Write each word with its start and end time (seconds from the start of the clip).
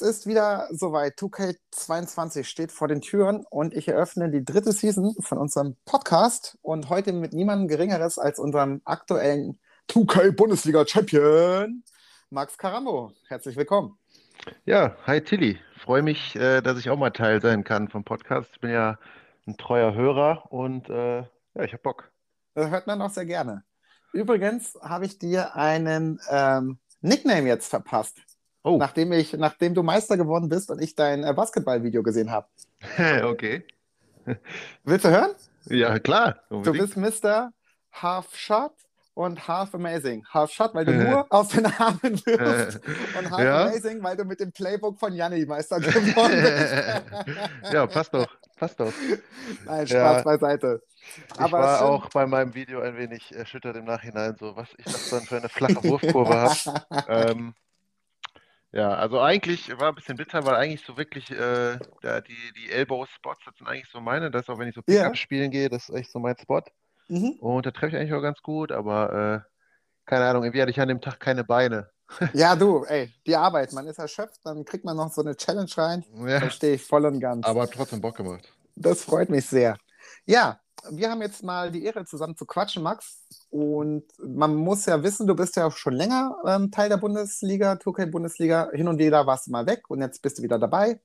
Es 0.00 0.18
ist 0.18 0.26
wieder 0.28 0.68
soweit. 0.70 1.18
2K22 1.18 2.44
steht 2.44 2.70
vor 2.70 2.86
den 2.86 3.00
Türen 3.00 3.44
und 3.50 3.74
ich 3.74 3.88
eröffne 3.88 4.30
die 4.30 4.44
dritte 4.44 4.70
Season 4.70 5.16
von 5.18 5.38
unserem 5.38 5.76
Podcast 5.86 6.56
und 6.62 6.88
heute 6.88 7.12
mit 7.12 7.32
niemandem 7.32 7.66
Geringeres 7.66 8.16
als 8.16 8.38
unserem 8.38 8.80
aktuellen 8.84 9.58
2K 9.90 10.30
Bundesliga 10.30 10.86
Champion 10.86 11.82
Max 12.30 12.56
Carambo. 12.56 13.12
Herzlich 13.26 13.56
willkommen. 13.56 13.98
Ja, 14.66 14.96
hi 15.04 15.20
Tilly. 15.20 15.58
Freue 15.78 16.02
mich, 16.02 16.36
äh, 16.36 16.60
dass 16.60 16.78
ich 16.78 16.90
auch 16.90 16.98
mal 16.98 17.10
Teil 17.10 17.42
sein 17.42 17.64
kann 17.64 17.88
vom 17.88 18.04
Podcast. 18.04 18.50
Ich 18.52 18.60
bin 18.60 18.70
ja 18.70 18.98
ein 19.48 19.56
treuer 19.56 19.94
Hörer 19.94 20.52
und 20.52 20.88
äh, 20.90 21.18
ja, 21.22 21.64
ich 21.64 21.72
hab 21.72 21.82
Bock. 21.82 22.12
Das 22.54 22.70
hört 22.70 22.86
man 22.86 23.02
auch 23.02 23.10
sehr 23.10 23.26
gerne. 23.26 23.64
Übrigens 24.12 24.78
habe 24.80 25.06
ich 25.06 25.18
dir 25.18 25.56
einen 25.56 26.20
ähm, 26.30 26.78
Nickname 27.00 27.48
jetzt 27.48 27.68
verpasst, 27.68 28.18
Oh, 28.68 28.76
nachdem, 28.78 29.12
ich, 29.12 29.32
nachdem 29.32 29.74
du 29.74 29.82
Meister 29.82 30.16
geworden 30.16 30.48
bist 30.48 30.70
und 30.70 30.80
ich 30.82 30.94
dein 30.94 31.24
äh, 31.24 31.32
Basketballvideo 31.32 32.02
gesehen 32.02 32.30
habe. 32.30 32.46
okay. 33.24 33.64
Willst 34.84 35.04
du 35.04 35.10
hören? 35.10 35.30
Ja, 35.66 35.98
klar. 35.98 36.36
Du 36.50 36.56
unbedingt. 36.56 36.94
bist 36.94 37.24
Mr. 37.24 37.50
Half 37.92 38.34
Shot 38.36 38.72
und 39.14 39.48
Half 39.48 39.74
Amazing. 39.74 40.24
Half 40.32 40.50
Shot, 40.52 40.74
weil 40.74 40.84
du 40.84 40.92
nur 40.92 41.26
aus 41.30 41.48
den 41.48 41.64
Armen 41.66 42.20
wirfst 42.26 42.80
und 43.18 43.30
Half 43.30 43.40
Ja. 43.40 43.62
Amazing, 43.66 44.02
weil 44.02 44.16
du 44.16 44.24
mit 44.24 44.38
dem 44.40 44.52
Playbook 44.52 44.98
von 44.98 45.12
Janni 45.14 45.46
Meister 45.46 45.80
geworden 45.80 46.42
bist. 46.42 47.72
Ja, 47.72 47.86
passt 47.86 48.12
doch, 48.14 48.28
passt 48.56 48.78
doch. 48.78 48.92
Nein, 49.64 49.86
Spaß 49.86 49.90
Ja. 49.90 50.22
beiseite. 50.22 50.82
Ich 51.34 51.40
Aber 51.40 51.58
war 51.60 51.78
schön- 51.78 51.86
auch 51.86 52.10
bei 52.10 52.26
meinem 52.26 52.54
Video 52.54 52.80
ein 52.80 52.96
wenig 52.98 53.34
erschüttert 53.34 53.76
im 53.76 53.86
Nachhinein, 53.86 54.36
so 54.38 54.54
was 54.56 54.68
ich 54.76 54.84
das 54.84 55.08
dann 55.08 55.22
für 55.22 55.38
eine 55.38 55.48
flache 55.48 55.82
Wurfkurve 55.84 56.34
habe. 56.34 56.84
Ähm, 57.08 57.54
ja, 58.72 58.90
also 58.94 59.20
eigentlich 59.20 59.68
war 59.78 59.88
ein 59.88 59.94
bisschen 59.94 60.16
bitter, 60.16 60.44
weil 60.44 60.56
eigentlich 60.56 60.84
so 60.84 60.96
wirklich 60.96 61.30
äh, 61.30 61.78
da 62.02 62.20
die, 62.20 62.36
die 62.56 62.70
Elbow-Spots, 62.70 63.40
das 63.44 63.54
sind 63.56 63.66
eigentlich 63.66 63.88
so 63.90 64.00
meine, 64.00 64.30
das 64.30 64.42
ist 64.42 64.50
auch 64.50 64.58
wenn 64.58 64.68
ich 64.68 64.74
so 64.74 64.82
Ja. 64.86 65.02
Pickup 65.02 65.16
spielen 65.16 65.50
gehe, 65.50 65.68
das 65.68 65.88
ist 65.88 65.94
echt 65.94 66.10
so 66.12 66.18
mein 66.18 66.36
Spot. 66.38 66.62
Mhm. 67.08 67.32
Und 67.40 67.64
da 67.66 67.70
treffe 67.70 67.96
ich 67.96 68.00
eigentlich 68.00 68.12
auch 68.12 68.22
ganz 68.22 68.42
gut, 68.42 68.70
aber 68.72 69.44
äh, 69.46 69.50
keine 70.04 70.26
Ahnung, 70.26 70.44
irgendwie 70.44 70.60
hatte 70.60 70.70
ich 70.70 70.80
an 70.80 70.88
dem 70.88 71.00
Tag 71.00 71.20
keine 71.20 71.44
Beine. 71.44 71.90
Ja, 72.32 72.56
du, 72.56 72.84
ey, 72.84 73.12
die 73.26 73.36
Arbeit, 73.36 73.72
man 73.72 73.86
ist 73.86 73.98
erschöpft, 73.98 74.40
dann 74.44 74.64
kriegt 74.64 74.84
man 74.84 74.96
noch 74.96 75.12
so 75.12 75.20
eine 75.20 75.36
Challenge 75.36 75.70
rein. 75.76 76.04
Ja, 76.26 76.40
Verstehe 76.40 76.74
ich 76.74 76.82
voll 76.82 77.04
und 77.04 77.20
ganz. 77.20 77.46
aber 77.46 77.68
trotzdem 77.70 78.00
Bock 78.00 78.16
gemacht. 78.16 78.50
Das 78.76 79.02
freut 79.04 79.28
mich 79.28 79.46
sehr. 79.46 79.76
Ja, 80.24 80.60
wir 80.90 81.10
haben 81.10 81.22
jetzt 81.22 81.42
mal 81.42 81.70
die 81.70 81.84
Ehre, 81.84 82.04
zusammen 82.04 82.36
zu 82.36 82.46
quatschen, 82.46 82.82
Max. 82.82 83.26
Und 83.50 84.04
man 84.18 84.54
muss 84.54 84.86
ja 84.86 85.02
wissen, 85.02 85.26
du 85.26 85.34
bist 85.34 85.56
ja 85.56 85.66
auch 85.66 85.76
schon 85.76 85.94
länger 85.94 86.36
ähm, 86.46 86.70
Teil 86.70 86.88
der 86.88 86.96
Bundesliga, 86.96 87.72
2K-Bundesliga. 87.72 88.70
Hin 88.72 88.88
und 88.88 88.98
wieder 88.98 89.26
warst 89.26 89.46
du 89.46 89.50
mal 89.50 89.66
weg 89.66 89.88
und 89.88 90.00
jetzt 90.00 90.22
bist 90.22 90.38
du 90.38 90.42
wieder 90.42 90.58
dabei. 90.58 91.00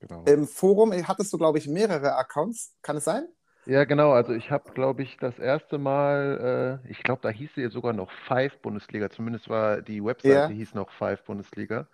Genau. 0.00 0.24
Im 0.24 0.46
Forum 0.46 0.92
hattest 0.92 1.32
du, 1.32 1.38
glaube 1.38 1.58
ich, 1.58 1.68
mehrere 1.68 2.16
Accounts. 2.16 2.74
Kann 2.82 2.96
es 2.96 3.04
sein? 3.04 3.28
Ja, 3.66 3.84
genau. 3.84 4.12
Also 4.12 4.32
ich 4.32 4.50
habe, 4.50 4.72
glaube 4.72 5.02
ich, 5.02 5.16
das 5.18 5.38
erste 5.38 5.78
Mal, 5.78 6.80
äh, 6.84 6.90
ich 6.90 7.02
glaube, 7.02 7.20
da 7.22 7.28
hieß 7.28 7.50
sie 7.54 7.68
sogar 7.68 7.92
noch 7.92 8.10
Five 8.26 8.58
Bundesliga. 8.62 9.10
Zumindest 9.10 9.48
war 9.48 9.82
die 9.82 10.02
Webseite 10.02 10.34
Ja. 10.34 10.48
hieß 10.48 10.74
noch 10.74 10.90
Five 10.90 11.22
Bundesliga. 11.24 11.86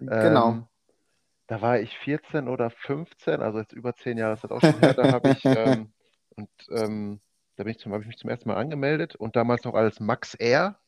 Genau. 0.00 0.50
Ähm, 0.50 0.66
da 1.46 1.60
war 1.60 1.78
ich 1.78 1.96
14 1.98 2.48
oder 2.48 2.70
15, 2.70 3.40
also 3.40 3.58
jetzt 3.58 3.72
über 3.72 3.94
10 3.94 4.18
Jahre 4.18 4.34
ist 4.34 4.44
das 4.44 4.50
auch 4.50 4.60
schon 4.60 4.78
her. 4.80 4.94
Da 4.94 5.12
habe 5.12 5.30
ich, 5.30 5.44
ähm, 5.44 5.92
und 6.36 6.48
ähm, 6.70 7.20
da 7.56 7.64
bin 7.64 7.72
ich 7.72 7.78
zum, 7.78 7.92
habe 7.92 8.02
ich 8.02 8.08
mich 8.08 8.18
zum 8.18 8.30
ersten 8.30 8.48
Mal 8.48 8.56
angemeldet 8.56 9.14
und 9.16 9.36
damals 9.36 9.64
noch 9.64 9.74
als 9.74 10.00
Max 10.00 10.34
Air. 10.34 10.78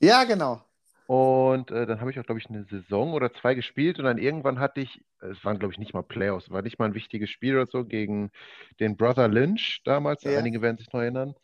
Ja, 0.00 0.24
genau. 0.24 0.62
Und 1.06 1.70
äh, 1.70 1.86
dann 1.86 2.00
habe 2.00 2.10
ich 2.10 2.18
auch, 2.18 2.24
glaube 2.24 2.40
ich, 2.40 2.48
eine 2.48 2.64
Saison 2.64 3.12
oder 3.12 3.32
zwei 3.32 3.54
gespielt 3.54 3.98
und 4.00 4.06
dann 4.06 4.18
irgendwann 4.18 4.58
hatte 4.58 4.80
ich, 4.80 5.04
es 5.20 5.44
waren, 5.44 5.58
glaube 5.58 5.72
ich, 5.72 5.78
nicht 5.78 5.94
mal 5.94 6.02
Playoffs, 6.02 6.50
war 6.50 6.62
nicht 6.62 6.80
mal 6.80 6.86
ein 6.86 6.94
wichtiges 6.94 7.30
Spiel 7.30 7.54
oder 7.56 7.66
so 7.66 7.84
gegen 7.84 8.32
den 8.80 8.96
Brother 8.96 9.28
Lynch 9.28 9.82
damals, 9.84 10.24
Ja. 10.24 10.36
einige 10.38 10.62
werden 10.62 10.78
sich 10.78 10.92
noch 10.92 11.00
erinnern. 11.00 11.34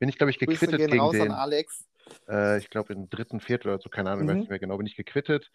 Bin 0.00 0.08
ich, 0.08 0.18
glaube 0.18 0.32
ich, 0.32 0.38
gequittet 0.40 0.78
gegen 0.78 0.98
raus 0.98 1.14
an 1.14 1.28
den, 1.28 1.30
Alex. 1.30 1.88
äh, 2.28 2.58
ich 2.58 2.68
glaube, 2.68 2.92
im 2.94 3.08
dritten, 3.10 3.38
vierten 3.38 3.68
oder 3.68 3.78
so, 3.78 3.88
keine 3.90 4.10
Ahnung, 4.10 4.24
ich 4.24 4.28
weiß 4.28 4.34
Mhm. 4.34 4.40
nicht 4.40 4.50
mehr 4.50 4.58
genau, 4.58 4.76
bin 4.76 4.86
ich 4.86 4.96
gequittet. 4.96 5.52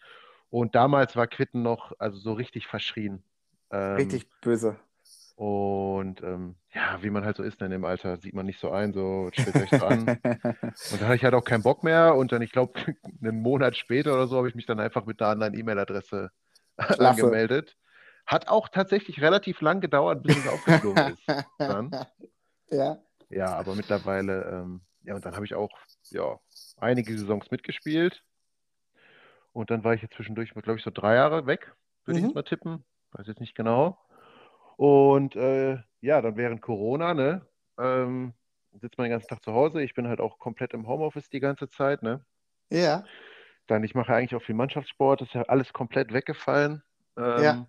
Und 0.50 0.76
damals 0.76 1.18
war 1.18 1.28
Quitten 1.28 1.62
noch, 1.62 1.92
also 2.00 2.18
so 2.20 2.32
richtig 2.32 2.68
verschrien. 2.68 3.22
Ähm, 3.70 3.98
Richtig 3.98 4.30
böse. 4.40 4.80
Und 5.38 6.24
ähm, 6.24 6.56
ja, 6.74 6.98
wie 7.04 7.12
man 7.12 7.24
halt 7.24 7.38
so 7.38 7.44
ist 7.44 7.62
in 7.62 7.70
dem 7.70 7.86
Alter, 7.86 8.18
sieht 8.18 8.34
man 8.34 8.48
nicht 8.48 8.60
so 8.60 8.72
ein, 8.72 8.92
so 8.92 9.30
stellt 9.32 9.56
euch 9.56 9.70
so 9.70 9.86
an. 9.86 10.08
Und 10.92 11.00
da 11.00 11.06
hatte 11.06 11.16
ich 11.16 11.24
halt 11.24 11.36
auch 11.36 11.44
keinen 11.44 11.62
Bock 11.62 11.84
mehr. 11.84 12.16
Und 12.16 12.32
dann, 12.32 12.42
ich 12.42 12.52
glaube, 12.52 12.74
einen 13.22 13.44
Monat 13.44 13.78
später 13.78 14.16
oder 14.16 14.26
so 14.26 14.38
habe 14.38 14.50
ich 14.50 14.56
mich 14.56 14.66
dann 14.66 14.80
einfach 14.80 15.06
mit 15.06 15.22
einer 15.22 15.30
anderen 15.30 15.54
E-Mail-Adresse 15.54 16.32
angemeldet. 16.78 17.78
Hat 18.26 18.48
auch 18.48 18.68
tatsächlich 18.68 19.22
relativ 19.22 19.62
lang 19.62 19.80
gedauert, 19.80 20.24
bis 20.24 20.38
es 20.38 20.48
aufgeflogen 20.48 21.14
ist. 21.14 21.46
Dann. 21.60 21.92
ja. 22.72 22.98
Ja, 23.30 23.56
aber 23.56 23.76
mittlerweile, 23.76 24.44
ähm, 24.46 24.82
ja, 25.04 25.14
und 25.14 25.24
dann 25.24 25.36
habe 25.36 25.46
ich 25.46 25.54
auch, 25.54 25.70
ja, 26.10 26.40
einige 26.78 27.16
Saisons 27.16 27.52
mitgespielt. 27.52 28.24
Und 29.54 29.70
dann 29.70 29.84
war 29.84 29.94
ich 29.94 30.02
jetzt 30.02 30.16
zwischendurch, 30.16 30.52
glaube 30.52 30.80
ich, 30.80 30.84
so 30.84 30.90
drei 30.92 31.14
Jahre 31.14 31.46
weg, 31.46 31.76
würde 32.06 32.18
ich 32.18 32.24
Mhm. 32.24 32.30
jetzt 32.30 32.36
mal 32.36 32.42
tippen. 32.44 32.84
Weiß 33.12 33.28
jetzt 33.28 33.40
nicht 33.40 33.54
genau. 33.54 34.00
Und 34.78 35.36
äh, 35.36 35.80
ja, 36.02 36.22
dann 36.22 36.38
während 36.38 36.62
Corona, 36.62 37.14
ne, 37.14 37.46
ähm, 37.78 38.34
sitzt 38.80 38.98
man 38.98 39.06
den 39.06 39.12
ganzen 39.12 39.28
Tag 39.28 39.44
zu 39.44 39.54
Hause. 39.54 39.82
Ich 39.82 39.94
bin 39.94 40.08
halt 40.08 40.22
auch 40.22 40.40
komplett 40.40 40.74
im 40.74 40.88
Homeoffice 40.88 41.30
die 41.30 41.40
ganze 41.40 41.68
Zeit, 41.68 42.04
ne. 42.04 42.24
Ja. 42.70 43.04
Dann, 43.66 43.84
ich 43.84 43.96
mache 43.96 44.14
eigentlich 44.14 44.36
auch 44.36 44.46
viel 44.46 44.56
Mannschaftssport, 44.56 45.22
ist 45.22 45.34
ja 45.34 45.42
alles 45.44 45.74
komplett 45.74 46.14
weggefallen. 46.14 46.84
Ähm, 47.18 47.44
Ja. 47.44 47.68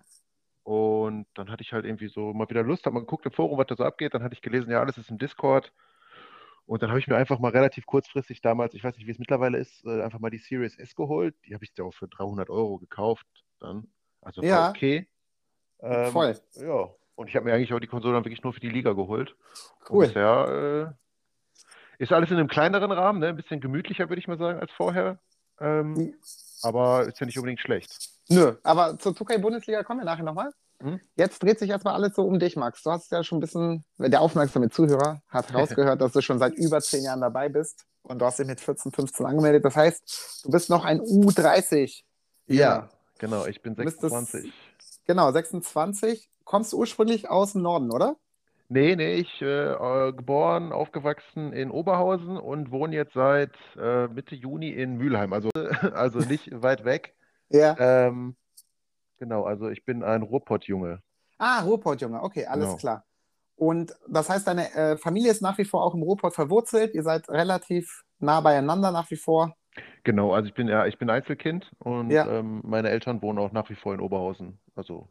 Und 0.62 1.26
dann 1.32 1.50
hatte 1.50 1.62
ich 1.62 1.72
halt 1.72 1.86
irgendwie 1.86 2.08
so 2.08 2.34
mal 2.34 2.48
wieder 2.50 2.62
Lust, 2.62 2.84
habe 2.84 2.92
mal 2.94 3.00
geguckt 3.00 3.24
im 3.24 3.32
Forum, 3.32 3.58
was 3.58 3.66
da 3.68 3.74
so 3.74 3.84
abgeht. 3.84 4.12
Dann 4.12 4.22
hatte 4.22 4.34
ich 4.34 4.42
gelesen, 4.42 4.70
ja, 4.70 4.80
alles 4.80 4.98
ist 4.98 5.10
im 5.10 5.16
Discord. 5.16 5.72
Und 6.66 6.82
dann 6.82 6.90
habe 6.90 6.98
ich 7.00 7.08
mir 7.08 7.16
einfach 7.16 7.38
mal 7.38 7.52
relativ 7.52 7.86
kurzfristig 7.86 8.42
damals, 8.42 8.74
ich 8.74 8.84
weiß 8.84 8.94
nicht, 8.98 9.06
wie 9.06 9.10
es 9.10 9.18
mittlerweile 9.18 9.56
ist, 9.56 9.86
äh, 9.86 10.02
einfach 10.02 10.18
mal 10.18 10.28
die 10.28 10.36
Series 10.36 10.78
S 10.78 10.94
geholt. 10.94 11.34
Die 11.46 11.54
habe 11.54 11.64
ich 11.64 11.72
ja 11.78 11.84
auch 11.84 11.94
für 11.94 12.06
300 12.06 12.50
Euro 12.50 12.76
gekauft 12.76 13.26
dann. 13.58 13.88
Also 14.20 14.42
Ja. 14.42 14.68
okay. 14.68 15.08
Ähm, 15.80 16.12
Voll. 16.12 16.38
Ja. 16.56 16.90
Und 17.18 17.26
ich 17.28 17.34
habe 17.34 17.46
mir 17.46 17.52
eigentlich 17.54 17.72
auch 17.74 17.80
die 17.80 17.88
Konsole 17.88 18.14
dann 18.14 18.24
wirklich 18.24 18.44
nur 18.44 18.52
für 18.52 18.60
die 18.60 18.68
Liga 18.68 18.92
geholt. 18.92 19.34
Und 19.88 19.90
Cool. 19.90 20.06
bisher 20.06 20.94
äh, 21.98 22.02
ist 22.02 22.12
alles 22.12 22.30
in 22.30 22.36
einem 22.36 22.46
kleineren 22.46 22.92
Rahmen, 22.92 23.18
ne? 23.18 23.26
Ein 23.28 23.36
bisschen 23.36 23.60
gemütlicher, 23.60 24.08
würde 24.08 24.20
ich 24.20 24.28
mal 24.28 24.38
sagen, 24.38 24.60
als 24.60 24.70
vorher. 24.70 25.18
Ähm, 25.60 26.14
aber 26.62 27.06
ist 27.08 27.18
ja 27.18 27.26
nicht 27.26 27.36
unbedingt 27.36 27.58
schlecht. 27.58 27.90
Nö, 28.28 28.54
aber 28.62 28.96
zur 29.00 29.14
2K-Bundesliga 29.14 29.82
kommen 29.82 29.98
wir 30.00 30.04
nachher 30.04 30.22
nochmal. 30.22 30.52
Mhm. 30.80 31.00
Jetzt 31.16 31.42
dreht 31.42 31.58
sich 31.58 31.68
erstmal 31.70 31.94
alles 31.94 32.14
so 32.14 32.22
um 32.22 32.38
dich, 32.38 32.54
Max. 32.54 32.84
Du 32.84 32.92
hast 32.92 33.10
ja 33.10 33.24
schon 33.24 33.38
ein 33.38 33.40
bisschen, 33.40 33.84
der 33.98 34.20
aufmerksame 34.20 34.70
Zuhörer 34.70 35.20
hat 35.28 35.52
rausgehört, 35.54 36.00
dass 36.00 36.12
du 36.12 36.20
schon 36.20 36.38
seit 36.38 36.54
über 36.54 36.80
zehn 36.80 37.02
Jahren 37.02 37.20
dabei 37.20 37.48
bist 37.48 37.84
und 38.02 38.20
du 38.20 38.26
hast 38.26 38.38
dich 38.38 38.46
mit 38.46 38.60
14, 38.60 38.92
15 38.92 39.26
angemeldet. 39.26 39.64
Das 39.64 39.74
heißt, 39.74 40.42
du 40.44 40.50
bist 40.52 40.70
noch 40.70 40.84
ein 40.84 41.00
U30. 41.00 42.04
Ja, 42.46 42.88
genau. 43.18 43.44
Ich 43.46 43.60
bin 43.60 43.74
Du 43.74 43.82
bist 43.82 44.00
das- 44.04 44.12
26. 44.12 44.52
Genau, 45.08 45.32
26. 45.32 46.28
Kommst 46.44 46.72
du 46.72 46.78
ursprünglich 46.78 47.30
aus 47.30 47.54
dem 47.54 47.62
Norden, 47.62 47.90
oder? 47.90 48.16
Nee, 48.68 48.94
nee, 48.94 49.14
ich 49.14 49.40
äh, 49.40 49.72
äh, 49.72 50.12
geboren, 50.12 50.70
aufgewachsen 50.72 51.54
in 51.54 51.70
Oberhausen 51.70 52.36
und 52.36 52.70
wohne 52.70 52.94
jetzt 52.94 53.14
seit 53.14 53.52
äh, 53.80 54.08
Mitte 54.08 54.34
Juni 54.34 54.68
in 54.68 54.98
Mülheim. 54.98 55.32
Also, 55.32 55.48
also 55.94 56.18
nicht 56.18 56.50
weit 56.62 56.84
weg. 56.84 57.14
Ja. 57.48 57.74
Ähm, 57.78 58.36
genau, 59.18 59.44
also 59.44 59.70
ich 59.70 59.86
bin 59.86 60.02
ein 60.02 60.20
Ruhrpott-Junge. 60.20 61.00
Ah, 61.38 61.62
Ruhrpott, 61.62 62.02
Junge. 62.02 62.22
Okay, 62.22 62.44
alles 62.44 62.66
Genau. 62.66 62.76
klar. 62.76 63.04
Und 63.56 63.94
das 64.06 64.28
heißt, 64.28 64.46
deine 64.46 64.72
äh, 64.74 64.96
Familie 64.98 65.30
ist 65.30 65.40
nach 65.40 65.56
wie 65.56 65.64
vor 65.64 65.82
auch 65.82 65.94
im 65.94 66.02
Ruhrpott 66.02 66.34
verwurzelt. 66.34 66.94
Ihr 66.94 67.02
seid 67.02 67.30
relativ 67.30 68.02
nah 68.18 68.42
beieinander 68.42 68.92
nach 68.92 69.10
wie 69.10 69.16
vor. 69.16 69.54
Genau, 70.04 70.32
also 70.32 70.48
ich 70.48 70.54
bin 70.54 70.68
ja, 70.68 70.86
ich 70.86 70.98
bin 70.98 71.10
Einzelkind 71.10 71.70
und 71.78 72.10
Ja. 72.10 72.26
ähm, 72.26 72.60
meine 72.64 72.90
Eltern 72.90 73.22
wohnen 73.22 73.38
auch 73.38 73.52
nach 73.52 73.68
wie 73.70 73.74
vor 73.74 73.94
in 73.94 74.00
Oberhausen. 74.00 74.58
Also 74.74 75.08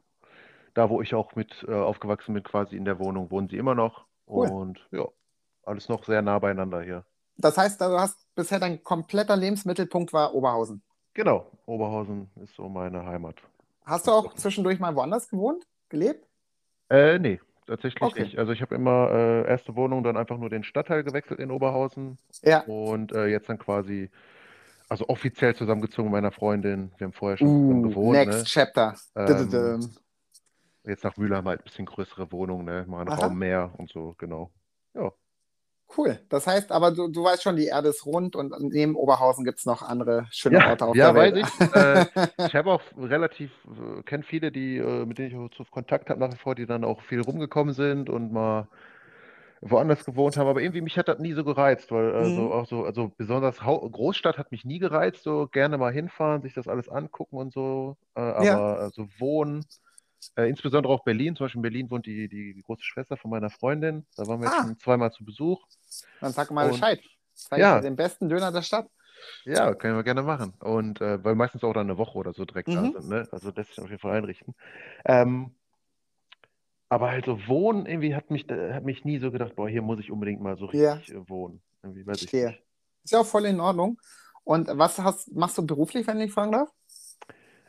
da, 0.73 0.89
wo 0.89 1.01
ich 1.01 1.13
auch 1.15 1.35
mit 1.35 1.65
äh, 1.67 1.73
aufgewachsen 1.73 2.33
bin, 2.33 2.43
quasi 2.43 2.75
in 2.75 2.85
der 2.85 2.99
Wohnung, 2.99 3.31
wohnen 3.31 3.49
sie 3.49 3.57
immer 3.57 3.75
noch. 3.75 4.05
Cool. 4.27 4.47
Und 4.47 4.87
ja, 4.91 5.05
alles 5.63 5.89
noch 5.89 6.03
sehr 6.05 6.21
nah 6.21 6.39
beieinander 6.39 6.81
hier. 6.81 7.05
Das 7.37 7.57
heißt, 7.57 7.81
du 7.81 7.85
hast 7.99 8.33
bisher 8.35 8.59
dein 8.59 8.83
kompletter 8.83 9.35
Lebensmittelpunkt 9.35 10.13
war 10.13 10.33
Oberhausen. 10.33 10.81
Genau, 11.13 11.51
Oberhausen 11.65 12.29
ist 12.43 12.55
so 12.55 12.69
meine 12.69 13.05
Heimat. 13.05 13.35
Hast 13.85 14.07
du 14.07 14.11
auch 14.11 14.33
zwischendurch 14.35 14.79
mal 14.79 14.95
woanders 14.95 15.29
gewohnt, 15.29 15.65
gelebt? 15.89 16.27
Äh, 16.89 17.19
nee, 17.19 17.39
tatsächlich 17.65 18.01
Okay. 18.01 18.23
nicht. 18.23 18.37
Also 18.37 18.51
ich 18.51 18.61
habe 18.61 18.75
immer 18.75 19.09
äh, 19.11 19.47
erste 19.47 19.75
Wohnung, 19.75 20.03
dann 20.03 20.17
einfach 20.17 20.37
nur 20.37 20.49
den 20.49 20.63
Stadtteil 20.63 21.03
gewechselt 21.03 21.39
in 21.39 21.51
Oberhausen 21.51 22.17
Ja. 22.43 22.63
und 22.67 23.11
äh, 23.13 23.27
jetzt 23.27 23.49
dann 23.49 23.57
quasi, 23.57 24.09
also 24.89 25.07
offiziell 25.09 25.55
zusammengezogen 25.55 26.05
mit 26.05 26.13
meiner 26.13 26.31
Freundin. 26.31 26.91
Wir 26.97 27.05
haben 27.05 27.13
vorher 27.13 27.37
schon 27.37 27.47
zusammen 27.47 27.85
Uh, 27.85 27.89
gewohnt, 27.89 28.17
next 28.17 28.39
ne? 28.39 28.43
chapter. 28.45 28.95
Ähm. 29.15 29.89
Jetzt 30.83 31.03
nach 31.03 31.17
Mülheim 31.17 31.45
halt 31.45 31.61
ein 31.61 31.63
bisschen 31.65 31.85
größere 31.85 32.31
Wohnung, 32.31 32.63
ne? 32.63 32.85
Mal 32.87 33.01
einen 33.01 33.09
Aha. 33.09 33.25
Raum 33.25 33.37
mehr 33.37 33.73
und 33.77 33.89
so, 33.91 34.15
genau. 34.17 34.51
Ja. 34.93 35.11
Cool. 35.97 36.19
Das 36.29 36.47
heißt 36.47 36.71
aber, 36.71 36.91
du, 36.91 37.07
du 37.07 37.23
weißt 37.23 37.43
schon, 37.43 37.55
die 37.55 37.67
Erde 37.67 37.89
ist 37.89 38.05
rund 38.05 38.35
und 38.35 38.53
neben 38.59 38.95
Oberhausen 38.95 39.45
gibt 39.45 39.59
es 39.59 39.65
noch 39.65 39.81
andere 39.81 40.27
schöne 40.31 40.57
Ja, 40.57 40.69
Orte 40.69 40.85
auf 40.85 40.95
ja, 40.95 41.11
der 41.11 41.15
weiß 41.15 41.33
Welt. 41.33 41.45
ich. 41.45 41.75
Äh, 41.75 42.27
ich 42.47 42.55
habe 42.55 42.71
auch 42.71 42.81
relativ, 42.97 43.51
äh, 43.65 44.03
kenne 44.03 44.23
viele, 44.23 44.51
die, 44.51 44.77
äh, 44.77 45.05
mit 45.05 45.17
denen 45.17 45.29
ich 45.29 45.35
auch 45.37 45.49
so 45.57 45.63
Kontakt 45.69 46.09
habe 46.09 46.19
nach 46.19 46.33
wie 46.33 46.37
vor, 46.37 46.55
die 46.55 46.65
dann 46.65 46.83
auch 46.83 47.01
viel 47.03 47.21
rumgekommen 47.21 47.73
sind 47.73 48.09
und 48.09 48.31
mal 48.33 48.67
woanders 49.61 50.05
gewohnt 50.05 50.37
haben. 50.37 50.47
Aber 50.47 50.61
irgendwie 50.61 50.81
mich 50.81 50.97
hat 50.97 51.07
das 51.07 51.19
nie 51.19 51.33
so 51.33 51.43
gereizt, 51.43 51.91
weil 51.91 52.13
also 52.13 52.41
Mhm. 52.41 52.51
auch 52.51 52.65
so, 52.67 52.83
also 52.85 53.11
besonders 53.17 53.63
Hau 53.63 53.87
Großstadt 53.89 54.37
hat 54.37 54.51
mich 54.51 54.65
nie 54.65 54.79
gereizt, 54.79 55.23
so 55.23 55.47
gerne 55.47 55.77
mal 55.77 55.91
hinfahren, 55.91 56.41
sich 56.41 56.53
das 56.53 56.67
alles 56.67 56.89
angucken 56.89 57.37
und 57.37 57.53
so. 57.53 57.97
Äh, 58.15 58.45
Ja. 58.45 58.57
aber 58.57 58.85
äh, 58.85 58.89
so 58.91 59.07
wohnen, 59.19 59.65
äh, 60.35 60.49
insbesondere 60.49 60.93
auch 60.93 61.03
Berlin, 61.03 61.35
zum 61.35 61.45
Beispiel 61.45 61.59
in 61.59 61.63
Berlin 61.63 61.91
wohnt 61.91 62.05
die, 62.05 62.27
die 62.27 62.61
große 62.65 62.83
Schwester 62.83 63.17
von 63.17 63.31
meiner 63.31 63.49
Freundin. 63.49 64.05
Da 64.15 64.27
waren 64.27 64.39
wir 64.41 64.47
jetzt 64.47 64.57
Ah. 64.59 64.63
schon 64.63 64.77
zweimal 64.79 65.11
zu 65.11 65.23
Besuch. 65.25 65.65
Dann 66.21 66.33
sag 66.33 66.51
mal 66.51 66.65
Und- 66.65 66.71
Bescheid. 66.71 66.99
Zeig 67.33 67.59
Ja. 67.59 67.79
den 67.79 67.95
besten 67.95 68.29
Döner 68.29 68.51
der 68.51 68.63
Stadt. 68.63 68.87
Ja, 69.45 69.73
können 69.73 69.95
wir 69.95 70.03
gerne 70.03 70.21
machen. 70.23 70.53
Und 70.59 71.01
äh, 71.01 71.23
weil 71.23 71.33
meistens 71.35 71.63
auch 71.63 71.73
dann 71.73 71.87
eine 71.87 71.97
Woche 71.97 72.17
oder 72.17 72.33
so 72.33 72.45
direkt 72.45 72.67
da 72.69 72.81
Mhm. 72.81 72.91
sind, 72.93 73.09
ne? 73.09 73.27
Also 73.31 73.51
das 73.51 73.67
sich 73.67 73.79
auf 73.79 73.89
jeden 73.89 73.99
Fall 73.99 74.15
einrichten. 74.15 74.53
Ähm, 75.05 75.55
aber 76.89 77.11
halt 77.11 77.25
so 77.25 77.47
wohnen, 77.47 77.85
irgendwie 77.85 78.15
hat 78.15 78.31
mich, 78.31 78.49
äh, 78.49 78.73
hat 78.73 78.83
mich 78.85 79.05
nie 79.05 79.19
so 79.19 79.31
gedacht, 79.31 79.55
boah, 79.55 79.69
hier 79.69 79.81
muss 79.81 79.99
ich 79.99 80.11
unbedingt 80.11 80.41
mal 80.41 80.57
so 80.57 80.65
Ja. 80.71 80.95
richtig 80.95 81.09
äh, 81.09 81.29
wohnen. 81.29 81.61
Irgendwie 81.83 82.05
weiß 82.05 82.21
ich 82.21 82.21
Verstehe. 82.21 82.47
nicht. 82.47 82.63
Ist 83.03 83.11
ja 83.11 83.19
auch 83.21 83.25
voll 83.25 83.45
in 83.45 83.59
Ordnung. 83.59 83.99
Und 84.43 84.69
was 84.71 84.97
hast, 84.99 85.33
machst 85.35 85.57
du 85.57 85.65
beruflich, 85.65 86.07
wenn 86.07 86.19
ich 86.21 86.31
fragen 86.31 86.51
darf? 86.53 86.69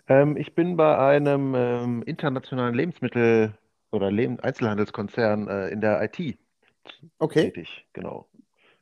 Ähm, 0.09 0.37
ich 0.37 0.55
bin 0.55 0.77
bei 0.77 0.97
einem 0.99 1.55
ähm, 1.55 2.03
internationalen 2.05 2.75
Lebensmittel- 2.75 3.53
oder 3.91 4.11
Leben 4.11 4.39
Einzelhandelskonzern 4.41 5.49
äh, 5.49 5.69
in 5.69 5.81
der 5.81 6.03
IT 6.03 6.39
Okay. 7.21 7.53
tätig, 7.55 7.87
genau. 7.93 8.29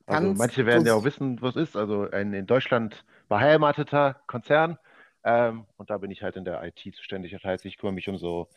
Also 0.06 0.28
Kannst 0.28 0.38
manche 0.38 0.66
werden 0.66 0.86
ja 0.86 0.94
auch 0.94 1.04
wissen, 1.04 1.40
was 1.42 1.56
es 1.56 1.70
ist. 1.70 1.76
Also 1.76 2.10
ein 2.10 2.32
in 2.34 2.46
Deutschland 2.46 3.04
beheimateter 3.28 4.20
Konzern. 4.26 4.78
Ähm, 5.24 5.66
und 5.76 5.90
da 5.90 5.98
bin 5.98 6.10
ich 6.10 6.22
halt 6.22 6.36
in 6.36 6.44
der 6.44 6.62
IT 6.64 6.80
zuständig. 6.94 7.32
Das 7.32 7.44
heißt, 7.44 7.64
ich 7.66 7.78
kümmere 7.78 7.94
mich 7.94 8.08
um 8.08 8.18
so, 8.18 8.48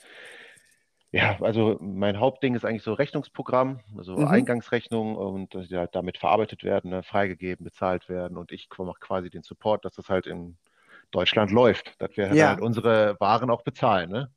ja, 1.12 1.38
also 1.42 1.78
mein 1.82 2.20
Hauptding 2.20 2.56
ist 2.56 2.66
eigentlich 2.66 2.84
so 2.84 2.94
Rechnungsprogramm, 2.94 3.80
also 3.98 4.16
Mhm. 4.16 4.28
Eingangsrechnungen 4.28 5.16
und 5.16 5.56
dass 5.56 5.68
die 5.68 5.78
halt 5.78 5.96
damit 5.96 6.18
verarbeitet 6.18 6.64
werden, 6.64 6.92
ne, 6.92 7.04
freigegeben, 7.04 7.64
bezahlt 7.64 8.10
werden. 8.10 8.38
Und 8.38 8.52
ich 8.52 8.70
mache 8.78 9.00
quasi 9.00 9.30
den 9.30 9.44
Support, 9.44 9.86
dass 9.86 9.96
das 9.96 10.10
halt 10.10 10.28
in 10.28 10.58
Deutschland 11.12 11.52
läuft, 11.52 12.00
dass 12.00 12.16
wir 12.16 12.28
Ja. 12.36 12.50
halt 12.50 12.62
unsere 12.62 13.20
Waren 13.20 13.50
auch 13.50 13.64
bezahlen, 13.64 14.12
ne? 14.12 14.32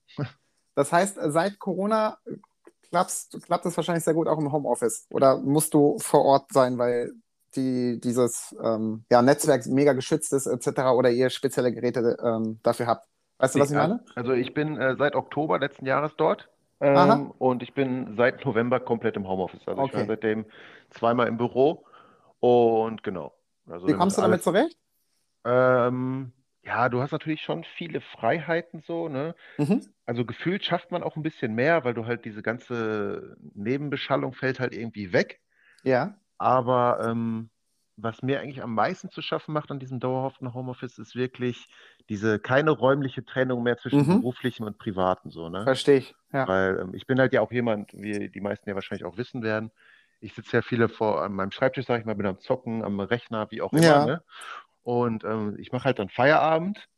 Das 0.75 0.91
heißt, 0.91 1.19
seit 1.23 1.59
Corona 1.59 2.17
klappst, 2.89 3.39
klappt 3.45 3.67
es 3.67 3.77
wahrscheinlich 3.77 4.05
sehr 4.05 4.15
gut 4.15 4.27
auch 4.27 4.39
im 4.39 4.53
Homeoffice. 4.53 5.07
Oder 5.11 5.39
musst 5.39 5.75
du 5.75 5.99
vor 5.99 6.25
Ort 6.25 6.53
sein, 6.53 6.79
weil 6.79 7.13
die, 7.55 8.01
dieses 8.01 8.57
ähm, 8.63 9.05
ja, 9.11 9.21
Netzwerk 9.21 9.67
mega 9.67 9.93
geschützt 9.93 10.33
ist, 10.33 10.47
etc. 10.47 10.93
oder 10.95 11.11
ihr 11.11 11.29
spezielle 11.29 11.73
Geräte 11.73 12.17
ähm, 12.25 12.61
dafür 12.63 12.87
habt? 12.87 13.07
Weißt 13.39 13.55
du, 13.55 13.61
was 13.61 13.71
ich 13.71 13.77
meine? 13.77 14.03
Also 14.15 14.33
ich 14.33 14.55
bin 14.55 14.79
äh, 14.79 14.97
seit 14.97 15.15
Oktober 15.15 15.59
letzten 15.59 15.85
Jahres 15.85 16.13
dort. 16.17 16.49
Ähm, 16.83 17.31
und 17.39 17.63
ich 17.63 17.75
bin 17.75 18.17
seit 18.17 18.45
November 18.45 18.81
komplett 18.81 19.17
im 19.17 19.29
Homeoffice. 19.29 19.67
Also 19.67 19.83
ich 19.83 19.93
war 19.93 20.01
Okay. 20.01 20.09
seitdem 20.09 20.47
zweimal 20.91 21.29
im 21.29 21.37
Büro 21.37 21.85
und 22.41 23.03
genau. 23.03 23.33
Also 23.69 23.87
Wie 23.87 23.93
kommst 23.93 24.19
du 24.19 24.23
damit 24.23 24.43
zurecht? 24.43 24.77
Ähm, 25.45 26.33
ja, 26.65 26.89
du 26.89 27.01
hast 27.01 27.13
natürlich 27.13 27.43
schon 27.43 27.65
viele 27.65 28.01
Freiheiten 28.01 28.81
so, 28.81 29.09
ne? 29.09 29.35
Mhm. 29.59 29.89
Also 30.07 30.25
gefühlt 30.25 30.65
schafft 30.65 30.91
man 30.91 31.03
auch 31.03 31.17
ein 31.17 31.23
bisschen 31.23 31.55
mehr, 31.55 31.85
weil 31.85 31.95
du 31.95 32.07
halt 32.07 32.25
diese 32.25 32.43
ganze 32.43 33.37
Nebenbeschallung 33.55 34.33
fällt 34.33 34.61
halt 34.61 34.75
irgendwie 34.75 35.13
weg. 35.13 35.41
Ja. 35.85 36.17
Aber 36.39 37.01
ähm, 37.05 37.51
was 37.97 38.23
mir 38.23 38.41
eigentlich 38.41 38.63
am 38.63 38.75
meisten 38.75 39.11
zu 39.11 39.23
schaffen 39.23 39.53
macht 39.53 39.71
an 39.71 39.79
diesem 39.79 40.01
dauerhaften 40.01 40.55
Homeoffice, 40.55 40.99
ist 40.99 41.15
wirklich 41.15 41.69
diese 42.09 42.39
keine 42.39 42.71
räumliche 42.71 43.25
Trennung 43.25 43.63
mehr 43.63 43.79
zwischen 43.79 44.01
Mhm. 44.01 44.21
beruflichem 44.21 44.67
und 44.67 44.79
privatem 44.79 45.31
so, 45.31 45.49
ne? 45.49 45.65
Verstehe 45.65 45.99
ich. 45.99 46.15
Ja. 46.33 46.47
Weil 46.49 46.79
ähm, 46.81 46.95
ich 46.95 47.07
bin 47.07 47.19
halt 47.21 47.33
ja 47.33 47.41
auch 47.41 47.53
jemand, 47.53 47.93
wie 47.95 48.29
die 48.29 48.41
meisten 48.41 48.69
ja 48.69 48.75
wahrscheinlich 48.75 49.05
auch 49.05 49.17
wissen 49.17 49.43
werden. 49.43 49.71
Ich 50.21 50.35
sitze 50.35 50.57
ja 50.59 50.63
viele 50.63 50.89
vor 50.89 51.23
an 51.23 51.33
meinem 51.33 51.51
Schreibtisch, 51.51 51.87
sage 51.87 52.01
ich 52.01 52.07
mal, 52.07 52.15
bin 52.15 52.27
am 52.27 52.39
Zocken, 52.41 52.85
am 52.85 53.01
Rechner, 53.01 53.51
wie 53.51 53.61
auch 53.63 53.73
immer, 53.73 53.83
Ja. 53.83 54.07
ne? 54.07 54.23
Und 54.83 55.25
ähm, 55.25 55.57
ich 55.59 55.73
mache 55.73 55.85
halt 55.85 55.99
dann 55.99 56.09
Feierabend 56.09 56.89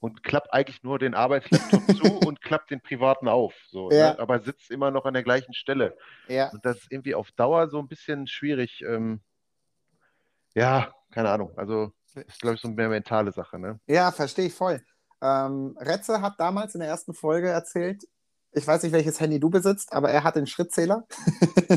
und 0.00 0.22
klapp 0.22 0.48
eigentlich 0.52 0.82
nur 0.82 0.98
den 0.98 1.14
Arbeitslaptop 1.14 1.82
zu 2.02 2.06
und 2.06 2.40
klapp 2.40 2.66
den 2.68 2.80
privaten 2.80 3.28
auf, 3.28 3.54
so, 3.68 3.90
Ja. 3.90 4.12
ne? 4.12 4.18
Aber 4.18 4.38
sitze 4.40 4.72
immer 4.72 4.90
noch 4.90 5.04
an 5.06 5.14
der 5.14 5.22
gleichen 5.24 5.54
Stelle. 5.54 5.96
Ja. 6.28 6.50
Und 6.50 6.64
das 6.64 6.78
ist 6.78 6.92
irgendwie 6.92 7.14
auf 7.14 7.30
Dauer 7.32 7.68
so 7.68 7.78
ein 7.80 7.88
bisschen 7.88 8.26
schwierig. 8.26 8.82
Ähm, 8.86 9.20
ja, 10.54 10.92
keine 11.12 11.30
Ahnung. 11.30 11.52
Also 11.56 11.92
ist, 12.26 12.40
glaube 12.40 12.56
ich, 12.56 12.60
so 12.60 12.68
eine 12.68 12.76
mehr 12.76 12.88
mentale 12.88 13.32
Sache, 13.32 13.58
ne? 13.58 13.80
Ja, 13.86 14.10
verstehe 14.12 14.46
ich 14.46 14.54
voll. 14.54 14.82
Ähm, 15.20 15.76
Retze 15.80 16.20
hat 16.20 16.38
damals 16.38 16.74
in 16.74 16.80
der 16.80 16.88
ersten 16.88 17.14
Folge 17.14 17.48
erzählt, 17.48 18.04
ich 18.52 18.66
weiß 18.66 18.82
nicht, 18.82 18.92
welches 18.92 19.20
Handy 19.20 19.38
du 19.38 19.50
besitzt, 19.50 19.92
aber 19.92 20.10
er 20.10 20.24
hat 20.24 20.36
den 20.36 20.46
Schrittzähler. 20.46 21.06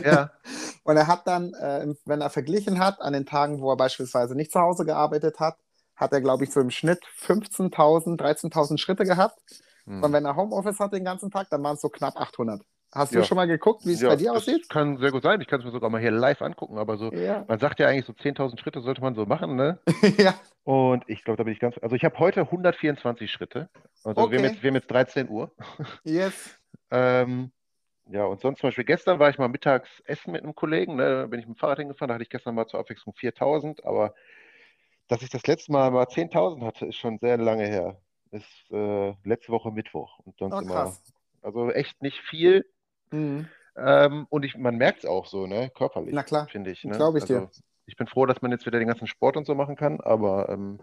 Ja, 0.05 0.31
Und 0.83 0.97
er 0.97 1.07
hat 1.07 1.27
dann, 1.27 1.53
äh, 1.53 1.93
wenn 2.05 2.21
er 2.21 2.29
verglichen 2.29 2.79
hat, 2.79 3.01
an 3.01 3.13
den 3.13 3.25
Tagen, 3.25 3.61
wo 3.61 3.71
er 3.71 3.77
beispielsweise 3.77 4.35
nicht 4.35 4.51
zu 4.51 4.59
Hause 4.59 4.85
gearbeitet 4.85 5.39
hat, 5.39 5.57
hat 5.95 6.13
er, 6.13 6.21
glaube 6.21 6.43
ich, 6.43 6.51
so 6.51 6.59
im 6.59 6.71
Schnitt 6.71 7.03
15.000, 7.19 8.17
13.000 8.17 8.77
Schritte 8.77 9.03
gehabt. 9.05 9.39
hm. 9.85 10.03
Und 10.03 10.13
wenn 10.13 10.25
er 10.25 10.35
Homeoffice 10.35 10.79
hat 10.79 10.93
den 10.93 11.05
ganzen 11.05 11.29
Tag, 11.29 11.49
dann 11.49 11.63
waren 11.63 11.75
es 11.75 11.81
so 11.81 11.89
knapp 11.89 12.17
800. 12.17 12.61
Hast 12.93 13.13
du 13.13 13.19
Ja. 13.19 13.25
schon 13.25 13.37
mal 13.37 13.47
geguckt, 13.47 13.85
wie 13.85 13.93
es 13.93 14.01
Ja, 14.01 14.09
bei 14.09 14.15
dir 14.17 14.33
das 14.33 14.43
aussieht? 14.43 14.67
kann 14.69 14.97
sehr 14.97 15.11
gut 15.11 15.23
sein. 15.23 15.39
Ich 15.41 15.47
kann 15.47 15.59
es 15.59 15.65
mir 15.65 15.71
sogar 15.71 15.89
mal 15.89 16.01
hier 16.01 16.11
live 16.11 16.41
angucken, 16.41 16.77
aber 16.77 16.97
so, 16.97 17.11
Ja. 17.13 17.45
man 17.47 17.57
sagt 17.59 17.79
ja 17.79 17.87
eigentlich 17.87 18.05
so 18.05 18.13
10.000 18.13 18.59
Schritte 18.59 18.81
sollte 18.81 19.01
man 19.01 19.15
so 19.15 19.25
machen, 19.25 19.55
ne? 19.55 19.79
ja. 20.17 20.35
Und 20.63 21.03
ich 21.07 21.23
glaube, 21.23 21.37
da 21.37 21.43
bin 21.43 21.53
ich 21.53 21.59
ganz, 21.59 21.77
also 21.79 21.95
ich 21.95 22.03
habe 22.03 22.19
heute 22.19 22.41
124 22.51 23.31
Schritte. 23.31 23.69
Also 24.03 24.17
wir 24.17 24.37
haben 24.37 24.43
Okay. 24.43 24.43
jetzt, 24.45 24.63
wir 24.63 24.67
haben 24.69 24.75
jetzt 24.75 24.91
13 24.91 25.29
Uhr. 25.29 25.51
Yes. 26.03 26.57
Ähm, 26.91 27.51
ja, 28.09 28.25
und 28.25 28.41
sonst 28.41 28.59
zum 28.59 28.67
Beispiel 28.67 28.83
gestern 28.83 29.19
war 29.19 29.29
ich 29.29 29.37
mal 29.37 29.47
mittags 29.47 30.01
essen 30.05 30.31
mit 30.33 30.43
einem 30.43 30.55
Kollegen, 30.55 30.95
ne? 30.95 31.21
Da 31.21 31.27
bin 31.27 31.39
ich 31.39 31.47
mit 31.47 31.57
dem 31.57 31.59
Fahrrad 31.59 31.79
hingefahren, 31.79 32.09
da 32.09 32.15
hatte 32.15 32.23
ich 32.23 32.29
gestern 32.29 32.55
mal 32.55 32.67
zur 32.67 32.79
Abwechslung 32.81 33.15
4.000, 33.15 33.85
aber 33.85 34.13
dass 35.07 35.21
ich 35.21 35.29
das 35.29 35.45
letzte 35.47 35.71
Mal 35.71 35.91
mal 35.91 36.07
10.000 36.07 36.63
hatte, 36.63 36.85
ist 36.87 36.97
schon 36.97 37.19
sehr 37.19 37.37
lange 37.37 37.65
her. 37.65 38.01
Ist 38.31 38.71
äh, 38.71 39.13
letzte 39.23 39.51
Woche 39.51 39.71
Mittwoch 39.71 40.19
und 40.19 40.37
sonst 40.37 40.55
Oh, 40.57 40.61
immer, 40.61 40.97
also 41.41 41.71
echt 41.71 42.01
nicht 42.01 42.19
viel. 42.19 42.65
Mhm. 43.11 43.47
Ähm, 43.75 44.27
und 44.29 44.43
ich, 44.43 44.57
man 44.57 44.75
merkt 44.75 44.99
es 44.99 45.05
auch 45.05 45.25
so, 45.25 45.47
ne, 45.47 45.69
körperlich, 45.69 46.13
Na 46.13 46.23
klar, 46.23 46.47
finde 46.49 46.71
ich, 46.71 46.83
ne? 46.83 46.95
glaub 46.95 47.15
ich 47.15 47.23
dir. 47.25 47.41
Also 47.41 47.61
ich 47.85 47.95
bin 47.95 48.07
froh, 48.07 48.25
dass 48.25 48.41
man 48.41 48.51
jetzt 48.51 48.65
wieder 48.65 48.79
den 48.79 48.87
ganzen 48.87 49.07
Sport 49.07 49.37
und 49.37 49.45
so 49.45 49.55
machen 49.55 49.75
kann, 49.75 50.01
aber 50.01 50.49
ähm, 50.49 50.79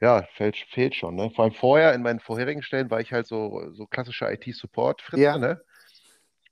ja, 0.00 0.22
fehlt, 0.34 0.56
fehlt 0.70 0.94
schon, 0.94 1.14
ne? 1.14 1.30
Vor 1.30 1.44
allem 1.44 1.54
vorher, 1.54 1.94
in 1.94 2.02
meinen 2.02 2.20
vorherigen 2.20 2.62
Stellen, 2.62 2.90
war 2.90 3.00
ich 3.00 3.12
halt 3.12 3.26
so, 3.26 3.70
so 3.72 3.86
klassischer 3.86 4.32
IT-Support-Fritze, 4.32 5.22
Ja. 5.22 5.38
ne? 5.38 5.62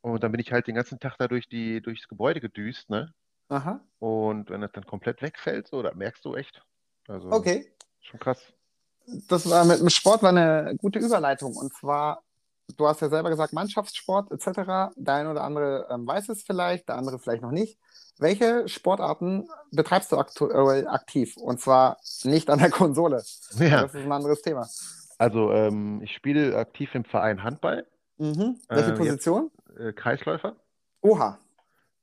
Und 0.01 0.23
dann 0.23 0.33
bin 0.33 0.41
ich 0.41 0.53
halt 0.53 0.67
den 0.67 0.75
ganzen 0.75 0.99
Tag 0.99 1.17
da 1.19 1.29
durch 1.29 1.49
die, 1.49 1.81
durchs 1.81 2.09
Gebäude 2.09 2.41
gedüst, 2.41 2.91
ne? 2.91 3.13
Aha. 3.49 3.81
Und 3.99 4.51
wenn 4.51 4.61
das 4.61 4.73
dann 4.73 4.85
komplett 4.85 5.23
wegfällt, 5.23 5.69
so, 5.69 5.83
da 5.83 5.93
merkst 5.95 6.25
du 6.25 6.35
echt. 6.35 6.63
Also 7.09 7.31
Okay. 7.31 7.73
schon 8.01 8.21
krass. 8.21 8.53
Das 9.29 9.49
war 9.49 9.65
mit 9.65 9.81
dem 9.81 9.91
Sport 9.91 10.23
war 10.23 10.31
eine 10.31 10.75
gute 10.77 10.99
Überleitung. 10.99 11.57
Und 11.57 11.73
zwar, 11.75 12.23
du 12.77 12.87
hast 12.87 13.01
ja 13.01 13.09
selber 13.09 13.31
gesagt, 13.31 13.53
Mannschaftssport 13.53 14.31
etc. 14.33 14.91
Der 14.97 15.15
eine 15.15 15.31
oder 15.31 15.45
andere 15.45 15.87
ähm, 15.91 16.07
weiß 16.07 16.29
es 16.31 16.43
vielleicht, 16.43 16.89
der 16.89 16.97
andere 16.97 17.19
vielleicht 17.19 17.43
noch 17.43 17.51
nicht. 17.53 17.79
Welche 18.19 18.69
Sportarten 18.69 19.49
betreibst 19.71 20.13
du 20.13 20.19
aktuell 20.19 20.87
aktiv? 20.89 21.37
Und 21.37 21.61
zwar 21.61 21.97
nicht 22.25 22.51
an 22.51 22.59
der 22.59 22.71
Konsole. 22.83 23.23
Ja, 23.59 23.83
Das 23.83 23.95
ist 23.95 24.05
ein 24.05 24.13
anderes 24.13 24.43
Thema. 24.43 24.69
also 25.19 25.51
ähm, 25.53 26.01
ich 26.03 26.15
spiele 26.15 26.57
aktiv 26.57 26.95
im 26.95 27.05
Verein 27.05 27.43
Handball, 27.43 27.87
Mhm. 28.19 28.61
Welche 28.69 28.91
Äh, 28.91 28.93
jetzt- 28.93 28.99
Position? 28.99 29.51
äh, 29.79 29.93
Kreisläufer, 29.93 30.55
Oha. 31.01 31.39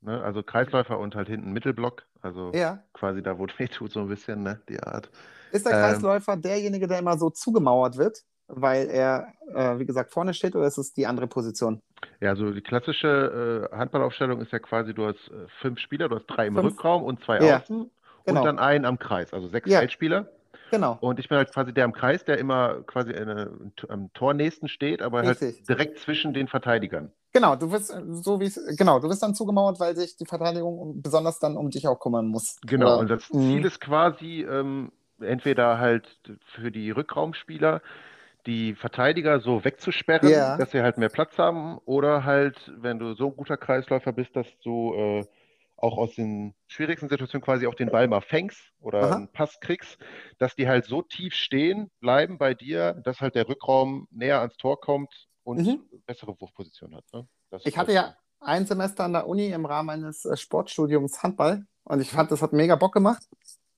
ne? 0.01 0.21
Also 0.23 0.41
Kreisläufer 0.43 0.97
und 0.99 1.15
halt 1.15 1.29
hinten 1.29 1.51
Mittelblock, 1.53 2.03
also 2.21 2.51
Ja. 2.53 2.83
quasi 2.93 3.21
da, 3.21 3.37
wo 3.37 3.45
es 3.51 3.57
weh 3.59 3.67
tut, 3.67 3.91
so 3.93 3.99
ein 4.01 4.07
bisschen, 4.07 4.43
ne? 4.43 4.59
Die 4.67 4.79
Art. 4.81 5.09
Ist 5.51 5.65
der 5.65 5.73
Ähm, 5.73 5.79
Kreisläufer 5.79 6.35
derjenige, 6.35 6.87
der 6.87 6.99
immer 6.99 7.17
so 7.17 7.29
zugemauert 7.29 7.97
wird, 7.97 8.23
weil 8.49 8.87
er, 8.89 9.33
äh, 9.53 9.79
wie 9.79 9.85
gesagt, 9.85 10.11
vorne 10.11 10.33
steht, 10.33 10.55
oder 10.55 10.67
ist 10.67 10.77
es 10.77 10.93
die 10.93 11.05
andere 11.07 11.27
Position? 11.27 11.81
Ja, 12.19 12.29
also 12.31 12.51
die 12.51 12.61
klassische 12.61 13.69
äh, 13.71 13.75
Handballaufstellung 13.75 14.41
ist 14.41 14.51
ja 14.51 14.59
quasi, 14.59 14.93
du 14.93 15.07
hast 15.07 15.27
äh, 15.29 15.47
fünf 15.61 15.79
Spieler, 15.79 16.09
du 16.09 16.15
hast 16.15 16.25
drei 16.27 16.47
im 16.47 16.55
Fünf. 16.55 16.73
Rückraum 16.73 17.03
und 17.03 17.23
zwei 17.23 17.39
Ja, 17.39 17.57
außen 17.57 17.89
genau. 18.25 18.39
und 18.39 18.45
dann 18.45 18.59
einen 18.59 18.85
am 18.85 18.99
Kreis, 18.99 19.33
also 19.33 19.47
sechs 19.47 19.69
Ja. 19.69 19.79
Feldspieler. 19.79 20.29
Genau. 20.71 20.97
Und 21.01 21.19
ich 21.19 21.27
bin 21.29 21.37
halt 21.37 21.51
quasi 21.51 21.73
der 21.73 21.85
im 21.85 21.93
Kreis, 21.93 22.25
der 22.25 22.37
immer 22.37 22.81
quasi 22.83 23.13
eine, 23.13 23.51
am 23.87 24.11
Tornächsten 24.13 24.67
steht, 24.69 25.01
aber 25.01 25.23
halt 25.23 25.67
direkt 25.67 25.99
zwischen 25.99 26.33
den 26.33 26.47
Verteidigern. 26.47 27.11
Genau, 27.33 27.55
du 27.55 27.71
wirst 27.71 27.87
so 28.23 28.39
wie 28.39 28.51
genau, 28.75 28.99
du 28.99 29.09
wirst 29.09 29.23
dann 29.23 29.33
zugemauert, 29.35 29.79
weil 29.79 29.95
sich 29.95 30.15
die 30.17 30.25
Verteidigung 30.25 31.01
besonders 31.01 31.39
dann 31.39 31.57
um 31.57 31.69
dich 31.69 31.87
auch 31.87 31.99
kümmern 31.99 32.27
muss. 32.27 32.57
Genau, 32.65 32.87
Oder- 32.93 32.99
und 32.99 33.09
das 33.09 33.31
Mhm. 33.31 33.41
Ziel 33.41 33.65
ist 33.65 33.81
quasi 33.81 34.41
ähm, 34.49 34.91
entweder 35.19 35.79
halt 35.79 36.19
für 36.55 36.71
die 36.71 36.91
Rückraumspieler 36.91 37.81
die 38.49 38.73
Verteidiger 38.75 39.39
so 39.39 39.63
wegzusperren, 39.63 40.27
Ja. 40.29 40.57
dass 40.57 40.71
sie 40.71 40.81
halt 40.81 40.97
mehr 40.97 41.09
Platz 41.09 41.37
haben, 41.37 41.77
oder 41.85 42.23
halt, 42.25 42.57
wenn 42.77 42.97
du 42.97 43.13
so 43.13 43.27
ein 43.27 43.35
guter 43.35 43.57
Kreisläufer 43.57 44.11
bist, 44.11 44.35
dass 44.35 44.47
du 44.63 44.93
äh, 44.95 45.25
auch 45.77 45.97
aus 45.97 46.15
den 46.15 46.55
schwierigsten 46.67 47.07
Situationen 47.09 47.43
quasi 47.45 47.67
auch 47.67 47.75
den 47.75 47.89
Ball 47.91 48.07
mal 48.07 48.21
fängst 48.21 48.59
oder 48.81 49.03
Aha. 49.03 49.15
einen 49.15 49.31
Pass 49.31 49.59
kriegst, 49.61 49.97
dass 50.39 50.55
die 50.55 50.67
halt 50.67 50.85
so 50.85 51.01
tief 51.03 51.33
stehen 51.35 51.89
bleiben 51.99 52.37
bei 52.37 52.53
dir, 52.53 52.93
dass 53.05 53.21
halt 53.21 53.35
der 53.35 53.47
Rückraum 53.47 54.07
näher 54.11 54.41
ans 54.41 54.57
Tor 54.57 54.81
kommt 54.81 55.13
und 55.43 55.59
Mhm. 55.59 55.83
bessere 56.05 56.35
Wurfposition 56.39 56.95
hat. 56.95 57.05
Ne? 57.13 57.27
Ich 57.63 57.77
hatte 57.77 57.93
das 57.93 57.95
ja 57.95 58.15
ein 58.41 58.65
Semester 58.65 59.03
an 59.05 59.13
der 59.13 59.27
Uni 59.27 59.47
im 59.47 59.65
Rahmen 59.65 59.89
eines 59.89 60.25
äh, 60.25 60.35
Sportstudiums 60.35 61.21
Handball 61.23 61.65
und 61.83 62.01
ich 62.01 62.09
fand, 62.11 62.31
das 62.31 62.41
hat 62.41 62.51
mega 62.51 62.75
Bock 62.75 62.93
gemacht. 62.93 63.23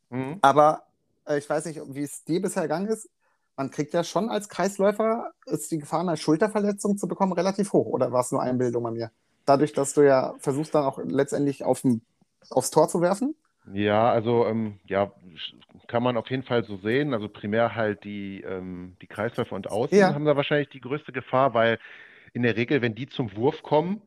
Mhm. 0.09 0.39
Aber 0.41 0.83
äh, 1.27 1.37
ich 1.37 1.49
weiß 1.49 1.65
nicht, 1.65 1.79
wie 1.87 2.03
es 2.03 2.23
dir 2.23 2.41
bisher 2.41 2.63
gegangen 2.63 2.87
ist. 2.87 3.09
Man 3.61 3.69
kriegt 3.69 3.93
ja 3.93 4.03
schon 4.03 4.29
als 4.29 4.49
Kreisläufer, 4.49 5.33
ist 5.45 5.71
die 5.71 5.77
Gefahr, 5.77 5.99
eine 5.99 6.17
Schulterverletzung 6.17 6.97
zu 6.97 7.07
bekommen, 7.07 7.33
relativ 7.33 7.73
hoch. 7.73 7.85
Oder 7.85 8.11
war 8.11 8.21
es 8.21 8.31
nur 8.31 8.41
Einbildung 8.41 8.81
bei 8.81 8.89
mir? 8.89 9.11
Dadurch, 9.45 9.71
dass 9.71 9.93
du 9.93 10.01
ja 10.01 10.33
versuchst, 10.39 10.73
dann 10.73 10.83
auch 10.83 10.97
letztendlich 11.03 11.63
auf 11.63 11.81
dem, 11.81 12.01
aufs 12.49 12.71
Tor 12.71 12.89
zu 12.89 13.01
werfen. 13.01 13.35
Ja, 13.71 14.11
also 14.11 14.47
ähm, 14.47 14.79
ja, 14.87 15.11
kann 15.85 16.01
man 16.01 16.17
auf 16.17 16.27
jeden 16.31 16.41
Fall 16.41 16.63
so 16.63 16.77
sehen. 16.77 17.13
Also 17.13 17.29
primär 17.29 17.75
halt 17.75 18.03
die, 18.03 18.41
ähm, 18.41 18.97
die 18.99 19.05
Kreisläufer 19.05 19.55
und 19.55 19.69
Außen 19.69 19.95
Ja. 19.95 20.11
haben 20.11 20.25
da 20.25 20.35
wahrscheinlich 20.35 20.69
die 20.69 20.81
größte 20.81 21.11
Gefahr, 21.11 21.53
weil 21.53 21.77
in 22.33 22.41
der 22.41 22.55
Regel, 22.55 22.81
wenn 22.81 22.95
die 22.95 23.09
zum 23.09 23.35
Wurf 23.35 23.61
kommen, 23.61 24.01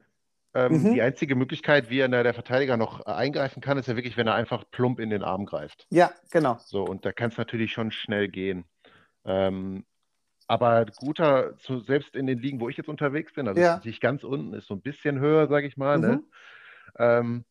ähm, 0.55 0.83
Mhm. 0.83 0.95
die 0.95 1.03
einzige 1.03 1.37
Möglichkeit, 1.37 1.91
wie 1.91 2.01
er, 2.01 2.09
der 2.09 2.35
Verteidiger 2.35 2.77
noch 2.77 3.07
äh, 3.07 3.13
eingreifen 3.13 3.61
kann, 3.61 3.79
ist 3.79 3.87
ja 3.87 3.95
wirklich, 3.95 4.17
wenn 4.17 4.27
er 4.27 4.35
einfach 4.35 4.65
plump 4.73 4.99
in 4.99 5.11
den 5.11 5.23
Arm 5.23 5.47
greift. 5.47 5.87
Ja, 5.91 6.11
genau. 6.33 6.59
So, 6.59 6.83
und 6.83 7.05
da 7.05 7.13
kann 7.13 7.31
es 7.31 7.37
natürlich 7.37 7.71
schon 7.73 7.93
schnell 7.93 8.27
gehen. 8.27 8.65
Ähm, 9.25 9.85
aber 10.49 10.87
guter, 10.87 11.57
zu, 11.59 11.81
selbst 11.81 12.17
in 12.17 12.27
den 12.27 12.39
Ligen, 12.41 12.61
wo 12.61 12.69
ich 12.69 12.77
jetzt 12.79 12.89
unterwegs 12.89 13.35
bin, 13.35 13.49
also 13.49 13.63
Ja. 13.63 13.81
sich 13.81 14.01
ganz 14.01 14.25
unten 14.25 14.55
ist 14.55 14.67
so 14.69 14.75
ein 14.75 14.83
bisschen 14.83 15.21
höher, 15.21 15.49
sage 15.49 15.67
ich 15.69 15.77
mal, 15.79 15.99
ne? 16.01 16.21
Mhm. 16.21 16.31
Ähm, 16.99 17.45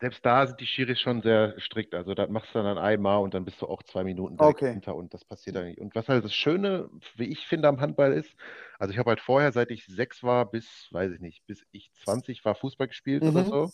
selbst 0.00 0.24
da 0.24 0.46
sind 0.46 0.60
die 0.60 0.66
Schiris 0.66 1.00
schon 1.00 1.22
sehr 1.22 1.58
strikt. 1.58 1.94
Also 1.94 2.14
das 2.14 2.28
machst 2.30 2.54
du 2.54 2.62
dann 2.62 2.78
einmal 2.78 3.18
und 3.20 3.34
dann 3.34 3.44
bist 3.44 3.60
du 3.60 3.66
auch 3.66 3.82
zwei 3.82 4.04
Minuten 4.04 4.36
direkt 4.38 4.60
Okay. 4.60 4.70
hinter 4.70 4.94
und 4.94 5.12
das 5.12 5.24
passiert 5.24 5.56
dann 5.56 5.64
nicht. 5.66 5.80
Und 5.80 5.94
was 5.96 6.08
halt 6.08 6.24
das 6.24 6.34
Schöne, 6.34 6.88
wie 7.16 7.24
ich 7.26 7.46
finde, 7.46 7.66
am 7.68 7.80
Handball 7.80 8.12
ist, 8.12 8.36
also 8.78 8.92
ich 8.92 8.98
habe 8.98 9.10
halt 9.10 9.20
vorher, 9.20 9.50
seit 9.52 9.70
ich 9.72 9.84
sechs 9.86 10.22
war, 10.22 10.48
bis, 10.50 10.88
weiß 10.92 11.12
ich 11.12 11.20
nicht, 11.20 11.44
bis 11.46 11.66
ich 11.72 11.90
20 11.94 12.44
war, 12.44 12.54
Fußball 12.54 12.86
gespielt 12.88 13.26
oder 13.26 13.44
Mhm. 13.44 13.44
so. 13.44 13.72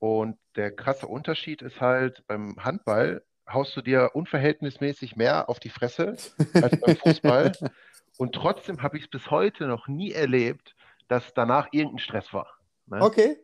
Und 0.00 0.38
der 0.56 0.74
krasse 0.74 1.08
Unterschied 1.08 1.62
ist 1.62 1.80
halt, 1.80 2.26
beim 2.28 2.56
Handball 2.64 3.24
haust 3.52 3.76
du 3.76 3.82
dir 3.82 4.10
unverhältnismäßig 4.14 5.16
mehr 5.16 5.48
auf 5.48 5.60
die 5.60 5.70
Fresse 5.70 6.16
als 6.54 6.80
beim 6.80 6.96
Fußball. 6.96 7.52
Und 8.18 8.34
trotzdem 8.34 8.82
habe 8.82 8.96
ich 8.96 9.04
es 9.04 9.10
bis 9.10 9.30
heute 9.30 9.66
noch 9.66 9.88
nie 9.88 10.12
erlebt, 10.12 10.74
dass 11.08 11.34
danach 11.34 11.68
irgendein 11.72 11.98
Stress 11.98 12.32
war. 12.32 12.48
Ne? 12.86 13.00
Okay. 13.02 13.36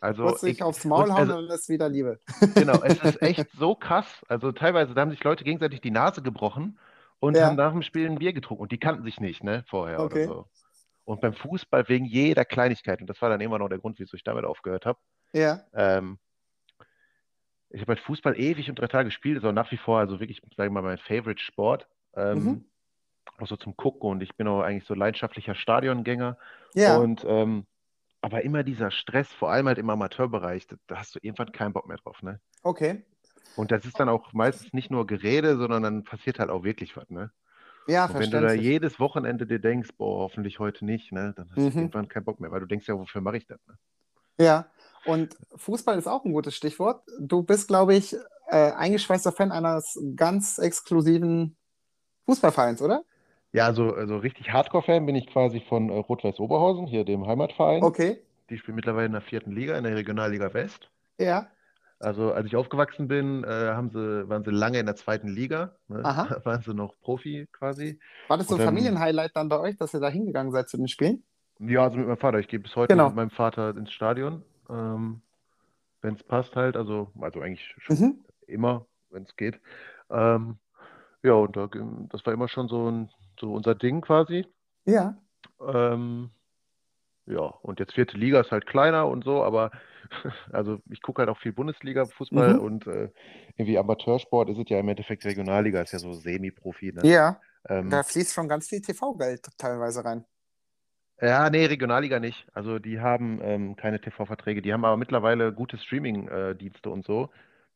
Also 0.00 0.24
Kurz 0.24 0.42
ich, 0.42 0.62
aufs 0.62 0.84
Maul 0.84 1.10
hauen 1.12 1.30
also- 1.30 1.36
und 1.38 1.46
dann 1.48 1.54
ist 1.56 1.68
wieder 1.68 1.88
Liebe. 1.88 2.18
genau, 2.56 2.82
es 2.82 3.02
ist 3.02 3.22
echt 3.22 3.48
so 3.52 3.74
krass. 3.76 4.06
Also 4.28 4.50
teilweise, 4.50 4.94
da 4.94 5.02
haben 5.02 5.10
sich 5.12 5.22
Leute 5.22 5.44
gegenseitig 5.44 5.80
die 5.80 5.92
Nase 5.92 6.22
gebrochen 6.22 6.78
und 7.20 7.36
Ja. 7.36 7.46
haben 7.46 7.56
nach 7.56 7.70
dem 7.72 7.82
Spiel 7.82 8.06
ein 8.10 8.18
Bier 8.18 8.32
getrunken 8.32 8.62
und 8.62 8.72
die 8.72 8.78
kannten 8.78 9.04
sich 9.04 9.20
nicht, 9.20 9.44
ne, 9.44 9.64
vorher 9.68 10.00
Okay. 10.00 10.26
oder 10.26 10.34
so. 10.34 10.46
Und 11.04 11.20
beim 11.20 11.34
Fußball 11.34 11.88
wegen 11.88 12.04
jeder 12.04 12.44
Kleinigkeit, 12.44 13.00
und 13.00 13.06
das 13.08 13.20
war 13.22 13.28
dann 13.28 13.40
immer 13.40 13.58
noch 13.58 13.68
der 13.68 13.78
Grund, 13.78 13.98
wieso 13.98 14.16
ich 14.16 14.24
damit 14.24 14.44
aufgehört 14.44 14.86
habe. 14.86 14.98
Ja. 15.32 15.60
Ähm, 15.72 16.18
ich 17.72 17.80
habe 17.80 17.92
halt 17.92 18.00
Fußball 18.00 18.38
ewig 18.38 18.68
und 18.68 18.78
drei 18.78 18.86
Tage 18.88 19.06
gespielt, 19.06 19.38
ist 19.38 19.44
auch 19.44 19.52
nach 19.52 19.70
wie 19.72 19.76
vor, 19.76 19.98
also 19.98 20.20
wirklich, 20.20 20.42
sage 20.56 20.68
ich 20.68 20.72
mal, 20.72 20.82
mein 20.82 20.98
Favorite-Sport. 20.98 21.88
Ähm, 22.14 22.38
Mhm. 22.38 22.64
Auch 23.38 23.46
so 23.48 23.56
zum 23.56 23.76
Gucken 23.76 24.10
und 24.10 24.22
ich 24.22 24.36
bin 24.36 24.48
auch 24.48 24.62
eigentlich 24.62 24.84
so 24.84 24.94
leidenschaftlicher 24.94 25.54
Stadiongänger. 25.54 26.38
Ja. 26.74 26.98
Und 26.98 27.24
ähm, 27.26 27.66
aber 28.20 28.42
immer 28.42 28.62
dieser 28.64 28.90
Stress, 28.90 29.32
vor 29.32 29.50
allem 29.50 29.66
halt 29.68 29.78
im 29.78 29.90
Amateurbereich, 29.90 30.66
da, 30.68 30.76
da 30.88 30.98
hast 30.98 31.14
du 31.14 31.18
irgendwann 31.22 31.52
keinen 31.52 31.72
Bock 31.72 31.88
mehr 31.88 31.98
drauf, 31.98 32.22
ne? 32.22 32.40
Okay. 32.64 33.02
Und 33.54 33.70
das 33.70 33.84
ist 33.84 33.98
dann 34.00 34.08
auch 34.08 34.32
meistens 34.32 34.72
nicht 34.72 34.90
nur 34.90 35.06
Gerede, 35.06 35.56
sondern 35.56 35.82
dann 35.82 36.04
passiert 36.04 36.38
halt 36.38 36.50
auch 36.50 36.64
wirklich 36.64 36.96
was, 36.96 37.08
ne? 37.10 37.32
Ja, 37.88 38.06
Und 38.06 38.18
wenn 38.18 38.30
du 38.30 38.40
da 38.40 38.52
jedes 38.52 39.00
Wochenende 39.00 39.46
dir 39.46 39.60
denkst, 39.60 39.90
boah, 39.98 40.20
hoffentlich 40.20 40.58
heute 40.58 40.84
nicht, 40.84 41.12
ne, 41.12 41.34
dann 41.36 41.50
hast 41.52 41.64
du 41.64 41.70
Mhm. 41.70 41.78
irgendwann 41.80 42.08
keinen 42.08 42.24
Bock 42.24 42.40
mehr, 42.40 42.50
weil 42.52 42.60
du 42.60 42.66
denkst 42.66 42.88
ja, 42.88 42.98
wofür 42.98 43.20
mache 43.20 43.38
ich 43.38 43.46
das, 43.46 43.60
ne? 43.66 43.78
Ja, 44.38 44.70
und 45.06 45.36
Fußball 45.56 45.98
ist 45.98 46.06
auch 46.06 46.24
ein 46.24 46.32
gutes 46.32 46.54
Stichwort. 46.54 47.02
Du 47.20 47.42
bist, 47.42 47.68
glaube 47.68 47.94
ich, 47.94 48.14
äh, 48.48 48.72
eingeschweißter 48.72 49.32
Fan 49.32 49.52
eines 49.52 49.98
ganz 50.16 50.58
exklusiven 50.58 51.56
Fußballvereins, 52.26 52.82
oder? 52.82 53.02
Ja, 53.52 53.66
also, 53.66 53.92
also 53.94 54.16
richtig 54.18 54.50
Hardcore-Fan 54.52 55.04
bin 55.04 55.14
ich 55.14 55.26
quasi 55.26 55.60
von 55.60 55.90
äh, 55.90 55.96
Rot-Weiß 55.98 56.38
Oberhausen, 56.40 56.86
hier 56.86 57.04
dem 57.04 57.26
Heimatverein. 57.26 57.82
Okay. 57.82 58.22
Die 58.50 58.58
spielen 58.58 58.76
mittlerweile 58.76 59.06
in 59.06 59.12
der 59.12 59.20
vierten 59.20 59.52
Liga, 59.52 59.76
in 59.76 59.84
der 59.84 59.94
Regionalliga 59.96 60.52
West. 60.54 60.90
Ja. 61.18 61.48
Also 61.98 62.32
als 62.32 62.46
ich 62.46 62.56
aufgewachsen 62.56 63.06
bin, 63.08 63.44
äh, 63.44 63.46
haben 63.48 63.90
sie, 63.90 64.28
waren 64.28 64.42
sie 64.42 64.50
lange 64.50 64.78
in 64.80 64.86
der 64.86 64.96
zweiten 64.96 65.28
Liga, 65.28 65.76
ne? 65.88 66.00
Aha. 66.04 66.40
Waren 66.44 66.62
sie 66.62 66.74
noch 66.74 66.94
Profi 67.00 67.46
quasi. 67.52 68.00
War 68.28 68.38
das 68.38 68.48
so 68.48 68.54
ein 68.54 68.58
dann- 68.58 68.66
Familienhighlight 68.68 69.30
dann 69.36 69.48
bei 69.48 69.60
euch, 69.60 69.76
dass 69.76 69.94
ihr 69.94 70.00
da 70.00 70.08
hingegangen 70.08 70.50
seid 70.52 70.68
zu 70.68 70.76
den 70.78 70.88
Spielen? 70.88 71.22
Ja, 71.60 71.84
also 71.84 71.98
mit 71.98 72.08
meinem 72.08 72.16
Vater. 72.16 72.38
Ich 72.40 72.48
gehe 72.48 72.58
bis 72.58 72.74
heute 72.74 72.92
Genau. 72.94 73.06
mit 73.08 73.16
meinem 73.16 73.30
Vater 73.30 73.76
ins 73.76 73.92
Stadion, 73.92 74.42
ähm, 74.72 75.22
wenn 76.00 76.14
es 76.14 76.22
passt 76.24 76.56
halt. 76.56 76.76
Also, 76.76 77.10
also 77.20 77.40
eigentlich 77.40 77.74
schon 77.78 77.96
Mhm. 77.96 78.24
immer, 78.46 78.86
wenn 79.10 79.24
es 79.24 79.36
geht. 79.36 79.60
Ähm, 80.10 80.58
ja, 81.22 81.34
und 81.34 81.56
da, 81.56 81.68
das 82.10 82.26
war 82.26 82.32
immer 82.32 82.48
schon 82.48 82.68
so, 82.68 82.90
ein, 82.90 83.10
so 83.38 83.52
unser 83.52 83.74
Ding 83.74 84.00
quasi. 84.00 84.46
Ja. 84.84 85.16
Ähm, 85.60 86.30
ja, 87.26 87.40
und 87.42 87.78
jetzt 87.78 87.94
vierte 87.94 88.16
Liga 88.18 88.40
ist 88.40 88.50
halt 88.50 88.66
kleiner 88.66 89.06
und 89.06 89.22
so, 89.24 89.44
aber 89.44 89.70
also 90.52 90.80
ich 90.90 91.00
gucke 91.02 91.20
halt 91.20 91.28
auch 91.28 91.38
viel 91.38 91.52
Bundesliga-Fußball 91.52 92.54
Mhm. 92.54 92.60
und 92.60 92.86
äh, 92.88 93.10
irgendwie 93.56 93.78
Amateursport 93.78 94.48
ist 94.50 94.58
es 94.58 94.68
ja 94.68 94.80
im 94.80 94.88
Endeffekt 94.88 95.24
Regionalliga, 95.24 95.80
ist 95.80 95.92
ja 95.92 96.00
so 96.00 96.12
Semi-Profi, 96.12 96.92
ne? 96.92 97.08
Ja. 97.08 97.40
Ähm, 97.68 97.90
Da 97.90 98.02
fließt 98.02 98.34
schon 98.34 98.48
ganz 98.48 98.68
viel 98.68 98.80
TV-Geld 98.80 99.46
teilweise 99.56 100.04
rein. 100.04 100.24
Ja, 101.22 101.48
nee, 101.50 101.66
Regionalliga 101.66 102.18
nicht. 102.20 102.46
Also 102.52 102.78
die 102.78 103.00
haben 103.00 103.40
ähm, 103.42 103.76
keine 103.76 104.00
TV-Verträge, 104.00 104.60
die 104.62 104.72
haben 104.72 104.84
aber 104.84 104.96
mittlerweile 104.96 105.52
gute 105.52 105.78
Streaming-Dienste 105.78 106.90
und 106.90 107.06
so, 107.06 107.30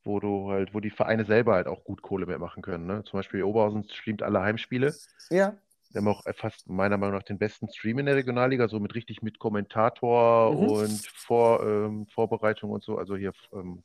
wo 0.05 0.21
du 0.21 0.51
halt, 0.51 0.75
wo 0.75 0.81
die 0.81 0.91
Vereine 0.91 1.25
selber 1.25 1.55
halt 1.55 1.69
auch 1.69 1.85
gut 1.85 2.03
Kohle 2.03 2.27
mitmachen 2.27 2.63
können, 2.63 2.87
ne? 2.87 3.05
Zum 3.05 3.19
Beispiel 3.19 3.43
Oberhausen 3.43 3.89
streamt 3.89 4.23
alle 4.23 4.41
Heimspiele. 4.41 4.95
Ja. 5.31 5.55
Wir 5.91 6.01
haben 6.01 6.09
auch 6.09 6.25
fast 6.35 6.69
meiner 6.69 6.99
Meinung 6.99 7.15
nach 7.17 7.23
den 7.23 7.39
besten 7.39 7.69
Stream 7.73 7.99
in 7.99 8.07
der 8.07 8.17
Regionalliga, 8.17 8.69
so 8.69 8.81
mit 8.81 8.95
richtig 8.95 9.23
mit 9.23 9.39
Kommentator 9.39 10.53
Mhm. 10.53 10.69
und 10.69 11.07
Vor, 11.15 11.65
ähm, 11.67 12.07
Vorbereitung 12.09 12.71
und 12.71 12.83
so. 12.83 12.99
Also 12.99 13.17
hier, 13.17 13.33
ähm, 13.53 13.83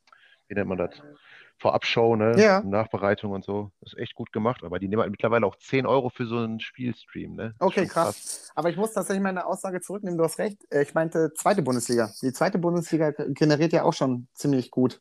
wie 0.48 0.54
nennt 0.54 0.68
man 0.68 0.78
das? 0.78 0.90
Vorabschau, 1.62 2.16
ne? 2.16 2.34
Ja. 2.38 2.60
Nachbereitung 2.60 3.30
und 3.32 3.44
so. 3.44 3.70
Das 3.80 3.92
ist 3.92 3.98
echt 3.98 4.14
gut 4.14 4.32
gemacht. 4.32 4.62
Aber 4.64 4.78
die 4.78 4.88
nehmen 4.88 5.00
halt 5.00 5.10
mittlerweile 5.12 5.46
auch 5.46 5.56
10 5.56 5.86
Euro 5.86 6.10
für 6.10 6.26
so 6.26 6.36
einen 6.38 6.60
Spielstream, 6.60 7.34
ne? 7.36 7.54
Okay, 7.60 7.80
schon 7.80 7.88
krass. 7.88 8.50
Aber 8.54 8.68
ich 8.68 8.76
muss 8.76 8.92
tatsächlich 8.92 9.22
meine 9.22 9.46
Aussage 9.46 9.80
zurücknehmen. 9.80 10.18
Du 10.18 10.24
hast 10.24 10.38
recht. 10.38 10.58
Äh, 10.70 10.82
Ich 10.82 10.92
meinte 10.94 11.32
zweite 11.34 11.62
Bundesliga. 11.62 12.10
Die 12.20 12.32
zweite 12.32 12.58
Bundesliga 12.58 13.12
generiert 13.12 13.72
ja 13.72 13.84
auch 13.84 13.94
schon 13.94 14.26
ziemlich 14.34 14.70
gut. 14.70 15.00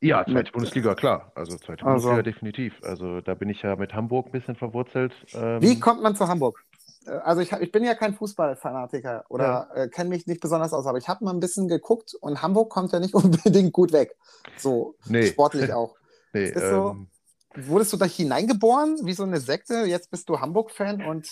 Ja, 0.00 0.24
zweite 0.24 0.32
Mit- 0.32 0.52
Bundesliga, 0.52 0.94
klar. 0.94 1.30
Also 1.34 1.56
zweite 1.58 1.84
Also- 1.86 2.08
Bundesliga 2.08 2.22
definitiv. 2.22 2.74
Also 2.82 3.20
da 3.20 3.34
bin 3.34 3.48
ich 3.48 3.62
ja 3.62 3.76
mit 3.76 3.94
Hamburg 3.94 4.26
ein 4.26 4.32
bisschen 4.32 4.56
verwurzelt. 4.56 5.12
Ähm, 5.34 5.62
Wie 5.62 5.78
kommt 5.78 6.02
man 6.02 6.16
zu 6.16 6.26
Hamburg? 6.26 6.64
Äh, 7.06 7.10
Also 7.12 7.40
ich, 7.42 7.52
ich 7.52 7.70
bin 7.70 7.84
ja 7.84 7.94
kein 7.94 8.14
Fußballfanatiker 8.14 9.24
oder 9.28 9.68
äh, 9.74 9.88
kenne 9.88 10.10
mich 10.10 10.26
nicht 10.26 10.40
besonders 10.40 10.72
aus, 10.72 10.86
aber 10.86 10.98
ich 10.98 11.08
habe 11.08 11.24
mal 11.24 11.32
ein 11.32 11.40
bisschen 11.40 11.68
geguckt 11.68 12.14
und 12.20 12.42
Hamburg 12.42 12.70
kommt 12.70 12.92
ja 12.92 12.98
nicht 13.00 13.14
unbedingt 13.54 13.72
gut 13.72 13.92
weg. 13.92 14.16
So 14.56 14.96
Nee. 15.06 15.26
sportlich 15.26 15.72
auch. 15.72 15.96
Nee, 16.32 16.44
ist 16.44 16.54
so- 16.54 16.90
ähm, 16.90 17.08
Wurdest 17.56 17.92
du 17.92 17.96
da 17.96 18.04
hineingeboren, 18.04 18.96
wie 19.04 19.12
so 19.12 19.24
eine 19.24 19.40
Sekte? 19.40 19.84
Jetzt 19.84 20.10
bist 20.10 20.28
du 20.28 20.38
Hamburg-Fan 20.40 21.04
und 21.04 21.28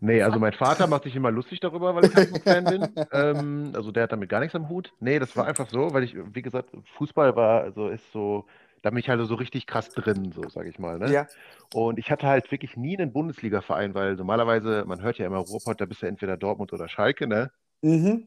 Nee, 0.00 0.20
also 0.20 0.40
mein 0.40 0.52
Vater 0.52 0.88
macht 0.88 1.04
sich 1.04 1.14
immer 1.14 1.30
lustig 1.30 1.60
darüber, 1.60 1.94
weil 1.94 2.06
ich 2.06 2.14
Hamburg-Fan 2.14 2.64
bin. 2.64 3.06
Ähm, 3.12 3.72
also 3.74 3.92
der 3.92 4.02
hat 4.04 4.12
damit 4.12 4.28
gar 4.28 4.40
nichts 4.40 4.54
am 4.56 4.68
Hut. 4.68 4.92
Nee, 5.00 5.18
das 5.20 5.36
war 5.36 5.46
einfach 5.46 5.70
so, 5.70 5.94
weil 5.94 6.02
ich, 6.02 6.16
wie 6.34 6.42
gesagt, 6.42 6.70
Fußball 6.98 7.36
war, 7.36 7.62
also 7.62 7.88
ist 7.88 8.10
so, 8.12 8.46
da 8.82 8.90
bin 8.90 8.98
ich 8.98 9.08
halt 9.08 9.24
so 9.26 9.34
richtig 9.36 9.66
krass 9.66 9.94
drin, 9.94 10.32
so 10.32 10.48
sage 10.48 10.68
ich 10.68 10.78
mal. 10.80 10.98
Ne? 10.98 11.12
ja, 11.12 11.28
Und 11.72 11.98
ich 11.98 12.10
hatte 12.10 12.26
halt 12.26 12.50
wirklich 12.50 12.76
nie 12.76 12.98
einen 12.98 13.12
Bundesliga-Verein, 13.12 13.94
weil 13.94 14.16
normalerweise, 14.16 14.84
man 14.86 15.00
hört 15.02 15.18
ja 15.18 15.26
immer 15.26 15.38
Ruhrpott, 15.38 15.80
da 15.80 15.86
bist 15.86 16.02
du 16.02 16.06
entweder 16.06 16.36
Dortmund 16.36 16.72
oder 16.72 16.88
Schalke, 16.88 17.26
ne? 17.28 17.50
mhm. 17.82 18.26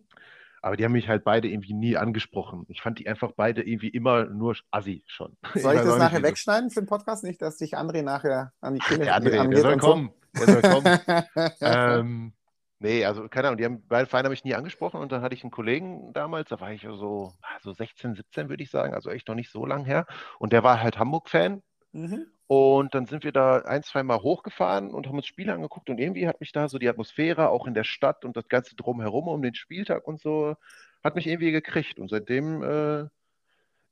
Aber 0.66 0.76
die 0.76 0.84
haben 0.84 0.94
mich 0.94 1.08
halt 1.08 1.24
beide 1.24 1.48
irgendwie 1.48 1.76
nie 1.76 1.96
angesprochen. 1.96 2.66
Ich 2.70 2.82
fand 2.82 2.98
die 2.98 3.08
einfach 3.08 3.34
beide 3.34 3.62
irgendwie 3.62 3.90
immer 3.90 4.26
nur 4.26 4.56
assi 4.72 5.04
schon. 5.06 5.38
Soll 5.54 5.76
ich 5.76 5.82
das 5.82 6.00
nachher 6.00 6.24
wegschneiden 6.24 6.72
für 6.72 6.82
den 6.82 6.88
Podcast? 6.88 7.24
Nicht, 7.24 7.40
dass 7.40 7.58
dich 7.58 7.78
André 7.78 8.02
nachher 8.02 8.52
an 8.62 8.74
die 8.74 8.80
Kehle 8.80 9.06
Der 9.06 9.16
André, 9.16 9.48
der 9.48 9.62
soll 9.62 9.80
so? 9.80 9.88
kommen. 9.88 10.12
Der 10.34 10.48
soll 10.48 10.62
kommen. 10.64 11.00
ähm, 11.62 12.34
nee, 12.80 13.06
also 13.06 13.30
keine 13.30 13.50
Ahnung, 13.50 13.58
die 13.60 13.66
haben, 13.66 13.86
beide 13.88 14.10
Vereine 14.10 14.26
habe 14.26 14.34
ich 14.34 14.44
nie 14.44 14.56
angesprochen 14.56 15.02
und 15.02 15.12
dann 15.12 15.22
hatte 15.22 15.36
ich 15.36 15.44
einen 15.44 15.52
Kollegen 15.52 16.12
damals, 16.14 16.50
da 16.50 16.60
war 16.60 16.72
ich 16.72 16.82
so, 16.82 17.32
so 17.62 17.72
16, 17.72 18.16
17 18.16 18.50
würde 18.50 18.64
ich 18.64 18.72
sagen, 18.72 18.96
also 18.96 19.12
echt 19.12 19.28
noch 19.28 19.36
nicht 19.36 19.52
so 19.52 19.68
lang 19.68 19.86
her. 19.86 20.08
Und 20.40 20.52
der 20.52 20.64
war 20.64 20.82
halt 20.82 20.98
Hamburg-Fan 20.98 21.62
Mhm. 21.96 22.28
Und 22.48 22.94
dann 22.94 23.08
sind 23.08 23.24
wir 23.24 23.32
da 23.32 23.60
ein, 23.60 23.82
zwei 23.82 24.04
Mal 24.04 24.22
hochgefahren 24.22 24.94
und 24.94 25.08
haben 25.08 25.18
uns 25.18 25.26
Spiele 25.26 25.54
angeguckt 25.54 25.90
und 25.90 26.00
irgendwie 26.00 26.28
hat 26.28 26.40
mich 26.40 26.52
da 26.52 26.68
so 26.68 26.78
die 26.78 26.90
Atmosphäre 26.90 27.50
auch 27.50 27.66
in 27.66 27.74
der 27.74 27.84
Stadt 27.84 28.24
und 28.24 28.38
das 28.38 28.48
Ganze 28.48 28.76
drumherum 28.76 29.28
um 29.28 29.42
den 29.42 29.56
Spieltag 29.56 30.08
und 30.08 30.22
so, 30.22 30.56
hat 31.04 31.16
mich 31.16 31.26
irgendwie 31.26 31.52
gekriegt. 31.52 31.98
Und 31.98 32.10
seitdem 32.10 32.62
äh, 32.62 33.08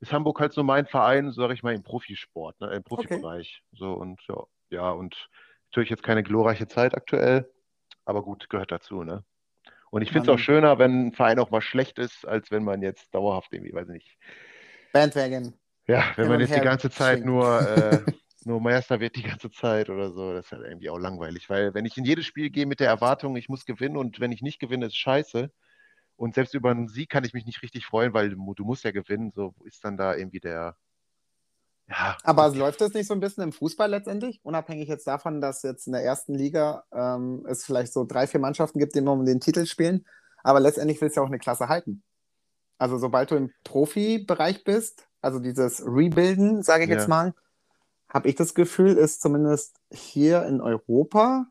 ist 0.00 0.12
Hamburg 0.12 0.40
halt 0.40 0.52
so 0.52 0.62
mein 0.62 0.86
Verein, 0.86 1.32
sage 1.32 1.54
ich 1.54 1.62
mal, 1.62 1.74
im 1.74 1.82
Profisport, 1.82 2.60
ne, 2.60 2.74
im 2.74 2.84
Profibereich. 2.84 3.62
So 3.72 3.92
und 3.92 4.20
ja, 4.28 4.44
ja, 4.70 4.90
und 4.90 5.28
natürlich 5.70 5.90
jetzt 5.90 6.04
keine 6.04 6.22
glorreiche 6.22 6.68
Zeit 6.68 6.94
aktuell, 6.94 7.50
aber 8.04 8.22
gut, 8.22 8.48
gehört 8.48 8.70
dazu, 8.70 9.02
ne? 9.02 9.24
Und 9.90 10.02
ich 10.02 10.10
finde 10.10 10.28
es 10.30 10.34
auch 10.34 10.42
schöner, 10.42 10.80
wenn 10.80 11.06
ein 11.06 11.12
Verein 11.12 11.38
auch 11.38 11.50
mal 11.50 11.60
schlecht 11.60 12.00
ist, 12.00 12.26
als 12.26 12.50
wenn 12.50 12.64
man 12.64 12.82
jetzt 12.82 13.14
dauerhaft 13.14 13.52
irgendwie, 13.52 13.72
weiß 13.72 13.88
ich 13.88 13.94
nicht, 13.94 14.18
Bandwagon. 14.92 15.54
ja, 15.86 16.04
wenn 16.16 16.28
man 16.28 16.40
jetzt 16.40 16.54
die 16.54 16.60
ganze 16.60 16.90
Zeit 16.90 17.18
schwingt. 17.18 17.26
nur, 17.26 17.60
äh, 17.60 18.02
nur 18.46 18.60
Meister 18.60 19.00
wird 19.00 19.16
die 19.16 19.22
ganze 19.22 19.50
Zeit 19.50 19.90
oder 19.90 20.12
so, 20.12 20.32
das 20.32 20.46
ist 20.46 20.52
halt 20.52 20.62
irgendwie 20.64 20.90
auch 20.90 20.98
langweilig, 20.98 21.48
weil 21.50 21.74
wenn 21.74 21.84
ich 21.84 21.96
in 21.96 22.04
jedes 22.04 22.26
Spiel 22.26 22.50
gehe 22.50 22.66
mit 22.66 22.80
der 22.80 22.88
Erwartung, 22.88 23.36
ich 23.36 23.48
muss 23.48 23.64
gewinnen 23.64 23.96
und 23.96 24.20
wenn 24.20 24.32
ich 24.32 24.42
nicht 24.42 24.60
gewinne, 24.60 24.86
ist 24.86 24.96
scheiße. 24.96 25.50
Und 26.16 26.34
selbst 26.34 26.54
über 26.54 26.70
einen 26.70 26.88
Sieg 26.88 27.10
kann 27.10 27.24
ich 27.24 27.34
mich 27.34 27.44
nicht 27.46 27.62
richtig 27.62 27.86
freuen, 27.86 28.14
weil 28.14 28.30
du, 28.30 28.64
musst 28.64 28.84
ja 28.84 28.92
gewinnen, 28.92 29.32
so 29.32 29.54
ist 29.64 29.84
dann 29.84 29.96
da 29.96 30.14
irgendwie 30.14 30.40
der, 30.40 30.76
ja, 31.88 32.16
Aber 32.24 32.48
läuft 32.48 32.80
das 32.80 32.94
nicht 32.94 33.06
so 33.06 33.14
ein 33.14 33.20
bisschen 33.20 33.44
im 33.44 33.52
Fußball 33.52 33.90
letztendlich? 33.90 34.40
Unabhängig 34.42 34.88
jetzt 34.88 35.06
davon, 35.06 35.40
dass 35.40 35.62
jetzt 35.62 35.86
in 35.86 35.92
der 35.92 36.02
ersten 36.02 36.34
Liga 36.34 36.84
ähm, 36.92 37.44
es 37.48 37.64
vielleicht 37.64 37.92
so 37.92 38.04
drei, 38.04 38.26
vier 38.26 38.40
Mannschaften 38.40 38.78
gibt, 38.78 38.94
die 38.94 39.00
immer 39.00 39.12
um 39.12 39.26
den 39.26 39.40
Titel 39.40 39.66
spielen. 39.66 40.06
Aber 40.42 40.60
letztendlich 40.60 41.00
willst 41.00 41.16
du 41.16 41.20
ja 41.20 41.24
auch 41.24 41.30
eine 41.30 41.38
Klasse 41.38 41.68
halten. 41.68 42.02
Also 42.78 42.98
sobald 42.98 43.30
du 43.30 43.36
im 43.36 43.52
Profibereich 43.64 44.64
bist, 44.64 45.06
also 45.20 45.38
dieses 45.38 45.82
Rebuilden, 45.84 46.62
sage 46.62 46.84
ich 46.84 46.90
Ja. 46.90 46.96
jetzt 46.96 47.08
mal, 47.08 47.34
habe 48.14 48.28
ich 48.28 48.36
das 48.36 48.54
Gefühl, 48.54 48.92
ist 48.96 49.20
zumindest 49.20 49.76
hier 49.92 50.46
in 50.46 50.60
Europa 50.60 51.46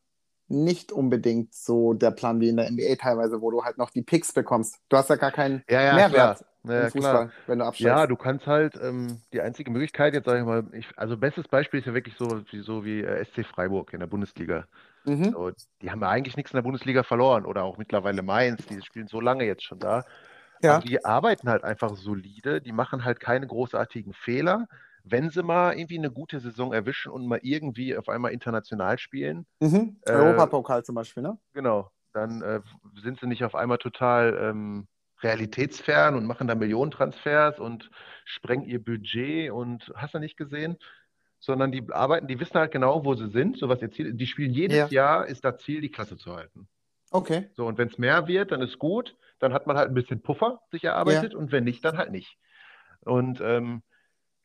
nicht 0.47 0.91
unbedingt 0.91 1.53
so 1.53 1.93
der 1.93 2.11
Plan 2.11 2.39
wie 2.39 2.49
in 2.49 2.57
der 2.57 2.71
NBA 2.71 2.95
teilweise, 2.99 3.41
wo 3.41 3.51
du 3.51 3.63
halt 3.63 3.77
noch 3.77 3.89
die 3.89 4.01
Picks 4.01 4.31
bekommst. 4.33 4.77
Du 4.89 4.97
hast 4.97 5.09
ja 5.09 5.15
gar 5.15 5.31
keinen 5.31 5.63
ja, 5.69 5.81
ja, 5.81 5.95
Mehrwert 5.95 6.37
klar. 6.37 6.37
Ja. 6.65 6.89
Fußball, 6.89 7.31
wenn 7.47 7.59
du 7.59 7.65
absteigst. 7.65 7.85
Ja, 7.85 8.07
du 8.07 8.15
kannst 8.15 8.47
halt, 8.47 8.79
ähm, 8.81 9.21
die 9.33 9.41
einzige 9.41 9.69
Möglichkeit, 9.69 10.13
jetzt 10.13 10.25
sage 10.25 10.39
ich 10.39 10.45
mal, 10.45 10.63
ich, 10.71 10.87
also 10.95 11.17
bestes 11.17 11.47
Beispiel 11.49 11.81
ist 11.81 11.87
ja 11.87 11.93
wirklich 11.93 12.15
so 12.17 12.41
wie, 12.51 12.61
so 12.61 12.85
wie 12.85 13.01
äh, 13.01 13.25
SC 13.25 13.45
Freiburg 13.45 13.91
in 13.91 13.99
der 13.99 14.07
Bundesliga. 14.07 14.65
Mhm. 15.03 15.31
So, 15.31 15.51
die 15.81 15.91
haben 15.91 15.99
ja 15.99 16.07
eigentlich 16.07 16.37
nichts 16.37 16.53
in 16.53 16.57
der 16.57 16.61
Bundesliga 16.61 17.03
verloren 17.03 17.45
oder 17.45 17.63
auch 17.63 17.77
mittlerweile 17.77 18.21
Mainz, 18.21 18.65
die 18.67 18.81
spielen 18.81 19.07
so 19.07 19.19
lange 19.19 19.43
jetzt 19.43 19.63
schon 19.63 19.79
da. 19.79 20.05
Ja. 20.61 20.75
Aber 20.75 20.85
die 20.85 21.03
arbeiten 21.03 21.49
halt 21.49 21.65
einfach 21.65 21.97
solide, 21.97 22.61
die 22.61 22.71
machen 22.71 23.03
halt 23.03 23.19
keine 23.19 23.45
großartigen 23.45 24.13
Fehler. 24.13 24.67
Wenn 25.03 25.29
sie 25.29 25.43
mal 25.43 25.77
irgendwie 25.77 25.97
eine 25.97 26.11
gute 26.11 26.39
Saison 26.39 26.73
erwischen 26.73 27.11
und 27.11 27.27
mal 27.27 27.39
irgendwie 27.43 27.95
auf 27.97 28.09
einmal 28.09 28.31
international 28.31 28.97
spielen, 28.97 29.45
Mhm. 29.61 29.97
Äh, 30.05 30.11
Europapokal 30.11 30.83
zum 30.83 30.95
Beispiel, 30.95 31.23
ne? 31.23 31.37
genau, 31.53 31.89
dann 32.13 32.41
äh, 32.41 32.61
sind 33.01 33.19
sie 33.19 33.27
nicht 33.27 33.43
auf 33.43 33.55
einmal 33.55 33.77
total 33.77 34.37
ähm, 34.41 34.87
realitätsfern 35.21 36.15
und 36.15 36.25
machen 36.25 36.47
da 36.47 36.55
Millionentransfers 36.55 37.59
und 37.59 37.89
sprengen 38.25 38.65
ihr 38.65 38.83
Budget 38.83 39.51
und 39.51 39.91
hast 39.95 40.13
du 40.13 40.19
nicht 40.19 40.37
gesehen? 40.37 40.77
Sondern 41.39 41.71
die 41.71 41.85
arbeiten, 41.91 42.27
die 42.27 42.39
wissen 42.39 42.55
halt 42.55 42.71
genau, 42.71 43.03
wo 43.03 43.15
sie 43.15 43.29
sind, 43.29 43.57
so 43.57 43.67
was 43.69 43.81
ihr 43.81 43.91
Ziel, 43.91 44.13
die 44.13 44.27
spielen 44.27 44.51
jedes 44.53 44.77
Ja. 44.77 44.87
Jahr, 44.89 45.25
ist 45.27 45.43
das 45.43 45.57
Ziel, 45.57 45.81
die 45.81 45.91
Klasse 45.91 46.17
zu 46.17 46.35
halten. 46.35 46.67
Okay. 47.11 47.49
So, 47.55 47.67
und 47.67 47.77
wenn 47.77 47.89
es 47.89 47.97
mehr 47.97 48.27
wird, 48.27 48.51
dann 48.51 48.61
ist 48.61 48.79
gut, 48.79 49.15
dann 49.39 49.53
hat 49.53 49.67
man 49.67 49.77
halt 49.77 49.89
ein 49.89 49.93
bisschen 49.93 50.21
Puffer 50.21 50.61
sich 50.71 50.83
erarbeitet 50.85 51.35
und 51.35 51.51
wenn 51.51 51.63
nicht, 51.65 51.83
dann 51.85 51.97
halt 51.97 52.11
nicht. 52.11 52.37
Und 53.01 53.41
ähm, 53.41 53.83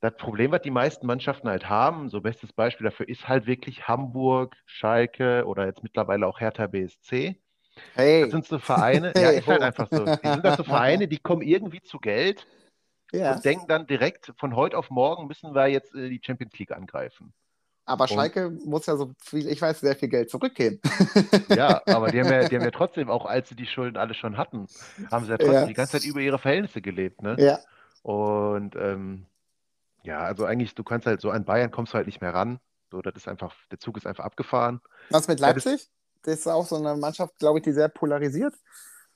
das 0.01 0.17
Problem, 0.17 0.53
was 0.53 0.63
die 0.63 0.71
meisten 0.71 1.07
Mannschaften 1.07 1.49
halt 1.49 1.69
haben, 1.69 2.09
so 2.09 2.21
bestes 2.21 2.53
Beispiel 2.53 2.85
dafür 2.85 3.09
ist 3.09 3.29
halt 3.29 3.47
wirklich 3.47 3.89
Hamburg, 3.89 4.57
Schalke 4.65 5.45
oder 5.47 5.67
jetzt 5.67 5.83
mittlerweile 5.83 6.27
auch 6.27 6.41
Hertha 6.41 6.67
BSC. 6.69 7.37
Hey. 7.95 8.23
Das 8.23 8.31
sind 8.31 8.47
so 8.47 8.59
Vereine, 8.59 9.13
ja, 9.17 9.23
Hey, 9.29 9.39
ist 9.39 9.47
halt 9.49 9.63
einfach 9.63 9.89
so. 9.91 10.05
Die 10.05 10.29
sind 10.29 10.43
halt 10.45 10.57
so 10.57 10.65
Vereine, 10.65 11.09
die 11.09 11.19
kommen 11.19 11.43
irgendwie 11.43 11.81
zu 11.81 11.99
Geld 11.99 12.47
ja. 13.13 13.35
und 13.35 13.45
denken 13.45 13.67
dann 13.69 13.87
direkt, 13.87 14.33
von 14.37 14.55
heute 14.55 14.77
auf 14.79 14.91
morgen 14.91 15.27
müssen 15.27 15.55
wir 15.55 15.67
jetzt 15.67 15.95
äh, 15.95 16.09
die 16.09 16.21
Champions 16.25 16.57
League 16.59 16.73
angreifen. 16.73 17.33
Aber 17.85 18.03
Und- 18.03 18.11
Schalke 18.11 18.51
muss 18.67 18.87
ja 18.87 18.97
so 18.97 19.13
viel, 19.19 19.49
ich 19.49 19.61
weiß, 19.63 19.81
sehr 19.81 19.97
viel 19.97 20.09
Geld 20.11 20.31
zurückgeben. 20.31 20.81
Ja, 21.49 21.81
aber 21.87 22.11
die 22.11 22.21
haben 22.21 22.31
ja, 22.31 22.47
die 22.49 22.55
haben 22.57 22.65
ja 22.65 22.71
trotzdem, 22.73 23.09
auch 23.11 23.25
als 23.27 23.49
sie 23.49 23.57
die 23.57 23.67
Schulden 23.67 23.97
alle 23.97 24.15
schon 24.15 24.37
hatten, 24.37 24.67
haben 25.11 25.25
sie 25.25 25.31
ja 25.33 25.39
trotzdem 25.39 25.55
Ja. 25.55 25.67
die 25.67 25.75
ganze 25.75 25.93
Zeit 25.99 26.05
über 26.05 26.21
ihre 26.21 26.39
Verhältnisse 26.39 26.83
gelebt, 26.83 27.23
ne? 27.23 27.37
Ja. 27.39 27.59
Und 28.03 28.77
ähm, 28.77 29.27
ja, 30.03 30.21
also 30.21 30.45
eigentlich, 30.45 30.75
du 30.75 30.85
kannst 30.85 31.07
halt 31.07 31.21
so 31.21 31.31
an 31.31 31.45
Bayern 31.45 31.71
kommst 31.71 31.93
du 31.93 31.97
halt 31.97 32.07
nicht 32.07 32.21
mehr 32.21 32.35
ran. 32.35 32.61
So, 32.91 33.03
das 33.03 33.15
ist 33.17 33.29
einfach, 33.29 33.55
der 33.71 33.79
Zug 33.79 33.97
ist 33.97 34.07
einfach 34.07 34.25
abgefahren. 34.25 34.81
Was 35.11 35.29
mit 35.29 35.41
Leipzig? 35.41 35.89
Das 36.23 36.41
ist 36.41 36.47
auch 36.47 36.67
so 36.67 36.77
eine 36.77 36.97
Mannschaft, 36.97 37.39
glaube 37.39 37.59
ich, 37.59 37.65
die 37.65 37.73
sehr 37.73 37.89
polarisiert. 37.89 38.55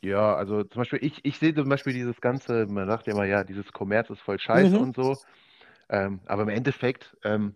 Ja, 0.02 0.34
also 0.34 0.64
zum 0.64 0.80
Beispiel, 0.80 0.98
ich, 1.02 1.24
ich 1.24 1.38
sehe 1.38 1.54
zum 1.54 1.68
Beispiel 1.68 1.92
dieses 1.92 2.20
ganze, 2.20 2.66
man 2.66 2.88
sagt 2.88 3.06
ja 3.06 3.12
immer, 3.12 3.24
ja, 3.24 3.44
dieses 3.44 3.72
Kommerz 3.72 4.10
ist 4.10 4.20
voll 4.20 4.38
scheiße 4.38 4.74
Mhm. 4.76 4.82
und 4.82 4.96
so. 4.96 5.16
Ähm, 5.88 6.20
aber 6.26 6.42
im 6.42 6.48
Endeffekt, 6.48 7.16
ähm, 7.24 7.54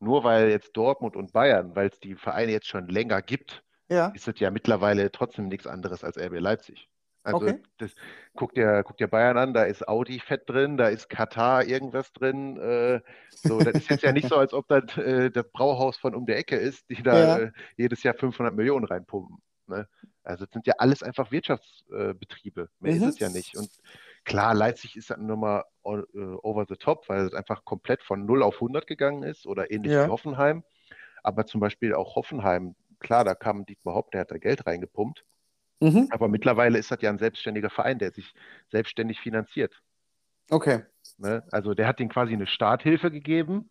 nur 0.00 0.24
weil 0.24 0.48
jetzt 0.50 0.76
Dortmund 0.76 1.16
und 1.16 1.32
Bayern, 1.32 1.74
weil 1.76 1.88
es 1.88 2.00
die 2.00 2.14
Vereine 2.16 2.52
jetzt 2.52 2.66
schon 2.68 2.88
länger 2.88 3.22
gibt, 3.22 3.62
Ja. 3.88 4.08
ist 4.14 4.28
es 4.28 4.38
ja 4.40 4.50
mittlerweile 4.50 5.10
trotzdem 5.12 5.48
nichts 5.48 5.66
anderes 5.66 6.04
als 6.04 6.16
RB 6.16 6.38
Leipzig. 6.38 6.88
Also 7.26 7.46
Okay. 7.46 7.58
das, 7.78 7.94
guck 8.36 8.54
dir, 8.54 8.82
guck 8.84 8.96
dir 8.98 9.08
Bayern 9.08 9.36
an, 9.38 9.52
da 9.54 9.64
ist 9.64 9.86
Audi 9.88 10.20
fett 10.20 10.42
drin, 10.48 10.76
da 10.76 10.88
ist 10.88 11.08
Katar 11.08 11.64
irgendwas 11.64 12.12
drin. 12.12 12.56
Äh, 12.58 13.00
so, 13.42 13.62
das 13.62 13.76
ist 13.78 13.88
jetzt 13.90 14.02
ja 14.02 14.12
nicht 14.12 14.28
so, 14.28 14.36
als 14.36 14.52
ob 14.54 14.68
das 14.68 14.96
äh, 14.96 15.30
das 15.30 15.44
Brauhaus 15.52 15.96
von 15.98 16.14
um 16.14 16.26
der 16.26 16.38
Ecke 16.38 16.56
ist, 16.56 16.88
die 16.90 17.02
da 17.02 17.26
Ja. 17.26 17.36
äh, 17.44 17.52
jedes 17.76 18.02
Jahr 18.02 18.14
500 18.14 18.54
Millionen 18.54 18.84
reinpumpen. 18.86 19.38
Ne? 19.66 19.88
Also 20.24 20.44
das 20.44 20.52
sind 20.52 20.66
ja 20.66 20.74
alles 20.78 21.02
einfach 21.02 21.30
Wirtschaftsbetriebe. 21.32 22.68
Mehr 22.80 22.94
Mhm. 22.94 22.96
ist 22.96 23.06
es 23.06 23.18
ja 23.18 23.28
nicht. 23.28 23.56
Und 23.56 23.70
klar, 24.24 24.54
Leipzig 24.54 24.96
ist 24.96 25.10
dann 25.10 25.26
nochmal 25.26 25.64
äh, 25.84 25.90
over 26.42 26.66
the 26.68 26.76
top, 26.76 27.08
weil 27.08 27.26
es 27.26 27.34
einfach 27.34 27.64
komplett 27.64 28.02
von 28.04 28.24
0 28.26 28.42
auf 28.42 28.60
100 28.60 28.86
gegangen 28.86 29.22
ist 29.22 29.46
oder 29.46 29.70
ähnlich 29.70 29.92
Ja. 29.92 30.02
wie 30.02 30.08
Hoffenheim. 30.08 30.64
Aber 31.22 31.46
zum 31.46 31.60
Beispiel 31.60 31.94
auch 31.94 32.16
Hoffenheim, 32.16 32.76
klar, 33.00 33.24
da 33.24 33.34
kam 33.34 33.66
Dietmar 33.66 33.94
Hopp, 33.94 34.10
der 34.12 34.22
hat 34.22 34.30
da 34.30 34.38
Geld 34.38 34.66
reingepumpt. 34.66 35.24
Mhm. 35.80 36.10
Aber 36.10 36.28
mittlerweile 36.28 36.78
ist 36.78 36.90
das 36.90 37.00
ja 37.02 37.10
ein 37.10 37.18
selbstständiger 37.18 37.70
Verein, 37.70 37.98
der 38.00 38.12
sich 38.12 38.32
selbstständig 38.70 39.20
finanziert. 39.20 39.82
Okay. 40.50 40.82
Ne? 41.18 41.44
Also 41.50 41.74
der 41.74 41.86
hat 41.88 41.98
denen 41.98 42.10
quasi 42.10 42.32
eine 42.34 42.46
Starthilfe 42.46 43.10
gegeben, 43.10 43.70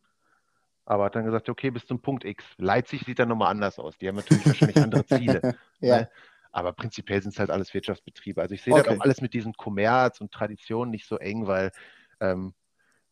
aber 0.85 1.05
hat 1.05 1.15
dann 1.15 1.25
gesagt, 1.25 1.49
okay, 1.49 1.71
bis 1.71 1.85
zum 1.87 2.01
Punkt 2.01 2.25
X. 2.25 2.45
Leipzig 2.57 3.03
sieht 3.05 3.19
dann 3.19 3.29
nochmal 3.29 3.51
anders 3.51 3.79
aus. 3.79 3.97
Die 3.97 4.07
haben 4.07 4.15
natürlich 4.15 4.47
wahrscheinlich 4.47 4.81
andere 4.81 5.05
Ziele. 5.07 5.45
Ja. 5.79 6.05
Ne? 6.05 6.09
Aber 6.51 6.73
prinzipiell 6.73 7.21
sind 7.21 7.33
es 7.33 7.39
halt 7.39 7.51
alles 7.51 7.73
Wirtschaftsbetriebe. 7.73 8.41
Also 8.41 8.55
ich 8.55 8.63
sehe 8.63 8.75
das 8.75 8.87
Okay. 8.87 8.89
auch 8.89 9.01
alles 9.01 9.21
mit 9.21 9.33
diesem 9.33 9.53
Kommerz 9.53 10.21
und 10.21 10.31
Tradition 10.31 10.89
nicht 10.91 11.07
so 11.07 11.17
eng, 11.17 11.47
weil 11.47 11.71
ähm, 12.21 12.55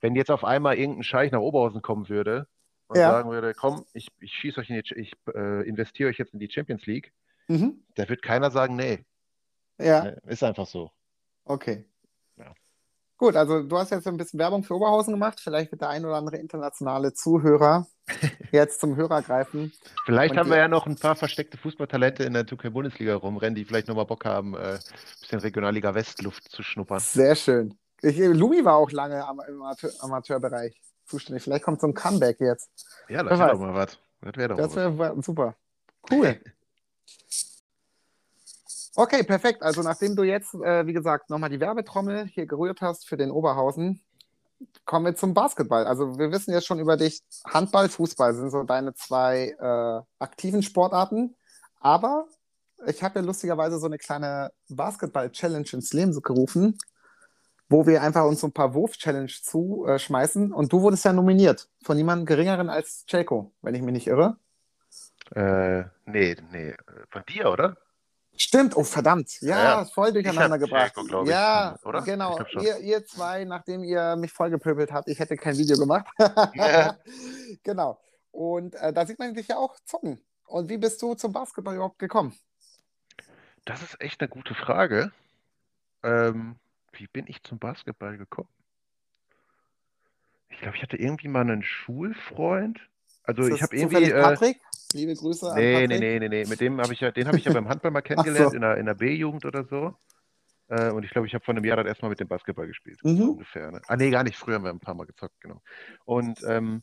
wenn 0.01 0.15
jetzt 0.15 0.31
auf 0.31 0.43
einmal 0.45 0.77
irgendein 0.77 1.03
Scheich 1.03 1.31
nach 1.31 1.39
Oberhausen 1.41 1.81
kommen 1.81 2.09
würde 2.09 2.47
und 2.87 3.01
Ja. 3.01 3.03
sagen 3.03 3.31
würde, 3.31 3.53
komm, 3.55 3.85
ich, 3.93 4.09
ich 4.19 4.33
schieße 4.33 4.59
euch 4.61 4.69
in 4.69 4.81
die, 4.81 4.95
ich 4.99 5.13
äh, 5.33 5.67
investiere 5.67 6.09
euch 6.09 6.17
jetzt 6.19 6.33
in 6.33 6.39
die 6.39 6.51
Champions 6.51 6.85
League, 6.85 7.13
Mhm. 7.47 7.83
da 7.95 8.07
wird 8.09 8.21
keiner 8.21 8.51
sagen, 8.51 8.75
nee. 8.75 9.05
Ja. 9.77 10.03
Ne? 10.03 10.21
Ist 10.27 10.43
einfach 10.43 10.67
so. 10.67 10.91
Okay. 11.45 11.85
Ja. 12.37 12.53
Gut, 13.17 13.35
also 13.35 13.63
du 13.63 13.77
hast 13.77 13.91
jetzt 13.91 14.07
ein 14.07 14.17
bisschen 14.17 14.39
Werbung 14.39 14.63
für 14.63 14.75
Oberhausen 14.75 15.13
gemacht. 15.13 15.39
Vielleicht 15.39 15.71
wird 15.71 15.81
der 15.81 15.89
ein 15.89 16.05
oder 16.05 16.15
andere 16.15 16.37
internationale 16.37 17.13
Zuhörer 17.13 17.87
jetzt 18.51 18.79
zum 18.79 18.95
Hörer 18.95 19.21
greifen. 19.21 19.73
Vielleicht 20.05 20.37
haben 20.37 20.49
wir 20.49 20.57
ja 20.57 20.67
noch 20.67 20.85
ein 20.85 20.95
paar 20.95 21.15
versteckte 21.15 21.57
Fußballtalente 21.57 22.23
in 22.23 22.33
der 22.33 22.45
2K-Bundesliga 22.45 23.15
rumrennen, 23.15 23.55
die 23.55 23.65
vielleicht 23.65 23.87
nochmal 23.87 24.05
Bock 24.05 24.25
haben, 24.25 24.55
äh, 24.55 24.73
ein 24.75 24.79
bisschen 25.21 25.39
Regionalliga 25.39 25.93
Westluft 25.95 26.49
zu 26.49 26.63
schnuppern. 26.63 26.99
Sehr 26.99 27.35
schön. 27.35 27.77
Ich, 28.01 28.17
Lumi 28.17 28.65
war 28.65 28.75
auch 28.75 28.91
lange 28.91 29.25
am, 29.25 29.41
im 29.47 29.61
Amateur, 29.61 29.91
Amateurbereich 29.99 30.81
zuständig. 31.05 31.43
Vielleicht 31.43 31.63
kommt 31.63 31.79
so 31.81 31.87
ein 31.87 31.93
Comeback 31.93 32.39
jetzt. 32.39 32.69
Ja, 33.07 33.23
das 33.23 33.39
wäre 33.39 33.51
doch 33.51 33.59
mal 33.59 33.73
was. 33.73 33.97
Das 34.21 34.35
wäre 34.35 34.49
doch 34.49 34.57
Das 34.57 34.75
mal 34.75 34.97
was. 34.97 35.25
super. 35.25 35.55
Cool. 36.11 36.39
Okay, 38.95 39.23
perfekt. 39.23 39.63
Also 39.63 39.81
nachdem 39.81 40.15
du 40.15 40.23
jetzt, 40.23 40.53
äh, 40.53 40.85
wie 40.85 40.93
gesagt, 40.93 41.29
nochmal 41.29 41.49
die 41.49 41.59
Werbetrommel 41.59 42.27
hier 42.27 42.45
gerührt 42.45 42.81
hast 42.81 43.07
für 43.07 43.17
den 43.17 43.31
Oberhausen, 43.31 44.01
kommen 44.85 45.05
wir 45.05 45.15
zum 45.15 45.33
Basketball. 45.33 45.85
Also 45.85 46.19
wir 46.19 46.31
wissen 46.31 46.53
jetzt 46.53 46.67
schon 46.67 46.79
über 46.79 46.95
dich, 46.95 47.21
Handball, 47.45 47.89
Fußball 47.89 48.35
sind 48.35 48.51
so 48.51 48.63
deine 48.63 48.93
zwei 48.93 49.55
äh, 49.59 50.01
aktiven 50.19 50.61
Sportarten. 50.61 51.35
Aber 51.79 52.27
ich 52.85 53.01
habe 53.01 53.19
ja 53.19 53.25
lustigerweise 53.25 53.79
so 53.79 53.87
eine 53.87 53.97
kleine 53.97 54.51
Basketball-Challenge 54.69 55.67
ins 55.71 55.93
Leben 55.93 56.13
gerufen, 56.21 56.77
wo 57.69 57.87
wir 57.87 58.03
einfach 58.03 58.25
uns 58.25 58.41
so 58.41 58.47
ein 58.47 58.53
paar 58.53 58.73
Wurf-Challenge 58.73 59.31
zuschmeißen. 59.41 60.53
Und 60.53 60.71
du 60.71 60.81
wurdest 60.81 61.05
ja 61.05 61.13
nominiert 61.13 61.67
von 61.83 61.97
niemandem 61.97 62.25
geringeren 62.25 62.69
als 62.69 63.05
Celko, 63.09 63.51
wenn 63.61 63.75
ich 63.75 63.81
mich 63.81 63.93
nicht 63.93 64.07
irre. 64.07 64.37
Äh, 65.31 65.83
nee, 66.05 66.35
nee, 66.51 66.75
von 67.09 67.23
dir, 67.27 67.49
oder? 67.51 67.77
Stimmt, 68.35 68.75
oh 68.75 68.83
verdammt. 68.83 69.39
Ja, 69.41 69.63
Ja, 69.63 69.85
voll 69.85 70.11
durcheinander 70.11 70.57
gebracht. 70.57 70.93
Ich, 70.97 71.29
ja, 71.29 71.77
oder? 71.83 72.01
genau. 72.01 72.39
Ihr, 72.59 72.79
ihr 72.79 73.05
zwei, 73.05 73.45
nachdem 73.45 73.83
ihr 73.83 74.15
mich 74.15 74.31
vollgepöbelt 74.31 74.91
habt, 74.91 75.07
ich 75.07 75.19
hätte 75.19 75.37
kein 75.37 75.57
Video 75.57 75.77
gemacht. 75.77 76.07
Ja. 76.53 76.97
genau. 77.63 77.99
Und 78.31 78.73
äh, 78.75 78.91
da 78.91 79.05
sieht 79.05 79.19
man 79.19 79.35
dich 79.35 79.47
ja 79.47 79.57
auch 79.57 79.75
zocken. 79.85 80.19
Und 80.45 80.69
wie 80.69 80.77
bist 80.77 81.01
du 81.01 81.13
zum 81.13 81.31
Basketball 81.31 81.75
überhaupt 81.75 81.99
gekommen? 81.99 82.35
Das 83.65 83.81
ist 83.83 84.01
echt 84.01 84.19
eine 84.21 84.29
gute 84.29 84.55
Frage. 84.55 85.11
Ähm, 86.01 86.55
wie 86.91 87.07
bin 87.07 87.25
ich 87.27 87.43
zum 87.43 87.59
Basketball 87.59 88.17
gekommen? 88.17 88.49
Ich 90.49 90.59
glaube, 90.59 90.75
ich 90.75 90.83
hatte 90.83 90.97
irgendwie 90.97 91.27
mal 91.27 91.41
einen 91.41 91.63
Schulfreund. 91.63 92.79
Also 93.23 93.47
ich 93.47 93.61
habe 93.61 93.75
irgendwie. 93.75 94.11
Äh, 94.11 94.21
Patrick? 94.21 94.59
Liebe 94.93 95.13
Grüße 95.15 95.51
an 95.51 95.55
nee, 95.57 95.87
nee, 95.87 95.87
Patrick. 95.87 95.99
nee, 95.99 96.19
nee, 96.19 96.29
nee. 96.29 96.45
Mit 96.49 96.59
dem 96.61 96.79
habe 96.79 96.93
ich 96.93 96.99
ja, 96.99 97.11
den 97.11 97.27
habe 97.27 97.37
ich 97.37 97.45
ja 97.45 97.53
beim 97.53 97.67
Handball 97.67 97.91
mal 97.91 98.01
kennengelernt 98.03 98.51
so. 98.51 98.55
in 98.55 98.61
der, 98.61 98.77
in 98.77 98.85
der 98.85 98.93
B-Jugend 98.93 99.45
oder 99.45 99.63
so. 99.65 99.95
Äh, 100.69 100.91
und 100.91 101.03
ich 101.03 101.11
glaube, 101.11 101.27
ich 101.27 101.33
habe 101.33 101.43
vor 101.43 101.53
einem 101.53 101.65
Jahr 101.65 101.77
dann 101.77 101.87
erstmal 101.87 102.09
mit 102.09 102.19
dem 102.19 102.27
Basketball 102.27 102.67
gespielt. 102.67 102.99
Mhm. 103.03 103.17
So 103.17 103.31
ungefähr. 103.31 103.71
Ne? 103.71 103.81
Ah, 103.87 103.95
nee, 103.95 104.09
gar 104.09 104.23
nicht. 104.23 104.37
Früher 104.37 104.55
haben 104.55 104.63
wir 104.63 104.71
ein 104.71 104.79
paar 104.79 104.95
Mal 104.95 105.05
gezockt, 105.05 105.39
genau. 105.41 105.61
Und 106.05 106.39
ähm, 106.47 106.81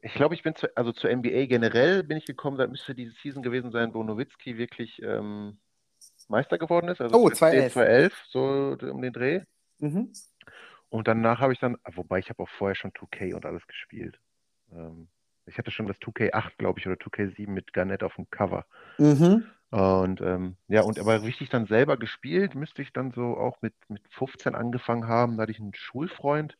ich 0.00 0.14
glaube, 0.14 0.34
ich 0.34 0.42
bin 0.42 0.54
zu, 0.54 0.68
also 0.76 0.92
zur 0.92 1.10
NBA 1.14 1.46
generell 1.46 2.02
bin 2.02 2.18
ich 2.18 2.26
gekommen, 2.26 2.58
da 2.58 2.66
müsste 2.66 2.94
diese 2.94 3.12
Season 3.22 3.42
gewesen 3.42 3.70
sein, 3.72 3.94
wo 3.94 4.02
Nowitzki 4.02 4.58
wirklich 4.58 5.00
ähm, 5.02 5.58
Meister 6.28 6.58
geworden 6.58 6.88
ist. 6.88 7.00
Also 7.00 7.16
Oh, 7.16 7.30
2010, 7.30 7.70
2011. 7.70 8.12
2011, 8.30 8.78
so 8.80 8.92
um 8.92 9.02
den 9.02 9.12
Dreh. 9.12 9.40
Mhm. 9.78 10.12
Und 10.90 11.08
danach 11.08 11.40
habe 11.40 11.52
ich 11.52 11.58
dann, 11.58 11.76
wobei 11.92 12.18
ich 12.18 12.28
habe 12.28 12.42
auch 12.42 12.48
vorher 12.48 12.76
schon 12.76 12.92
2K 12.92 13.34
und 13.34 13.46
alles 13.46 13.66
gespielt. 13.66 14.18
Ähm, 14.72 15.08
ich 15.46 15.58
hatte 15.58 15.70
schon 15.70 15.86
das 15.86 15.98
2K8, 16.00 16.58
glaube 16.58 16.80
ich, 16.80 16.86
oder 16.86 16.98
2K7 16.98 17.54
mit 17.54 17.72
Garnett 17.72 18.02
auf 18.02 18.16
dem 18.16 18.30
Cover. 18.30 18.66
Mhm. 18.98 19.54
Und 19.70 20.20
ähm, 20.20 20.56
ja, 20.68 20.82
und 20.82 21.00
aber 21.00 21.22
richtig 21.22 21.48
dann 21.48 21.66
selber 21.66 21.96
gespielt, 21.96 22.54
müsste 22.54 22.80
ich 22.82 22.92
dann 22.92 23.10
so 23.10 23.36
auch 23.36 23.60
mit, 23.60 23.74
mit 23.88 24.02
15 24.08 24.54
angefangen 24.54 25.08
haben. 25.08 25.36
Da 25.36 25.42
hatte 25.42 25.52
ich 25.52 25.58
einen 25.58 25.74
Schulfreund, 25.74 26.56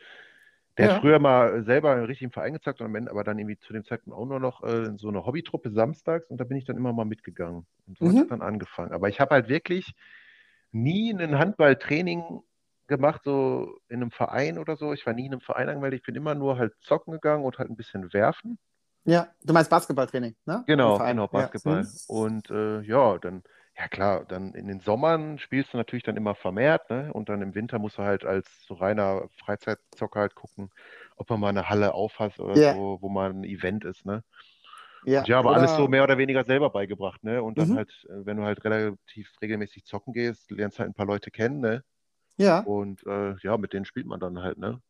der 0.78 0.86
Ja. 0.86 0.94
hat 0.94 1.00
früher 1.00 1.20
mal 1.20 1.64
selber 1.64 2.08
richtig 2.08 2.24
im 2.24 2.32
Verein 2.32 2.54
gezockt 2.54 2.80
und 2.80 2.86
am 2.86 2.94
Ende 2.96 3.12
aber 3.12 3.22
dann 3.22 3.38
irgendwie 3.38 3.58
zu 3.58 3.72
dem 3.72 3.84
Zeitpunkt 3.84 4.18
auch 4.18 4.26
nur 4.26 4.40
noch 4.40 4.64
äh, 4.64 4.86
in 4.86 4.98
so 4.98 5.08
eine 5.08 5.24
Hobbytruppe 5.24 5.70
samstags 5.70 6.28
und 6.30 6.38
da 6.38 6.44
bin 6.44 6.56
ich 6.56 6.64
dann 6.64 6.76
immer 6.76 6.92
mal 6.92 7.04
mitgegangen. 7.04 7.66
Und 7.86 7.98
so 7.98 8.08
hat 8.08 8.16
Mhm. 8.16 8.22
es 8.22 8.26
dann 8.26 8.42
angefangen. 8.42 8.92
Aber 8.92 9.08
ich 9.08 9.20
habe 9.20 9.34
halt 9.36 9.48
wirklich 9.48 9.94
nie 10.72 11.12
ein 11.12 11.38
Handballtraining 11.38 12.40
gemacht, 12.88 13.22
so 13.24 13.78
in 13.88 14.02
einem 14.02 14.10
Verein 14.10 14.58
oder 14.58 14.76
so. 14.76 14.92
Ich 14.92 15.06
war 15.06 15.14
nie 15.14 15.26
in 15.26 15.32
einem 15.32 15.40
Verein 15.40 15.68
angemeldet. 15.68 16.00
Ich 16.00 16.06
bin 16.06 16.16
immer 16.16 16.34
nur 16.34 16.58
halt 16.58 16.74
zocken 16.80 17.12
gegangen 17.12 17.44
und 17.44 17.58
halt 17.58 17.70
ein 17.70 17.76
bisschen 17.76 18.12
werfen. 18.12 18.58
Ja, 19.04 19.28
du 19.42 19.52
meinst 19.52 19.70
Basketballtraining, 19.70 20.34
ne? 20.46 20.64
Genau, 20.66 20.98
genau, 20.98 21.24
Ja. 21.24 21.28
Basketball. 21.28 21.82
Mhm. 21.82 21.88
Und 22.08 22.50
äh, 22.50 22.80
ja, 22.82 23.18
dann, 23.18 23.42
ja 23.78 23.88
klar, 23.88 24.24
dann 24.24 24.54
in 24.54 24.66
den 24.66 24.80
Sommern 24.80 25.38
spielst 25.38 25.72
du 25.72 25.76
natürlich 25.76 26.04
dann 26.04 26.16
immer 26.16 26.34
vermehrt, 26.34 26.88
ne? 26.90 27.12
Und 27.12 27.28
dann 27.28 27.42
im 27.42 27.54
Winter 27.54 27.78
musst 27.78 27.98
du 27.98 28.02
halt 28.02 28.24
als 28.24 28.46
so 28.66 28.74
reiner 28.74 29.28
Freizeitzocker 29.44 30.20
halt 30.20 30.34
gucken, 30.34 30.70
ob 31.16 31.28
man 31.28 31.40
mal 31.40 31.48
eine 31.48 31.68
Halle 31.68 31.92
aufhast 31.92 32.40
oder 32.40 32.56
Ja. 32.56 32.72
so, 32.72 32.98
wo 33.00 33.08
mal 33.10 33.30
ein 33.30 33.44
Event 33.44 33.84
ist, 33.84 34.06
ne? 34.06 34.22
Ja, 35.04 35.20
Und 35.20 35.28
ja, 35.28 35.38
aber 35.38 35.50
oder- 35.50 35.58
alles 35.58 35.76
so 35.76 35.86
mehr 35.86 36.02
oder 36.02 36.16
weniger 36.16 36.44
selber 36.44 36.70
beigebracht, 36.70 37.22
ne? 37.24 37.42
Und 37.42 37.58
dann 37.58 37.68
Mhm. 37.70 37.76
halt, 37.76 38.06
äh, 38.08 38.24
wenn 38.24 38.38
du 38.38 38.44
halt 38.44 38.64
relativ 38.64 39.30
regelmäßig 39.42 39.84
zocken 39.84 40.14
gehst, 40.14 40.50
lernst 40.50 40.78
halt 40.78 40.88
ein 40.90 40.94
paar 40.94 41.06
Leute 41.06 41.30
kennen, 41.30 41.60
ne? 41.60 41.84
Ja, 42.38 42.60
Und 42.60 43.06
äh, 43.06 43.36
ja, 43.42 43.58
mit 43.58 43.74
denen 43.74 43.84
spielt 43.84 44.06
man 44.06 44.18
dann 44.20 44.38
halt, 44.42 44.58
ne? 44.58 44.80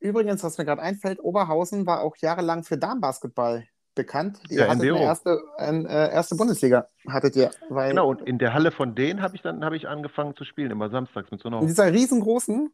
Übrigens, 0.00 0.42
was 0.42 0.58
mir 0.58 0.64
gerade 0.64 0.82
einfällt, 0.82 1.20
Oberhausen 1.22 1.86
war 1.86 2.00
auch 2.02 2.16
jahrelang 2.16 2.64
für 2.64 2.76
Damenbasketball 2.78 3.66
bekannt. 3.94 4.40
Ihr 4.48 4.60
Ja, 4.60 4.68
hattet 4.68 4.82
eine 4.90 5.02
erste, 5.02 5.40
ein, 5.58 5.84
äh, 5.86 6.10
erste 6.12 6.36
Bundesliga, 6.36 6.88
hattet 7.08 7.36
ihr. 7.36 7.50
Weil 7.68 7.90
Genau, 7.90 8.08
und 8.08 8.22
in 8.22 8.38
der 8.38 8.54
Halle 8.54 8.70
von 8.70 8.94
denen 8.94 9.20
habe 9.22 9.36
ich 9.36 9.42
dann 9.42 9.64
habe 9.64 9.76
ich 9.76 9.88
angefangen 9.88 10.34
zu 10.36 10.44
spielen, 10.44 10.70
immer 10.70 10.88
samstags 10.90 11.30
mit 11.30 11.40
so 11.40 11.48
einer 11.48 11.60
in 11.60 11.66
dieser 11.66 11.92
riesengroßen, 11.92 12.72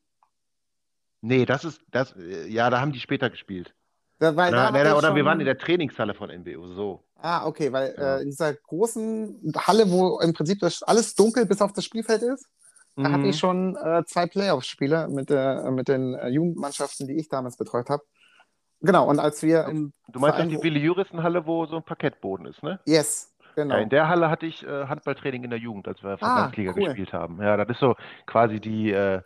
Nee, 1.23 1.45
das 1.47 1.65
ist, 1.65 1.81
das, 1.91 2.15
äh, 2.17 2.47
ja, 2.47 2.71
da 2.71 2.81
haben 2.81 2.93
die 2.93 3.01
später 3.01 3.31
gespielt. 3.31 3.75
da, 4.19 4.31
Oder, 4.31 4.49
da 4.51 4.69
oder 4.71 5.15
wir 5.15 5.21
schon- 5.21 5.25
waren 5.27 5.41
in 5.41 5.47
der 5.47 5.59
Trainingshalle 5.59 6.15
von 6.15 6.31
NBO, 6.31 6.69
so. 6.69 7.03
Ah, 7.17 7.47
okay, 7.47 7.73
weil 7.73 7.95
Ja. 7.99 8.17
äh, 8.19 8.23
in 8.23 8.27
dieser 8.31 8.55
großen 8.55 9.53
Halle, 9.57 9.91
wo 9.91 10.21
im 10.21 10.33
Prinzip 10.35 10.61
das 10.61 10.83
alles 10.83 11.15
dunkel 11.15 11.47
bis 11.47 11.61
auf 11.63 11.73
das 11.73 11.85
Spielfeld 11.85 12.23
ist, 12.23 12.47
da 12.97 13.05
hatte 13.05 13.19
Mhm. 13.19 13.25
ich 13.27 13.39
schon 13.39 13.77
äh, 13.77 14.05
zwei 14.07 14.27
Playoff-Spiele 14.27 15.09
mit, 15.09 15.31
der- 15.31 15.71
mit 15.71 15.89
den 15.89 16.15
äh, 16.15 16.29
Jugendmannschaften, 16.29 17.07
die 17.07 17.15
ich 17.19 17.29
damals 17.29 17.57
betreut 17.57 17.89
habe. 17.91 18.03
Genau, 18.81 19.09
und 19.09 19.19
als 19.21 19.43
wir 19.43 19.65
im 19.67 19.93
Du 20.09 20.21
meinst 20.21 20.37
Verein, 20.37 20.49
die 20.51 20.63
Willi 20.63 20.81
Juristenhalle, 20.81 21.47
wo 21.47 21.67
so 21.67 21.77
ein 21.77 21.83
Parkettboden 21.83 22.47
ist, 22.47 22.63
ne? 22.63 22.79
Yes, 22.87 23.35
genau. 23.55 23.75
Ja, 23.77 23.81
in 23.81 23.89
der 23.89 24.09
Halle 24.09 24.29
hatte 24.31 24.47
ich 24.47 24.63
äh, 24.67 24.87
Handballtraining 24.87 25.45
in 25.45 25.51
der 25.51 25.59
Jugend, 25.59 25.89
als 25.89 26.03
wir 26.03 26.11
Ah, 26.11 26.17
Verbandsliga 26.19 26.73
cool. 26.77 26.85
gespielt 26.85 27.13
haben. 27.13 27.41
Ja, 27.43 27.57
das 27.57 27.69
ist 27.71 27.81
so 27.81 27.95
quasi 28.27 28.61
die, 28.61 28.91
äh, 28.91 29.23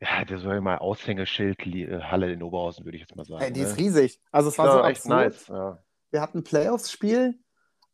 ja, 0.00 0.24
das 0.24 0.42
soll 0.42 0.56
ich 0.56 0.62
mal 0.62 0.78
Aushängeschild-Halle 0.78 2.32
in 2.32 2.42
Oberhausen, 2.42 2.84
würde 2.84 2.96
ich 2.96 3.02
jetzt 3.02 3.16
mal 3.16 3.24
sagen. 3.24 3.42
Ey, 3.42 3.52
die 3.52 3.60
ne? 3.60 3.66
ist 3.66 3.76
riesig. 3.76 4.20
Also 4.30 4.48
es 4.50 4.58
war 4.58 4.66
Ja, 4.66 4.72
so 4.72 4.78
echt 4.84 5.00
absurd. 5.06 5.10
nice. 5.32 5.46
Ja. 5.48 5.78
Wir 6.10 6.20
hatten 6.20 6.38
ein 6.38 6.44
Playoffs-Spiel 6.44 7.38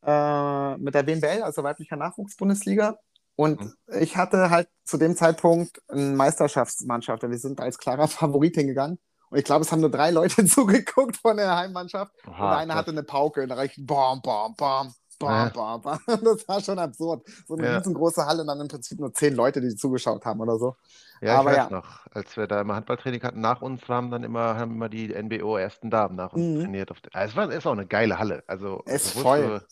äh, 0.06 0.76
mit 0.76 0.94
der 0.94 1.06
WNBL, 1.06 1.42
also 1.42 1.62
weiblicher 1.62 1.96
Nachwuchsbundesliga. 1.96 2.98
Und 3.36 3.60
Mhm. 3.60 3.74
ich 4.00 4.16
hatte 4.16 4.50
halt 4.50 4.68
zu 4.84 4.96
dem 4.96 5.16
Zeitpunkt 5.16 5.80
eine 5.88 6.14
Meisterschaftsmannschaft. 6.16 7.24
und 7.24 7.30
Wir 7.30 7.38
sind 7.38 7.60
als 7.60 7.78
klarer 7.78 8.08
Favorit 8.08 8.54
hingegangen. 8.56 8.98
Und 9.30 9.38
ich 9.38 9.44
glaube, 9.44 9.64
es 9.64 9.72
haben 9.72 9.80
nur 9.80 9.90
drei 9.90 10.10
Leute 10.10 10.44
zugeguckt 10.46 11.16
von 11.16 11.36
der 11.36 11.56
Heimmannschaft. 11.56 12.12
und 12.26 12.32
Oha, 12.34 12.58
einer 12.58 12.74
hatte 12.74 12.90
eine 12.92 13.02
Pauke 13.02 13.42
und 13.42 13.48
da 13.48 13.56
reicht 13.56 13.76
bam, 13.84 14.20
bam, 14.22 14.54
bam, 14.56 14.94
bam, 15.18 15.52
bam, 15.52 15.82
bam. 15.82 15.98
Das 16.06 16.46
war 16.46 16.60
schon 16.60 16.78
absurd. 16.78 17.26
So 17.48 17.54
eine 17.54 17.66
Ja. 17.66 17.76
riesengroße 17.78 18.24
Halle 18.26 18.42
und 18.42 18.46
dann 18.48 18.60
im 18.60 18.68
Prinzip 18.68 19.00
nur 19.00 19.12
zehn 19.12 19.34
Leute, 19.34 19.60
die 19.60 19.74
zugeschaut 19.74 20.24
haben 20.24 20.40
oder 20.40 20.58
so. 20.58 20.76
Ja, 21.20 21.34
ich 21.34 21.38
Aber 21.40 21.50
weiß 21.50 21.56
ja. 21.56 21.70
noch, 21.70 22.06
als 22.12 22.36
wir 22.36 22.46
da 22.46 22.60
immer 22.60 22.74
Handballtraining 22.76 23.22
hatten, 23.22 23.40
nach 23.40 23.62
uns 23.62 23.88
haben 23.88 24.10
dann 24.10 24.22
immer, 24.24 24.56
haben 24.56 24.72
immer 24.72 24.88
die 24.88 25.12
NBO 25.12 25.56
ersten 25.56 25.90
Damen 25.90 26.14
nach 26.16 26.32
uns 26.34 26.44
Mhm. 26.44 26.60
trainiert. 26.62 26.90
Es 27.12 27.34
war, 27.34 27.50
ist 27.50 27.66
auch 27.66 27.72
eine 27.72 27.86
geile 27.86 28.18
Halle. 28.18 28.44
Also 28.46 28.82
Ist 28.86 29.06
also 29.16 29.20
voll. 29.20 29.62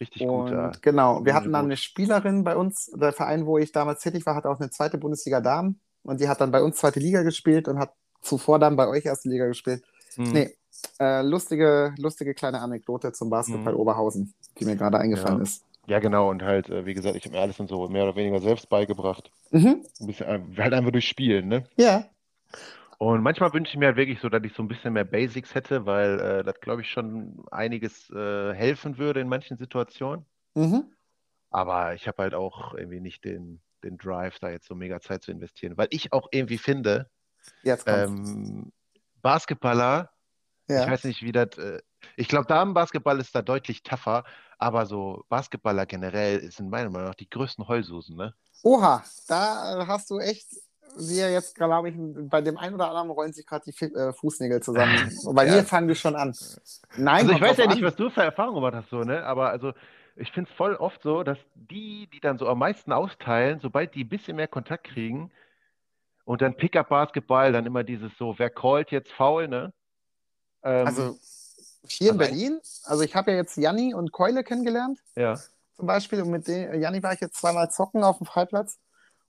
Richtig 0.00 0.26
gut 0.26 0.46
Und 0.46 0.50
da. 0.52 0.72
genau, 0.80 1.24
wir 1.24 1.34
hatten 1.34 1.52
dann 1.52 1.66
eine 1.66 1.76
Spielerin 1.76 2.44
bei 2.44 2.56
uns, 2.56 2.90
der 2.94 3.12
Verein, 3.12 3.46
wo 3.46 3.58
ich 3.58 3.72
damals 3.72 4.00
tätig 4.02 4.26
war, 4.26 4.34
hatte 4.34 4.48
auch 4.50 4.60
eine 4.60 4.70
zweite 4.70 4.98
Bundesliga 4.98 5.40
Damen 5.40 5.80
und 6.02 6.20
die 6.20 6.28
hat 6.28 6.40
dann 6.40 6.50
bei 6.50 6.62
uns 6.62 6.76
zweite 6.76 7.00
Liga 7.00 7.22
gespielt 7.22 7.68
und 7.68 7.78
hat 7.78 7.92
zuvor 8.20 8.58
dann 8.58 8.76
bei 8.76 8.88
euch 8.88 9.04
erste 9.04 9.28
Liga 9.28 9.46
gespielt. 9.46 9.82
Mhm. 10.16 10.32
Nee, 10.32 10.50
äh, 11.00 11.22
lustige, 11.22 11.94
lustige 11.98 12.34
kleine 12.34 12.60
Anekdote 12.60 13.12
zum 13.12 13.30
Basketball 13.30 13.72
Mhm. 13.74 13.80
Oberhausen, 13.80 14.34
die 14.58 14.64
mir 14.64 14.76
gerade 14.76 14.98
eingefallen 14.98 15.38
Ja. 15.38 15.42
ist. 15.42 15.62
Ja, 15.88 16.00
genau. 16.00 16.30
Und 16.30 16.42
halt, 16.42 16.68
äh, 16.68 16.84
wie 16.84 16.94
gesagt, 16.94 17.14
ich 17.16 17.24
habe 17.24 17.36
mir 17.36 17.42
alles 17.42 17.58
dann 17.58 17.68
so 17.68 17.88
mehr 17.88 18.02
oder 18.02 18.16
weniger 18.16 18.40
selbst 18.40 18.68
beigebracht. 18.68 19.30
Mhm. 19.52 19.84
Ein 20.00 20.06
bisschen, 20.06 20.26
äh, 20.26 20.40
halt 20.60 20.74
einfach 20.74 20.90
durch 20.90 21.06
Spielen, 21.08 21.46
ne? 21.48 21.64
Ja, 21.76 22.04
Und 22.98 23.22
manchmal 23.22 23.52
wünsche 23.52 23.72
ich 23.72 23.78
mir 23.78 23.86
halt 23.86 23.96
wirklich 23.96 24.20
so, 24.20 24.28
dass 24.28 24.42
ich 24.42 24.54
so 24.54 24.62
ein 24.62 24.68
bisschen 24.68 24.94
mehr 24.94 25.04
Basics 25.04 25.54
hätte, 25.54 25.84
weil 25.84 26.18
äh, 26.20 26.44
das, 26.44 26.60
glaube 26.60 26.82
ich, 26.82 26.90
schon 26.90 27.44
einiges 27.50 28.10
äh, 28.10 28.54
helfen 28.54 28.96
würde 28.96 29.20
in 29.20 29.28
manchen 29.28 29.56
Situationen. 29.58 30.24
mhm. 30.54 30.92
Aber 31.50 31.94
ich 31.94 32.08
habe 32.08 32.22
halt 32.22 32.34
auch 32.34 32.74
irgendwie 32.74 33.00
nicht 33.00 33.24
den, 33.24 33.60
den 33.84 33.98
Drive, 33.98 34.38
da 34.40 34.50
jetzt 34.50 34.66
so 34.66 34.74
mega 34.74 35.00
Zeit 35.00 35.22
zu 35.22 35.30
investieren. 35.30 35.76
Weil 35.76 35.88
ich 35.90 36.12
auch 36.12 36.28
irgendwie 36.32 36.58
finde, 36.58 37.08
ähm, 37.86 38.72
Basketballer, 39.22 40.10
ich 40.66 40.74
ja. 40.74 40.90
weiß 40.90 41.04
nicht, 41.04 41.22
wie 41.22 41.32
das, 41.32 41.56
äh, 41.58 41.80
ich 42.16 42.28
glaube, 42.28 42.46
Damenbasketball 42.46 43.20
ist 43.20 43.34
da 43.34 43.42
deutlich 43.42 43.82
tougher, 43.82 44.24
aber 44.58 44.86
so 44.86 45.24
Basketballer 45.28 45.86
generell 45.86 46.50
sind 46.50 46.70
meiner 46.70 46.90
Meinung 46.90 47.08
nach 47.08 47.14
die 47.14 47.28
größten 47.28 47.66
Heulsusen, 47.68 48.16
ne? 48.16 48.34
Oha, 48.62 49.04
da 49.28 49.82
äh, 49.82 49.86
hast 49.86 50.10
du 50.10 50.18
echt, 50.18 50.48
wir 50.96 51.30
jetzt, 51.30 51.54
glaube 51.54 51.88
ich, 51.90 51.94
bei 51.98 52.40
dem 52.40 52.56
einen 52.58 52.74
oder 52.74 52.88
anderen 52.88 53.10
rollen 53.10 53.32
sich 53.32 53.46
gerade 53.46 53.64
die 53.70 53.84
äh, 53.84 54.12
Fußnägel 54.12 54.62
zusammen. 54.62 55.10
Und 55.24 55.34
bei 55.34 55.46
Ja. 55.46 55.56
mir 55.56 55.64
fangen 55.64 55.88
die 55.88 55.94
schon 55.94 56.16
an. 56.16 56.34
Nein, 56.96 57.22
Also 57.26 57.32
ich 57.32 57.40
weiß 57.40 57.56
ja 57.58 57.66
nicht, 57.66 57.78
an. 57.78 57.84
was 57.84 57.96
du 57.96 58.10
für 58.10 58.22
Erfahrungen 58.22 58.56
gemacht 58.56 58.74
hast, 58.74 58.90
so, 58.90 59.00
ne? 59.02 59.24
Aber 59.24 59.50
also 59.50 59.72
ich 60.16 60.30
finde 60.32 60.50
es 60.50 60.56
voll 60.56 60.74
oft 60.76 61.02
so, 61.02 61.22
dass 61.22 61.38
die, 61.54 62.08
die 62.12 62.20
dann 62.20 62.38
so 62.38 62.48
am 62.48 62.58
meisten 62.58 62.92
austeilen, 62.92 63.60
sobald 63.60 63.94
die 63.94 64.04
ein 64.04 64.08
bisschen 64.08 64.36
mehr 64.36 64.48
Kontakt 64.48 64.84
kriegen 64.84 65.30
und 66.24 66.40
dann 66.42 66.56
Pickup-Basketball, 66.56 67.52
dann 67.52 67.66
immer 67.66 67.84
dieses 67.84 68.10
so, 68.18 68.34
wer 68.38 68.48
callt 68.50 68.90
jetzt 68.90 69.12
faul, 69.12 69.48
ne? 69.48 69.72
Ähm, 70.62 70.86
Also 70.86 71.18
hier 71.88 72.12
in 72.12 72.18
Also- 72.20 72.30
Berlin, 72.30 72.60
also 72.84 73.02
ich 73.02 73.14
habe 73.14 73.30
ja 73.32 73.36
jetzt 73.36 73.56
Janni 73.56 73.94
und 73.94 74.12
Keule 74.12 74.42
kennengelernt. 74.44 75.00
ja. 75.14 75.38
zum 75.76 75.86
Beispiel. 75.86 76.22
Und 76.22 76.30
mit 76.30 76.48
dem, 76.48 76.80
Janni 76.80 77.02
war 77.02 77.12
ich 77.12 77.20
jetzt 77.20 77.36
zweimal 77.36 77.70
zocken 77.70 78.02
auf 78.02 78.16
dem 78.16 78.26
Freiplatz. 78.26 78.78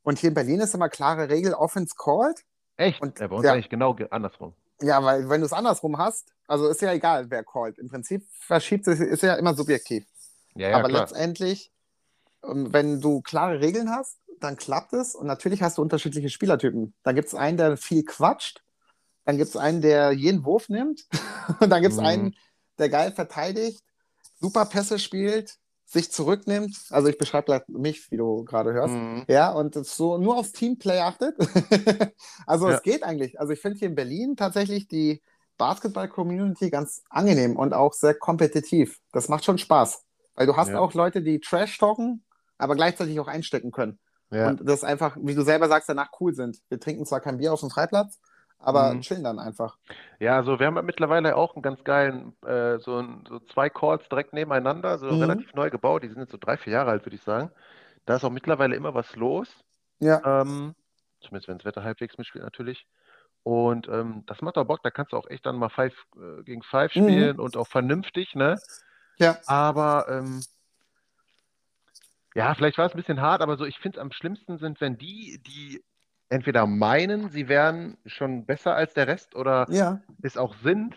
Und 0.08 0.20
hier 0.20 0.30
in 0.30 0.36
Berlin 0.36 0.62
ist 0.62 0.74
immer 0.74 0.88
klare 0.88 1.28
Regel, 1.30 1.54
Offense 1.54 1.93
called. 2.02 2.41
Echt? 2.78 3.02
Und- 3.02 3.20
ja, 3.20 3.28
bei 3.28 3.36
uns 3.36 3.46
ja. 3.46 3.52
eigentlich 3.52 3.67
genau 3.70 3.93
ge- 3.93 4.08
andersrum. 4.10 4.54
Ja, 4.82 5.04
weil 5.04 5.28
wenn 5.28 5.41
du 5.41 5.46
es 5.48 5.52
andersrum 5.52 5.98
hast, 5.98 6.30
also 6.48 6.70
ist 6.70 6.82
ja 6.82 6.93
egal, 6.93 7.30
wer 7.30 7.43
callt. 7.43 7.78
Im 7.78 7.89
Prinzip 7.89 8.26
verschiebt 8.39 8.86
sich, 8.86 9.02
ist 9.02 9.22
ja 9.22 9.34
immer 9.36 9.54
subjektiv. 9.54 10.06
Ja, 10.56 10.70
ja, 10.70 10.78
aber 10.78 10.88
klar. 10.88 11.02
letztendlich, 11.02 11.74
ähm, 12.41 12.72
wenn 12.72 13.02
du 13.02 13.20
klare 13.22 13.60
Regeln 13.60 13.89
hast, 13.89 14.17
dann 14.39 14.56
klappt 14.56 14.93
es. 14.93 15.13
Und 15.13 15.28
natürlich 15.28 15.62
hast 15.62 15.78
du 15.78 15.82
unterschiedliche 15.82 16.30
Spielertypen. 16.30 16.93
Da 17.04 17.12
gibt 17.12 17.28
es 17.28 17.36
einen, 17.36 17.58
der 17.58 17.76
viel 17.76 18.06
quatscht. 18.06 18.63
Dann 19.26 19.36
gibt 19.36 19.50
es 19.50 19.58
einen, 19.58 19.82
der 19.82 20.13
jeden 20.13 20.46
Wurf 20.46 20.70
nimmt. 20.70 21.06
Und 21.60 21.70
dann 21.70 21.82
gibt 21.82 21.96
es 21.96 22.00
Mhm. 22.00 22.06
einen, 22.06 22.36
der 22.78 22.88
geil 22.88 23.12
verteidigt, 23.12 23.84
super 24.39 24.63
Pässe 24.67 25.00
spielt, 25.00 25.58
sich 25.89 26.12
zurücknimmt. 26.12 26.78
Also 26.89 27.08
ich 27.08 27.17
beschreibe 27.17 27.45
gleich 27.45 27.62
mich, 27.69 28.12
wie 28.12 28.17
du 28.17 28.43
gerade 28.43 28.73
hörst. 28.73 28.93
Mhm. 28.93 29.23
Ja, 29.30 29.52
und 29.54 29.76
es 29.78 29.95
so 29.95 30.17
nur 30.17 30.38
aufs 30.38 30.52
Teamplay 30.52 31.00
achtet. 31.00 31.36
also 32.45 32.69
Ja. 32.69 32.76
es 32.76 32.84
geht 32.84 33.04
eigentlich. 33.04 33.39
Also 33.39 33.54
ich 33.54 33.62
finde 33.62 33.80
hier 33.80 33.88
in 33.88 33.95
Berlin 33.95 34.36
tatsächlich 34.36 34.88
die 34.89 35.21
Basketball-Community 35.58 36.69
ganz 36.69 37.04
angenehm 37.10 37.56
und 37.56 37.73
auch 37.73 37.93
sehr 37.93 38.13
kompetitiv. 38.13 39.00
Das 39.12 39.30
macht 39.30 39.45
schon 39.45 39.58
Spaß. 39.58 40.04
Weil 40.36 40.45
du 40.45 40.56
hast 40.58 40.69
Ja. 40.69 40.80
auch 40.80 40.93
Leute, 40.93 41.21
die 41.21 41.39
Trash 41.39 41.78
talken, 41.78 42.23
aber 42.58 42.76
gleichzeitig 42.76 43.19
auch 43.19 43.28
einstecken 43.28 43.71
können. 43.71 43.97
Ja. 44.30 44.50
Und 44.50 44.67
das 44.67 44.84
einfach, 44.84 45.15
wie 45.21 45.36
du 45.36 45.41
selber 45.43 45.69
sagst, 45.69 45.88
danach 45.88 46.10
cool 46.19 46.34
sind. 46.36 46.60
Wir 46.69 46.80
trinken 46.80 47.06
zwar 47.06 47.21
kein 47.21 47.38
Bier 47.38 47.54
auf 47.54 47.62
dem 47.62 47.69
Freiplatz, 47.69 48.19
aber 48.60 48.96
Mhm. 48.96 49.02
chillen 49.02 49.24
dann 49.24 49.39
einfach. 49.39 49.78
Ja, 50.20 50.36
also 50.36 50.60
wir 50.60 50.65
haben 50.67 50.76
ja 50.76 50.82
mittlerweile 50.82 51.36
auch 51.36 51.56
einen 51.56 51.62
ganz 51.62 51.84
geilen, 51.84 52.36
äh, 52.43 52.80
so, 52.80 53.04
so 53.28 53.39
zwei 53.54 53.70
Calls 53.70 54.08
direkt 54.10 54.34
nebeneinander, 54.34 54.98
so 54.98 55.06
Mhm. 55.08 55.22
relativ 55.22 55.54
neu 55.54 55.70
gebaut. 55.70 56.04
Die 56.04 56.10
sind 56.10 56.20
jetzt 56.20 56.32
so 56.32 56.38
drei, 56.39 56.58
vier 56.58 56.74
Jahre 56.74 56.91
alt, 56.91 57.06
würde 57.06 57.15
ich 57.15 57.22
sagen. 57.24 57.52
Da 58.06 58.15
ist 58.15 58.24
auch 58.24 58.32
mittlerweile 58.32 58.76
immer 58.76 58.93
was 58.93 59.15
los. 59.15 59.48
Ja, 60.00 60.22
Ähm, 60.24 60.76
zumindest 61.22 61.48
wenn 61.48 61.58
das 61.58 61.65
Wetter 61.65 61.84
halbwegs 61.84 62.17
mitspielt 62.17 62.43
natürlich. 62.43 62.86
Und 63.43 63.88
ähm, 63.88 64.24
das 64.28 64.41
macht 64.41 64.58
auch 64.58 64.65
Bock, 64.65 64.82
da 64.84 64.91
kannst 64.91 65.13
du 65.13 65.17
auch 65.17 65.30
echt 65.30 65.46
dann 65.46 65.58
mal 65.58 65.70
Five 65.70 65.96
äh, 66.17 66.43
gegen 66.43 66.63
Five 66.63 66.91
Mhm. 66.96 67.04
spielen 67.04 67.39
und 67.39 67.58
auch 67.58 67.67
vernünftig, 67.67 68.36
ne? 68.36 68.60
ja. 69.20 69.38
Aber 69.48 70.08
ähm, 70.10 70.41
ja, 72.36 72.54
vielleicht 72.56 72.78
war 72.78 72.86
es 72.86 72.93
ein 72.93 72.98
bisschen 72.98 73.22
hart, 73.22 73.41
aber 73.41 73.58
so, 73.58 73.65
ich 73.65 73.80
finde 73.80 73.98
es 73.98 74.02
am 74.02 74.12
schlimmsten 74.12 74.58
sind, 74.58 74.80
wenn 74.82 74.98
die, 74.98 75.41
die 75.48 75.84
entweder 76.30 76.66
meinen, 76.68 77.30
sie 77.30 77.48
wären 77.48 77.98
schon 78.06 78.46
besser 78.46 78.76
als 78.76 78.94
der 78.94 79.08
Rest 79.08 79.36
oder 79.36 79.68
Ja, 79.72 80.02
es 80.22 80.38
auch 80.38 80.56
sind 80.63 80.96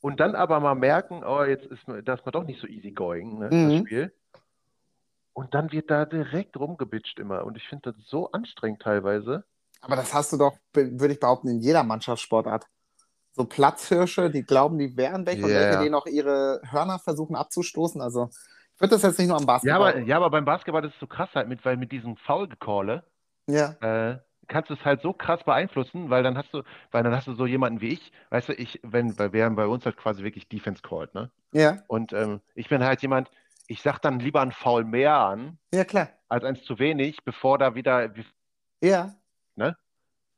und 0.00 0.20
dann 0.20 0.34
aber 0.34 0.60
mal 0.60 0.74
merken, 0.74 1.22
oh, 1.24 1.42
jetzt 1.44 1.66
ist 1.66 1.82
das 2.04 2.24
mal 2.24 2.30
doch 2.32 2.44
nicht 2.44 2.60
so 2.60 2.66
easy 2.66 2.92
going, 2.92 3.38
ne, 3.38 3.50
Mhm. 3.50 3.70
das 3.70 3.74
Spiel. 3.86 4.12
Und 5.32 5.54
dann 5.54 5.70
wird 5.70 5.90
da 5.90 6.04
direkt 6.04 6.56
rumgebitscht 6.56 7.18
immer. 7.18 7.44
Und 7.44 7.56
ich 7.56 7.68
finde 7.68 7.92
das 7.92 8.02
so 8.06 8.30
anstrengend 8.32 8.82
teilweise. 8.82 9.44
aber 9.80 9.96
das 9.96 10.12
hast 10.12 10.32
du 10.32 10.36
doch, 10.36 10.56
würde 10.74 11.12
ich 11.14 11.20
behaupten, 11.20 11.48
in 11.48 11.60
jeder 11.60 11.84
Mannschaftssportart. 11.84 12.66
So 13.32 13.44
Platzhirsche, 13.44 14.30
die 14.30 14.42
glauben, 14.42 14.78
die 14.78 14.96
wären 14.96 15.24
weg 15.26 15.36
und 15.36 15.50
Ja, 15.50 15.60
welche, 15.60 15.74
ja. 15.74 15.84
die 15.84 15.90
noch 15.90 16.06
ihre 16.06 16.60
Hörner 16.68 16.98
versuchen 16.98 17.36
abzustoßen. 17.36 18.00
Also 18.00 18.30
ich 18.74 18.80
würde 18.80 18.96
das 18.96 19.02
jetzt 19.02 19.18
nicht 19.18 19.28
nur 19.28 19.36
am 19.36 19.44
Ja, 19.44 19.46
Basketball. 19.46 19.90
aber, 19.92 20.00
ja, 20.00 20.16
aber 20.16 20.30
beim 20.30 20.44
Basketball 20.44 20.84
ist 20.84 20.94
es 20.94 21.00
so 21.00 21.06
krass 21.06 21.30
halt 21.34 21.48
mit, 21.48 21.64
weil 21.64 21.76
mit 21.76 21.92
diesem 21.92 22.16
Foul-Gecalle 22.16 23.04
Ja, 23.46 23.76
äh, 23.80 24.18
kannst 24.48 24.70
du 24.70 24.74
es 24.74 24.84
halt 24.84 25.02
so 25.02 25.12
krass 25.12 25.44
beeinflussen, 25.44 26.10
weil 26.10 26.22
dann 26.22 26.36
hast 26.36 26.52
du, 26.52 26.62
weil 26.90 27.02
dann 27.02 27.14
hast 27.14 27.26
du 27.26 27.34
so 27.34 27.46
jemanden 27.46 27.80
wie 27.80 27.88
ich, 27.92 28.12
weißt 28.30 28.48
du, 28.48 28.54
ich, 28.54 28.80
wenn, 28.82 29.18
weil 29.18 29.32
wir 29.32 29.44
haben 29.44 29.56
bei 29.56 29.66
uns 29.66 29.84
halt 29.84 29.96
quasi 29.96 30.24
wirklich 30.24 30.48
Defense 30.48 30.82
called, 30.82 31.14
ne? 31.14 31.30
ja, 31.52 31.78
Und 31.86 32.12
ähm, 32.12 32.40
ich 32.54 32.68
bin 32.68 32.82
halt 32.82 33.02
jemand, 33.02 33.30
ich 33.66 33.82
sag 33.82 33.98
dann 34.00 34.18
lieber 34.20 34.40
einen 34.40 34.52
Foul 34.52 34.84
mehr 34.84 35.14
an, 35.14 35.58
ja, 35.72 35.84
klar. 35.84 36.08
als 36.28 36.44
eins 36.44 36.64
zu 36.64 36.78
wenig, 36.78 37.22
bevor 37.24 37.58
da 37.58 37.74
wieder, 37.74 38.10
Ja. 38.82 39.14
Ne? 39.56 39.76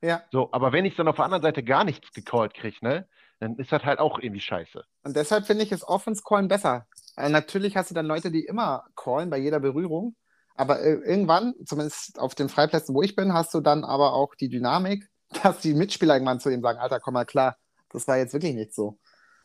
Ja, 0.02 0.22
so, 0.32 0.48
aber 0.52 0.72
wenn 0.72 0.86
ich 0.86 0.96
dann 0.96 1.08
auf 1.08 1.16
der 1.16 1.26
anderen 1.26 1.42
Seite 1.42 1.62
gar 1.62 1.84
nichts 1.84 2.12
gecallt 2.12 2.54
kriege, 2.54 2.78
ne, 2.80 3.06
dann 3.38 3.56
ist 3.56 3.70
das 3.70 3.84
halt 3.84 3.98
auch 3.98 4.18
irgendwie 4.18 4.40
scheiße. 4.40 4.82
und 5.04 5.14
deshalb 5.14 5.46
finde 5.46 5.62
ich 5.62 5.72
es 5.72 5.86
Offense 5.86 6.22
Callen 6.26 6.48
besser. 6.48 6.86
Äh, 7.16 7.28
natürlich 7.28 7.76
hast 7.76 7.90
du 7.90 7.94
dann 7.94 8.06
Leute, 8.06 8.30
die 8.30 8.44
immer 8.46 8.86
callen 8.96 9.28
bei 9.30 9.36
jeder 9.38 9.60
Berührung, 9.60 10.16
aber 10.56 10.80
äh, 10.80 10.92
irgendwann, 10.94 11.54
zumindest 11.66 12.18
auf 12.18 12.34
den 12.34 12.48
Freiplätzen, 12.48 12.94
wo 12.94 13.02
ich 13.02 13.16
bin, 13.16 13.32
hast 13.32 13.52
du 13.54 13.60
dann 13.60 13.84
aber 13.84 14.12
auch 14.14 14.34
die 14.34 14.48
Dynamik, 14.48 15.08
dass 15.42 15.58
die 15.60 15.74
Mitspieler 15.74 16.14
irgendwann 16.14 16.40
zu 16.40 16.50
ihm 16.50 16.62
sagen, 16.62 16.78
Alter, 16.78 17.00
komm 17.00 17.14
mal 17.14 17.24
klar, 17.24 17.56
das 17.90 18.06
war 18.08 18.16
jetzt 18.18 18.32
wirklich 18.32 18.54
nicht 18.54 18.74
so. 18.74 18.98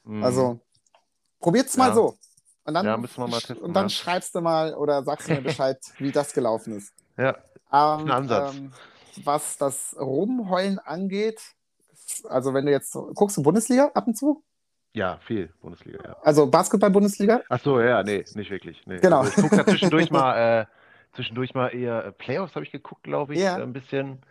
Mhm. 0.04 0.24
Also 0.24 0.60
probiert's 1.40 1.78
mal 1.78 1.90
Ja. 1.90 1.94
so. 1.96 2.18
Und 2.68 2.74
dann, 2.74 2.86
Ja, 2.86 2.98
müssen 2.98 3.18
wir 3.22 3.28
mal 3.28 3.38
testen, 3.40 3.58
und 3.58 3.74
dann 3.74 3.86
ja. 3.86 3.90
schreibst 3.90 4.34
du 4.34 4.42
mal 4.42 4.74
oder 4.74 5.04
sagst 5.04 5.30
mir 5.30 5.42
Bescheid, 5.42 5.78
wie 6.00 6.12
das 6.12 6.34
gelaufen 6.34 6.78
ist. 6.78 6.94
ja, 7.18 7.30
Ähm, 7.72 8.06
ein 8.06 8.12
Ansatz. 8.12 8.56
ähm, 8.56 8.72
was 9.24 9.58
das 9.58 9.96
Rumheulen 10.00 10.80
angeht, 10.80 11.40
also 12.28 12.54
wenn 12.54 12.66
du 12.66 12.72
jetzt 12.72 12.94
guckst 13.14 13.38
du 13.38 13.44
Bundesliga 13.44 13.92
ab 13.94 14.08
und 14.08 14.18
zu? 14.18 14.44
ja, 14.94 15.20
viel 15.26 15.50
Bundesliga, 15.62 16.00
ja. 16.04 16.16
Also 16.24 16.48
Basketball-Bundesliga? 16.48 17.42
Ach 17.50 17.60
so, 17.62 17.82
ja, 17.82 18.02
nee, 18.02 18.24
nicht 18.34 18.50
wirklich. 18.50 18.82
Nee. 18.86 18.98
Genau. 19.00 19.20
Also 19.20 19.30
ich 19.32 19.36
gucke 19.44 19.58
da 19.58 19.66
zwischendurch 19.66 20.10
mal, 20.12 20.62
äh, 20.62 20.66
zwischendurch 21.16 21.54
mal 21.54 21.70
eher 21.70 22.06
äh, 22.06 22.12
Playoffs 22.12 22.56
habe 22.56 22.66
ich 22.66 22.72
geguckt, 22.72 23.04
glaube 23.04 23.34
ich, 23.34 23.40
Ja. 23.40 23.58
äh, 23.58 23.64
ein 23.64 23.74
bisschen. 23.74 24.22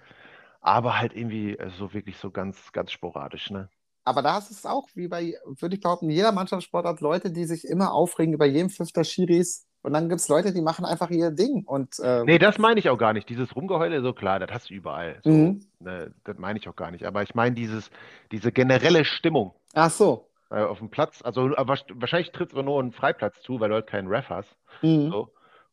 Aber 0.60 0.98
halt 0.98 1.14
irgendwie 1.14 1.56
äh, 1.58 1.70
so 1.78 1.92
wirklich 1.92 2.16
so 2.16 2.30
ganz, 2.30 2.72
ganz 2.72 2.90
sporadisch, 2.92 3.50
ne? 3.50 3.68
Aber 4.06 4.20
da 4.22 4.36
ist 4.38 4.50
es 4.50 4.66
auch, 4.66 4.86
wie 4.94 5.08
bei, 5.08 5.34
würde 5.60 5.76
ich 5.76 5.80
behaupten, 5.80 6.10
jeder 6.10 6.30
Mannschaftssportart 6.32 7.00
Leute, 7.00 7.30
die 7.32 7.44
sich 7.46 7.64
immer 7.66 7.92
aufregen 7.92 8.34
über 8.34 8.44
jeden 8.44 8.68
Fünfter 8.70 9.02
Schiris. 9.02 9.66
Und 9.82 9.92
dann 9.94 10.08
gibt 10.08 10.20
es 10.20 10.28
Leute, 10.28 10.52
die 10.52 10.60
machen 10.62 10.84
einfach 10.86 11.10
ihr 11.10 11.30
Ding. 11.30 11.64
Und 11.66 11.98
äh, 12.00 12.22
Nee, 12.24 12.38
das 12.38 12.58
meine 12.58 12.80
ich 12.80 12.88
auch 12.90 12.96
gar 12.98 13.12
nicht. 13.14 13.28
Dieses 13.28 13.54
Rumgeheule, 13.56 14.00
so 14.02 14.12
klar, 14.14 14.38
das 14.38 14.50
hast 14.50 14.70
du 14.70 14.74
überall. 14.74 15.20
So, 15.24 15.30
Mhm. 15.30 15.66
ne, 15.78 16.14
das 16.24 16.38
meine 16.38 16.58
ich 16.58 16.68
auch 16.68 16.76
gar 16.76 16.90
nicht. 16.90 17.04
Aber 17.04 17.22
ich 17.22 17.34
meine 17.34 17.54
dieses, 17.54 17.90
diese 18.32 18.52
generelle 18.52 19.04
Stimmung 19.04 19.54
ach 19.74 19.90
so. 19.90 20.30
auf 20.50 20.78
dem 20.78 20.90
Platz. 20.90 21.20
Also 21.22 21.42
wahrsch- 21.42 21.84
wahrscheinlich 21.94 22.32
tritt 22.32 22.48
es 22.50 22.54
aber 22.54 22.62
nur 22.62 22.80
einen 22.80 22.92
Freiplatz 22.92 23.40
zu, 23.42 23.60
weil 23.60 23.68
du 23.70 23.74
halt 23.74 23.86
keinen 23.86 24.08
Ref 24.08 24.28
hast. 24.30 24.54
Mhm. 24.82 25.10
So. 25.10 25.28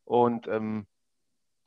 Und 0.05 0.47
ähm, 0.47 0.87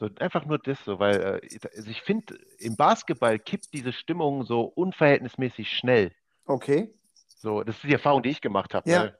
so 0.09 0.15
einfach 0.19 0.45
nur 0.45 0.59
das 0.59 0.83
so, 0.85 0.99
weil 0.99 1.41
äh, 1.43 1.59
also 1.77 1.91
ich 1.91 2.03
finde, 2.03 2.39
im 2.59 2.77
Basketball 2.77 3.39
kippt 3.39 3.73
diese 3.73 3.93
Stimmung 3.93 4.45
so 4.45 4.63
unverhältnismäßig 4.63 5.71
schnell. 5.71 6.13
Okay. 6.47 6.93
So, 7.37 7.63
das 7.63 7.77
ist 7.77 7.85
die 7.85 7.93
Erfahrung, 7.93 8.23
die 8.23 8.31
ich 8.31 8.41
gemacht 8.41 8.75
habe. 8.75 8.89
Ja. 8.89 9.05
Ne? 9.05 9.19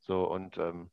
So, 0.00 0.28
und 0.28 0.58
ähm, 0.58 0.90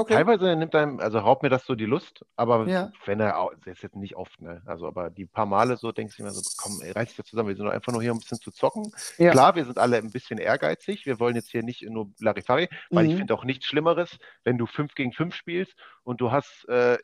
Okay. 0.00 0.14
teilweise 0.14 0.56
nimmt 0.56 0.74
einem, 0.74 0.98
also 1.00 1.18
raubt 1.18 1.42
mir 1.42 1.48
das 1.48 1.64
so 1.66 1.74
die 1.74 1.84
Lust, 1.84 2.24
aber 2.36 2.66
Ja. 2.66 2.90
wenn 3.04 3.20
er, 3.20 3.38
au- 3.40 3.52
das 3.64 3.74
ist 3.76 3.82
jetzt 3.82 3.96
nicht 3.96 4.16
oft, 4.16 4.40
ne? 4.40 4.62
Also, 4.66 4.86
aber 4.86 5.10
die 5.10 5.26
paar 5.26 5.46
Male 5.46 5.76
so 5.76 5.92
denkst 5.92 6.16
du 6.16 6.22
immer 6.22 6.32
so, 6.32 6.42
komm, 6.56 6.80
ey, 6.82 6.92
reiß 6.92 7.08
dich 7.08 7.16
da 7.16 7.24
zusammen, 7.24 7.48
wir 7.50 7.56
sind 7.56 7.66
doch 7.66 7.72
einfach 7.72 7.92
nur 7.92 8.00
hier, 8.02 8.12
um 8.12 8.16
ein 8.18 8.20
bisschen 8.20 8.40
zu 8.40 8.50
zocken. 8.50 8.92
Ja. 9.18 9.32
Klar, 9.32 9.54
wir 9.56 9.64
sind 9.64 9.78
alle 9.78 9.98
ein 9.98 10.10
bisschen 10.10 10.38
ehrgeizig, 10.38 11.06
wir 11.06 11.18
wollen 11.20 11.36
jetzt 11.36 11.50
hier 11.50 11.62
nicht 11.62 11.82
nur 11.82 12.10
Larifari, 12.20 12.68
weil 12.90 13.06
ich 13.06 13.12
Mhm. 13.14 13.18
finde 13.18 13.34
auch 13.34 13.44
nichts 13.44 13.66
Schlimmeres, 13.66 14.18
wenn 14.44 14.58
du 14.58 14.66
5 14.66 14.94
gegen 14.94 15.12
5 15.12 15.34
spielst 15.34 15.74
und 16.02 16.20
du 16.20 16.30
hast 16.32 16.66
äh, 16.68 16.96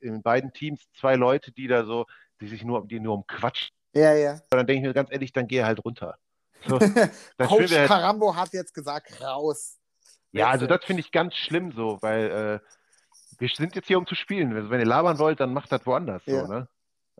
in 0.00 0.22
beiden 0.22 0.52
Teams 0.52 0.90
zwei 0.98 1.14
Leute, 1.16 1.52
die 1.52 1.66
da 1.68 1.84
so, 1.84 2.06
die 2.40 2.46
sich 2.48 2.64
nur, 2.64 2.86
die 2.86 3.00
nur 3.00 3.14
um 3.14 3.26
Quatsch, 3.26 3.70
Ja, 3.94 4.14
ja. 4.14 4.38
dann 4.50 4.66
denke 4.66 4.82
ich 4.82 4.86
mir 4.88 4.94
ganz 4.94 5.10
ehrlich, 5.10 5.32
dann 5.32 5.46
geh 5.48 5.64
halt 5.64 5.84
runter. 5.84 6.16
So, 6.66 6.78
Coach 7.38 7.70
wir 7.70 7.78
halt, 7.80 7.88
Carambo 7.88 8.34
hat 8.34 8.52
jetzt 8.52 8.74
gesagt, 8.74 9.20
raus. 9.20 9.77
Ja, 10.32 10.48
also 10.48 10.66
das 10.66 10.84
finde 10.84 11.00
ich 11.00 11.12
ganz 11.12 11.34
schlimm 11.34 11.72
so, 11.72 11.98
weil 12.00 12.60
äh, 12.62 12.68
wir 13.38 13.48
sind 13.48 13.74
jetzt 13.76 13.86
hier, 13.86 13.98
um 13.98 14.06
zu 14.06 14.14
spielen. 14.14 14.54
Also, 14.54 14.70
wenn 14.70 14.80
ihr 14.80 14.86
labern 14.86 15.18
wollt, 15.18 15.40
dann 15.40 15.52
macht 15.52 15.70
das 15.72 15.84
woanders 15.86 16.22
so, 16.24 16.32
Ja. 16.32 16.46
ne? 16.48 16.68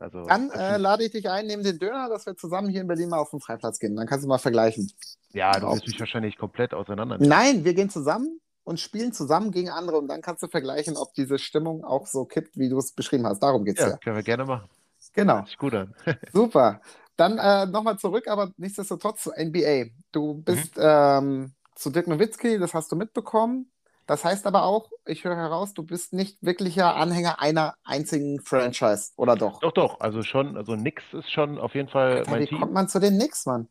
Also, 0.01 0.27
Dann 0.27 0.51
äh, 0.53 0.77
lade 0.77 1.03
ich 1.05 1.11
dich 1.11 1.29
ein, 1.29 1.47
neben 1.49 1.65
den 1.65 1.79
Döner, 1.81 2.09
dass 2.09 2.25
wir 2.25 2.37
zusammen 2.37 2.69
hier 2.69 2.83
in 2.83 2.87
Berlin 2.87 3.09
mal 3.09 3.19
auf 3.19 3.31
den 3.31 3.41
Freiplatz 3.41 3.81
gehen. 3.81 3.97
Dann 3.97 4.07
kannst 4.07 4.25
du 4.25 4.29
mal 4.29 4.39
vergleichen. 4.39 4.91
ja, 5.33 5.59
du 5.59 5.67
wirst 5.73 5.89
mich 5.89 5.99
wahrscheinlich 5.99 6.39
komplett 6.39 6.73
auseinander. 6.73 7.19
Nein, 7.19 7.65
wir 7.65 7.75
gehen 7.75 7.91
zusammen 7.91 8.41
und 8.63 8.79
spielen 8.79 9.13
zusammen 9.13 9.51
gegen 9.51 9.71
andere 9.71 9.99
und 9.99 10.07
dann 10.07 10.23
kannst 10.23 10.43
du 10.45 10.47
vergleichen, 10.49 10.97
ob 10.97 11.15
diese 11.15 11.39
Stimmung 11.41 11.85
auch 11.85 12.07
so 12.07 12.25
kippt, 12.27 12.57
wie 12.57 12.69
du 12.69 12.79
es 12.79 12.93
beschrieben 12.93 13.27
hast. 13.27 13.41
Darum 13.43 13.65
geht's 13.65 13.81
ja. 13.81 13.89
Ja, 13.89 13.97
können 13.97 14.15
wir 14.15 14.23
gerne 14.23 14.45
machen. 14.45 14.69
Genau, 15.15 15.39
Hört 15.39 15.59
gut 15.59 15.75
an. 15.75 15.95
super. 16.33 16.81
Dann 17.17 17.39
äh, 17.39 17.67
nochmal 17.67 17.99
zurück, 17.99 18.29
aber 18.29 18.53
nichtsdestotrotz 18.57 19.23
zu 19.25 19.33
NBA. 19.37 19.87
Du 20.13 20.35
bist 20.43 20.77
Mhm. 20.77 20.83
ähm, 20.85 21.53
zu 21.79 21.91
Dirk 21.91 22.09
Nowitzki, 22.09 22.59
das 22.59 22.75
hast 22.75 22.91
du 22.93 22.97
mitbekommen. 22.97 23.71
Das 24.07 24.25
heißt 24.25 24.47
aber 24.47 24.63
auch, 24.65 24.91
ich 25.05 25.25
höre 25.25 25.37
heraus, 25.37 25.75
du 25.75 25.83
bist 25.83 26.15
nicht 26.15 26.39
wirklicher 26.43 26.97
Anhänger 26.97 27.41
einer 27.41 27.75
einzigen 27.85 28.41
Franchise, 28.41 29.13
oder 29.17 29.37
doch? 29.37 29.61
Doch, 29.61 29.73
doch, 29.73 30.01
also 30.01 30.23
schon, 30.23 30.57
also 30.57 30.77
nix 30.77 31.03
ist 31.13 31.31
schon 31.31 31.59
auf 31.59 31.75
jeden 31.75 31.91
Fall 31.91 32.19
Alter, 32.19 32.31
mein 32.31 32.41
wie 32.41 32.47
kommt 32.47 32.63
Team. 32.63 32.73
man 32.73 32.89
zu 32.89 33.01
den 33.01 33.19
Knicks, 33.19 33.45
Mann? 33.45 33.69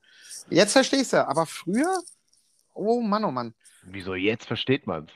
Jetzt 0.50 0.74
verstehe 0.74 1.02
ich 1.02 1.12
ja, 1.12 1.28
aber 1.28 1.48
früher? 1.48 2.02
Oh 2.76 3.02
Mann, 3.02 3.26
oh 3.26 3.32
Mann. 3.32 3.56
Wieso 3.84 4.14
jetzt 4.14 4.46
versteht 4.46 4.86
man's? 4.86 5.10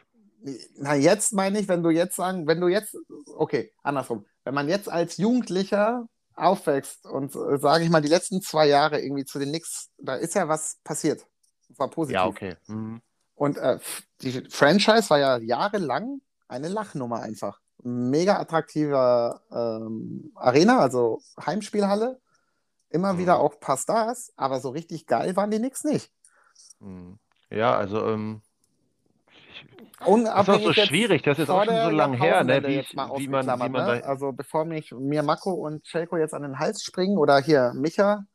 Na, 0.77 0.95
jetzt 0.95 1.34
meine 1.34 1.60
ich, 1.60 1.67
wenn 1.67 1.84
du 1.84 1.91
jetzt 1.91 2.15
sagen, 2.15 2.47
wenn 2.47 2.60
du 2.60 2.67
jetzt, 2.67 2.97
okay, 3.38 3.71
andersrum, 3.84 4.25
wenn 4.43 4.56
man 4.56 4.67
jetzt 4.67 4.89
als 4.89 5.17
Jugendlicher 5.17 6.08
aufwächst 6.36 7.06
und, 7.06 7.36
äh, 7.36 7.60
sage 7.60 7.84
ich 7.84 7.91
mal, 7.91 8.01
die 8.01 8.08
letzten 8.08 8.41
zwei 8.41 8.67
Jahre 8.67 8.99
irgendwie 8.99 9.25
zu 9.25 9.38
den 9.38 9.49
Knicks, 9.49 9.91
da 9.99 10.15
ist 10.15 10.34
ja 10.34 10.47
was 10.47 10.80
passiert. 10.84 11.27
Und 11.71 11.77
zwar 11.77 11.88
positiv. 11.89 12.15
Ja, 12.15 12.25
okay. 12.27 12.55
Mhm. 12.67 13.01
Und 13.36 13.57
äh, 13.57 13.79
die 14.21 14.43
Franchise 14.49 15.10
war 15.10 15.19
ja 15.19 15.38
jahrelang 15.38 16.19
eine 16.49 16.67
Lachnummer 16.67 17.21
einfach. 17.21 17.62
Mega 17.81 18.38
attraktive 18.39 19.39
ähm, 19.51 20.34
Arena, 20.36 20.79
also 20.79 21.21
Heimspielhalle. 21.43 22.19
Immer 22.89 23.13
Mhm. 23.13 23.17
wieder 23.19 23.39
auch 23.39 23.53
ein 23.53 23.60
paar 23.62 23.77
Stars, 23.77 24.34
aber 24.36 24.60
so 24.60 24.69
richtig 24.69 25.07
geil 25.07 25.34
waren 25.38 25.49
die 25.49 25.60
Knicks 25.60 25.86
nicht. 25.86 26.12
Mhm. 26.81 27.17
Ja, 27.49 27.77
also 27.77 28.05
ähm, 28.05 28.41
das 30.05 30.47
ist 30.49 30.63
so 30.63 30.73
schwierig, 30.73 31.23
das 31.23 31.39
ist 31.39 31.49
auch 31.49 31.63
schon 31.63 31.81
so 31.84 31.89
lang 31.89 32.13
her, 32.13 32.43
ne? 32.43 32.62
Wie, 32.63 32.81
wie 32.81 33.27
man, 33.27 33.60
wie 33.60 33.69
man 33.69 33.86
ne? 33.86 34.03
Also 34.03 34.34
bevor 34.34 34.65
mich 34.65 34.91
mir 34.91 35.23
Mako 35.23 35.53
und 35.53 35.86
Celko 35.86 36.17
jetzt 36.17 36.34
an 36.34 36.41
den 36.41 36.60
Hals 36.60 36.84
springen 36.84 37.17
oder 37.17 37.39
hier 37.39 37.71
Micha, 37.75 38.25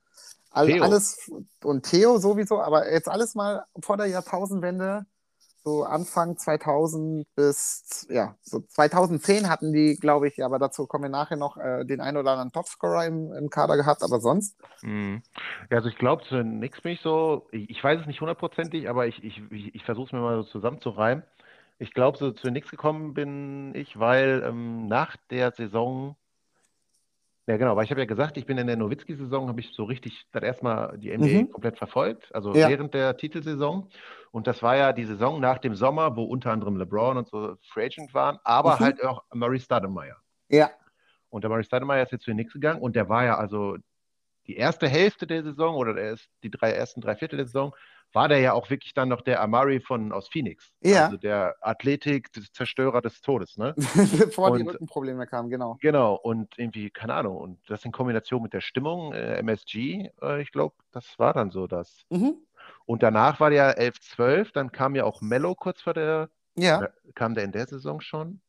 all, 0.56 0.66
Theo. 0.66 0.84
alles 0.84 1.30
und 1.62 1.84
Theo 1.84 2.18
sowieso, 2.18 2.60
aber 2.60 2.90
jetzt 2.92 3.08
alles 3.08 3.34
mal 3.34 3.64
vor 3.82 3.96
der 3.96 4.06
Jahrtausendwende, 4.06 5.06
so 5.64 5.84
Anfang 5.84 6.38
2000 6.38 7.26
bis, 7.34 8.06
ja, 8.10 8.36
so 8.42 8.60
2010 8.60 9.48
hatten 9.48 9.72
die, 9.72 9.96
glaube 9.96 10.28
ich, 10.28 10.44
aber 10.44 10.58
dazu 10.58 10.86
kommen 10.86 11.04
wir 11.04 11.10
nachher 11.10 11.36
noch, 11.36 11.56
äh, 11.56 11.84
den 11.84 12.00
einen 12.00 12.16
oder 12.16 12.32
anderen 12.32 12.52
Topscorer 12.52 13.06
im, 13.06 13.32
im 13.32 13.50
Kader 13.50 13.76
gehabt, 13.76 14.02
aber 14.02 14.20
sonst, 14.20 14.56
Mhm. 14.82 15.22
Ja, 15.70 15.78
also 15.78 15.88
ich 15.88 15.96
glaube, 15.96 16.24
zu 16.24 16.36
den 16.36 16.58
Knicks 16.58 16.80
bin 16.80 16.92
ich 16.92 17.00
so, 17.00 17.48
ich, 17.50 17.70
ich 17.70 17.82
weiß 17.82 18.00
es 18.00 18.06
nicht 18.06 18.20
hundertprozentig, 18.20 18.88
aber 18.88 19.06
ich, 19.06 19.22
ich, 19.24 19.42
ich, 19.50 19.74
ich 19.74 19.84
versuche 19.84 20.06
es 20.06 20.12
mir 20.12 20.20
mal 20.20 20.36
so 20.36 20.44
zusammenzureimen. 20.44 21.24
Ich 21.78 21.92
glaube, 21.92 22.18
so 22.18 22.32
Knicks 22.32 22.70
gekommen 22.70 23.14
bin 23.14 23.74
ich, 23.74 23.98
weil 23.98 24.42
ähm, 24.46 24.86
nach 24.86 25.16
der 25.30 25.52
Saison, 25.52 26.16
ja 27.46 27.56
genau, 27.56 27.76
weil 27.76 27.84
ich 27.84 27.90
habe 27.90 28.00
ja 28.00 28.06
gesagt, 28.06 28.36
ich 28.36 28.46
bin 28.46 28.58
in 28.58 28.66
der 28.66 28.76
Nowitzki-Saison, 28.76 29.48
habe 29.48 29.60
ich 29.60 29.72
so 29.72 29.84
richtig 29.84 30.26
das 30.32 30.42
erstmal 30.42 30.98
die 30.98 31.10
NBA 31.10 31.44
Mhm. 31.44 31.52
komplett 31.52 31.78
verfolgt, 31.78 32.34
also 32.34 32.54
Ja. 32.54 32.68
während 32.68 32.92
der 32.94 33.16
Titelsaison. 33.16 33.88
Und 34.32 34.46
das 34.46 34.62
war 34.62 34.76
ja 34.76 34.92
die 34.92 35.04
Saison 35.04 35.40
nach 35.40 35.58
dem 35.58 35.74
Sommer, 35.74 36.16
wo 36.16 36.24
unter 36.24 36.50
anderem 36.52 36.76
LeBron 36.76 37.16
und 37.16 37.28
so 37.28 37.56
Free 37.68 37.86
Agent 37.86 38.14
waren, 38.14 38.38
aber 38.44 38.76
Mhm. 38.76 38.80
halt 38.80 39.04
auch 39.04 39.24
Murray 39.32 39.60
Stoudemire. 39.60 40.16
ja, 40.48 40.70
Und 41.28 41.42
der 41.42 41.50
Murray 41.50 41.64
Stoudemire 41.64 42.02
ist 42.02 42.12
jetzt 42.12 42.24
zu 42.24 42.30
den 42.30 42.36
Knicks 42.38 42.52
gegangen 42.52 42.80
und 42.80 42.96
der 42.96 43.08
war 43.08 43.24
ja 43.24 43.36
also 43.36 43.76
die 44.46 44.56
erste 44.56 44.88
Hälfte 44.88 45.26
der 45.26 45.42
Saison 45.42 45.74
oder 45.76 45.94
der 45.94 46.12
ist, 46.12 46.28
die 46.42 46.50
drei 46.50 46.70
ersten 46.72 47.00
drei 47.00 47.16
Viertel 47.16 47.36
der 47.36 47.46
Saison, 47.46 47.74
war 48.12 48.28
der 48.28 48.38
ja 48.40 48.52
auch 48.54 48.70
wirklich 48.70 48.94
dann 48.94 49.08
noch 49.08 49.20
der 49.20 49.42
Amari 49.42 49.80
von 49.80 50.12
aus 50.12 50.28
Phoenix. 50.28 50.72
Ja. 50.80 51.06
Also 51.06 51.16
der 51.18 51.56
Athletik, 51.60 52.32
des 52.32 52.50
Zerstörer 52.52 53.02
des 53.02 53.20
Todes, 53.20 53.56
ne? 53.58 53.74
bevor 54.18 54.56
die 54.56 54.62
Und- 54.62 54.70
Rückenprobleme 54.70 55.26
kamen, 55.26 55.50
genau. 55.50 55.76
Genau, 55.80 56.14
und 56.14 56.58
irgendwie, 56.58 56.90
keine 56.90 57.14
Ahnung, 57.14 57.36
und 57.36 57.58
das 57.68 57.84
in 57.84 57.92
Kombination 57.92 58.42
mit 58.42 58.52
der 58.54 58.60
Stimmung, 58.62 59.12
äh, 59.12 59.36
MSG, 59.38 60.10
äh, 60.22 60.40
ich 60.40 60.50
glaube, 60.52 60.74
das 60.92 61.18
war 61.18 61.34
dann 61.34 61.50
so 61.50 61.66
das. 61.66 62.04
Mhm. 62.10 62.36
Und 62.86 63.02
danach 63.02 63.38
war 63.40 63.50
der 63.50 63.78
11-12, 63.78 64.52
dann 64.52 64.72
kam 64.72 64.94
ja 64.94 65.04
auch 65.04 65.20
Mello 65.20 65.54
kurz 65.54 65.82
vor 65.82 65.94
der, 65.94 66.30
Ja, 66.56 66.78
oder 66.78 66.92
kam 67.14 67.34
der 67.34 67.44
in 67.44 67.52
der 67.52 67.66
Saison 67.66 68.00
schon? 68.00 68.40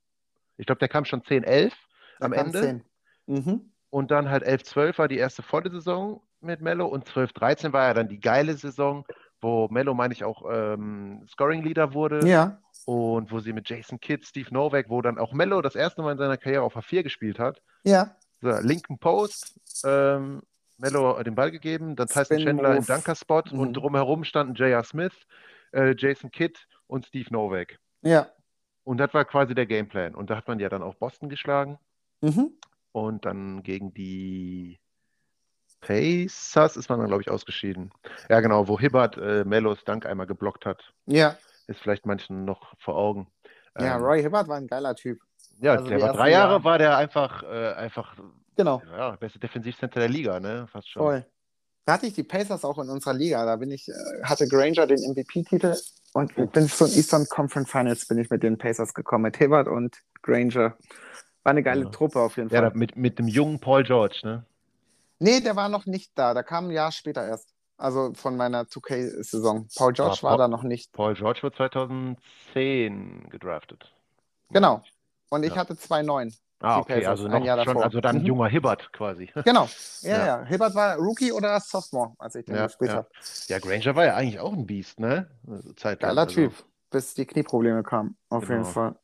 Ich 0.58 0.66
glaube, 0.66 0.80
der 0.80 0.88
kam 0.90 1.06
schon 1.06 1.22
10-11 1.24 1.72
da 2.20 2.26
am 2.26 2.32
kamen 2.32 2.46
Ende. 2.48 2.62
zehn. 2.62 2.84
Mhm. 3.28 3.72
Und 3.90 4.12
dann 4.12 4.30
halt 4.30 4.44
11-12 4.48 4.98
war 4.98 5.08
die 5.08 5.18
erste 5.18 5.44
volle 5.44 5.70
Saison 5.72 6.22
mit 6.40 6.62
Mello 6.62 6.86
und 6.88 7.08
12-13 7.08 7.74
war 7.74 7.88
ja 7.88 7.94
dann 7.94 8.08
die 8.10 8.20
geile 8.20 8.54
Saison, 8.56 9.06
wo 9.42 9.68
Mello, 9.70 9.94
meine 9.94 10.14
ich, 10.14 10.24
auch 10.24 10.44
ähm, 10.52 11.26
Scoring-Leader 11.30 11.94
wurde 11.94 12.28
Ja, 12.28 12.60
und 12.86 13.32
wo 13.32 13.40
sie 13.40 13.54
mit 13.54 13.70
Jason 13.70 14.00
Kidd, 14.00 14.26
Steve 14.26 14.54
Novak, 14.54 14.90
wo 14.90 15.02
dann 15.02 15.18
auch 15.18 15.34
Mello 15.34 15.62
das 15.62 15.76
erste 15.76 16.02
Mal 16.02 16.14
in 16.14 16.18
seiner 16.18 16.38
Karriere 16.38 16.64
auf 16.64 16.76
A4 16.78 17.04
gespielt 17.04 17.38
hat. 17.40 17.62
ja, 17.84 18.16
So, 18.42 18.50
linken 18.62 18.98
Post, 19.00 19.60
ähm, 19.86 20.42
Mello 20.78 21.22
den 21.24 21.36
Ball 21.36 21.52
gegeben, 21.52 21.96
dann 21.96 22.08
Tyson 22.08 22.38
Chandler 22.38 22.76
im. 22.78 22.86
Dunker-Spot 22.86 23.44
Mhm. 23.52 23.60
und 23.60 23.74
drumherum 23.74 24.24
standen 24.24 24.54
J.R. 24.56 24.84
Smith, 24.84 25.14
äh, 25.72 25.96
Jason 25.98 26.30
Kidd 26.32 26.54
und 26.88 27.06
Steve 27.06 27.30
Novak. 27.32 27.80
ja. 28.02 28.28
Und 28.84 29.00
das 29.00 29.14
war 29.14 29.26
quasi 29.26 29.54
der 29.54 29.66
Gameplan. 29.66 30.16
Und 30.16 30.30
da 30.30 30.38
hat 30.38 30.48
man 30.48 30.60
ja 30.60 30.70
dann 30.70 30.82
auch 30.82 30.96
Boston 30.96 31.28
geschlagen. 31.28 31.78
Mhm. 32.22 32.52
Und 32.94 33.26
dann 33.26 33.62
gegen 33.62 33.94
die 33.94 34.80
Pacers 35.82 36.76
ist 36.78 36.90
man 36.90 37.00
dann, 37.00 37.08
glaube 37.08 37.22
ich, 37.22 37.30
ausgeschieden. 37.30 37.92
Ja, 38.30 38.40
genau, 38.40 38.68
wo 38.68 38.80
Hibbert 38.80 39.18
äh, 39.18 39.44
Mellos 39.46 39.84
Dank 39.86 40.06
einmal 40.06 40.28
geblockt 40.28 40.66
hat, 40.66 40.82
Ja, 41.06 41.38
ist 41.68 41.80
vielleicht 41.82 42.06
manchen 42.06 42.46
noch 42.46 42.74
vor 42.80 42.96
Augen. 42.96 43.28
ja, 43.80 43.96
Ähm, 43.98 44.04
Roy 44.04 44.22
Hibbert 44.22 44.48
war 44.48 44.58
ein 44.58 44.68
geiler 44.68 44.96
Typ. 44.96 45.20
ja, 45.60 45.74
also 45.74 45.88
der 45.88 46.02
war 46.02 46.14
drei 46.14 46.32
Jahre, 46.32 46.52
Jahre. 46.54 46.64
war 46.64 46.78
der 46.78 46.98
einfach, 46.98 47.44
äh, 47.44 47.74
einfach 47.74 48.16
Genau, 48.56 48.82
ja, 48.92 49.12
beste 49.18 49.38
Defensivcenter 49.40 50.00
der 50.00 50.10
Liga, 50.10 50.40
ne? 50.40 50.68
Fast 50.72 50.90
schon. 50.90 51.04
voll. 51.04 51.26
Da 51.86 51.94
hatte 51.94 52.08
ich 52.08 52.14
die 52.14 52.24
Pacers 52.24 52.66
auch 52.66 52.80
in 52.80 52.90
unserer 52.90 53.14
Liga. 53.14 53.46
Da 53.46 53.56
bin 53.56 53.72
ich, 53.72 53.88
äh, 53.88 53.94
hatte 54.24 54.46
Granger 54.48 54.88
den 54.88 54.98
MVP-Titel 55.10 55.74
und 56.14 56.36
bin 56.36 56.68
zum 56.68 56.88
Eastern 56.88 57.26
Conference 57.30 57.70
Finals 57.72 58.06
bin 58.08 58.18
ich 58.18 58.30
mit 58.30 58.44
den 58.44 58.58
Pacers 58.58 58.94
gekommen, 58.94 59.24
mit 59.24 59.38
Hibbert 59.38 59.68
und 59.70 59.96
Granger. 60.22 60.76
War 61.44 61.52
eine 61.52 61.64
geile 61.64 61.84
Ja. 61.84 61.90
Truppe 61.90 62.20
auf 62.20 62.36
jeden 62.36 62.50
Ja, 62.50 62.60
Fall. 62.62 62.72
da, 62.72 62.76
mit, 62.78 62.98
mit 62.98 63.20
dem 63.20 63.28
jungen 63.30 63.60
Paul 63.62 63.84
George, 63.84 64.20
ne? 64.24 64.46
Nee, 65.20 65.40
der 65.42 65.56
war 65.56 65.70
noch 65.70 65.86
nicht 65.86 66.12
da. 66.16 66.34
Der 66.34 66.44
kam 66.44 66.68
ein 66.68 66.72
Jahr 66.72 66.92
später 66.92 67.26
erst. 67.28 67.50
Also 67.78 68.14
von 68.16 68.36
meiner 68.38 68.64
2K-Saison. 68.68 69.68
Paul 69.76 69.94
George 69.94 70.20
war 70.22 70.32
Paul- 70.32 70.38
da 70.40 70.48
noch 70.48 70.64
nicht. 70.64 70.92
Paul 70.94 71.14
George 71.14 71.44
wurde 71.44 71.56
2010 71.58 73.30
gedraftet. 73.30 73.94
Genau. 74.50 74.82
Und 75.30 75.44
ich 75.44 75.52
Ja. 75.52 75.58
hatte 75.58 75.76
2-9. 75.78 76.34
Ah, 76.60 76.80
okay, 76.80 77.06
also 77.06 77.26
ein 77.26 77.32
noch 77.32 77.46
Jahr 77.46 77.58
schon, 77.64 77.76
davor. 77.76 77.84
also 77.84 78.02
dann 78.02 78.20
Mhm. 78.20 78.26
junger 78.26 78.48
Hibbert 78.48 78.92
quasi. 78.92 79.30
Genau. 79.46 79.70
Ja, 80.02 80.10
Ja. 80.18 80.26
ja. 80.26 80.44
Hibbert 80.46 80.74
war 80.74 80.96
Rookie 80.98 81.32
oder 81.32 81.60
Sophomore, 81.60 82.14
als 82.18 82.34
ich 82.34 82.46
den 82.46 82.56
Ja, 82.56 82.66
gespielt 82.66 82.90
ja. 82.90 82.98
habe. 82.98 83.10
Ja, 83.48 83.60
Granger 83.60 83.96
war 83.96 84.06
ja 84.06 84.16
eigentlich 84.16 84.40
auch 84.40 84.54
ein 84.54 84.66
Biest, 84.66 85.00
ne? 85.00 85.30
Also 85.48 85.74
zeitlang, 85.74 86.10
Geiler 86.10 86.22
also. 86.24 86.34
Typ, 86.34 86.54
bis 86.90 87.14
die 87.14 87.28
Knieprobleme 87.28 87.84
kamen, 87.84 88.18
auf 88.30 88.48
Genau. 88.48 88.54
jeden 88.62 88.66
Fall. 88.74 88.96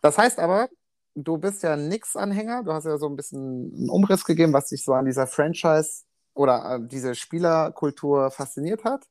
Das 0.00 0.16
heißt 0.16 0.38
aber, 0.38 0.70
du 1.14 1.38
bist 1.38 1.62
ja 1.62 1.76
Nix-Anhänger, 1.76 2.62
du 2.64 2.72
hast 2.72 2.84
ja 2.84 2.96
so 2.98 3.08
ein 3.08 3.16
bisschen 3.16 3.72
einen 3.74 3.90
Umriss 3.90 4.24
gegeben, 4.24 4.52
was 4.52 4.68
dich 4.68 4.84
so 4.84 4.92
an 4.92 5.04
dieser 5.04 5.26
Franchise 5.26 6.04
oder 6.34 6.76
äh, 6.76 6.86
diese 6.86 7.14
Spielerkultur 7.14 8.30
fasziniert 8.30 8.84
hat. 8.84 9.06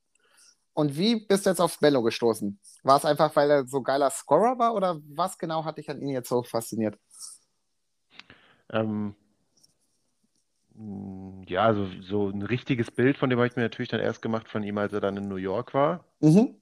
Und 0.74 0.98
wie 0.98 1.26
bist 1.26 1.46
du 1.46 1.50
jetzt 1.50 1.60
auf 1.60 1.80
Bello 1.80 2.02
gestoßen? 2.02 2.60
War 2.84 2.98
es 2.98 3.06
einfach, 3.06 3.36
weil 3.36 3.52
er 3.52 3.68
so 3.68 3.82
geiler 3.82 4.10
Scorer 4.10 4.58
war 4.58 4.74
oder 4.74 5.00
was 5.10 5.38
genau 5.38 5.66
hat 5.66 5.78
dich 5.78 5.90
an 5.90 6.02
ihn 6.02 6.10
jetzt 6.10 6.30
so 6.30 6.44
fasziniert? 6.44 6.98
Ähm, 8.70 9.16
ja, 11.48 11.66
also 11.66 11.88
so 12.02 12.30
ein 12.30 12.42
richtiges 12.42 12.90
Bild 12.90 13.18
von 13.18 13.30
dem 13.30 13.38
habe 13.38 13.48
ich 13.48 13.56
mir 13.56 13.64
natürlich 13.64 13.90
dann 13.90 14.00
erst 14.00 14.22
gemacht 14.22 14.48
von 14.48 14.64
ihm, 14.64 14.78
als 14.78 14.94
er 14.94 15.02
dann 15.02 15.18
in 15.18 15.28
New 15.28 15.36
York 15.36 15.74
war. 15.74 16.06
Mhm. 16.22 16.62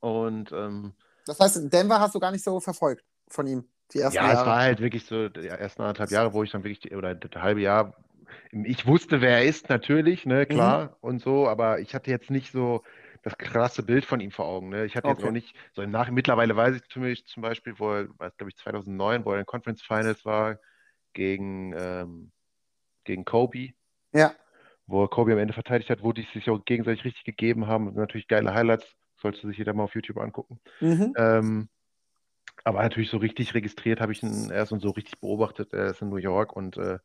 Und 0.00 0.52
ähm, 0.52 0.92
Das 1.24 1.38
heißt, 1.38 1.72
Denver 1.72 2.00
hast 2.00 2.14
du 2.14 2.18
gar 2.18 2.32
nicht 2.32 2.44
so 2.44 2.58
verfolgt 2.60 3.04
von 3.28 3.46
ihm, 3.46 3.64
die 3.92 3.98
ersten 4.00 4.24
ja, 4.24 4.32
es 4.32 4.44
Jahre. 4.44 4.46
war 4.46 4.60
halt 4.62 4.80
wirklich 4.80 5.06
so 5.06 5.28
die 5.28 5.46
ersten 5.48 5.82
anderthalb 5.82 6.10
Jahre, 6.12 6.32
wo 6.34 6.42
ich 6.42 6.50
dann 6.50 6.62
wirklich, 6.64 6.80
die, 6.80 6.94
oder 6.96 7.14
das 7.14 7.42
halbe 7.42 7.60
Jahr, 7.60 7.94
ich 8.52 8.86
wusste, 8.86 9.20
wer 9.20 9.38
er 9.38 9.44
ist, 9.44 9.68
natürlich, 9.68 10.26
ne, 10.26 10.46
Mhm. 10.48 10.74
klar 10.74 10.96
und 11.00 11.20
so, 11.22 11.48
aber 11.48 11.80
ich 11.80 11.94
hatte 11.94 12.10
jetzt 12.10 12.30
nicht 12.30 12.52
so 12.52 12.82
das 13.22 13.38
krasse 13.38 13.82
Bild 13.84 14.04
von 14.04 14.20
ihm 14.20 14.30
vor 14.30 14.46
Augen. 14.46 14.68
Ne? 14.70 14.84
Ich 14.84 14.96
hatte 14.96 15.10
jetzt 15.10 15.22
Okay. 15.22 15.24
auch 15.24 15.30
nicht, 15.32 15.56
so 15.74 15.82
im 15.82 15.90
Nach 15.90 16.10
mittlerweile 16.10 16.56
weiß 16.56 16.76
ich 16.76 16.82
zumindest 16.90 17.28
zum 17.28 17.42
Beispiel, 17.42 17.78
wo 17.78 17.90
er, 17.92 18.08
weiß 18.18 18.36
glaube 18.36 18.50
ich 18.50 18.56
2009, 18.56 19.24
wo 19.24 19.32
er 19.32 19.40
in 19.40 19.46
Conference 19.46 19.82
Finals 19.82 20.24
war, 20.26 20.58
gegen, 21.14 21.72
ähm, 21.76 22.32
gegen 23.04 23.24
Kobe. 23.24 23.70
Ja, 24.12 24.36
wo 24.86 25.06
Kobe 25.08 25.32
am 25.32 25.38
Ende 25.38 25.54
verteidigt 25.54 25.90
hat, 25.90 26.02
wo 26.02 26.12
die 26.12 26.26
sich 26.32 26.48
auch 26.50 26.64
gegenseitig 26.64 27.04
richtig 27.04 27.24
gegeben 27.24 27.66
haben. 27.66 27.94
Natürlich 27.94 28.28
geile 28.28 28.54
Highlights, 28.54 28.96
sollte 29.16 29.46
sich 29.46 29.58
jeder 29.58 29.72
mal 29.72 29.84
auf 29.84 29.94
YouTube 29.94 30.18
angucken. 30.18 30.60
mhm. 30.80 31.14
Ähm, 31.16 31.68
aber 32.64 32.82
natürlich 32.82 33.10
so 33.10 33.18
richtig 33.18 33.54
registriert 33.54 34.00
habe 34.00 34.12
ich 34.12 34.22
ihn 34.22 34.50
erst 34.50 34.72
und 34.72 34.80
so 34.80 34.90
richtig 34.90 35.20
beobachtet. 35.20 35.72
Er 35.72 35.90
ist 35.90 36.02
in 36.02 36.08
New 36.08 36.16
York 36.16 36.54
und 36.56 36.76
äh, 36.76 36.98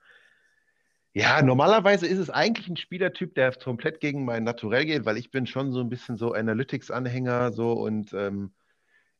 ja, 1.13 1.41
normalerweise 1.41 2.07
ist 2.07 2.19
es 2.19 2.29
eigentlich 2.29 2.67
ein 2.67 2.77
Spielertyp, 2.77 3.33
der 3.35 3.51
komplett 3.53 3.99
gegen 3.99 4.25
mein 4.25 4.43
Naturell 4.43 4.85
geht, 4.85 5.05
weil 5.05 5.17
ich 5.17 5.31
bin 5.31 5.47
schon 5.47 5.71
so 5.71 5.81
ein 5.81 5.89
bisschen 5.89 6.17
so 6.17 6.33
Analytics-Anhänger 6.33 7.51
so 7.51 7.73
und 7.73 8.13
ähm, 8.13 8.53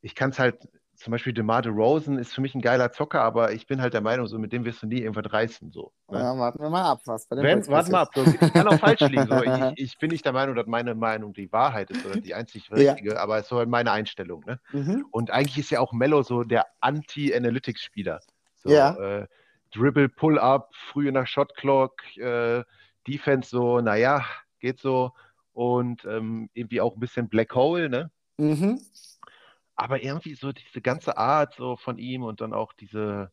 ich 0.00 0.14
kann 0.14 0.30
es 0.30 0.38
halt, 0.38 0.68
zum 1.00 1.12
Beispiel 1.12 1.32
DeMar 1.32 1.62
DeRozan 1.62 2.18
ist 2.18 2.34
für 2.34 2.42
mich 2.42 2.54
ein 2.54 2.60
geiler 2.60 2.92
Zocker, 2.92 3.22
aber 3.22 3.52
ich 3.52 3.66
bin 3.66 3.80
halt 3.80 3.94
der 3.94 4.02
Meinung, 4.02 4.26
so 4.26 4.38
mit 4.38 4.52
dem 4.52 4.66
wirst 4.66 4.82
du 4.82 4.86
nie 4.86 4.98
irgendwas 5.00 5.32
reißen. 5.32 5.72
So, 5.72 5.92
ne? 6.10 6.18
ja, 6.18 6.38
warten 6.38 6.60
wir 6.62 6.68
mal 6.68 6.90
ab, 6.90 7.00
was 7.06 7.26
bei 7.26 7.36
den 7.36 7.42
Wenn, 7.44 7.58
Bulls 7.60 7.68
warte 7.70 7.90
mal 7.90 8.04
passiert. 8.04 8.28
ab, 8.28 8.38
so, 8.40 8.46
ich 8.46 8.52
kann 8.52 8.68
auch 8.68 8.78
falsch 8.78 9.00
liegen. 9.08 9.26
So. 9.26 9.42
Ich, 9.42 9.50
ich 9.76 9.98
bin 9.98 10.10
nicht 10.10 10.26
der 10.26 10.32
Meinung, 10.32 10.54
dass 10.56 10.66
meine 10.66 10.94
Meinung 10.94 11.32
die 11.32 11.50
Wahrheit 11.52 11.90
ist 11.90 12.04
oder 12.04 12.20
die 12.20 12.34
einzig 12.34 12.68
Ja. 12.68 12.74
richtige, 12.76 13.18
aber 13.18 13.36
es 13.38 13.44
ist 13.44 13.48
so 13.48 13.56
halt 13.56 13.70
meine 13.70 13.92
Einstellung. 13.92 14.44
Ne? 14.46 14.60
Mhm. 14.72 15.06
Und 15.10 15.30
eigentlich 15.30 15.56
ist 15.58 15.70
ja 15.70 15.80
auch 15.80 15.92
Mello 15.94 16.22
so 16.22 16.44
der 16.44 16.66
Anti-Analytics-Spieler. 16.80 18.20
So, 18.56 18.70
Ja. 18.70 18.94
äh, 19.20 19.26
Dribble, 19.72 20.08
Pull-up, 20.10 20.70
früh 20.74 21.10
nach 21.10 21.26
Shot-Clock, 21.26 22.16
äh, 22.18 22.62
Defense 23.06 23.48
so, 23.48 23.80
naja, 23.80 24.24
geht 24.58 24.80
so. 24.80 25.12
Und 25.54 26.04
ähm, 26.04 26.50
irgendwie 26.52 26.80
auch 26.82 26.94
ein 26.94 27.00
bisschen 27.00 27.28
Black 27.28 27.54
Hole, 27.54 27.88
ne? 27.88 28.10
Mhm. 28.36 28.80
Aber 29.80 30.02
irgendwie 30.02 30.34
so 30.34 30.52
diese 30.52 30.82
ganze 30.82 31.16
Art 31.16 31.54
so 31.54 31.76
von 31.76 31.96
ihm 31.98 32.22
und 32.22 32.42
dann 32.42 32.52
auch 32.52 32.74
diese, 32.74 33.32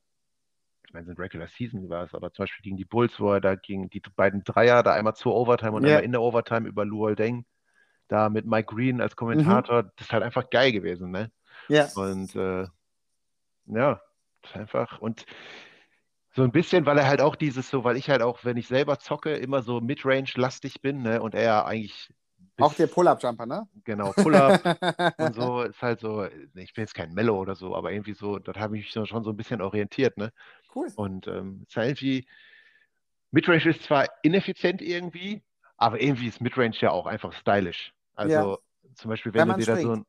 ich 0.87 0.93
meine, 0.93 1.03
es 1.03 1.07
sind 1.07 1.19
Regular 1.19 1.47
Season 1.47 1.89
war 1.89 2.05
es, 2.05 2.15
aber 2.15 2.31
zum 2.33 2.43
Beispiel 2.43 2.63
gegen 2.63 2.77
die 2.77 2.85
Bulls, 2.85 3.19
wo 3.19 3.33
er 3.33 3.41
da 3.41 3.55
gegen 3.55 3.89
die 3.89 4.01
beiden 4.15 4.43
Dreier, 4.45 4.83
da 4.83 4.93
einmal 4.93 5.15
zur 5.15 5.35
Overtime 5.35 5.73
und 5.73 5.85
Ja. 5.85 5.89
einmal 5.89 6.03
in 6.03 6.13
der 6.13 6.21
Overtime 6.21 6.67
über 6.69 6.85
Luol 6.85 7.15
Deng, 7.15 7.45
da 8.09 8.29
mit 8.29 8.45
Mike 8.45 8.73
Green 8.75 9.01
als 9.01 9.15
Kommentator, 9.17 9.83
Mhm. 9.83 9.91
das 9.97 10.07
ist 10.07 10.13
halt 10.13 10.23
einfach 10.23 10.49
geil 10.49 10.71
gewesen, 10.73 11.11
ne? 11.11 11.31
Ja. 11.69 11.91
Und 11.95 12.35
äh, 12.35 12.67
ja, 13.65 14.01
das 14.41 14.51
ist 14.51 14.57
einfach 14.57 14.99
und 14.99 15.25
so 16.35 16.43
ein 16.43 16.51
bisschen, 16.51 16.85
weil 16.85 16.97
er 16.97 17.07
halt 17.07 17.21
auch 17.21 17.35
dieses 17.35 17.69
so, 17.69 17.83
weil 17.83 17.97
ich 17.97 18.09
halt 18.09 18.21
auch, 18.21 18.43
wenn 18.45 18.57
ich 18.57 18.67
selber 18.67 18.99
zocke, 18.99 19.35
immer 19.35 19.61
so 19.61 19.81
Midrange-lastig 19.81 20.81
bin, 20.81 21.01
ne? 21.01 21.21
Und 21.21 21.33
er 21.35 21.43
ja 21.43 21.65
eigentlich 21.65 22.09
Auch 22.59 22.73
der 22.73 22.87
Pull-Up-Jumper, 22.87 23.45
ne? 23.45 23.67
Genau, 23.83 24.11
Pull-Up 24.13 24.61
und 25.19 25.35
so 25.35 25.61
ist 25.63 25.81
halt 25.81 25.99
so, 25.99 26.25
ich 26.25 26.73
bin 26.73 26.83
jetzt 26.83 26.95
kein 26.95 27.13
Mellow 27.13 27.39
oder 27.39 27.55
so, 27.55 27.75
aber 27.75 27.91
irgendwie 27.91 28.13
so, 28.13 28.39
dort 28.39 28.57
habe 28.57 28.77
ich 28.77 28.95
mich 28.95 29.07
schon 29.07 29.23
so 29.23 29.29
ein 29.29 29.37
bisschen 29.37 29.61
orientiert, 29.61 30.17
ne? 30.17 30.31
Cool. 30.73 30.87
Und 30.95 31.27
ähm, 31.27 31.61
es 31.63 31.69
ist 31.69 31.75
halt 31.77 31.87
irgendwie, 31.89 32.27
Midrange 33.31 33.65
ist 33.65 33.83
zwar 33.83 34.07
ineffizient 34.23 34.81
irgendwie, 34.81 35.43
aber 35.77 36.01
irgendwie 36.01 36.27
ist 36.27 36.41
Midrange 36.41 36.75
ja 36.79 36.91
auch 36.91 37.05
einfach 37.05 37.33
stylisch. 37.33 37.93
Also 38.15 38.59
zum 38.95 39.09
Beispiel, 39.09 39.33
Wenn 39.33 39.41
wenn 39.41 39.47
du 39.47 39.51
man 39.53 39.59
dir 39.59 39.65
da 39.65 39.77
so 39.77 39.91
ein, 39.93 40.05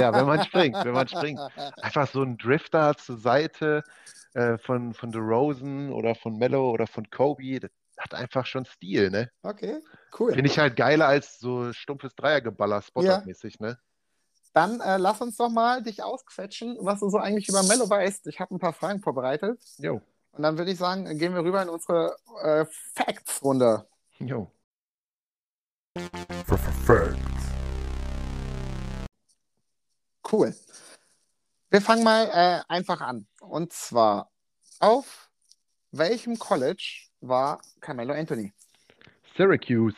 ja, 0.00 0.14
wenn 0.14 0.26
man 0.26 0.44
springt, 0.44 0.76
wenn 0.84 0.92
man 0.92 1.08
springt, 1.08 1.40
einfach 1.82 2.06
so 2.06 2.22
ein 2.22 2.36
Drifter 2.38 2.96
zur 2.96 3.16
Seite 3.16 3.82
äh, 4.34 4.58
von, 4.58 4.94
von 4.94 5.10
DeRozan 5.10 5.90
oder 5.90 6.14
von 6.14 6.38
Mello 6.38 6.70
oder 6.70 6.86
von 6.86 7.10
Kobe, 7.10 7.58
das 7.60 7.70
hat 8.02 8.14
einfach 8.14 8.46
schon 8.46 8.64
Stil, 8.64 9.10
ne? 9.10 9.30
Okay, 9.42 9.80
cool. 10.18 10.32
Finde 10.32 10.50
ich 10.50 10.58
halt 10.58 10.76
geiler 10.76 11.06
als 11.06 11.38
so 11.38 11.72
stumpfes 11.72 12.14
Dreiergeballer, 12.14 12.82
Spot-Up-mäßig, 12.82 13.60
ne? 13.60 13.78
Dann 14.52 14.80
äh, 14.80 14.98
lass 14.98 15.20
uns 15.20 15.36
doch 15.36 15.48
mal 15.48 15.82
dich 15.82 16.02
ausquetschen, 16.02 16.76
was 16.80 17.00
du 17.00 17.08
so 17.08 17.16
eigentlich 17.18 17.48
über 17.48 17.62
Mello 17.62 17.88
weißt. 17.88 18.26
Ich 18.26 18.38
habe 18.38 18.54
ein 18.54 18.58
paar 18.58 18.74
Fragen 18.74 19.00
vorbereitet. 19.00 19.62
Jo, 19.78 20.02
Und 20.32 20.42
dann 20.42 20.58
würde 20.58 20.70
ich 20.72 20.78
sagen, 20.78 21.04
gehen 21.16 21.34
wir 21.34 21.42
rüber 21.42 21.62
in 21.62 21.68
unsere 21.70 22.16
äh, 22.42 22.66
Facts-Runde. 22.94 23.86
jo. 24.18 24.50
Cool. 30.30 30.54
Wir 31.70 31.80
fangen 31.80 32.04
mal 32.04 32.28
äh, 32.32 32.62
einfach 32.68 33.00
an. 33.00 33.26
Und 33.40 33.72
zwar, 33.72 34.30
auf 34.80 35.30
welchem 35.90 36.38
College 36.38 37.08
war 37.22 37.60
Carmelo 37.80 38.14
Anthony? 38.14 38.52
Syracuse. 39.36 39.96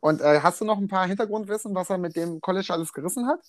Und 0.00 0.20
äh, 0.20 0.40
hast 0.42 0.60
du 0.60 0.64
noch 0.64 0.78
ein 0.78 0.88
paar 0.88 1.06
Hintergrundwissen, 1.06 1.74
was 1.74 1.90
er 1.90 1.98
mit 1.98 2.14
dem 2.14 2.40
College 2.40 2.68
alles 2.70 2.92
gerissen 2.92 3.26
hat? 3.26 3.40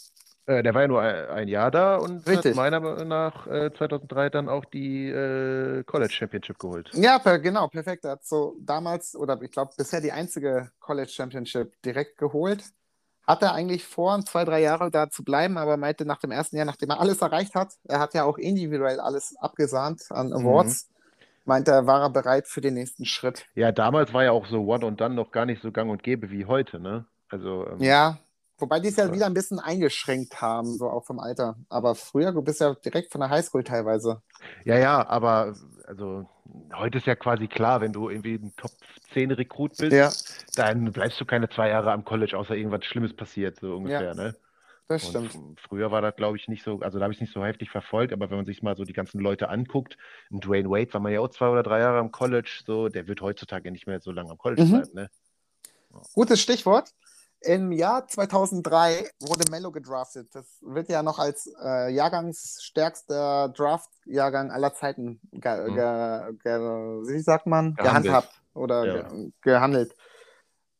Äh, 0.49 0.63
der 0.63 0.73
war 0.73 0.81
ja 0.81 0.87
nur 0.87 1.01
ein, 1.01 1.47
Jahr 1.47 1.69
da 1.69 1.97
und 1.97 2.25
Richtig. 2.27 2.51
hat 2.51 2.55
meiner 2.55 2.79
Meinung 2.79 3.07
nach 3.07 3.45
äh, 3.45 3.71
2003 3.71 4.29
dann 4.29 4.49
auch 4.49 4.65
die 4.65 5.07
äh, 5.07 5.83
College 5.83 6.11
Championship 6.11 6.57
geholt. 6.57 6.89
Ja, 6.93 7.19
per, 7.19 7.37
genau, 7.37 7.67
perfekt. 7.67 8.03
Er 8.03 8.11
hat 8.11 8.25
so 8.25 8.55
damals, 8.59 9.15
oder 9.15 9.39
ich 9.43 9.51
glaube 9.51 9.73
bisher 9.77 10.01
die 10.01 10.11
einzige 10.11 10.71
College 10.79 11.11
Championship 11.11 11.79
direkt 11.83 12.17
geholt. 12.17 12.63
Hat 13.27 13.43
er 13.43 13.53
eigentlich 13.53 13.85
vor, 13.85 14.19
zwei, 14.25 14.43
drei 14.43 14.61
Jahre 14.61 14.89
da 14.89 15.11
zu 15.11 15.23
bleiben, 15.23 15.59
aber 15.59 15.77
meinte 15.77 16.03
nach 16.03 16.17
dem 16.17 16.31
ersten 16.31 16.57
Jahr, 16.57 16.65
nachdem 16.65 16.89
er 16.89 16.99
alles 16.99 17.21
erreicht 17.21 17.53
hat, 17.53 17.73
er 17.83 17.99
hat 17.99 18.15
ja 18.15 18.23
auch 18.23 18.39
individuell 18.39 18.99
alles 18.99 19.35
abgesahnt 19.37 20.01
an 20.09 20.33
Awards, 20.33 20.89
meinte 21.45 21.71
er, 21.71 21.87
war 21.87 22.01
er 22.01 22.09
bereit 22.09 22.47
für 22.47 22.61
den 22.61 22.73
nächsten 22.75 23.05
Schritt. 23.05 23.45
Ja, 23.55 23.71
damals 23.71 24.13
war 24.13 24.23
ja 24.23 24.31
auch 24.31 24.45
so 24.47 24.61
One 24.65 24.85
und 24.85 25.01
Done 25.01 25.15
noch 25.15 25.31
gar 25.31 25.45
nicht 25.45 25.61
so 25.61 25.71
gang 25.71 25.89
und 25.91 26.03
gäbe 26.03 26.29
wie 26.31 26.45
heute, 26.45 26.79
ne? 26.79 27.05
Also, 27.29 27.67
ähm, 27.67 27.79
Ja, 27.81 28.19
wobei 28.57 28.79
die 28.79 28.89
es 28.89 28.95
ja 28.97 29.05
Ja. 29.07 29.13
wieder 29.13 29.25
ein 29.25 29.33
bisschen 29.33 29.59
eingeschränkt 29.59 30.41
haben, 30.41 30.65
so 30.77 30.89
auch 30.89 31.05
vom 31.05 31.19
Alter. 31.19 31.55
Aber 31.69 31.95
früher, 31.95 32.31
du 32.31 32.41
bist 32.41 32.61
ja 32.61 32.73
direkt 32.75 33.11
von 33.11 33.21
der 33.21 33.29
Highschool 33.29 33.63
teilweise. 33.63 34.21
ja, 34.65 34.77
ja, 34.77 35.07
aber 35.07 35.55
also 35.85 36.27
heute 36.75 36.97
ist 36.99 37.07
ja 37.07 37.15
quasi 37.15 37.47
klar, 37.47 37.81
wenn 37.81 37.93
du 37.93 38.09
irgendwie 38.09 38.35
ein 38.35 38.53
Top 38.55 38.71
10 39.13 39.31
Rekrut 39.31 39.77
bist, 39.77 39.93
Ja, 39.93 40.11
dann 40.55 40.91
bleibst 40.91 41.19
du 41.19 41.25
keine 41.25 41.49
zwei 41.49 41.69
Jahre 41.69 41.91
am 41.91 42.05
College, 42.05 42.37
außer 42.37 42.55
irgendwas 42.55 42.85
Schlimmes 42.85 43.15
passiert, 43.15 43.59
so 43.59 43.75
ungefähr, 43.75 44.13
ne? 44.15 44.35
Das 44.89 45.03
Und 45.05 45.09
stimmt. 45.29 45.35
f- 45.57 45.63
früher 45.67 45.91
war 45.91 46.01
das, 46.01 46.15
glaube 46.15 46.35
ich, 46.37 46.47
nicht 46.47 46.63
so, 46.63 46.79
also 46.79 46.99
da 46.99 47.03
habe 47.03 47.13
ich 47.13 47.17
es 47.17 47.21
nicht 47.21 47.33
so 47.33 47.43
heftig 47.45 47.69
verfolgt, 47.69 48.11
aber 48.11 48.29
wenn 48.29 48.37
man 48.37 48.45
sich 48.45 48.61
mal 48.61 48.75
so 48.75 48.83
die 48.83 48.93
ganzen 48.93 49.19
Leute 49.19 49.47
anguckt, 49.49 49.97
ein 50.31 50.39
Dwayne 50.41 50.69
Wade 50.69 50.93
war 50.93 50.99
man 51.01 51.13
ja 51.13 51.19
auch 51.21 51.29
zwei 51.29 51.47
oder 51.49 51.63
drei 51.63 51.79
Jahre 51.79 51.99
am 51.99 52.11
College, 52.11 52.61
so, 52.65 52.89
der 52.89 53.07
wird 53.07 53.21
heutzutage 53.21 53.71
nicht 53.71 53.87
mehr 53.87 53.99
so 54.01 54.11
lange 54.11 54.31
am 54.31 54.37
College 54.37 54.63
Mhm. 54.63 54.71
bleiben, 54.71 54.91
ne? 54.93 55.09
Gutes 56.13 56.41
Stichwort. 56.41 56.91
Im 57.41 57.71
Jahr 57.71 58.05
2003 58.07 59.09
wurde 59.21 59.49
Mello 59.49 59.71
gedraftet. 59.71 60.27
Das 60.35 60.57
wird 60.61 60.89
ja 60.89 61.01
noch 61.01 61.19
als 61.19 61.49
äh, 61.63 61.89
jahrgangsstärkster 61.93 63.49
Draft-Jahrgang 63.49 64.51
aller 64.51 64.73
Zeiten, 64.73 65.21
ge 65.31 65.69
Mhm. 65.69 65.75
ge 65.75 66.37
ge 66.43 66.59
wie 66.59 67.19
sagt 67.19 67.45
man, 67.47 67.75
Gehandelt. 67.75 68.05
gehandhabt 68.13 68.41
oder 68.53 68.85
Ja. 68.85 69.01
ge 69.07 69.31
gehandelt. 69.41 69.95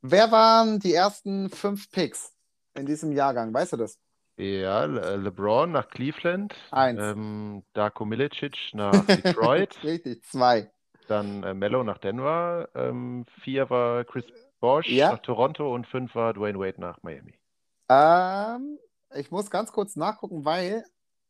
Wer 0.02 0.32
waren 0.32 0.80
die 0.80 0.94
ersten 0.94 1.50
fünf 1.50 1.90
Picks 1.92 2.34
in 2.76 2.86
diesem 2.86 3.12
Jahrgang? 3.12 3.54
Weißt 3.54 3.74
du 3.74 3.78
das? 3.78 3.98
Ja, 4.38 4.86
Le 4.86 5.18
LeBron 5.18 5.72
nach 5.72 5.90
Cleveland, 5.90 6.56
Eins. 6.72 7.00
ähm, 7.02 7.64
Darko 7.74 8.06
Milicic 8.06 8.56
nach 8.74 9.04
Detroit, 9.06 9.76
Richtig, 9.84 10.24
zwei. 10.26 10.72
dann 11.08 11.44
äh, 11.44 11.54
Melo 11.54 11.84
nach 11.84 11.98
Denver, 11.98 12.70
ähm, 12.74 13.26
vier 13.44 13.70
war 13.70 14.06
Chris 14.06 14.26
Bosh 14.62 14.88
Ja. 14.88 15.12
nach 15.12 15.20
Toronto 15.20 15.74
und 15.74 15.88
fünf 15.88 16.16
war 16.16 16.34
Dwayne 16.34 16.58
Wade 16.58 16.80
nach 16.80 17.04
Miami. 17.04 17.34
Ähm, 17.90 18.78
ich 19.16 19.32
muss 19.32 19.50
ganz 19.50 19.72
kurz 19.72 19.96
nachgucken, 19.96 20.46
weil 20.46 20.84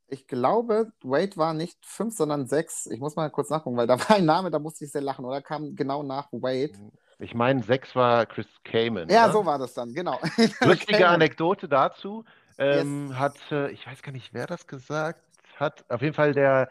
ich 0.08 0.28
glaube, 0.28 0.92
Wade 1.04 1.38
war 1.38 1.54
nicht 1.54 1.78
fünf, 1.86 2.16
sondern 2.16 2.48
sechs. 2.48 2.88
Ich 2.88 3.00
muss 3.00 3.16
mal 3.16 3.30
kurz 3.30 3.50
nachgucken, 3.50 3.78
weil 3.78 3.88
da 3.88 4.00
war 4.00 4.18
ein 4.18 4.26
Name, 4.26 4.52
da 4.52 4.60
musste 4.60 4.86
ich 4.86 4.92
sehr 4.92 5.02
lachen. 5.02 5.26
Oder 5.26 5.42
kam 5.42 5.76
genau 5.76 6.04
nach 6.04 6.28
Wade? 6.32 6.74
Ich 7.20 7.34
meine, 7.34 7.62
sechs 7.64 7.96
war 7.96 8.26
Chris 8.26 8.48
Kaman. 8.64 9.10
Ja, 9.10 9.28
ne? 9.28 9.34
so 9.34 9.46
war 9.46 9.60
das 9.60 9.74
dann, 9.74 9.94
genau. 9.94 10.20
Lustige. 10.62 11.08
Anekdote 11.08 11.68
dazu. 11.68 12.24
Ähm, 12.58 13.18
hat, 13.18 13.38
äh, 13.52 13.70
ich 13.72 13.86
weiß 13.86 14.02
gar 14.02 14.12
nicht, 14.12 14.34
wer 14.34 14.48
das 14.48 14.68
gesagt 14.68 15.22
hat. 15.58 15.84
Auf 15.90 16.02
jeden 16.02 16.14
Fall 16.14 16.34
der 16.34 16.70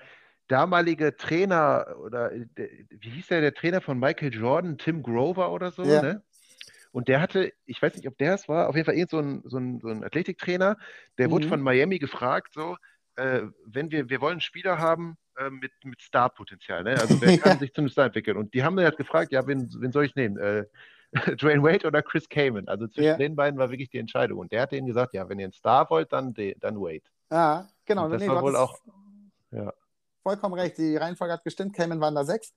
damalige 0.49 1.17
Trainer 1.17 1.87
oder 2.03 2.33
äh, 2.33 2.47
der, 2.57 2.69
wie 2.91 3.11
hieß 3.11 3.29
der, 3.29 3.41
der 3.43 3.55
Trainer 3.55 3.81
von 3.81 3.99
Michael 3.99 4.33
Jordan, 4.35 4.79
Tim 4.79 5.03
Grover 5.03 5.53
oder 5.53 5.71
so, 5.71 5.85
Ja. 5.85 6.03
ne? 6.03 6.23
Und 6.91 7.09
der 7.09 7.21
hatte, 7.21 7.53
ich 7.67 7.83
weiß 7.83 7.95
nicht, 7.97 8.09
ob 8.09 8.17
der 8.17 8.35
es 8.35 8.49
war, 8.49 8.69
auf 8.69 8.75
jeden 8.75 8.87
Fall 8.87 8.95
irgend 8.95 9.11
so 9.11 9.19
ein, 9.19 9.43
so 9.45 9.59
ein, 9.59 9.79
so 9.81 9.89
ein 9.89 10.03
Athletiktrainer, 10.03 10.79
der 11.19 11.31
wurde 11.31 11.45
Mhm. 11.47 11.51
von 11.51 11.61
Miami 11.61 11.99
gefragt, 11.99 12.55
so, 12.55 12.77
äh, 13.17 13.43
wenn 13.67 13.91
wir, 13.91 14.09
wir 14.09 14.23
wollen 14.23 14.33
einen 14.33 14.41
Spieler 14.41 14.79
haben 14.79 15.19
äh, 15.39 15.51
mit, 15.51 15.72
mit 15.84 16.03
Starpotenzial, 16.03 16.82
ne? 16.84 16.99
Also 17.01 17.20
wer 17.20 17.39
kann 17.39 17.59
sich 17.59 17.72
zum 17.72 17.89
Star 17.89 18.07
entwickeln? 18.07 18.36
Und 18.36 18.55
die 18.55 18.62
haben 18.64 18.74
mir 18.74 18.84
halt 18.84 18.97
gefragt, 18.97 19.32
ja, 19.32 19.47
wen, 19.47 19.68
wen 19.80 19.93
soll 19.93 20.05
ich 20.05 20.14
nehmen? 20.14 20.36
Äh, 20.39 20.64
Dwayne 21.36 21.62
Wade 21.62 21.86
oder 21.86 22.03
Chris 22.03 22.28
Kaman? 22.28 22.68
Also 22.68 22.86
zwischen 22.86 23.05
Ja. 23.05 23.16
den 23.16 23.36
beiden 23.36 23.59
war 23.59 23.70
wirklich 23.70 23.89
die 23.91 23.99
Entscheidung. 23.99 24.39
Und 24.39 24.53
der 24.53 24.62
hat 24.62 24.72
denen 24.72 24.86
gesagt, 24.86 25.14
ja, 25.14 25.28
wenn 25.28 25.39
ihr 25.39 25.47
einen 25.47 25.53
Star 25.53 25.89
wollt, 25.91 26.12
dann, 26.12 26.34
dann 26.34 26.80
Wade. 26.80 27.03
Ja, 27.30 27.66
genau. 27.86 28.05
Und 28.07 28.11
das 28.12 28.22
nee, 28.22 28.28
war 28.28 28.43
wohl 28.43 28.57
auch, 28.57 28.78
ja, 29.51 29.72
vollkommen 30.22 30.55
recht. 30.55 30.76
Die 30.78 30.97
Reihenfolge 30.97 31.32
hat 31.32 31.45
gestimmt. 31.45 31.74
Cayman 31.74 32.01
waren 32.01 32.14
da 32.14 32.24
sechs. 32.24 32.53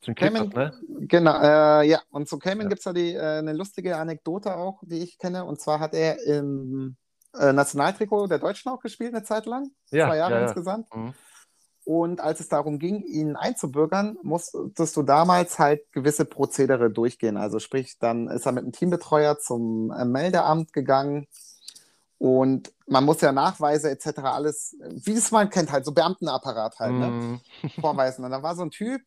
zum 0.00 0.14
Cayman, 0.16 0.48
ne? 0.48 0.72
genau, 1.02 1.40
äh, 1.40 1.86
ja. 1.86 2.00
Und 2.10 2.28
zu 2.28 2.38
Cayman 2.38 2.64
Ja. 2.64 2.68
gibt 2.70 2.78
es 2.80 2.84
da 2.84 2.92
die, 2.92 3.14
äh, 3.14 3.38
eine 3.38 3.52
lustige 3.52 3.96
Anekdote 3.96 4.56
auch, 4.56 4.80
die 4.82 5.02
ich 5.02 5.18
kenne. 5.18 5.44
Und 5.44 5.60
zwar 5.60 5.78
hat 5.78 5.94
er 5.94 6.20
im 6.26 6.96
äh, 7.38 7.52
Nationaltrikot 7.52 8.26
der 8.26 8.38
Deutschen 8.40 8.70
auch 8.72 8.80
gespielt 8.80 9.14
eine 9.14 9.22
Zeit 9.22 9.46
lang. 9.46 9.70
Ja, 9.90 10.08
Zwei 10.08 10.16
Jahre 10.16 10.32
ja, 10.34 10.40
ja. 10.40 10.46
insgesamt. 10.46 10.92
Mhm. 10.94 11.14
Und 11.84 12.20
als 12.20 12.38
es 12.40 12.48
darum 12.48 12.78
ging, 12.78 13.02
ihn 13.02 13.34
einzubürgern, 13.34 14.16
musstest 14.22 14.96
du 14.96 15.02
damals 15.02 15.58
halt 15.58 15.90
gewisse 15.92 16.24
Prozedere 16.24 16.90
durchgehen. 16.90 17.36
Also 17.36 17.58
sprich, 17.58 17.98
dann 17.98 18.28
ist 18.28 18.46
er 18.46 18.52
mit 18.52 18.62
einem 18.62 18.72
Teambetreuer 18.72 19.38
zum 19.38 19.90
äh, 19.90 20.04
Meldeamt 20.04 20.72
gegangen 20.72 21.26
und 22.22 22.72
man 22.86 23.04
muss 23.04 23.20
ja 23.20 23.32
Nachweise 23.32 23.90
etc. 23.90 24.20
alles, 24.22 24.76
wie 24.80 25.14
es 25.14 25.32
man 25.32 25.50
kennt, 25.50 25.72
halt 25.72 25.84
so 25.84 25.90
Beamtenapparat 25.90 26.78
halt, 26.78 26.92
ne? 26.92 27.06
Mhm. 27.08 27.40
vorweisen. 27.80 28.24
Und 28.24 28.30
da 28.30 28.44
war 28.44 28.54
so 28.54 28.62
ein 28.62 28.70
Typ, 28.70 29.02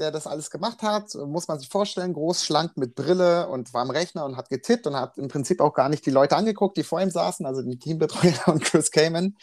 der 0.00 0.10
das 0.10 0.26
alles 0.26 0.50
gemacht 0.50 0.82
hat, 0.82 1.14
muss 1.14 1.46
man 1.46 1.60
sich 1.60 1.68
vorstellen, 1.68 2.14
groß, 2.14 2.44
schlank 2.44 2.76
mit 2.76 2.96
Brille 2.96 3.48
und 3.48 3.72
war 3.74 3.82
am 3.82 3.90
Rechner 3.90 4.24
und 4.24 4.36
hat 4.36 4.48
getippt 4.48 4.88
und 4.88 4.96
hat 4.96 5.18
im 5.18 5.28
Prinzip 5.28 5.60
auch 5.60 5.72
gar 5.72 5.88
nicht 5.88 6.04
die 6.04 6.10
Leute 6.10 6.36
angeguckt, 6.36 6.76
die 6.76 6.82
vor 6.82 7.00
ihm 7.00 7.10
saßen, 7.10 7.46
also 7.46 7.62
die 7.62 7.78
Teambetreuer 7.78 8.34
und 8.46 8.64
Chris 8.64 8.90
Kamen 8.90 9.36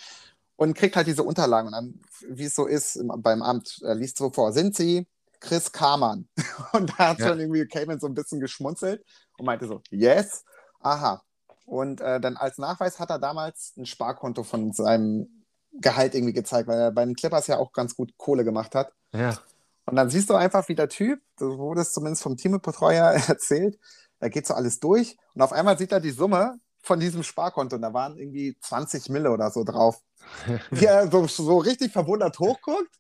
und 0.57 0.73
kriegt 0.75 0.95
halt 0.95 1.07
diese 1.07 1.23
Unterlagen. 1.23 1.67
Und 1.67 1.73
dann, 1.73 2.01
wie 2.29 2.45
es 2.45 2.55
so 2.55 2.65
ist 2.65 2.95
im, 2.95 3.11
beim 3.17 3.41
Amt, 3.41 3.79
er 3.83 3.95
liest 3.95 4.17
so 4.17 4.29
vor, 4.31 4.51
sind 4.53 4.75
Sie 4.75 5.07
Chris 5.39 5.71
Kaman? 5.71 6.27
Und 6.73 6.91
da 6.91 7.09
hat 7.09 7.19
Ja. 7.19 7.29
schon 7.29 7.39
irgendwie 7.39 7.67
Kamen 7.67 7.99
so 7.99 8.07
ein 8.07 8.13
bisschen 8.15 8.39
geschmunzelt 8.39 9.03
und 9.37 9.45
meinte 9.45 9.67
so, 9.67 9.81
yes, 9.91 10.43
aha. 10.79 11.21
Und 11.65 11.99
äh, 12.01 12.19
dann 12.19 12.37
als 12.37 12.57
Nachweis 12.57 12.99
hat 12.99 13.09
er 13.09 13.19
damals 13.19 13.73
ein 13.77 13.85
Sparkonto 13.85 14.43
von 14.43 14.71
seinem 14.71 15.43
Gehalt 15.73 16.15
irgendwie 16.15 16.33
gezeigt, 16.33 16.67
weil 16.69 16.79
er 16.79 16.91
bei 16.91 17.03
den 17.05 17.15
Clippers 17.15 17.47
ja 17.47 17.57
auch 17.57 17.73
ganz 17.73 17.95
gut 17.95 18.13
Kohle 18.17 18.43
gemacht 18.45 18.75
hat. 18.75 18.91
Ja. 19.13 19.37
Und 19.85 19.97
dann 19.97 20.09
siehst 20.09 20.29
du 20.29 20.35
einfach, 20.35 20.67
wie 20.69 20.75
der 20.75 20.89
Typ, 20.89 21.21
so 21.37 21.57
wurde 21.57 21.81
es 21.81 21.91
zumindest 21.93 22.23
vom 22.23 22.37
Teambetreuer 22.37 23.03
erzählt, 23.27 23.77
da 24.19 24.29
geht 24.29 24.47
so 24.47 24.53
alles 24.53 24.79
durch 24.79 25.17
und 25.35 25.41
auf 25.41 25.51
einmal 25.51 25.77
sieht 25.77 25.91
er 25.91 25.99
die 25.99 26.11
Summe 26.11 26.57
von 26.85 26.99
diesem 26.99 27.23
Sparkonto 27.23 27.75
und 27.75 27.81
da 27.81 27.93
waren 27.93 28.17
irgendwie 28.17 28.57
20 28.59 29.09
Mille 29.09 29.31
oder 29.31 29.49
so 29.51 29.63
drauf. 29.63 30.01
Wie 30.71 30.85
er 30.85 31.09
so, 31.09 31.27
so 31.27 31.57
richtig 31.57 31.91
verwundert 31.91 32.39
hochguckt 32.39 32.99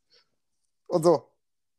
und 0.87 1.03
so, 1.03 1.27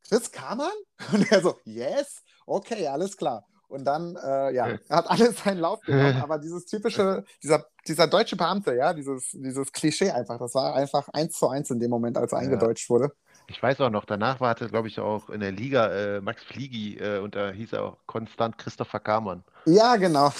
Chris 0.07 0.31
Kamann? 0.31 0.71
Und 1.13 1.31
er 1.31 1.41
so, 1.41 1.59
yes, 1.65 2.23
okay, 2.45 2.87
alles 2.87 3.15
klar. 3.17 3.45
Und 3.67 3.83
dann, 3.83 4.15
äh, 4.15 4.53
ja, 4.53 4.77
er 4.87 4.97
hat 4.97 5.09
alles 5.09 5.43
seinen 5.43 5.59
Lauf 5.59 5.81
genommen, 5.83 6.17
aber 6.21 6.39
dieses 6.39 6.65
typische, 6.65 7.25
dieser, 7.43 7.65
dieser 7.85 8.07
deutsche 8.07 8.35
Beamte, 8.37 8.73
ja, 8.75 8.93
dieses, 8.93 9.31
dieses 9.31 9.71
Klischee 9.71 10.09
einfach, 10.11 10.39
das 10.39 10.55
war 10.55 10.75
einfach 10.75 11.09
eins 11.09 11.37
zu 11.37 11.49
eins 11.49 11.69
in 11.69 11.79
dem 11.79 11.89
Moment, 11.89 12.17
als 12.17 12.31
er 12.31 12.39
Ja. 12.39 12.45
eingedeutscht 12.45 12.89
wurde. 12.89 13.11
Ich 13.49 13.61
weiß 13.61 13.79
auch 13.81 13.89
noch, 13.89 14.05
danach 14.05 14.39
war, 14.41 14.55
glaube 14.55 14.87
ich, 14.87 14.99
auch 14.99 15.29
in 15.29 15.39
der 15.39 15.51
Liga 15.51 15.87
äh, 15.91 16.21
Max 16.21 16.43
Fliegi 16.43 16.97
äh, 16.97 17.19
und 17.19 17.35
da 17.35 17.51
hieß 17.51 17.73
er 17.73 17.83
auch 17.83 17.97
konstant 18.05 18.57
Christopher 18.57 18.99
Kamann. 18.99 19.43
Ja, 19.65 19.95
genau. 19.95 20.33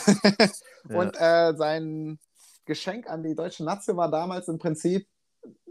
Ja. 0.90 1.00
Und 1.00 1.16
äh, 1.20 1.54
sein 1.58 2.20
Geschenk 2.66 3.10
an 3.10 3.24
die 3.24 3.36
deutsche 3.36 3.64
Nation 3.64 3.98
war 3.98 4.10
damals 4.12 4.48
im 4.48 4.58
Prinzip 4.58 5.08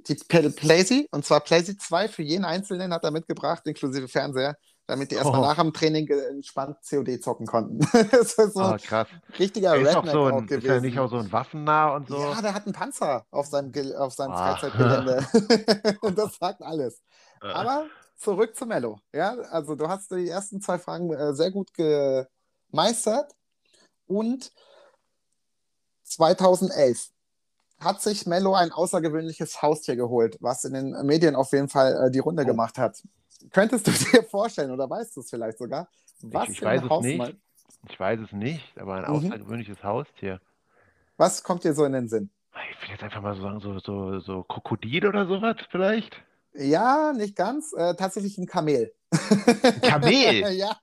die 0.09 0.15
Pl- 0.15 0.55
Playsee, 0.55 1.09
und 1.11 1.25
zwar 1.25 1.41
Playsee 1.41 1.77
2 1.77 2.09
für 2.09 2.23
jeden 2.23 2.45
Einzelnen 2.45 2.93
hat 2.95 3.03
er 3.05 3.11
mitgebracht, 3.11 3.67
inklusive 3.67 4.07
Fernseher, 4.09 4.57
damit 4.87 5.11
die 5.11 5.17
erstmal 5.17 5.41
Oh. 5.41 5.45
nach 5.45 5.57
dem 5.61 5.73
Training 5.73 6.09
entspannt 6.09 6.77
COD 6.89 7.21
zocken 7.21 7.45
konnten. 7.47 7.81
das 8.13 8.35
ist 8.35 8.55
so 8.55 8.61
ein 8.61 8.79
krass. 8.79 9.09
richtiger 9.39 9.75
Er 9.75 9.81
ist, 9.83 9.97
Redneck 9.97 10.13
so 10.13 10.25
ein, 10.27 10.39
ist 10.45 10.49
gewesen. 10.49 10.71
er 10.71 10.81
nicht 10.81 10.99
auch 11.01 11.11
so 11.11 11.17
ein 11.19 11.31
Waffennah 11.33 11.97
und 11.97 12.09
so? 12.09 12.19
Ja, 12.19 12.41
der 12.41 12.55
hat 12.55 12.65
einen 12.67 12.73
Panzer 12.73 13.27
auf 13.33 13.47
seinem, 13.47 13.73
auf 13.97 14.15
seinem 14.15 14.31
Ah. 14.33 14.57
Freizeitgelände. 14.57 15.27
und 16.03 16.17
das 16.19 16.37
sagt 16.37 16.63
alles. 16.63 17.03
Äh, 17.43 17.49
Aber 17.49 17.87
zurück 18.17 18.57
zu 18.57 18.65
Mello. 18.65 19.01
Ja, 19.13 19.33
also 19.51 19.75
du 19.75 19.89
hast 19.89 20.13
die 20.13 20.29
ersten 20.29 20.61
zwei 20.63 20.79
Fragen 20.79 21.13
äh, 21.13 21.35
sehr 21.35 21.51
gut 21.51 21.71
gemeistert. 21.75 23.33
Und 24.07 24.53
2011 26.07 27.11
hat 27.79 28.01
sich 28.01 28.27
Mello 28.27 28.55
ein 28.55 28.73
außergewöhnliches 28.73 29.61
Haustier 29.61 29.97
geholt, 29.97 30.39
was 30.41 30.65
in 30.65 30.73
den 30.73 31.07
Medien 31.07 31.37
auf 31.37 31.53
jeden 31.53 31.69
Fall 31.69 32.07
äh, 32.07 32.11
die 32.11 32.21
Runde 32.21 32.43
Oh. 32.45 32.47
gemacht 32.47 32.79
hat. 32.79 33.03
Könntest 33.51 33.87
du 33.87 33.91
dir 34.13 34.23
vorstellen 34.23 34.71
oder 34.71 34.89
weißt 34.89 35.15
du 35.17 35.21
es 35.21 35.29
vielleicht 35.31 35.59
sogar? 35.59 35.89
Was 36.23 36.49
ich 36.49 36.59
für 36.59 36.65
weiß 36.65 36.83
es 36.85 37.01
nicht. 37.01 37.35
Ich 37.89 38.01
weiß 38.01 38.21
es 38.21 38.33
nicht, 38.33 38.79
aber 38.79 38.95
ein 38.95 39.03
Mhm. 39.05 39.17
außergewöhnliches 39.17 39.83
Haustier. 39.85 40.41
Was 41.19 41.43
kommt 41.43 41.65
dir 41.65 41.75
so 41.75 41.85
in 41.85 41.93
den 41.93 42.09
Sinn? 42.09 42.31
Ich 42.73 42.83
will 42.83 42.91
jetzt 42.91 43.03
einfach 43.03 43.21
mal 43.21 43.35
so 43.37 43.43
sagen, 43.43 43.61
so, 43.61 43.79
so, 43.81 44.21
so 44.21 44.43
Krokodil 44.45 45.07
oder 45.07 45.27
sowas 45.27 45.57
vielleicht? 45.71 46.23
Ja, 46.59 47.13
nicht 47.13 47.37
ganz. 47.37 47.73
Äh, 47.73 47.95
tatsächlich 47.95 48.39
ein 48.39 48.47
Kamel. 48.47 48.93
Kamel? 49.83 50.51
ja, 50.57 50.77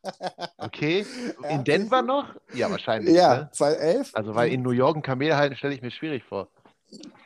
Okay. 0.57 1.05
Ja, 1.41 1.49
In 1.49 1.63
Denver 1.63 1.97
siehst 1.97 2.01
du? 2.01 2.05
noch? 2.07 2.35
Ja, 2.53 2.71
wahrscheinlich. 2.71 3.13
ja, 3.15 3.35
Ne? 3.35 3.49
2011. 3.51 4.11
Also, 4.13 4.35
weil 4.35 4.51
in 4.51 4.61
New 4.61 4.71
York 4.71 4.95
ein 4.95 5.01
Kamel 5.01 5.35
halten, 5.35 5.55
stelle 5.55 5.73
ich 5.73 5.81
mir 5.81 5.91
schwierig 5.91 6.23
vor. 6.23 6.47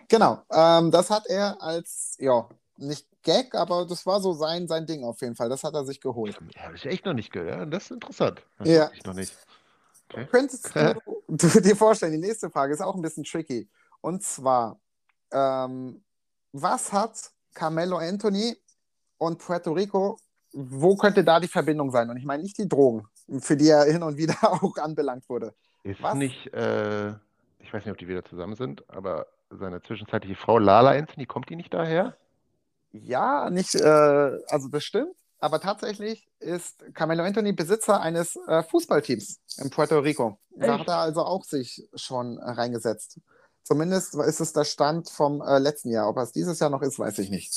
Genau, 0.08 0.42
ähm, 0.52 0.92
das 0.92 1.10
hat 1.10 1.28
er 1.28 1.62
als, 1.62 2.16
ja, 2.20 2.48
nicht 2.78 3.06
Gag, 3.24 3.54
aber 3.56 3.86
das 3.86 4.06
war 4.06 4.22
so 4.22 4.32
sein, 4.34 4.68
sein 4.70 4.86
Ding 4.86 5.04
auf 5.04 5.20
jeden 5.22 5.36
Fall. 5.36 5.50
Das 5.50 5.64
hat 5.66 5.74
er 5.74 5.84
sich 5.84 6.00
geholt. 6.00 6.40
Ja, 6.56 6.62
habe 6.64 6.76
ich 6.78 6.86
echt 6.86 7.06
noch 7.06 7.14
nicht 7.14 7.32
gehört. 7.34 7.74
Das 7.74 7.86
ist 7.86 7.92
interessant. 7.92 8.42
Das 8.58 8.68
Ja. 8.70 8.90
ich 8.94 9.04
noch 9.04 9.14
nicht. 9.16 9.36
Okay. 10.14 10.26
Könntest 10.32 10.72
du, 11.28 11.50
du 11.50 11.60
dir 11.62 11.76
vorstellen, 11.76 12.14
die 12.14 12.26
nächste 12.26 12.50
Frage 12.50 12.74
ist 12.74 12.80
auch 12.82 12.96
ein 12.96 13.02
bisschen 13.02 13.26
tricky. 13.26 13.68
Und 14.00 14.24
zwar, 14.24 14.80
ähm, 15.32 16.02
was 16.54 16.94
hat 16.94 17.32
Carmelo 17.54 17.98
Anthony 17.98 18.56
und 19.18 19.40
Puerto 19.40 19.72
Rico, 19.72 20.20
wo 20.54 20.96
könnte 20.96 21.24
da 21.24 21.40
die 21.40 21.48
Verbindung 21.48 21.92
sein? 21.92 22.10
Und 22.10 22.18
ich 22.18 22.26
meine 22.26 22.44
nicht 22.44 22.58
die 22.58 22.68
Drogen, 22.68 23.08
für 23.40 23.58
die 23.58 23.70
er 23.70 23.86
hin 23.86 24.04
und 24.04 24.18
wieder 24.18 24.36
auch 24.42 24.78
anbelangt 24.78 25.28
wurde. 25.30 25.54
Ist 25.84 26.02
Was? 26.02 26.16
nicht, 26.16 26.54
äh, 26.54 27.10
ich 27.60 27.74
weiß 27.74 27.86
nicht, 27.86 27.92
ob 27.92 27.98
die 27.98 28.08
wieder 28.08 28.26
zusammen 28.26 28.56
sind, 28.56 28.84
aber 28.90 29.28
seine 29.50 29.82
zwischenzeitliche 29.82 30.36
Frau 30.36 30.58
Lala 30.58 30.92
Anthony, 30.92 31.26
kommt 31.26 31.50
die 31.50 31.56
nicht 31.56 31.74
daher? 31.74 32.18
Ja, 32.92 33.50
nicht, 33.50 33.76
äh, 33.76 34.40
also 34.48 34.68
das 34.70 34.84
stimmt, 34.84 35.16
aber 35.40 35.62
tatsächlich 35.62 36.28
ist 36.40 36.84
Carmelo 36.94 37.24
Anthony 37.24 37.54
Besitzer 37.54 38.02
eines 38.02 38.36
äh, 38.48 38.64
Fußballteams 38.64 39.40
in 39.58 39.70
Puerto 39.70 40.00
Rico. 40.00 40.40
Da 40.56 40.66
Echt? 40.66 40.80
hat 40.80 40.88
er 40.88 40.98
also 40.98 41.24
auch 41.24 41.44
sich 41.44 41.88
schon 41.96 42.40
reingesetzt. 42.40 43.20
Zumindest 43.68 44.16
ist 44.16 44.40
es 44.40 44.54
der 44.54 44.64
Stand 44.64 45.10
vom 45.10 45.42
äh, 45.42 45.60
letzten 45.60 45.90
Jahr. 45.92 46.08
Ob 46.08 46.18
es 46.20 46.32
dieses 46.32 46.58
Jahr 46.60 46.70
noch 46.70 46.82
ist, 46.82 47.00
weiß 47.00 47.20
ich 47.20 47.30
nicht. 47.30 47.52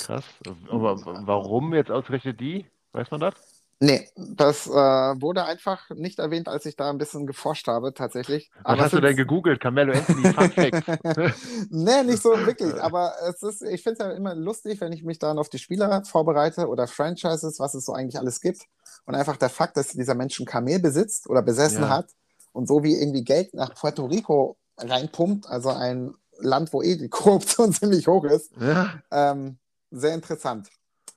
Krass. 0.00 0.24
Aber 0.70 0.96
warum 1.26 1.74
jetzt 1.74 1.90
ausgerechnet 1.90 2.40
die? 2.40 2.64
Weiß 2.92 3.10
man 3.10 3.20
das? 3.20 3.34
Nee, 3.78 4.08
das 4.16 4.66
äh, 4.66 4.70
wurde 4.70 5.44
einfach 5.44 5.90
nicht 5.90 6.20
erwähnt, 6.20 6.48
als 6.48 6.64
ich 6.64 6.76
da 6.76 6.88
ein 6.88 6.96
bisschen 6.96 7.26
geforscht 7.26 7.66
habe, 7.68 7.92
tatsächlich. 7.92 8.50
Was 8.54 8.64
Aber 8.64 8.82
hast 8.84 8.92
du 8.94 9.00
denn 9.00 9.14
gegoogelt? 9.14 9.60
Carmelo 9.60 9.92
Anthony 9.92 10.22
Fun 10.32 10.50
Facts. 10.52 11.68
Nee, 11.68 12.02
nicht 12.04 12.22
so 12.22 12.30
wirklich, 12.30 12.72
aber 12.80 13.12
es 13.28 13.42
ist, 13.42 13.60
ich 13.62 13.82
finde 13.82 13.98
es 14.00 14.06
ja 14.06 14.12
immer 14.12 14.34
lustig, 14.34 14.80
wenn 14.80 14.92
ich 14.92 15.02
mich 15.02 15.18
dann 15.18 15.38
auf 15.38 15.50
die 15.50 15.58
Spieler 15.58 16.02
vorbereite 16.04 16.68
oder 16.68 16.86
Franchises, 16.86 17.58
was 17.60 17.74
es 17.74 17.84
so 17.84 17.92
eigentlich 17.92 18.18
alles 18.18 18.40
gibt. 18.40 18.62
Und 19.04 19.16
einfach 19.16 19.36
der 19.36 19.50
Fakt, 19.50 19.76
dass 19.76 19.88
dieser 19.88 20.14
Mensch 20.14 20.40
ein 20.40 20.46
Kamel 20.46 20.78
besitzt 20.78 21.28
oder 21.28 21.42
besessen 21.42 21.82
Ja. 21.82 21.90
hat 21.90 22.06
und 22.52 22.68
so 22.68 22.82
wie 22.84 22.94
irgendwie 22.94 23.24
Geld 23.24 23.52
nach 23.52 23.74
Puerto 23.74 24.06
Rico 24.06 24.56
reinpumpt, 24.78 25.46
also 25.48 25.70
ein 25.70 26.14
Land, 26.38 26.72
wo 26.72 26.82
eh 26.82 26.96
die 26.96 27.08
Korruption 27.08 27.72
ziemlich 27.72 28.06
hoch 28.06 28.24
ist, 28.24 28.50
Ja. 28.60 28.94
ähm, 29.10 29.58
sehr 29.90 30.14
interessant. 30.14 30.68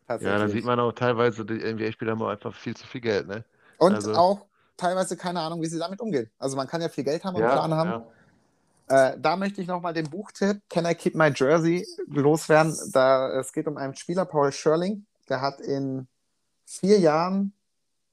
Ja, 0.08 0.18
da 0.38 0.48
sieht 0.48 0.66
man 0.66 0.80
auch 0.80 0.92
teilweise, 0.92 1.44
die 1.46 1.56
NBA-Spieler 1.74 2.12
haben 2.12 2.22
einfach 2.24 2.54
viel 2.54 2.76
zu 2.76 2.86
viel 2.86 3.02
Geld, 3.02 3.28
ne? 3.28 3.44
Und 3.78 3.96
also- 3.96 4.14
auch 4.14 4.46
teilweise 4.78 5.18
keine 5.18 5.40
Ahnung, 5.40 5.62
wie 5.62 5.68
sie 5.68 5.80
damit 5.80 6.00
umgehen. 6.02 6.30
Also 6.38 6.56
man 6.58 6.68
kann 6.68 6.82
ja 6.82 6.90
viel 6.90 7.04
Geld 7.04 7.24
haben 7.24 7.36
und 7.36 7.42
Ja, 7.42 7.52
Plan 7.54 7.74
haben. 7.74 7.90
ja. 7.90 8.06
Äh, 9.14 9.18
da 9.20 9.36
möchte 9.36 9.62
ich 9.62 9.68
nochmal 9.68 9.94
den 9.94 10.08
Buchtipp 10.10 10.62
Can 10.70 10.86
I 10.86 10.94
Keep 10.94 11.16
My 11.16 11.32
Jersey 11.34 11.88
loswerden. 12.08 12.78
Da, 12.92 13.40
es 13.40 13.52
geht 13.52 13.68
um 13.68 13.78
einen 13.78 13.96
Spieler, 13.96 14.26
Paul 14.26 14.52
Schörling. 14.52 15.06
Der 15.28 15.42
hat 15.42 15.60
in 15.60 16.08
vier 16.66 17.00
Jahren, 17.00 17.54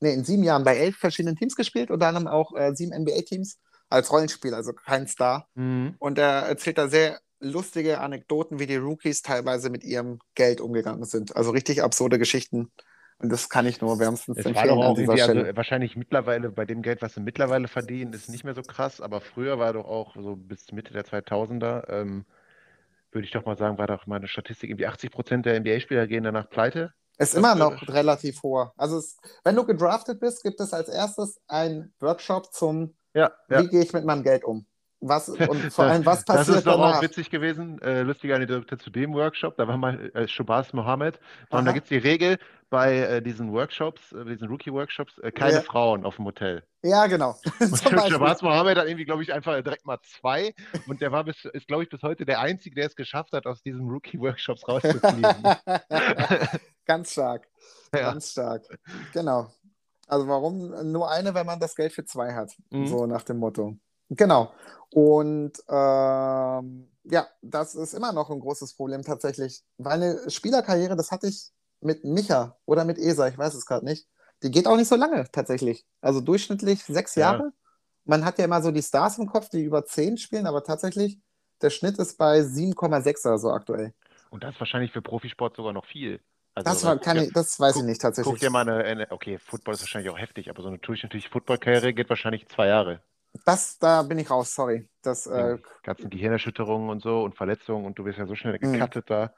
nee, 0.01 0.15
in 0.15 0.25
sieben 0.25 0.45
Jahren 0.45 0.65
bei 0.65 0.77
elf 0.79 0.97
verschiedenen 0.97 1.37
Teams 1.37 1.57
gespielt, 1.57 1.91
unter 1.91 2.07
anderem 2.07 2.27
auch 2.29 2.55
äh, 2.57 2.75
sieben 2.75 2.93
NBA-Teams 3.03 3.59
als 3.93 4.11
Rollenspieler, 4.11 4.57
also 4.57 4.73
kein 4.73 5.07
Star. 5.07 5.49
Mhm. 5.55 5.95
Und 5.99 6.19
er 6.19 6.43
erzählt 6.43 6.79
da 6.79 6.89
sehr 6.89 7.21
lustige 7.41 8.01
Anekdoten, 8.01 8.59
wie 8.59 8.67
die 8.67 8.77
Rookies 8.77 9.23
teilweise 9.23 9.71
mit 9.71 9.85
ihrem 9.85 10.19
Geld 10.35 10.61
umgegangen 10.61 11.05
sind. 11.05 11.37
Also 11.37 11.51
richtig 11.51 11.83
absurde 11.83 12.19
Geschichten. 12.19 12.71
Und 13.19 13.31
das 13.31 13.49
kann 13.49 13.67
ich 13.67 13.81
nur 13.81 13.99
wärmstens 14.01 14.39
Es 14.39 14.45
war 14.45 14.51
empfehlen 14.51 14.69
doch 14.77 14.83
an 14.83 14.91
auch 14.91 14.99
irgendwie, 14.99 15.23
also 15.23 15.57
wahrscheinlich 15.57 15.97
mittlerweile, 15.97 16.51
bei 16.51 16.65
dem 16.65 16.83
Geld, 16.83 17.03
was 17.03 17.15
sie 17.15 17.21
mittlerweile 17.21 17.69
verdienen, 17.69 18.13
ist 18.13 18.29
nicht 18.29 18.43
mehr 18.43 18.55
so 18.55 18.63
krass, 18.63 19.01
aber 19.01 19.21
früher 19.21 19.59
war 19.61 19.73
doch 19.73 19.85
auch 19.85 20.17
so 20.17 20.35
bis 20.35 20.73
Mitte 20.73 20.93
der 20.93 21.05
2000er, 21.05 21.89
ähm, 21.89 22.25
würde 23.13 23.25
ich 23.25 23.31
doch 23.31 23.45
mal 23.45 23.57
sagen, 23.57 23.79
war 23.79 23.87
doch 23.87 24.07
meine 24.07 24.27
Statistik, 24.27 24.71
irgendwie 24.71 24.87
80 24.87 25.11
Prozent 25.13 25.47
der 25.47 25.61
NBA-Spieler 25.61 26.09
gehen 26.09 26.25
danach 26.25 26.51
pleite. 26.51 26.93
Ist 27.19 27.35
Das 27.35 27.39
immer 27.39 27.55
noch 27.55 27.87
relativ 27.89 28.43
hoch. 28.43 28.73
Also 28.77 28.99
es, 28.99 29.19
wenn 29.45 29.55
du 29.55 29.65
gedraftet 29.65 30.19
bist, 30.19 30.43
gibt 30.43 30.59
es 30.61 30.73
als 30.73 30.89
erstes 30.89 31.41
einen 31.47 31.95
Workshop 32.01 32.53
zum, 32.53 32.95
Ja, 33.15 33.33
wie 33.49 33.69
gehe 33.69 33.83
ich 33.83 33.93
mit 33.93 34.05
meinem 34.05 34.23
Geld 34.23 34.45
um? 34.45 34.67
Was, 35.05 35.29
und 35.29 35.39
vor 35.73 35.87
allem, 35.87 36.07
was 36.07 36.25
Das 36.25 36.37
passiert 36.37 36.59
ist 36.59 36.67
doch 36.67 36.77
danach? 36.77 36.99
auch 36.99 37.03
witzig 37.03 37.29
gewesen, 37.29 37.81
äh, 37.83 38.03
lustige 38.03 38.37
Anekdote 38.37 38.79
zu 38.79 38.89
dem 38.91 39.13
Workshop, 39.15 39.57
da 39.57 39.67
war 39.67 39.77
mal 39.77 40.11
äh, 40.15 40.29
Shobaz 40.29 40.73
Mohammed 40.73 41.19
und 41.51 41.65
da 41.65 41.73
gibt 41.73 41.87
es 41.87 41.89
die 41.89 41.99
Regel 41.99 42.39
bei 42.71 42.99
äh, 42.99 43.21
diesen 43.21 43.53
Workshops, 43.53 44.13
äh, 44.13 44.25
diesen 44.25 44.49
Rookie-Workshops, 44.49 45.19
äh, 45.19 45.33
keine 45.33 45.55
Ja. 45.55 45.61
Frauen 45.63 46.05
auf 46.07 46.17
dem 46.17 46.25
Hotel. 46.25 46.63
Ja, 46.83 47.07
genau. 47.09 47.37
Und. 47.61 47.79
Shabazz 47.79 48.41
Mohammed 48.43 48.79
hat 48.79 48.87
irgendwie, 48.87 49.05
glaube 49.05 49.23
ich, 49.25 49.33
einfach 49.33 49.61
direkt 49.63 49.85
mal 49.85 49.99
zwei. 50.03 50.55
Und 50.87 51.01
der 51.03 51.13
war 51.13 51.23
bis, 51.25 51.45
ist, 51.45 51.69
glaube 51.69 51.83
ich, 51.83 51.91
bis 51.91 52.03
heute 52.03 52.25
der 52.25 52.41
Einzige, 52.41 52.77
der 52.77 52.87
es 52.87 52.97
geschafft 52.97 53.33
hat, 53.33 53.47
aus 53.47 53.61
diesen 53.63 53.91
Rookie-Workshops 53.91 54.67
rauszufliegen. 54.67 55.43
Ganz 56.87 57.13
stark. 57.13 57.47
Ja. 57.95 58.01
Ganz 58.13 58.31
stark. 58.33 58.63
Genau. 59.13 59.51
Also 60.09 60.29
warum 60.29 60.91
nur 60.91 61.11
eine, 61.11 61.35
wenn 61.35 61.47
man 61.47 61.61
das 61.61 61.75
Geld 61.75 61.93
für 61.93 62.05
zwei 62.05 62.35
hat? 62.35 62.53
Mhm. 62.71 62.87
So 62.87 63.07
nach 63.07 63.23
dem 63.23 63.39
Motto. 63.39 63.77
Genau. 64.11 64.53
Und 64.91 65.53
ähm, 65.69 66.89
ja, 67.05 67.27
das 67.41 67.75
ist 67.75 67.95
immer 67.95 68.13
noch 68.13 68.31
ein 68.31 68.41
großes 68.41 68.75
Problem 68.75 69.03
tatsächlich. 69.03 69.63
Weil 69.79 70.03
eine 70.03 70.31
Spielerkarriere, 70.31 70.97
das 70.97 71.11
hatte 71.11 71.29
ich 71.29 71.51
mit 71.81 72.05
Micha 72.05 72.57
oder 72.67 72.85
mit 72.85 72.99
Esa, 72.99 73.29
ich 73.29 73.39
weiß 73.39 73.55
es 73.55 73.67
gerade 73.67 73.85
nicht. 73.85 74.07
Die 74.43 74.51
geht 74.51 74.67
auch 74.67 74.77
nicht 74.77 74.89
so 74.89 74.97
lange 74.97 75.25
tatsächlich. 75.33 75.87
Also 76.01 76.21
durchschnittlich 76.21 76.83
sechs 76.85 77.15
Ja. 77.15 77.33
Jahre. 77.33 77.53
Man 78.05 78.25
hat 78.25 78.39
ja 78.39 78.45
immer 78.45 78.61
so 78.61 78.71
die 78.73 78.83
Stars 78.83 79.19
im 79.19 79.27
Kopf, 79.27 79.49
die 79.49 79.63
über 79.63 79.85
zehn 79.85 80.19
spielen, 80.19 80.47
aber 80.47 80.65
tatsächlich, 80.65 81.21
der 81.61 81.71
Schnitt 81.71 81.99
ist 81.99 82.19
bei 82.19 82.41
7,6 82.43 83.27
oder 83.27 83.39
so 83.39 83.51
aktuell. 83.51 83.95
Und 84.31 84.43
das 84.43 84.55
ist 84.55 84.61
wahrscheinlich 84.61 84.93
für 84.93 85.03
Profisport 85.03 85.55
sogar 85.57 85.73
noch 85.73 85.87
viel. 85.87 86.21
Also, 86.55 86.69
Das, 86.71 86.85
war, 86.85 86.99
kann 86.99 87.17
dir- 87.17 87.25
ich, 87.25 87.33
das 87.33 87.59
weiß 87.59 87.75
guck- 87.75 87.83
ich 87.83 87.87
nicht 87.89 88.01
tatsächlich. 88.03 88.31
Guck 88.33 88.41
dir 88.41 88.51
mal 88.51 88.69
eine, 88.69 89.11
okay, 89.11 89.39
Football 89.39 89.75
ist 89.75 89.81
wahrscheinlich 89.83 90.11
auch 90.11 90.19
heftig, 90.19 90.51
aber 90.51 90.63
so 90.63 90.69
eine 90.69 90.79
durchschnittliche 90.79 91.31
Footballkarriere 91.31 91.95
geht 91.95 92.09
wahrscheinlich 92.11 92.47
zwei 92.49 92.67
Jahre. 92.67 93.03
Das, 93.47 93.79
da 93.79 94.03
bin 94.03 94.19
ich 94.19 94.31
raus, 94.31 94.55
sorry. 94.55 94.87
Das, 95.01 95.27
äh, 95.27 95.57
Die 95.57 95.63
ganzen 95.83 96.11
Gehirnerschütterungen 96.11 96.91
und 96.91 97.03
so 97.03 97.23
und 97.23 97.35
Verletzungen 97.35 97.87
und 97.87 97.99
du 97.99 98.05
bist 98.05 98.19
ja 98.19 98.27
so 98.27 98.35
schnell 98.35 98.59
Mhm. 98.61 98.73
gecuttet 98.75 99.09
da. 99.09 99.33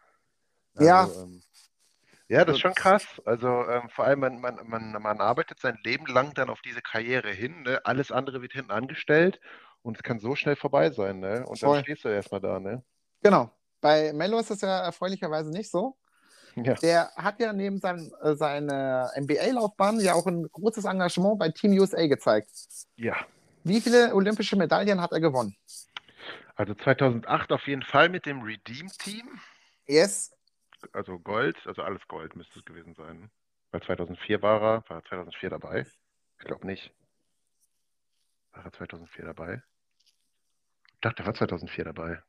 Ja. 0.78 1.04
ähm, 1.04 1.40
ja, 2.26 2.44
das 2.44 2.56
ist 2.56 2.60
schon 2.62 2.74
krass. 2.74 3.06
Also 3.24 3.46
ähm, 3.46 3.88
vor 3.90 4.06
allem, 4.06 4.18
man, 4.18 4.40
man, 4.40 4.58
man, 4.66 4.90
man 5.00 5.20
arbeitet 5.20 5.60
sein 5.60 5.78
Leben 5.84 6.06
lang 6.06 6.34
dann 6.34 6.50
auf 6.50 6.62
diese 6.62 6.80
Karriere 6.82 7.30
hin. 7.30 7.62
Ne? 7.62 7.80
Alles 7.84 8.10
andere 8.10 8.42
wird 8.42 8.52
hinten 8.54 8.72
angestellt 8.72 9.40
und 9.82 9.96
es 9.98 10.02
kann 10.02 10.18
so 10.18 10.34
schnell 10.34 10.56
vorbei 10.56 10.90
sein. 10.90 11.20
Ne? 11.20 11.44
Und 11.46 11.60
Voll. 11.60 11.76
dann 11.76 11.84
stehst 11.84 12.04
du 12.04 12.08
erstmal 12.08 12.40
da. 12.40 12.58
Ne? 12.58 12.82
genau. 13.22 13.50
Bei 13.80 14.12
Mello 14.14 14.38
ist 14.38 14.50
es 14.50 14.62
ja 14.62 14.80
erfreulicherweise 14.80 15.50
nicht 15.50 15.70
so. 15.70 15.96
Ja. 16.56 16.74
Der 16.74 17.10
hat 17.16 17.40
ja 17.40 17.52
neben 17.52 17.78
seinem, 17.80 18.12
äh, 18.22 18.34
seiner 18.34 19.10
NBA-Laufbahn 19.16 20.00
ja 20.00 20.14
auch 20.14 20.26
ein 20.26 20.48
großes 20.52 20.84
Engagement 20.84 21.38
bei 21.38 21.48
Team 21.50 21.72
USA 21.78 22.06
gezeigt. 22.06 22.50
ja. 22.96 23.16
Wie 23.66 23.80
viele 23.80 24.14
olympische 24.14 24.56
Medaillen 24.56 25.00
hat 25.00 25.12
er 25.12 25.20
gewonnen? 25.20 25.56
Also 26.54 26.74
2008 26.74 27.50
auf 27.50 27.66
jeden 27.66 27.82
Fall 27.82 28.10
mit 28.10 28.26
dem 28.26 28.42
Redeem-Team. 28.42 29.40
Yes. 29.86 30.36
Also 30.92 31.18
Gold, 31.18 31.56
also 31.64 31.80
alles 31.80 32.06
Gold 32.06 32.36
müsste 32.36 32.58
es 32.58 32.64
gewesen 32.66 32.94
sein. 32.94 33.30
Weil 33.70 33.82
2004 33.82 34.42
war 34.42 34.60
er, 34.60 34.90
war 34.90 34.98
er 34.98 35.04
2004 35.04 35.48
dabei? 35.48 35.86
Ich 36.38 36.44
glaube 36.44 36.66
nicht. 36.66 36.92
War 38.52 38.66
er 38.66 38.72
2004 38.72 39.24
dabei? 39.24 39.62
dachte, 41.04 41.16
der 41.16 41.26
war 41.26 41.34
2004 41.34 41.84
dabei. 41.84 42.22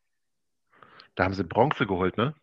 Da 1.15 1.23
haben 1.23 1.33
sie 1.33 1.43
Bronze 1.43 1.85
geholt, 1.85 2.17
ne? 2.17 2.35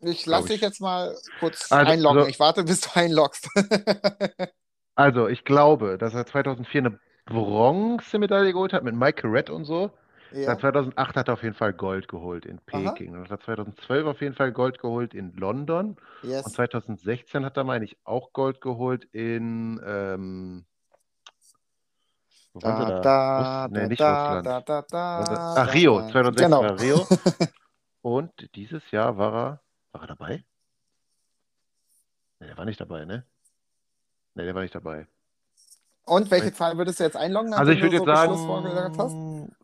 Ich 0.00 0.26
lasse 0.26 0.48
dich 0.48 0.56
ich. 0.56 0.62
jetzt 0.62 0.80
mal 0.80 1.16
kurz 1.40 1.70
Also, 1.70 1.90
einloggen. 1.90 2.28
Ich 2.28 2.38
warte, 2.38 2.64
bis 2.64 2.82
du 2.82 2.90
einloggst. 2.94 3.48
Also, 4.94 5.28
ich 5.28 5.44
glaube, 5.44 5.98
dass 5.98 6.14
er 6.14 6.26
2004 6.26 6.80
eine 6.80 7.00
Bronzemedaille 7.26 8.52
geholt 8.52 8.72
hat 8.72 8.82
mit 8.84 8.94
Michael 8.94 9.30
Red 9.30 9.50
und 9.50 9.64
so. 9.64 9.90
ja. 10.30 10.46
Dann 10.46 10.58
2008 10.58 11.16
hat 11.16 11.28
er 11.28 11.34
auf 11.34 11.42
jeden 11.42 11.54
Fall 11.54 11.72
Gold 11.72 12.08
geholt 12.08 12.46
in 12.46 12.60
Aha. 12.72 12.92
Peking. 12.94 13.12
Dann 13.12 13.24
hat 13.24 13.30
er 13.30 13.40
2012 13.40 14.06
auf 14.06 14.20
jeden 14.20 14.34
Fall 14.34 14.52
Gold 14.52 14.78
geholt 14.78 15.14
in 15.14 15.32
London. 15.36 15.96
Und 16.22 16.30
Yes. 16.30 16.44
2016 16.54 17.44
hat 17.44 17.56
er, 17.56 17.64
meine 17.64 17.84
ich, 17.84 17.98
auch 18.04 18.32
Gold 18.32 18.60
geholt 18.60 19.04
in. 19.12 19.80
Ähm, 19.84 20.66
wo 22.54 22.62
waren 22.62 22.78
Da, 22.78 22.86
da? 22.86 23.00
da, 23.00 23.64
Russ 23.64 23.70
nee, 23.70 23.80
da, 23.80 23.86
nicht 23.88 24.00
da, 24.00 24.38
Russland. 24.38 24.46
da, 24.46 24.60
da, 24.62 24.82
da, 24.82 24.96
Waren 25.18 25.54
da, 25.54 25.54
Ach, 25.54 25.74
Rio. 25.74 26.00
da. 26.00 26.08
2016 26.08 26.44
Genau. 26.44 26.62
war 26.62 26.80
Rio. 26.80 27.06
Und 28.02 28.32
dieses 28.54 28.90
Jahr 28.90 29.18
war 29.18 29.34
er. 29.34 29.60
War 29.96 30.02
er 30.02 30.08
dabei? 30.08 30.44
Ne, 32.38 32.48
der 32.48 32.58
war 32.58 32.66
nicht 32.66 32.78
dabei, 32.78 33.06
ne? 33.06 33.24
Ne, 34.34 34.44
der 34.44 34.54
war 34.54 34.60
nicht 34.60 34.74
dabei. 34.74 35.06
Und 36.04 36.30
welche 36.30 36.52
Zahl 36.52 36.76
würdest 36.76 37.00
du 37.00 37.04
jetzt 37.04 37.16
einloggen, 37.16 37.54
Also 37.54 37.72
ich 37.72 37.80
würde 37.80 37.96
jetzt 37.96 38.04
so 38.04 38.12
hast? 38.12 38.28
sagen, 38.28 39.56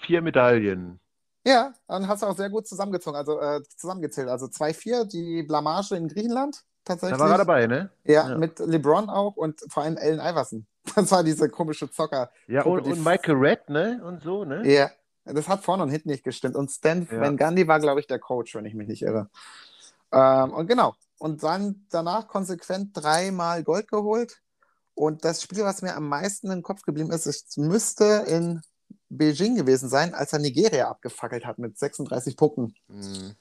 vier 0.00 0.20
Medaillen. 0.20 1.00
Ja, 1.46 1.72
dann 1.88 2.06
hast 2.06 2.22
du 2.22 2.26
auch 2.26 2.36
sehr 2.36 2.50
gut 2.50 2.68
zusammengezogen, 2.68 3.16
also 3.16 3.40
äh, 3.40 3.62
zusammengezählt. 3.76 4.28
Also 4.28 4.46
2-4, 4.46 5.06
die 5.06 5.42
Blamage 5.42 5.96
in 5.96 6.06
Griechenland 6.08 6.56
Da 6.84 6.92
tatsächlich. 6.94 7.18
war 7.18 7.30
er 7.30 7.38
dabei, 7.38 7.66
ne? 7.66 7.90
Ja, 8.04 8.28
Ja. 8.28 8.36
mit 8.38 8.58
LeBron 8.58 9.08
auch 9.08 9.36
und 9.36 9.60
vor 9.72 9.84
allem 9.84 9.96
Allen 9.96 10.20
Iverson. 10.20 10.66
Das 10.96 11.10
war 11.10 11.24
diese 11.24 11.48
komische 11.48 11.90
Zocker. 11.90 12.30
Ja, 12.46 12.64
und, 12.64 12.80
und 12.80 13.02
Michael 13.02 13.36
Red, 13.36 13.70
ne? 13.70 14.04
Und 14.04 14.22
so, 14.22 14.44
ne? 14.44 14.68
Ja, 14.70 14.90
das 15.24 15.48
hat 15.48 15.64
vorne 15.64 15.82
und 15.82 15.90
hinten 15.90 16.10
nicht 16.10 16.24
gestimmt. 16.24 16.56
Und 16.56 16.70
Stan 16.70 17.06
Ja. 17.10 17.20
Van 17.20 17.36
Gundy 17.36 17.68
war, 17.68 17.80
glaube 17.80 18.00
ich, 18.00 18.06
der 18.06 18.18
Coach, 18.18 18.54
wenn 18.54 18.64
ich 18.64 18.74
mich 18.74 18.88
nicht 18.88 19.02
irre. 19.02 19.28
Ähm, 20.12 20.52
und 20.52 20.66
genau. 20.66 20.94
Und 21.18 21.42
dann 21.42 21.86
danach 21.90 22.28
konsequent 22.28 22.90
dreimal 22.96 23.62
Gold 23.62 23.88
geholt. 23.88 24.40
Und 24.94 25.24
das 25.24 25.42
Spiel, 25.42 25.64
was 25.64 25.82
mir 25.82 25.94
am 25.94 26.08
meisten 26.08 26.50
im 26.50 26.62
Kopf 26.62 26.82
geblieben 26.82 27.12
ist, 27.12 27.26
es 27.26 27.56
müsste 27.56 28.24
in 28.26 28.60
Beijing 29.08 29.56
gewesen 29.56 29.88
sein, 29.88 30.14
als 30.14 30.32
er 30.32 30.38
Nigeria 30.38 30.88
abgefackelt 30.90 31.46
hat 31.46 31.58
mit 31.58 31.78
36 31.78 32.36
Punkten. 32.36 32.74
Mhm. 32.88 33.34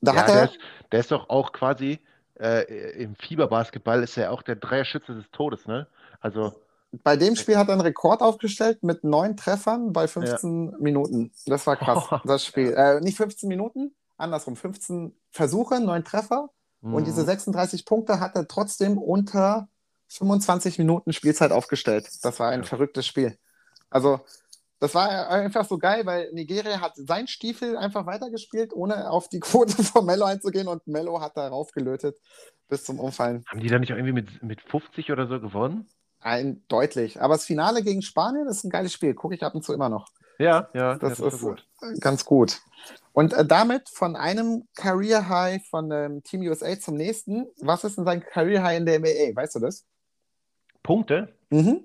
Da 0.00 0.12
Ja, 0.12 0.20
hat 0.20 0.28
der 0.28 0.34
er, 0.34 0.44
ist, 0.44 0.58
der 0.92 1.00
ist 1.00 1.10
doch 1.10 1.28
auch 1.28 1.52
quasi 1.52 2.00
äh, 2.38 3.02
im 3.02 3.16
Fieberbasketball 3.16 4.02
ist 4.02 4.16
er 4.18 4.32
auch 4.32 4.42
der 4.42 4.56
Dreierschütze 4.56 5.14
des 5.14 5.24
Todes, 5.32 5.66
ne? 5.66 5.86
Also, 6.20 6.60
bei 7.02 7.16
dem 7.16 7.36
Spiel 7.36 7.56
hat 7.56 7.68
er 7.68 7.72
einen 7.72 7.80
Rekord 7.82 8.20
aufgestellt 8.22 8.82
mit 8.82 9.04
neun 9.04 9.36
Treffern 9.36 9.92
bei 9.92 10.08
15 10.08 10.74
Minuten. 10.80 11.32
Das 11.46 11.66
war 11.66 11.76
krass, 11.76 12.04
Oh. 12.10 12.18
das 12.24 12.44
Spiel. 12.44 12.72
Äh, 12.74 13.00
nicht 13.00 13.16
15 13.16 13.48
Minuten, 13.48 13.94
andersrum, 14.16 14.56
15 14.56 15.14
Versuche, 15.30 15.80
neun 15.80 16.04
Treffer. 16.04 16.50
Und 16.82 17.06
diese 17.06 17.22
mhm. 17.22 17.26
36 17.26 17.84
Punkte 17.84 18.20
hat 18.20 18.36
er 18.36 18.46
trotzdem 18.46 18.96
unter 18.98 19.68
25 20.08 20.78
Minuten 20.78 21.12
Spielzeit 21.12 21.50
aufgestellt. 21.50 22.08
Das 22.22 22.38
war 22.38 22.50
ein 22.50 22.60
Ja. 22.60 22.66
verrücktes 22.66 23.06
Spiel. 23.06 23.36
Also, 23.90 24.20
das 24.78 24.94
war 24.94 25.28
einfach 25.30 25.66
so 25.66 25.78
geil, 25.78 26.04
weil 26.06 26.30
Nigeria 26.32 26.80
hat 26.80 26.92
seinen 26.94 27.26
Stiefel 27.28 27.76
einfach 27.76 28.06
weitergespielt, 28.06 28.72
ohne 28.74 29.10
auf 29.10 29.28
die 29.28 29.40
Quote 29.40 29.82
von 29.82 30.04
Mello 30.04 30.26
einzugehen 30.26 30.68
und 30.68 30.86
Mello 30.86 31.20
hat 31.20 31.36
darauf 31.36 31.72
gelötet 31.72 32.18
bis 32.68 32.84
zum 32.84 33.00
Umfallen. 33.00 33.42
haben 33.48 33.60
die 33.60 33.68
da 33.68 33.78
nicht 33.78 33.92
auch 33.92 33.96
irgendwie 33.96 34.12
mit, 34.12 34.42
mit 34.42 34.60
50 34.60 35.10
oder 35.10 35.26
so 35.26 35.40
gewonnen? 35.40 35.88
Ein 36.20 36.62
deutlich. 36.68 37.20
Aber 37.20 37.34
das 37.34 37.44
Finale 37.44 37.82
gegen 37.82 38.02
Spanien 38.02 38.46
ist 38.48 38.64
ein 38.64 38.70
geiles 38.70 38.92
Spiel. 38.92 39.14
Gucke 39.14 39.34
ich 39.34 39.42
ab 39.42 39.54
und 39.54 39.62
zu 39.62 39.72
immer 39.72 39.88
noch. 39.88 40.08
Ja, 40.38 40.68
ja, 40.74 40.96
Das 40.96 41.18
ja, 41.18 41.28
ist 41.28 41.40
gut. 41.40 41.66
ganz 42.00 42.24
gut. 42.24 42.60
Und 43.12 43.32
äh, 43.32 43.46
damit 43.46 43.88
von 43.88 44.16
einem 44.16 44.68
Career 44.74 45.28
High 45.28 45.66
von 45.66 45.90
ähm, 45.90 46.22
Team 46.22 46.42
USA 46.42 46.78
zum 46.78 46.96
nächsten. 46.96 47.46
Was 47.60 47.84
ist 47.84 47.96
denn 47.96 48.04
sein 48.04 48.20
Career 48.20 48.62
High 48.62 48.78
in 48.78 48.86
der 48.86 48.98
NBA? 48.98 49.34
Weißt 49.34 49.54
du 49.54 49.60
das? 49.60 49.86
Punkte? 50.82 51.34
Mhm. 51.50 51.84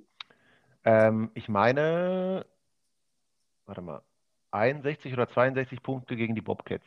Ähm, 0.83 1.31
ich 1.33 1.47
meine, 1.47 2.45
warte 3.65 3.81
mal, 3.81 4.01
61 4.51 5.13
oder 5.13 5.29
62 5.29 5.81
Punkte 5.81 6.15
gegen 6.15 6.35
die 6.35 6.41
Bobcats. 6.41 6.85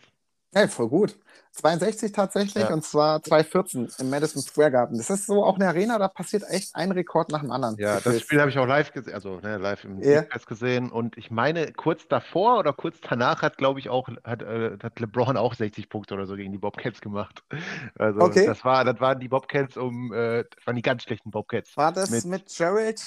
Ja, 0.54 0.68
voll 0.68 0.88
gut. 0.88 1.16
62 1.52 2.10
tatsächlich 2.10 2.64
Ja. 2.64 2.72
und 2.72 2.84
zwar 2.84 3.22
2014 3.22 3.88
im 4.00 4.10
Madison 4.10 4.42
Square 4.42 4.72
Garden. 4.72 4.98
Das 4.98 5.08
ist 5.08 5.26
so 5.26 5.44
auch 5.44 5.54
eine 5.54 5.68
Arena, 5.68 5.98
da 5.98 6.08
passiert 6.08 6.42
echt 6.48 6.74
ein 6.74 6.90
Rekord 6.90 7.30
nach 7.30 7.40
dem 7.42 7.52
anderen. 7.52 7.76
Ja, 7.78 8.00
das. 8.00 8.20
Spiel 8.20 8.40
habe 8.40 8.50
ich 8.50 8.58
auch 8.58 8.66
live 8.66 8.92
gesehen, 8.92 9.14
also 9.14 9.38
ne, 9.40 9.58
live 9.58 9.84
im. 9.84 10.00
Podcast 10.00 10.46
gesehen. 10.48 10.90
Und 10.90 11.16
ich 11.16 11.30
meine, 11.30 11.72
kurz 11.72 12.08
davor 12.08 12.58
oder 12.58 12.72
kurz 12.72 12.96
danach 13.08 13.42
hat, 13.42 13.56
glaube 13.56 13.78
ich, 13.78 13.88
auch, 13.88 14.08
hat, 14.24 14.42
äh, 14.42 14.76
hat 14.82 14.98
LeBron 14.98 15.36
auch 15.36 15.54
60 15.54 15.88
Punkte 15.88 16.14
oder 16.14 16.26
so 16.26 16.34
gegen 16.34 16.50
die 16.50 16.58
Bobcats 16.58 17.00
gemacht. 17.00 17.44
Also 17.96 18.20
Okay. 18.20 18.46
das 18.46 18.64
war, 18.64 18.84
das 18.84 19.00
waren 19.00 19.20
die 19.20 19.28
Bobcats 19.28 19.76
um, 19.76 20.12
äh, 20.12 20.44
das 20.56 20.66
waren 20.66 20.74
die 20.76 20.82
ganz 20.82 21.04
schlechten 21.04 21.30
Bobcats. 21.30 21.76
War 21.76 21.92
das 21.92 22.10
mit- 22.10 22.24
mit, 22.24 22.46
Gerald 22.56 23.00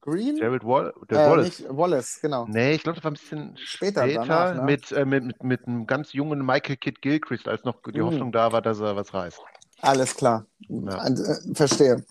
Green? 0.00 0.36
Jared 0.36 0.64
Wall, 0.64 0.92
der 1.10 1.26
äh, 1.26 1.30
Wallace. 1.30 1.58
Nicht 1.60 1.66
Wallace, 1.68 2.18
genau. 2.20 2.46
Nee, 2.48 2.74
ich 2.74 2.82
glaube, 2.82 2.96
das 2.96 3.04
war 3.04 3.10
ein 3.10 3.14
bisschen 3.14 3.56
Später, 3.56 4.02
später 4.02 4.20
danach, 4.26 4.54
ne? 4.54 4.62
mit, 4.62 4.90
äh, 4.92 5.04
mit, 5.04 5.24
mit, 5.24 5.42
mit 5.42 5.66
einem 5.66 5.86
ganz 5.86 6.12
jungen 6.12 6.44
Michael 6.44 6.76
Kidd 6.76 7.00
Gilchrist, 7.00 7.46
als 7.46 7.64
noch 7.64 7.82
die 7.82 8.00
Mhm. 8.00 8.06
Hoffnung 8.06 8.32
da 8.32 8.52
war, 8.52 8.62
dass 8.62 8.80
er 8.80 8.96
was 8.96 9.12
reißt. 9.14 9.40
Alles 9.80 10.14
klar. 10.14 10.46
Ja. 10.68 11.06
Äh, 11.06 11.54
verstehe. 11.54 12.04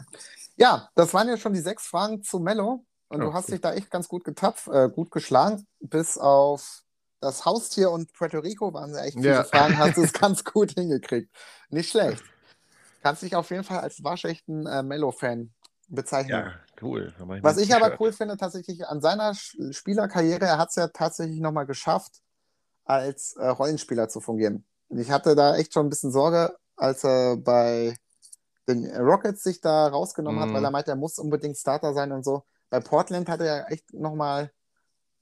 Ja, 0.57 0.89
das 0.95 1.13
waren 1.13 1.27
ja 1.27 1.37
schon 1.37 1.53
die 1.53 1.59
sechs 1.61 1.85
Fragen 1.87 2.21
zu 2.23 2.39
Mello. 2.39 2.85
Und 3.09 3.19
Ja, 3.19 3.25
du 3.25 3.33
hast 3.33 3.51
dich 3.51 3.59
da 3.59 3.73
echt 3.73 3.89
ganz 3.91 4.07
gut 4.07 4.23
getapft, 4.23 4.67
äh, 4.67 4.89
gut 4.89 5.11
geschlagen. 5.11 5.65
Bis 5.79 6.17
auf 6.17 6.83
das 7.19 7.45
Haustier 7.45 7.91
und 7.91 8.13
Puerto 8.13 8.39
Rico 8.39 8.73
waren 8.73 8.93
ja 8.93 9.03
echt 9.03 9.17
viele 9.17 9.33
Ja. 9.33 9.43
Fragen, 9.43 9.77
hast 9.77 9.97
du 9.97 10.01
es 10.03 10.13
ganz 10.13 10.43
gut 10.45 10.71
hingekriegt. 10.71 11.29
Nicht 11.69 11.89
schlecht. 11.91 12.23
Kannst 13.03 13.23
dich 13.23 13.35
auf 13.35 13.49
jeden 13.49 13.63
Fall 13.63 13.79
als 13.79 14.03
waschechten 14.03 14.65
äh, 14.67 14.81
Mello-Fan 14.83 15.51
bezeichnen. 15.91 16.31
Ja, 16.45 16.53
cool. 16.81 17.13
Mach 17.19 17.43
Was 17.43 17.57
ich 17.57 17.73
aber 17.75 17.99
cool 17.99 18.11
finde, 18.11 18.37
tatsächlich 18.37 18.87
an 18.87 19.01
seiner 19.01 19.33
Spielerkarriere, 19.35 20.45
er 20.45 20.57
hat 20.57 20.69
es 20.69 20.75
ja 20.75 20.87
tatsächlich 20.87 21.39
nochmal 21.39 21.65
geschafft, 21.65 22.21
als 22.85 23.35
äh, 23.37 23.47
Rollenspieler 23.47 24.09
zu 24.09 24.19
fungieren. 24.21 24.65
Ich 24.89 25.11
hatte 25.11 25.35
da 25.35 25.55
echt 25.55 25.73
schon 25.73 25.85
ein 25.85 25.89
bisschen 25.89 26.11
Sorge, 26.11 26.55
als 26.75 27.03
er 27.03 27.37
bei 27.37 27.95
den 28.67 28.89
Rockets 28.95 29.43
sich 29.43 29.61
da 29.61 29.87
rausgenommen 29.87 30.39
hat, 30.41 30.49
Mhm. 30.49 30.53
weil 30.55 30.63
er 30.65 30.71
meinte, 30.71 30.91
er 30.91 30.97
muss 30.97 31.17
unbedingt 31.19 31.57
Starter 31.57 31.93
sein 31.93 32.11
und 32.11 32.23
so. 32.23 32.43
Bei 32.69 32.79
Portland 32.79 33.27
hat 33.29 33.39
er 33.41 33.45
ja 33.45 33.63
echt 33.67 33.93
nochmal, 33.93 34.51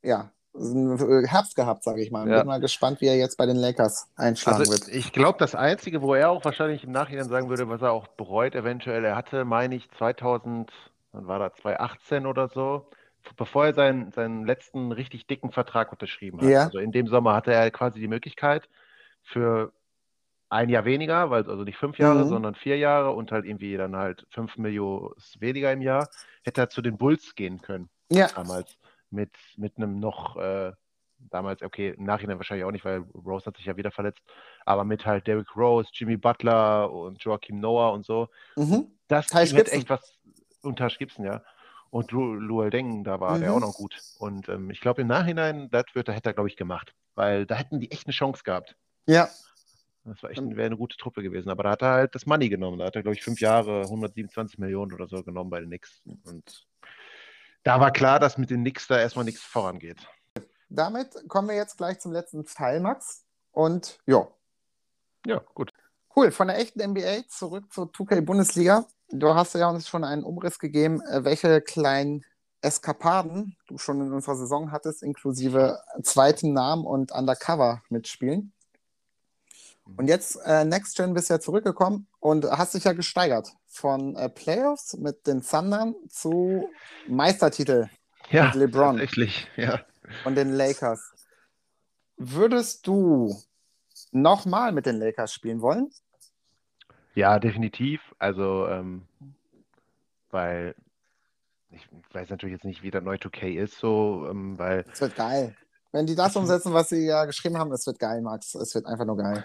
ja, 0.02 0.32
Herbst 0.54 1.56
gehabt, 1.56 1.84
sage 1.84 2.02
ich 2.02 2.12
mal. 2.12 2.28
Ja. 2.28 2.40
Bin 2.40 2.48
mal 2.48 2.60
gespannt, 2.60 3.02
wie 3.02 3.08
er 3.08 3.16
jetzt 3.18 3.38
bei 3.38 3.46
den 3.46 3.56
Lakers 3.56 4.10
einschlagen 4.16 4.58
Also 4.60 4.72
wird. 4.72 4.88
ich 4.88 5.14
glaube, 5.14 5.38
das 5.38 5.56
Einzige, 5.56 6.02
wo 6.02 6.16
er 6.16 6.30
auch 6.32 6.44
wahrscheinlich 6.44 6.84
im 6.84 6.92
Nachhinein 6.92 7.30
sagen 7.30 7.50
würde, 7.50 7.70
was 7.70 7.82
er 7.82 7.92
auch 7.92 8.08
bereut 8.08 8.56
eventuell, 8.56 9.06
er 9.06 9.16
hatte, 9.16 9.46
meine 9.46 9.76
ich, 9.76 9.90
2000, 9.92 10.72
wann 11.12 11.28
war 11.28 11.40
das, 11.40 11.54
2018 11.62 12.26
oder 12.26 12.48
so, 12.50 12.90
bevor 13.38 13.68
er 13.68 13.74
seinen, 13.74 14.12
seinen 14.12 14.46
letzten 14.46 14.92
richtig 14.92 15.28
dicken 15.28 15.52
Vertrag 15.52 15.92
unterschrieben 15.92 16.42
hat. 16.42 16.50
Ja. 16.50 16.64
Also 16.66 16.80
in 16.80 16.92
dem 16.92 17.08
Sommer 17.08 17.36
hatte 17.36 17.54
er 17.54 17.70
quasi 17.72 18.00
die 18.00 18.08
Möglichkeit 18.08 18.68
für 19.22 19.72
ein 20.50 20.70
Jahr 20.70 20.84
weniger, 20.84 21.30
weil 21.30 21.48
also 21.48 21.64
nicht 21.64 21.78
fünf 21.78 22.00
Jahre, 22.00 22.26
Mhm. 22.26 22.30
sondern 22.30 22.56
vier 22.56 22.78
Jahre 22.78 23.12
und 23.12 23.32
halt 23.32 23.46
irgendwie 23.46 23.78
dann 23.78 23.96
halt 23.96 24.26
fünf 24.32 24.58
Millionen 24.58 25.14
weniger 25.40 25.72
im 25.72 25.82
Jahr, 25.84 26.10
hätte 26.44 26.62
er 26.62 26.70
zu 26.70 26.82
den 26.82 26.98
Bulls 26.98 27.36
gehen 27.36 27.62
können 27.62 27.88
Ja, 28.12 28.30
damals 28.36 28.76
mit, 29.12 29.32
mit 29.58 29.78
einem 29.78 30.00
noch, 30.00 30.36
äh, 30.38 30.72
damals, 31.32 31.62
okay, 31.62 31.90
im 31.98 32.06
Nachhinein 32.06 32.38
wahrscheinlich 32.38 32.64
auch 32.66 32.72
nicht, 32.72 32.86
weil 32.86 33.00
Rose 33.14 33.46
hat 33.46 33.58
sich 33.58 33.66
ja 33.66 33.76
wieder 33.76 33.92
verletzt, 33.92 34.22
aber 34.66 34.84
mit 34.86 35.06
halt 35.06 35.28
Derrick 35.28 35.54
Rose, 35.56 35.90
Jimmy 35.94 36.16
Butler 36.18 36.92
und 36.92 37.22
Joachim 37.24 37.60
Noah 37.60 37.92
und 37.94 38.06
so. 38.06 38.30
mhm. 38.56 38.88
Das 39.08 39.28
Gibson. 39.28 39.80
echt 39.80 39.90
was, 39.90 40.18
Taj 40.76 40.96
Gibson, 40.98 41.26
ja. 41.26 41.42
Und 41.90 42.12
Lu, 42.12 42.36
Luol 42.36 42.70
Deng, 42.70 43.04
da 43.04 43.20
war 43.20 43.40
der 43.40 43.50
Mhm. 43.50 43.56
auch 43.56 43.60
noch 43.62 43.74
gut. 43.74 44.00
Und 44.20 44.48
ähm, 44.48 44.70
ich 44.70 44.80
glaube, 44.80 45.02
im 45.02 45.08
Nachhinein, 45.08 45.70
das 45.72 45.86
wird, 45.94 46.08
da 46.08 46.12
hätte 46.12 46.30
er, 46.30 46.34
glaube 46.34 46.48
ich, 46.48 46.56
gemacht. 46.56 46.94
Weil 47.16 47.48
da 47.48 47.56
hätten 47.56 47.80
die 47.80 47.90
echt 47.92 48.06
eine 48.06 48.14
Chance 48.14 48.44
gehabt. 48.44 48.76
ja, 49.08 49.28
Das 50.06 50.22
wäre 50.24 50.66
eine 50.68 50.78
gute 50.78 50.96
Truppe 50.98 51.24
gewesen. 51.24 51.50
Aber 51.50 51.64
da 51.64 51.72
hat 51.72 51.82
er 51.82 51.90
halt 51.92 52.14
das 52.16 52.28
Money 52.28 52.48
genommen. 52.50 52.78
Da 52.78 52.86
hat 52.86 52.96
er, 52.96 53.02
glaube 53.02 53.16
ich, 53.16 53.24
fünf 53.24 53.42
Jahre 53.42 53.82
127 53.82 54.60
Millionen 54.60 54.94
oder 54.94 55.08
so 55.08 55.24
genommen 55.24 55.50
bei 55.50 55.60
den 55.60 55.70
Knicks. 55.70 56.02
Und 56.26 56.68
da 57.64 57.80
war 57.80 57.92
klar, 57.92 58.20
dass 58.20 58.38
mit 58.38 58.50
den 58.50 58.62
Knicks 58.62 58.88
da 58.88 59.00
erstmal 59.00 59.26
nichts 59.26 59.42
vorangeht. 59.42 59.98
damit 60.70 61.10
kommen 61.28 61.50
wir 61.50 61.56
jetzt 61.56 61.78
gleich 61.78 62.00
zum 62.00 62.12
letzten 62.12 62.46
Teil, 62.46 62.80
Max. 62.80 63.26
Und 63.52 64.00
ja, 64.06 64.28
Ja, 65.26 65.42
gut. 65.54 65.72
Cool, 66.16 66.32
von 66.32 66.48
der 66.48 66.60
echten 66.60 66.82
NBA 66.82 67.28
zurück 67.28 67.72
zur 67.72 67.92
2K 67.92 68.22
Bundesliga. 68.22 68.86
Du 69.10 69.34
hast 69.34 69.54
ja 69.56 69.70
uns 69.70 69.88
schon 69.88 70.04
einen 70.04 70.24
Umriss 70.24 70.60
gegeben, 70.60 71.02
äh, 71.02 71.24
welche 71.24 71.62
kleinen 71.62 72.24
Eskapaden 72.62 73.58
du 73.68 73.78
schon 73.78 74.02
in 74.02 74.12
unserer 74.12 74.36
Saison 74.36 74.72
hattest, 74.72 75.02
inklusive 75.02 75.82
zweitem 76.04 76.54
Namen 76.54 76.86
und 76.86 77.12
Undercover 77.12 77.82
mitspielen. 77.90 78.54
Und 79.98 80.08
jetzt, 80.08 80.38
äh, 80.46 80.64
Next 80.66 80.96
Gen, 80.98 81.14
bist 81.14 81.30
ja 81.30 81.40
zurückgekommen 81.40 82.08
und 82.20 82.46
hast 82.46 82.74
dich 82.74 82.84
ja 82.86 82.94
gesteigert. 82.94 83.50
Von 83.68 84.16
äh, 84.16 84.30
Playoffs 84.30 84.96
mit 84.98 85.28
den 85.28 85.42
Thundern 85.42 85.96
zu 86.10 86.70
Meistertitel 87.08 87.88
Ja, 88.30 88.46
mit 88.46 88.56
LeBron. 88.56 88.98
tatsächlich. 88.98 89.48
Ja. 89.56 89.82
und 90.26 90.36
den 90.36 90.54
Lakers. 90.54 91.14
Würdest 92.18 92.88
du 92.88 93.36
nochmal 94.12 94.72
mit 94.72 94.86
den 94.86 94.98
Lakers 94.98 95.34
spielen 95.34 95.62
wollen? 95.62 95.90
Ja, 97.16 97.40
definitiv. 97.40 98.02
Also, 98.18 98.68
ähm, 98.68 99.04
weil 100.32 100.76
ich 101.72 101.88
weiß 102.14 102.30
natürlich 102.30 102.54
jetzt 102.54 102.66
nicht, 102.66 102.82
wie 102.84 102.92
der 102.92 103.02
neue 103.02 103.18
2K 103.18 103.62
ist, 103.62 103.78
so, 103.78 104.28
ähm, 104.30 104.58
weil 104.58 104.86
Es 104.92 105.02
wird 105.02 105.16
geil. 105.16 105.56
Wenn 105.92 106.06
die 106.06 106.16
das 106.16 106.36
umsetzen, 106.36 106.74
was 106.74 106.90
sie 106.90 107.06
ja 107.06 107.26
geschrieben 107.26 107.58
haben, 107.58 107.72
es 107.72 107.88
wird 107.88 108.00
geil, 108.00 108.22
Max. 108.22 108.54
Es 108.56 108.76
wird 108.76 108.86
einfach 108.86 109.06
nur 109.06 109.18
geil. 109.18 109.44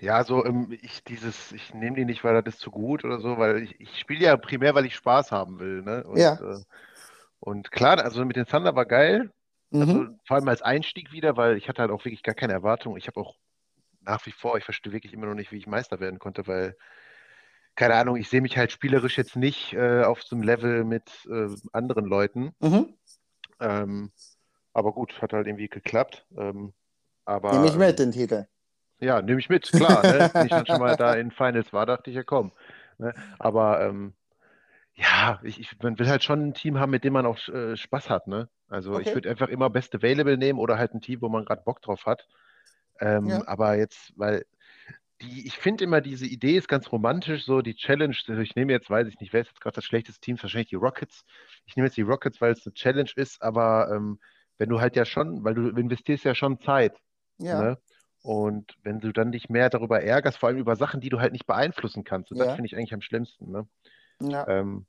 Ja, 0.00 0.24
so, 0.24 0.44
ähm, 0.44 0.76
ich 0.82 1.04
dieses, 1.04 1.52
ich 1.52 1.72
nehme 1.72 1.96
die 1.96 2.04
nicht, 2.04 2.24
weil 2.24 2.42
das 2.42 2.54
ist 2.54 2.60
zu 2.60 2.70
gut 2.70 3.04
oder 3.04 3.20
so, 3.20 3.38
weil 3.38 3.62
ich, 3.62 3.80
ich 3.80 3.98
spiele 3.98 4.24
ja 4.24 4.36
primär, 4.36 4.74
weil 4.74 4.86
ich 4.86 4.96
Spaß 4.96 5.30
haben 5.30 5.60
will, 5.60 5.82
ne? 5.82 6.04
Und, 6.04 6.18
Ja. 6.18 6.34
äh, 6.34 6.60
und 7.40 7.70
klar, 7.70 8.02
also 8.02 8.24
mit 8.24 8.36
den 8.36 8.46
Thunder 8.46 8.74
war 8.74 8.86
geil, 8.86 9.30
Mhm. 9.70 9.80
also 9.80 10.06
vor 10.26 10.36
allem 10.36 10.48
als 10.48 10.62
Einstieg 10.62 11.12
wieder, 11.12 11.36
weil 11.36 11.56
ich 11.56 11.68
hatte 11.68 11.82
halt 11.82 11.90
auch 11.90 12.04
wirklich 12.04 12.22
gar 12.22 12.34
keine 12.34 12.52
Erwartung. 12.52 12.96
Ich 12.96 13.06
habe 13.06 13.20
auch 13.20 13.36
nach 14.00 14.24
wie 14.26 14.32
vor, 14.32 14.58
ich 14.58 14.64
verstehe 14.64 14.92
wirklich 14.92 15.12
immer 15.12 15.26
noch 15.26 15.34
nicht, 15.34 15.52
wie 15.52 15.56
ich 15.58 15.66
Meister 15.66 16.00
werden 16.00 16.18
konnte, 16.18 16.46
weil, 16.46 16.76
keine 17.74 17.94
Ahnung, 17.94 18.16
ich 18.16 18.28
sehe 18.28 18.40
mich 18.40 18.58
halt 18.58 18.72
spielerisch 18.72 19.16
jetzt 19.16 19.36
nicht 19.36 19.72
äh, 19.72 20.02
auf 20.02 20.22
so 20.22 20.36
einem 20.36 20.44
Level 20.44 20.84
mit 20.84 21.10
äh, 21.30 21.48
anderen 21.72 22.04
Leuten. 22.04 22.52
Mhm. 22.60 22.94
Ähm, 23.60 24.12
aber 24.74 24.92
gut, 24.92 25.22
hat 25.22 25.32
halt 25.34 25.46
irgendwie 25.48 25.68
geklappt. 25.68 26.26
Ähm, 26.36 26.74
aber 27.26 27.52
Nehme 27.52 27.68
ich 27.68 27.78
mit 27.78 27.98
ähm, 27.98 27.98
den 27.98 28.12
Titel. 28.12 28.48
Ja, 29.00 29.20
nehme 29.22 29.40
ich 29.40 29.48
mit, 29.48 29.74
klar. 29.74 30.04
Ne? 30.04 30.30
Wenn 30.36 30.46
ich 30.46 30.54
dann 30.54 30.66
schon 30.66 30.78
mal 30.78 30.96
da 30.96 31.14
in 31.16 31.30
Finals 31.30 31.72
war, 31.72 31.86
dachte 31.86 32.10
ich 32.10 32.16
ja, 32.16 32.22
komm. 32.22 32.52
Ne? 32.98 33.14
Aber 33.38 33.80
ähm, 33.82 34.14
ja, 34.94 35.40
ich, 35.44 35.60
ich, 35.60 35.78
man 35.82 35.98
will 35.98 36.08
halt 36.08 36.24
schon 36.24 36.40
ein 36.48 36.54
Team 36.54 36.78
haben, 36.80 36.90
mit 36.90 37.04
dem 37.04 37.14
man 37.14 37.26
auch 37.26 37.38
äh, 37.48 37.76
Spaß 37.76 38.10
hat. 38.10 38.28
Ne? 38.28 38.48
Also 38.68 39.00
ich 39.00 39.08
Okay. 39.08 39.14
würde 39.14 39.30
einfach 39.30 39.48
immer 39.48 39.70
Best 39.70 39.94
Available 39.94 40.38
nehmen 40.38 40.58
oder 40.58 40.78
halt 40.78 40.94
ein 40.94 41.00
Team, 41.02 41.22
wo 41.22 41.28
man 41.28 41.44
gerade 41.44 41.62
Bock 41.64 41.82
drauf 41.82 42.06
hat. 42.06 42.28
Ähm, 43.00 43.30
Ja. 43.30 43.42
aber 43.46 43.76
jetzt, 43.76 44.12
weil 44.16 44.44
die, 45.22 45.46
ich 45.46 45.58
finde 45.58 45.84
immer, 45.84 46.00
diese 46.00 46.26
Idee 46.26 46.56
ist 46.56 46.68
ganz 46.68 46.90
romantisch, 46.92 47.44
so 47.44 47.62
die 47.62 47.74
Challenge. 47.76 48.16
Also 48.28 48.40
ich 48.42 48.54
nehme 48.56 48.72
jetzt, 48.72 48.90
weiß 48.90 49.08
ich 49.08 49.20
nicht, 49.20 49.32
wer 49.32 49.42
ist 49.42 49.48
jetzt 49.48 49.60
gerade 49.60 49.76
das 49.76 49.84
schlechteste 49.84 50.20
Team? 50.20 50.40
Wahrscheinlich 50.42 50.70
die 50.70 50.76
Rockets. 50.76 51.24
Ich 51.66 51.76
nehme 51.76 51.88
jetzt 51.88 51.96
die 51.96 52.02
Rockets, 52.02 52.40
weil 52.40 52.52
es 52.52 52.66
eine 52.66 52.74
Challenge 52.74 53.10
ist, 53.16 53.42
aber 53.42 53.90
ähm, 53.94 54.20
wenn 54.58 54.68
du 54.68 54.80
halt 54.80 54.96
ja 54.96 55.04
schon, 55.04 55.44
weil 55.44 55.54
du 55.54 55.68
investierst 55.68 56.24
ja 56.24 56.34
schon 56.34 56.60
Zeit. 56.60 56.96
Ja. 57.38 57.60
Ne? 57.62 57.78
Und 58.22 58.74
wenn 58.82 59.00
du 59.00 59.12
dann 59.12 59.32
dich 59.32 59.48
mehr 59.50 59.68
darüber 59.68 60.02
ärgerst, 60.02 60.38
vor 60.38 60.48
allem 60.48 60.58
über 60.58 60.76
Sachen, 60.76 61.00
die 61.00 61.10
du 61.10 61.20
halt 61.20 61.32
nicht 61.32 61.46
beeinflussen 61.46 62.04
kannst, 62.04 62.32
und 62.32 62.38
das 62.38 62.48
Ja. 62.48 62.54
finde 62.54 62.66
ich 62.66 62.76
eigentlich 62.76 62.94
am 62.94 63.02
schlimmsten. 63.02 63.50
Ne? 63.50 63.66
ja. 64.20 64.46
Ähm, 64.48 64.86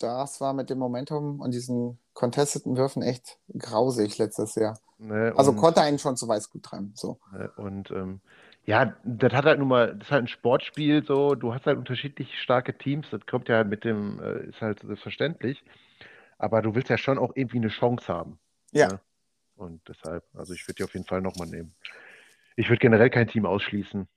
Das 0.00 0.40
war 0.40 0.52
mit 0.52 0.68
dem 0.70 0.78
Momentum 0.78 1.38
und 1.40 1.52
diesen 1.52 1.98
contesteten 2.14 2.76
Würfen 2.76 3.02
echt 3.02 3.38
grausig 3.56 4.18
letztes 4.18 4.56
Jahr. 4.56 4.80
ne? 4.98 5.32
Also 5.36 5.52
und, 5.52 5.58
konnte 5.58 5.82
einen 5.82 5.98
schon 5.98 6.16
zu 6.16 6.26
weiß 6.26 6.50
gut 6.50 6.64
treiben. 6.64 6.92
So. 6.96 7.20
ne? 7.32 7.52
und 7.56 7.90
ähm, 7.92 8.20
ja, 8.64 8.94
das 9.04 9.32
hat 9.32 9.44
halt 9.44 9.58
nun 9.58 9.68
mal, 9.68 9.94
das 9.94 10.08
ist 10.08 10.10
halt 10.12 10.24
ein 10.24 10.28
Sportspiel, 10.28 11.04
so, 11.04 11.34
du 11.34 11.52
hast 11.54 11.66
halt 11.66 11.78
unterschiedlich 11.78 12.40
starke 12.40 12.76
Teams, 12.76 13.06
das 13.10 13.24
kommt 13.26 13.48
ja 13.48 13.62
mit 13.64 13.84
dem, 13.84 14.20
äh, 14.20 14.46
ist 14.48 14.60
halt 14.60 14.80
selbstverständlich, 14.80 15.62
aber 16.38 16.62
du 16.62 16.74
willst 16.74 16.88
ja 16.88 16.98
schon 16.98 17.18
auch 17.18 17.32
irgendwie 17.34 17.58
eine 17.58 17.68
Chance 17.68 18.06
haben. 18.08 18.38
Ja. 18.72 18.88
Ne? 18.88 19.00
Und 19.56 19.88
deshalb, 19.88 20.24
also 20.34 20.54
ich 20.54 20.66
würde 20.66 20.76
die 20.76 20.84
auf 20.84 20.94
jeden 20.94 21.06
Fall 21.06 21.20
nochmal 21.20 21.46
nehmen. 21.48 21.74
Ich 22.56 22.68
würde 22.68 22.80
generell 22.80 23.10
kein 23.10 23.28
Team 23.28 23.46
ausschließen. 23.46 24.08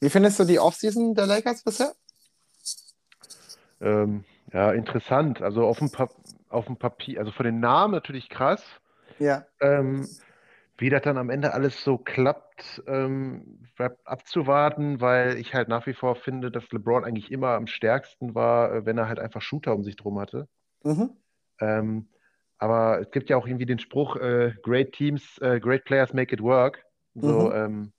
Wie 0.00 0.10
findest 0.10 0.38
du 0.38 0.44
die 0.44 0.58
Offseason 0.58 1.14
der 1.14 1.26
Lakers 1.26 1.62
bisher? 1.62 1.94
Ähm, 3.80 4.24
ja, 4.52 4.72
interessant. 4.72 5.42
Also 5.42 5.64
auf 5.64 5.78
dem, 5.78 5.90
Pa- 5.90 6.10
auf 6.48 6.66
dem 6.66 6.76
Papier, 6.76 7.20
also 7.20 7.32
von 7.32 7.44
den 7.44 7.60
Namen 7.60 7.92
natürlich 7.92 8.28
krass. 8.28 8.62
Ja. 9.18 9.46
Ähm, 9.60 10.08
wie 10.78 10.90
das 10.90 11.02
dann 11.02 11.18
am 11.18 11.30
Ende 11.30 11.52
alles 11.52 11.84
so 11.84 11.98
klappt, 11.98 12.82
ähm, 12.86 13.68
bleibt 13.76 14.04
abzuwarten, 14.06 15.00
weil 15.00 15.36
ich 15.36 15.54
halt 15.54 15.68
nach 15.68 15.86
wie 15.86 15.94
vor 15.94 16.16
finde, 16.16 16.50
dass 16.50 16.70
LeBron 16.72 17.04
eigentlich 17.04 17.30
immer 17.30 17.50
am 17.50 17.66
stärksten 17.66 18.34
war, 18.34 18.72
äh, 18.72 18.86
wenn 18.86 18.98
er 18.98 19.08
halt 19.08 19.20
einfach 19.20 19.42
Shooter 19.42 19.74
um 19.74 19.84
sich 19.84 19.96
drum 19.96 20.18
hatte. 20.18 20.48
Mhm. 20.82 21.10
Ähm, 21.60 22.08
aber 22.62 23.00
es 23.00 23.10
gibt 23.10 23.28
ja 23.28 23.36
auch 23.36 23.48
irgendwie 23.48 23.66
den 23.66 23.80
Spruch, 23.80 24.14
äh, 24.14 24.54
great 24.62 24.92
teams, 24.92 25.36
äh, 25.38 25.58
great 25.58 25.84
players 25.84 26.12
make 26.12 26.32
it 26.32 26.40
work. 26.40 26.84
So, 27.16 27.50
Mhm. 27.50 27.52
ähm, 27.52 27.92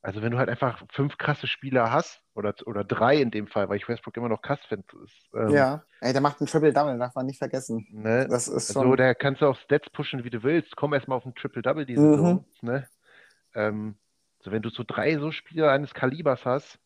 also 0.00 0.22
wenn 0.22 0.32
du 0.32 0.38
halt 0.38 0.48
einfach 0.48 0.82
fünf 0.90 1.18
krasse 1.18 1.46
Spieler 1.46 1.92
hast, 1.92 2.22
oder, 2.34 2.54
oder 2.64 2.82
drei 2.82 3.16
in 3.20 3.30
dem 3.30 3.46
Fall, 3.46 3.68
weil 3.68 3.76
ich 3.76 3.86
Westbrook 3.86 4.16
immer 4.16 4.30
noch 4.30 4.40
krass 4.40 4.60
finde, 4.68 4.86
ähm, 5.34 5.52
Ja. 5.52 5.84
Ey, 6.00 6.14
der 6.14 6.22
macht 6.22 6.40
ein 6.40 6.46
Triple-Double, 6.46 6.98
darf 6.98 7.14
man 7.14 7.26
nicht 7.26 7.36
vergessen. 7.36 7.86
ne? 7.90 8.26
Das 8.30 8.48
ist 8.48 8.70
Also, 8.70 8.82
schon. 8.84 8.96
da 8.96 9.12
kannst 9.12 9.42
du 9.42 9.46
auch 9.46 9.56
Stats 9.58 9.90
pushen, 9.90 10.24
wie 10.24 10.30
du 10.30 10.42
willst. 10.42 10.74
Komm 10.74 10.94
erstmal 10.94 11.18
auf 11.18 11.26
ein 11.26 11.34
Triple-Double 11.34 11.84
die 11.84 11.96
Mhm. 11.96 12.06
Saison. 12.10 12.44
Ne? 12.62 12.88
Ähm, 13.54 13.96
so, 14.40 14.50
wenn 14.50 14.62
du 14.62 14.70
so 14.70 14.82
drei 14.82 15.18
so 15.18 15.30
Spieler 15.30 15.72
eines 15.72 15.92
Kalibers 15.92 16.46
hast, 16.46 16.78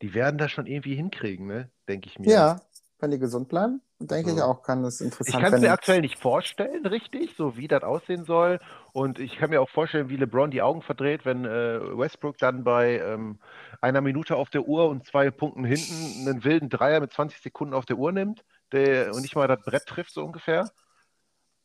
die 0.00 0.14
werden 0.14 0.38
das 0.38 0.52
schon 0.52 0.64
irgendwie 0.64 0.94
hinkriegen, 0.94 1.46
ne? 1.46 1.70
Denke 1.86 2.08
ich 2.08 2.18
mir. 2.18 2.30
Ja, 2.30 2.60
wenn 3.00 3.10
die 3.10 3.18
gesund 3.18 3.48
bleiben, 3.48 3.80
denke 3.98 4.30
ich 4.30 4.36
Also, 4.36 4.44
auch, 4.44 4.62
kann 4.62 4.84
Ich 4.84 5.00
interessant 5.00 5.42
kann 5.42 5.54
es 5.54 5.60
mir 5.60 5.72
aktuell 5.72 6.00
nicht 6.00 6.18
vorstellen, 6.18 6.86
richtig, 6.86 7.34
so 7.36 7.56
wie 7.56 7.68
das 7.68 7.82
aussehen 7.82 8.24
soll. 8.24 8.60
Und 8.92 9.18
ich 9.18 9.36
kann 9.36 9.50
mir 9.50 9.60
auch 9.60 9.68
vorstellen, 9.68 10.08
wie 10.08 10.16
LeBron 10.16 10.50
die 10.50 10.62
Augen 10.62 10.82
verdreht, 10.82 11.24
wenn 11.24 11.44
äh, 11.44 11.80
Westbrook 11.98 12.38
dann 12.38 12.64
bei 12.64 12.98
ähm, 12.98 13.38
einer 13.80 14.00
Minute 14.00 14.36
auf 14.36 14.50
der 14.50 14.66
Uhr 14.66 14.88
und 14.88 15.06
zwei 15.06 15.30
Punkten 15.30 15.64
hinten 15.64 16.28
einen 16.28 16.44
wilden 16.44 16.68
Dreier 16.68 17.00
mit 17.00 17.12
20 17.12 17.40
Sekunden 17.40 17.74
auf 17.74 17.86
der 17.86 17.96
Uhr 17.96 18.12
nimmt 18.12 18.44
der, 18.72 19.14
und 19.14 19.22
nicht 19.22 19.34
mal 19.34 19.48
das 19.48 19.62
Brett 19.62 19.86
trifft, 19.86 20.12
so 20.12 20.24
ungefähr. 20.24 20.70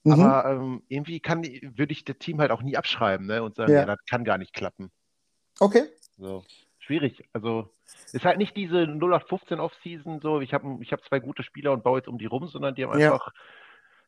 Mhm. 0.04 0.12
Aber 0.12 0.50
ähm, 0.50 0.84
irgendwie 0.88 1.20
kann, 1.20 1.44
würde 1.44 1.92
ich 1.92 2.06
das 2.06 2.18
Team 2.20 2.40
halt 2.40 2.52
auch 2.52 2.62
nie 2.62 2.78
abschreiben, 2.78 3.26
ne? 3.26 3.44
Und 3.44 3.56
sagen, 3.56 3.74
Ja. 3.74 3.82
ja, 3.82 3.86
das 3.86 4.00
kann 4.10 4.24
gar 4.24 4.38
nicht 4.38 4.54
klappen. 4.54 4.92
Okay. 5.60 5.84
So. 6.18 6.44
Schwierig. 6.86 7.28
Also 7.34 7.74
ist 8.14 8.26
halt 8.26 8.38
nicht 8.38 8.56
diese 8.56 8.84
0815 8.86 9.60
Off-Season, 9.60 10.20
so 10.22 10.40
ich 10.40 10.54
habe 10.54 10.78
ich 10.82 10.92
hab 10.94 11.04
zwei 11.04 11.20
gute 11.20 11.42
Spieler 11.44 11.72
und 11.72 11.84
baue 11.84 11.98
jetzt 12.00 12.08
um 12.08 12.18
die 12.20 12.28
rum, 12.28 12.48
sondern 12.48 12.76
die 12.76 12.86
haben 12.86 13.00
Ja. 13.00 13.14
einfach 13.14 13.34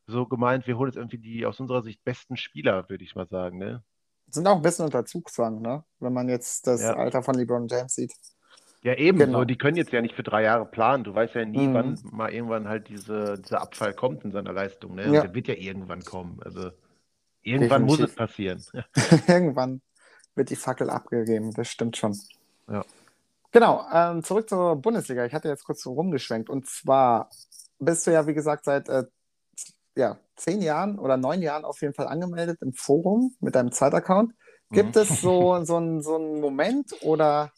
so 0.05 0.25
gemeint, 0.25 0.67
wir 0.67 0.77
holen 0.77 0.89
jetzt 0.89 0.97
irgendwie 0.97 1.17
die 1.17 1.45
aus 1.45 1.59
unserer 1.59 1.81
Sicht 1.81 2.03
besten 2.03 2.37
Spieler, 2.37 2.87
würde 2.89 3.03
ich 3.03 3.15
mal 3.15 3.27
sagen, 3.27 3.57
ne? 3.57 3.83
Sind 4.29 4.45
auch 4.47 4.57
ein 4.57 4.61
bisschen 4.61 4.85
unter 4.85 5.05
Zugzwang, 5.05 5.61
ne? 5.61 5.83
Wenn 5.99 6.13
man 6.13 6.29
jetzt 6.29 6.67
das 6.67 6.81
Ja. 6.81 6.93
Alter 6.95 7.23
von 7.23 7.35
LeBron 7.35 7.67
James 7.67 7.95
sieht. 7.95 8.13
Ja, 8.83 8.93
eben 8.93 9.17
Genau. 9.17 9.39
so, 9.39 9.45
die 9.45 9.57
können 9.57 9.75
jetzt 9.75 9.91
ja 9.91 10.01
nicht 10.01 10.13
für 10.15 10.23
drei 10.23 10.43
Jahre 10.43 10.65
planen. 10.65 11.03
Du 11.03 11.15
weißt 11.15 11.33
ja 11.33 11.45
nie, 11.45 11.67
Mhm. 11.67 11.73
wann 11.73 11.99
mal 12.11 12.31
irgendwann 12.31 12.67
halt 12.69 12.89
diese, 12.89 13.39
dieser 13.41 13.61
Abfall 13.61 13.93
kommt 13.93 14.23
in 14.23 14.31
seiner 14.31 14.53
Leistung, 14.53 14.95
ne? 14.95 15.11
Ja. 15.15 15.21
der 15.21 15.33
wird 15.33 15.47
ja 15.47 15.55
irgendwann 15.55 16.03
kommen. 16.03 16.39
Also 16.45 16.69
irgendwann 17.41 17.81
muss 17.83 17.99
es 17.99 18.13
Definitiv. 18.15 18.15
passieren. 18.17 18.63
Irgendwann 19.27 19.81
wird 20.35 20.51
die 20.51 20.55
Fackel 20.55 20.89
abgegeben, 20.91 21.51
das 21.53 21.67
stimmt 21.69 21.97
schon. 21.97 22.15
Ja. 22.69 22.83
Genau, 23.51 23.85
ähm, 23.93 24.23
zurück 24.23 24.49
zur 24.49 24.75
Bundesliga. 24.75 25.25
Ich 25.25 25.33
hatte 25.33 25.47
jetzt 25.47 25.63
kurz 25.63 25.81
so 25.81 25.93
rumgeschwenkt. 25.93 26.49
Und 26.49 26.67
zwar 26.67 27.29
bist 27.79 28.05
du 28.05 28.11
ja, 28.11 28.27
wie 28.27 28.33
gesagt, 28.33 28.65
seit 28.65 28.89
äh, 28.89 29.05
ja, 29.95 30.19
zehn 30.35 30.61
Jahren 30.61 30.99
oder 30.99 31.17
neun 31.17 31.41
Jahren 31.41 31.65
auf 31.65 31.81
jeden 31.81 31.93
Fall 31.93 32.07
angemeldet 32.07 32.59
im 32.61 32.73
Forum 32.73 33.35
mit 33.39 33.55
deinem 33.55 33.71
Zeitaccount. 33.71 34.33
Gibt 34.71 34.95
Mhm. 34.95 35.01
es 35.01 35.21
so, 35.21 35.63
so, 35.63 35.77
einen, 35.77 36.01
so 36.03 36.15
einen 36.15 36.39
Moment 36.41 36.93
oder 37.01 37.51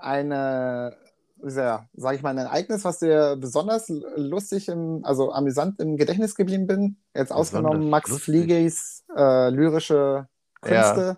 eine, 0.00 0.96
ja, 1.42 1.88
sage 1.94 2.16
ich 2.16 2.22
mal, 2.22 2.30
ein 2.30 2.38
Ereignis, 2.38 2.84
was 2.84 2.98
dir 2.98 3.36
besonders 3.36 3.88
lustig, 3.88 4.68
im, 4.68 5.04
also 5.04 5.32
amüsant 5.32 5.80
im 5.80 5.96
Gedächtnis 5.96 6.34
geblieben 6.34 6.66
bin? 6.66 6.98
Jetzt 7.14 7.32
ausgenommen 7.32 7.78
Besonders 7.78 7.90
Max 7.90 8.10
lustig? 8.10 8.24
Fliegis 8.24 9.04
äh, 9.16 9.50
lyrische 9.50 10.28
Ja. 10.64 11.16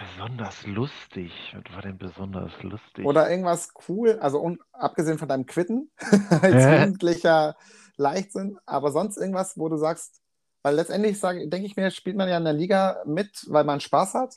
Besonders 0.00 0.66
lustig. 0.66 1.32
Was 1.54 1.72
war 1.74 1.82
denn 1.82 1.96
besonders 1.96 2.60
lustig? 2.64 3.06
Oder 3.06 3.30
irgendwas 3.30 3.70
cool, 3.88 4.18
also 4.20 4.40
un, 4.42 4.58
abgesehen 4.72 5.18
von 5.18 5.28
deinem 5.28 5.46
Quitten 5.46 5.90
als 6.42 6.66
Hä? 6.66 6.68
jugendlicher 6.68 7.56
Leichtsinn, 7.96 8.58
aber 8.66 8.92
sonst 8.92 9.16
irgendwas, 9.16 9.56
wo 9.56 9.68
du 9.68 9.76
sagst, 9.78 10.20
weil 10.62 10.74
letztendlich 10.74 11.18
sage, 11.18 11.48
denke 11.48 11.66
ich 11.66 11.76
mir, 11.76 11.90
spielt 11.90 12.16
man 12.16 12.28
ja 12.28 12.36
in 12.36 12.44
der 12.44 12.52
Liga 12.52 13.02
mit, 13.06 13.46
weil 13.48 13.64
man 13.64 13.80
Spaß 13.80 14.14
hat 14.14 14.34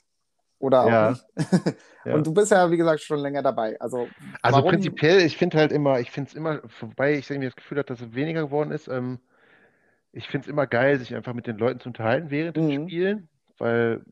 oder 0.60 0.86
auch 0.86 1.00
Ja. 1.00 1.02
nicht. 1.02 1.26
Ja. 2.06 2.24
Und 2.24 2.28
du 2.28 2.34
bist 2.34 2.52
ja, 2.52 2.72
wie 2.72 2.78
gesagt, 2.78 3.02
schon 3.02 3.20
länger 3.20 3.44
dabei. 3.44 3.80
Also, 3.82 4.14
Also 4.42 4.64
warum? 4.64 4.64
prinzipiell, 4.64 5.22
ich 5.22 5.38
finde 5.38 5.58
halt 5.58 5.72
immer, 5.72 6.00
ich 6.00 6.12
finde 6.12 6.30
es 6.30 6.36
immer, 6.36 6.62
wobei 6.80 7.14
ich 7.18 7.30
irgendwie 7.30 7.48
das 7.48 7.56
Gefühl 7.56 7.78
habe, 7.80 7.88
dass 7.88 8.02
es 8.02 8.14
weniger 8.14 8.42
geworden 8.44 8.72
ist, 8.72 8.88
ähm, 8.88 9.20
ich 10.14 10.28
finde 10.28 10.46
es 10.46 10.50
immer 10.50 10.68
geil, 10.68 11.00
sich 11.00 11.16
einfach 11.16 11.34
mit 11.34 11.48
den 11.48 11.58
Leuten 11.58 11.80
zu 11.82 11.90
unterhalten 11.90 12.32
während 12.32 12.58
Mhm. 12.58 12.86
Spielen, 12.88 13.30
weil 13.58 14.04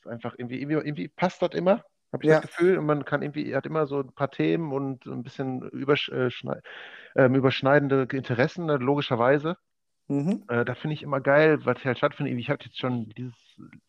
es 0.00 0.06
einfach 0.06 0.34
irgendwie, 0.38 0.60
irgendwie, 0.60 0.76
irgendwie 0.76 1.08
passt 1.08 1.42
das 1.42 1.50
immer, 1.54 1.84
habe 2.12 2.22
ich 2.24 2.28
Ja. 2.28 2.40
das 2.40 2.40
Gefühl. 2.42 2.78
Und 2.78 2.86
man 2.86 3.04
kann 3.04 3.22
irgendwie, 3.22 3.54
hat 3.54 3.66
immer 3.66 3.86
so 3.86 4.00
ein 4.00 4.12
paar 4.14 4.30
Themen 4.30 4.72
und 4.72 5.06
ein 5.06 5.22
bisschen 5.22 5.62
übersch 5.70 6.08
äh, 6.10 6.30
ähm, 7.16 7.34
überschneidende 7.34 8.06
Interessen, 8.12 8.68
äh, 8.68 8.76
logischerweise. 8.76 9.56
Mhm. 10.08 10.44
Äh, 10.48 10.64
da 10.64 10.74
finde 10.74 10.94
ich 10.94 11.02
immer 11.02 11.20
geil, 11.20 11.64
was 11.64 11.84
halt 11.84 11.98
stattfindet. 11.98 12.38
Ich 12.38 12.50
hatte 12.50 12.66
jetzt 12.66 12.78
schon 12.78 13.08
dieses, 13.10 13.34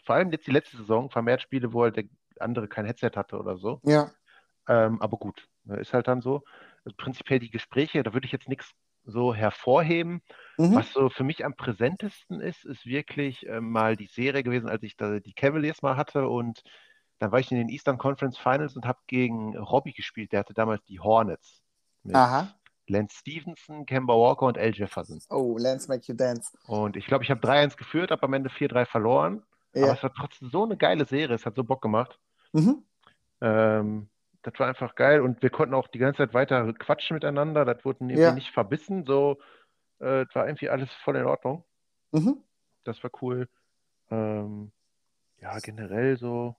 vor 0.06 0.16
allem 0.16 0.32
jetzt 0.32 0.48
die 0.48 0.52
letzte 0.52 0.78
Saison, 0.78 1.10
vermehrt 1.10 1.42
Spiele, 1.42 1.74
wo 1.74 1.84
halt 1.84 1.98
der 1.98 2.06
andere 2.40 2.68
kein 2.68 2.86
Headset 2.86 3.12
hatte 3.16 3.38
oder 3.40 3.58
so. 3.58 3.82
Ja, 3.84 4.12
Ähm, 4.68 5.02
aber 5.02 5.18
gut, 5.18 5.48
ne, 5.64 5.78
ist 5.80 5.94
halt 5.94 6.08
dann 6.08 6.22
so. 6.22 6.44
Also 6.86 6.96
prinzipiell 6.98 7.40
die 7.40 7.52
Gespräche, 7.52 8.04
da 8.04 8.14
würde 8.14 8.26
ich 8.26 8.32
jetzt 8.32 8.48
nichts 8.50 8.72
so 9.04 9.34
hervorheben. 9.34 10.22
Mhm. 10.58 10.76
Was 10.76 10.92
so 10.94 11.10
für 11.10 11.24
mich 11.24 11.44
am 11.46 11.56
präsentesten 11.56 12.40
ist, 12.40 12.66
ist 12.66 12.86
wirklich 12.86 13.48
äh, 13.48 13.62
mal 13.62 13.96
die 13.96 14.08
Serie 14.08 14.44
gewesen, 14.44 14.70
als 14.70 14.84
ich 14.84 14.96
da 14.98 15.20
die 15.20 15.34
Cavaliers 15.34 15.82
mal 15.82 15.98
hatte 15.98 16.28
und 16.28 16.64
dann 17.20 17.32
war 17.32 17.40
ich 17.40 17.52
in 17.52 17.58
den 17.58 17.70
Eastern 17.70 18.00
Conference 18.00 18.38
Finals 18.38 18.76
und 18.76 18.86
habe 18.86 19.00
gegen 19.06 19.56
Robbie 19.56 19.94
gespielt. 19.94 20.32
Der 20.32 20.40
hatte 20.40 20.56
damals 20.56 20.84
die 20.86 21.00
Hornets 21.00 21.62
mit 22.04 22.16
Aha. 22.16 22.52
Lance 22.88 23.16
Stevenson, 23.20 23.86
Kemba 23.86 24.14
Walker 24.16 24.48
und 24.48 24.58
Al 24.58 24.74
Jefferson. 24.74 25.22
Oh, 25.30 25.56
Lance 25.58 25.88
Make 25.88 26.06
You 26.08 26.16
Dance. 26.16 26.52
Und 26.66 26.98
ich 26.98 27.06
glaube, 27.06 27.24
ich 27.24 27.30
habe 27.30 27.40
3-1 27.40 27.78
geführt, 27.78 28.10
habe 28.10 28.24
am 28.24 28.34
Ende 28.34 28.50
4-3 28.50 28.86
verloren. 28.86 29.44
Aber 29.76 29.86
Ja. 29.88 29.94
es 29.94 30.04
war 30.04 30.14
trotzdem 30.14 30.50
so 30.50 30.64
eine 30.64 30.78
geile 30.78 31.06
Serie, 31.06 31.36
es 31.36 31.46
hat 31.46 31.56
so 31.56 31.64
Bock 31.64 31.82
gemacht. 31.82 32.20
Mhm. 32.54 32.84
Ähm, 33.40 34.10
das 34.44 34.54
war 34.58 34.68
einfach 34.68 34.96
geil 34.96 35.22
und 35.22 35.42
wir 35.42 35.50
konnten 35.50 35.74
auch 35.76 35.88
die 35.88 36.00
ganze 36.00 36.18
Zeit 36.18 36.34
weiter 36.34 36.72
quatschen 36.74 37.16
miteinander. 37.16 37.66
Das 37.66 37.84
wurde 37.86 38.00
irgendwie 38.02 38.22
Ja. 38.22 38.32
nicht 38.34 38.52
verbissen. 38.52 39.06
So, 39.06 39.40
äh, 40.00 40.22
es 40.24 40.34
war 40.36 40.48
irgendwie 40.48 40.70
alles 40.70 40.92
voll 41.04 41.16
in 41.16 41.26
Ordnung. 41.26 41.64
Mhm. 42.12 42.38
Das 42.84 43.04
war 43.04 43.12
cool. 43.22 43.48
Ähm, 44.10 44.72
ja, 45.40 45.58
generell 45.60 46.18
so. 46.18 46.56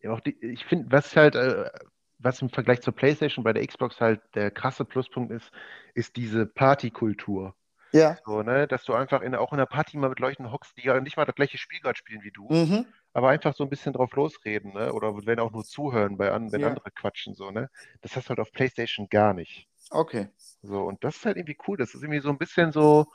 Ja, 0.00 0.12
auch 0.12 0.20
die, 0.20 0.36
ich 0.44 0.64
finde, 0.64 0.90
was 0.90 1.14
halt, 1.16 1.34
äh, 1.36 1.70
was 2.18 2.42
im 2.42 2.50
Vergleich 2.50 2.80
zur 2.82 2.94
PlayStation 2.94 3.44
bei 3.44 3.52
der 3.52 3.66
Xbox 3.66 4.00
halt 4.00 4.20
der 4.34 4.50
krasse 4.50 4.84
Pluspunkt 4.84 5.32
ist, 5.32 5.50
ist 5.94 6.16
diese 6.16 6.46
Partykultur. 6.46 7.54
Ja. 7.92 8.16
So, 8.24 8.42
ne, 8.42 8.66
dass 8.66 8.84
du 8.84 8.94
einfach 8.94 9.22
in, 9.22 9.34
auch 9.34 9.52
in 9.52 9.58
der 9.58 9.66
Party 9.66 9.96
mal 9.98 10.08
mit 10.08 10.18
Leuten 10.18 10.50
hockst, 10.50 10.76
die 10.76 10.82
ja 10.86 10.98
nicht 11.00 11.16
mal 11.16 11.24
das 11.26 11.34
gleiche 11.34 11.58
Spiel 11.58 11.80
gerade 11.80 11.96
spielen 11.98 12.22
wie 12.22 12.30
du, 12.30 12.48
Mhm. 12.50 12.86
Aber 13.12 13.28
einfach 13.28 13.54
so 13.54 13.64
ein 13.64 13.70
bisschen 13.70 13.92
drauf 13.92 14.12
losreden, 14.14 14.72
ne? 14.72 14.92
Oder 14.92 15.14
wenn 15.26 15.38
auch 15.38 15.52
nur 15.52 15.64
zuhören, 15.64 16.16
bei 16.16 16.32
an, 16.32 16.52
wenn 16.52 16.62
Ja. 16.62 16.68
andere 16.68 16.90
quatschen, 16.90 17.34
so, 17.34 17.50
ne? 17.50 17.68
Das 18.00 18.16
hast 18.16 18.26
du 18.26 18.30
halt 18.30 18.40
auf 18.40 18.52
PlayStation 18.52 19.08
gar 19.08 19.34
nicht. 19.34 19.68
Okay. 19.90 20.28
So, 20.62 20.82
und 20.82 21.02
das 21.04 21.16
ist 21.16 21.26
halt 21.26 21.36
irgendwie 21.36 21.58
cool. 21.66 21.76
Das 21.76 21.94
ist 21.94 22.02
irgendwie 22.02 22.20
so 22.20 22.30
ein 22.30 22.38
bisschen 22.38 22.72
so, 22.72 23.06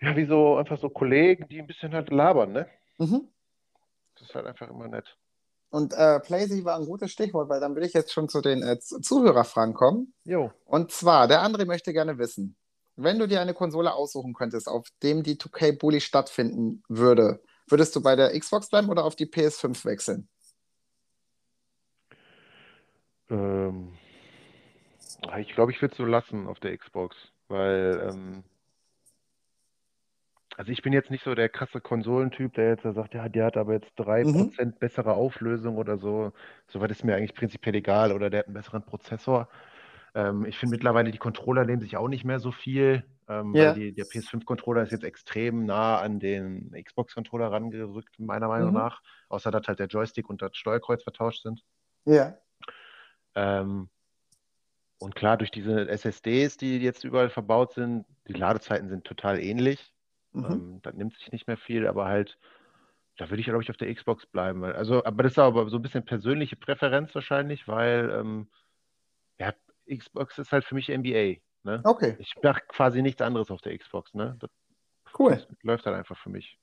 ja, 0.00 0.16
wie 0.16 0.24
so 0.24 0.56
einfach 0.56 0.78
so 0.78 0.88
Kollegen, 0.88 1.48
die 1.48 1.60
ein 1.60 1.66
bisschen 1.66 1.92
halt 1.92 2.10
labern, 2.10 2.52
ne? 2.52 2.68
Mhm. 2.98 3.28
Das 4.14 4.28
ist 4.28 4.34
halt 4.34 4.46
einfach 4.46 4.68
immer 4.68 4.88
nett. 4.88 5.16
Und 5.70 5.94
äh, 5.94 6.20
Playsy 6.20 6.64
war 6.64 6.78
ein 6.78 6.84
gutes 6.86 7.10
Stichwort, 7.12 7.48
weil 7.48 7.60
dann 7.60 7.74
will 7.74 7.82
ich 7.82 7.94
jetzt 7.94 8.12
schon 8.12 8.28
zu 8.28 8.40
den 8.42 8.62
äh, 8.62 8.78
Zuhörerfragen 8.78 9.74
kommen. 9.74 10.12
Jo. 10.24 10.52
Und 10.66 10.92
zwar, 10.92 11.28
der 11.28 11.40
André 11.42 11.64
möchte 11.64 11.92
gerne 11.94 12.18
wissen, 12.18 12.56
wenn 12.96 13.18
du 13.18 13.26
dir 13.26 13.40
eine 13.40 13.54
Konsole 13.54 13.94
aussuchen 13.94 14.34
könntest, 14.34 14.68
auf 14.68 14.86
dem 15.02 15.22
die 15.22 15.36
2K 15.38 15.78
Bully 15.78 16.00
stattfinden 16.00 16.82
würde, 16.88 17.42
würdest 17.72 17.96
du 17.96 18.02
bei 18.02 18.14
der 18.14 18.38
Xbox 18.38 18.68
bleiben 18.68 18.88
oder 18.88 19.04
auf 19.04 19.16
die 19.16 19.26
PS5 19.26 19.84
wechseln? 19.84 20.28
Ähm, 23.30 23.88
ich 25.38 25.54
glaube, 25.54 25.72
ich 25.72 25.80
würde 25.82 25.92
es 25.92 25.98
so 25.98 26.04
lassen 26.04 26.46
auf 26.46 26.60
der 26.60 26.76
Xbox, 26.76 27.16
weil, 27.48 28.10
ähm, 28.10 28.44
also 30.56 30.70
ich 30.70 30.82
bin 30.82 30.92
jetzt 30.92 31.10
nicht 31.10 31.24
so 31.24 31.34
der 31.34 31.48
krasse 31.48 31.80
Konsolentyp, 31.80 32.52
der 32.54 32.68
jetzt 32.70 32.82
sagt, 32.82 33.14
ja, 33.14 33.28
die 33.28 33.42
hat 33.42 33.56
aber 33.56 33.72
jetzt 33.72 33.92
3% 33.96 34.78
bessere 34.78 35.14
Auflösung 35.14 35.78
oder 35.78 35.96
so. 35.96 36.32
Soweit 36.68 36.90
ist 36.90 37.04
mir 37.04 37.16
eigentlich 37.16 37.34
prinzipiell 37.34 37.74
egal 37.74 38.12
oder 38.12 38.28
der 38.28 38.40
hat 38.40 38.46
einen 38.46 38.54
besseren 38.54 38.84
Prozessor. 38.84 39.48
Ähm, 40.14 40.44
ich 40.44 40.58
finde 40.58 40.74
mittlerweile, 40.76 41.10
die 41.10 41.18
Controller 41.18 41.64
nehmen 41.64 41.80
sich 41.80 41.96
auch 41.96 42.08
nicht 42.08 42.24
mehr 42.24 42.38
so 42.38 42.52
viel, 42.52 43.02
ähm, 43.40 43.54
Ja. 43.54 43.68
weil 43.68 43.74
die, 43.74 43.92
der 43.94 44.04
PS5-Controller 44.06 44.82
ist 44.82 44.92
jetzt 44.92 45.04
extrem 45.04 45.64
nah 45.66 45.98
an 46.00 46.20
den 46.20 46.70
Xbox-Controller 46.72 47.50
rangerückt, 47.50 48.18
meiner 48.18 48.48
Meinung 48.48 48.68
Mhm. 48.68 48.74
nach. 48.74 49.00
Außer 49.28 49.50
dass 49.50 49.66
halt 49.68 49.78
der 49.78 49.86
Joystick 49.86 50.28
und 50.28 50.42
das 50.42 50.56
Steuerkreuz 50.56 51.02
vertauscht 51.02 51.42
sind. 51.42 51.62
Ja. 52.04 52.36
Ähm, 53.34 53.88
und 54.98 55.14
klar, 55.14 55.36
durch 55.36 55.50
diese 55.50 55.88
SSDs, 55.88 56.56
die 56.58 56.78
jetzt 56.78 57.02
überall 57.04 57.30
verbaut 57.30 57.72
sind, 57.72 58.04
die 58.28 58.34
Ladezeiten 58.34 58.88
sind 58.88 59.04
total 59.04 59.40
ähnlich. 59.40 59.92
Mhm. 60.32 60.44
Ähm, 60.44 60.78
da 60.82 60.92
nimmt 60.92 61.14
sich 61.16 61.32
nicht 61.32 61.46
mehr 61.46 61.56
viel, 61.56 61.86
aber 61.86 62.06
halt, 62.06 62.38
da 63.16 63.28
würde 63.28 63.40
ich, 63.40 63.46
glaube 63.46 63.62
ich, 63.62 63.70
auf 63.70 63.76
der 63.76 63.92
Xbox 63.92 64.26
bleiben. 64.26 64.64
Also, 64.64 65.04
aber 65.04 65.22
das 65.24 65.32
ist 65.32 65.38
aber 65.38 65.68
so 65.68 65.76
ein 65.76 65.82
bisschen 65.82 66.04
persönliche 66.04 66.56
Präferenz 66.56 67.14
wahrscheinlich, 67.14 67.66
weil 67.68 68.10
ähm, 68.10 68.48
ja, 69.38 69.52
Xbox 69.92 70.38
ist 70.38 70.52
halt 70.52 70.64
für 70.64 70.74
mich 70.74 70.88
NBA. 70.88 71.40
Ne? 71.64 71.80
Okay, 71.84 72.16
Ich 72.18 72.34
mache 72.42 72.60
quasi 72.68 73.02
nichts 73.02 73.22
anderes 73.22 73.50
auf 73.50 73.60
der 73.60 73.76
Xbox. 73.78 74.12
Ne? 74.14 74.36
Das, 74.40 74.50
cool. 75.18 75.36
das 75.36 75.46
läuft 75.62 75.86
halt 75.86 75.96
einfach 75.96 76.16
für 76.18 76.30
mich. 76.30 76.58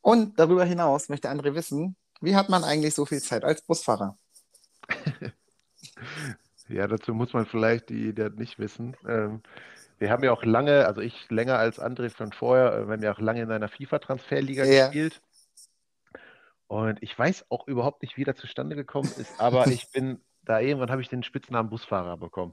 Und 0.00 0.38
darüber 0.38 0.64
hinaus 0.64 1.08
möchte 1.08 1.30
André 1.30 1.54
wissen, 1.54 1.96
wie 2.20 2.34
hat 2.34 2.48
man 2.48 2.64
eigentlich 2.64 2.94
so 2.94 3.04
viel 3.06 3.20
Zeit 3.20 3.44
als 3.44 3.62
Busfahrer? 3.62 4.16
Ja, 6.68 6.86
dazu 6.86 7.12
muss 7.12 7.32
man 7.32 7.44
vielleicht 7.44 7.88
die, 7.90 8.06
die 8.06 8.14
das 8.14 8.32
nicht 8.34 8.58
wissen. 8.58 8.96
Ähm, 9.06 9.42
wir 9.98 10.10
haben 10.10 10.24
ja 10.24 10.32
auch 10.32 10.44
lange, 10.44 10.86
also 10.86 11.00
ich 11.00 11.28
länger 11.28 11.58
als 11.58 11.78
André 11.80 12.08
von 12.08 12.32
vorher, 12.32 12.72
äh, 12.72 12.86
wir 12.86 12.92
haben 12.94 13.02
ja 13.02 13.12
auch 13.12 13.18
lange 13.18 13.42
in 13.42 13.50
einer 13.50 13.68
FIFA-Transferliga 13.68 14.64
Ja. 14.64 14.86
gespielt. 14.86 15.20
Und 16.68 17.02
ich 17.02 17.18
weiß 17.18 17.46
auch 17.50 17.66
überhaupt 17.66 18.02
nicht, 18.02 18.16
wie 18.16 18.24
das 18.24 18.36
zustande 18.36 18.76
gekommen 18.76 19.12
ist, 19.18 19.38
aber 19.38 19.66
ich 19.66 19.90
bin 19.90 20.22
da 20.44 20.60
irgendwann 20.60 20.90
habe 20.90 21.02
ich 21.02 21.08
den 21.08 21.22
Spitznamen 21.22 21.70
Busfahrer 21.70 22.16
bekommen. 22.16 22.50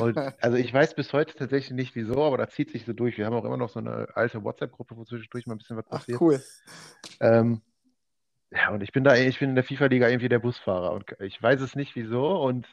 Und, 0.00 0.16
also 0.40 0.56
ich 0.56 0.72
weiß 0.72 0.94
bis 0.94 1.12
heute 1.12 1.34
tatsächlich 1.34 1.72
nicht 1.72 1.94
wieso, 1.94 2.24
aber 2.24 2.38
da 2.38 2.48
zieht 2.48 2.70
sich 2.70 2.84
so 2.86 2.92
durch. 2.92 3.18
Wir 3.18 3.26
haben 3.26 3.34
auch 3.34 3.44
immer 3.44 3.58
noch 3.58 3.68
so 3.68 3.80
eine 3.80 4.08
alte 4.14 4.42
WhatsApp-Gruppe, 4.42 4.96
wo 4.96 5.04
zwischendurch 5.04 5.46
mal 5.46 5.54
ein 5.54 5.58
bisschen 5.58 5.76
was 5.76 5.86
Ach, 5.88 5.98
passiert. 5.98 6.20
cool. 6.20 6.42
Ähm, 7.20 7.60
ja, 8.50 8.70
und 8.70 8.82
ich 8.82 8.92
bin 8.92 9.04
da, 9.04 9.14
ich 9.16 9.38
bin 9.38 9.50
in 9.50 9.54
der 9.56 9.64
FIFA-Liga 9.64 10.08
irgendwie 10.08 10.28
der 10.28 10.38
Busfahrer 10.38 10.92
und 10.92 11.04
ich 11.20 11.42
weiß 11.42 11.60
es 11.60 11.74
nicht 11.74 11.96
wieso. 11.96 12.40
Und 12.40 12.66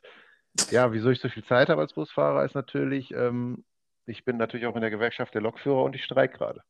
ja, 0.70 0.94
wieso 0.94 1.10
ich 1.10 1.20
so 1.20 1.30
viel 1.30 1.44
Zeit 1.44 1.70
habe 1.70 1.82
als 1.82 1.94
Busfahrer, 1.94 2.46
ist 2.46 2.56
natürlich, 2.56 3.12
ähm, 3.14 3.66
ich 4.06 4.24
bin 4.24 4.38
natürlich 4.38 4.68
auch 4.68 4.76
in 4.76 4.82
der 4.82 4.92
Gewerkschaft 4.92 5.34
der 5.34 5.42
Lokführer 5.42 5.84
und 5.84 5.96
ich 5.96 6.04
streike 6.04 6.38
gerade. 6.38 6.62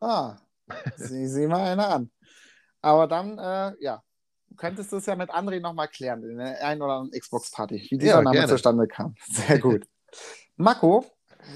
Ah, 0.00 0.36
sieh, 0.96 1.28
sieh 1.28 1.46
mal 1.46 1.72
einer 1.72 1.88
an. 1.88 2.10
Aber 2.82 3.06
dann, 3.06 3.38
äh, 3.38 3.74
ja, 3.80 4.02
könntest 4.56 4.92
du 4.92 4.96
es 4.96 5.06
ja 5.06 5.16
mit 5.16 5.30
André 5.30 5.60
nochmal 5.60 5.88
klären, 5.88 6.22
in 6.22 6.38
der 6.38 6.64
einen 6.64 6.82
oder 6.82 6.94
anderen 6.94 7.20
Xbox-Party, 7.20 7.88
wie 7.90 7.98
dieser 7.98 8.16
Ja, 8.16 8.22
Name 8.22 8.36
gerne. 8.36 8.48
zustande 8.48 8.86
kam. 8.86 9.14
Sehr 9.28 9.58
gut. 9.58 9.86
Mako 10.56 11.04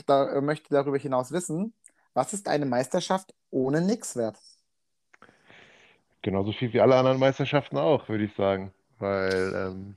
da, 0.06 0.32
äh, 0.32 0.40
möchte 0.40 0.68
darüber 0.70 0.98
hinaus 0.98 1.32
wissen, 1.32 1.74
was 2.14 2.32
ist 2.32 2.48
eine 2.48 2.66
Meisterschaft 2.66 3.34
ohne 3.50 3.80
Nix 3.80 4.16
wert? 4.16 4.36
Genauso 6.22 6.52
viel 6.52 6.72
wie 6.72 6.80
alle 6.80 6.96
anderen 6.96 7.18
Meisterschaften 7.18 7.78
auch, 7.78 8.08
würde 8.08 8.24
ich 8.24 8.34
sagen. 8.34 8.72
Weil 8.98 9.52
ähm, 9.54 9.96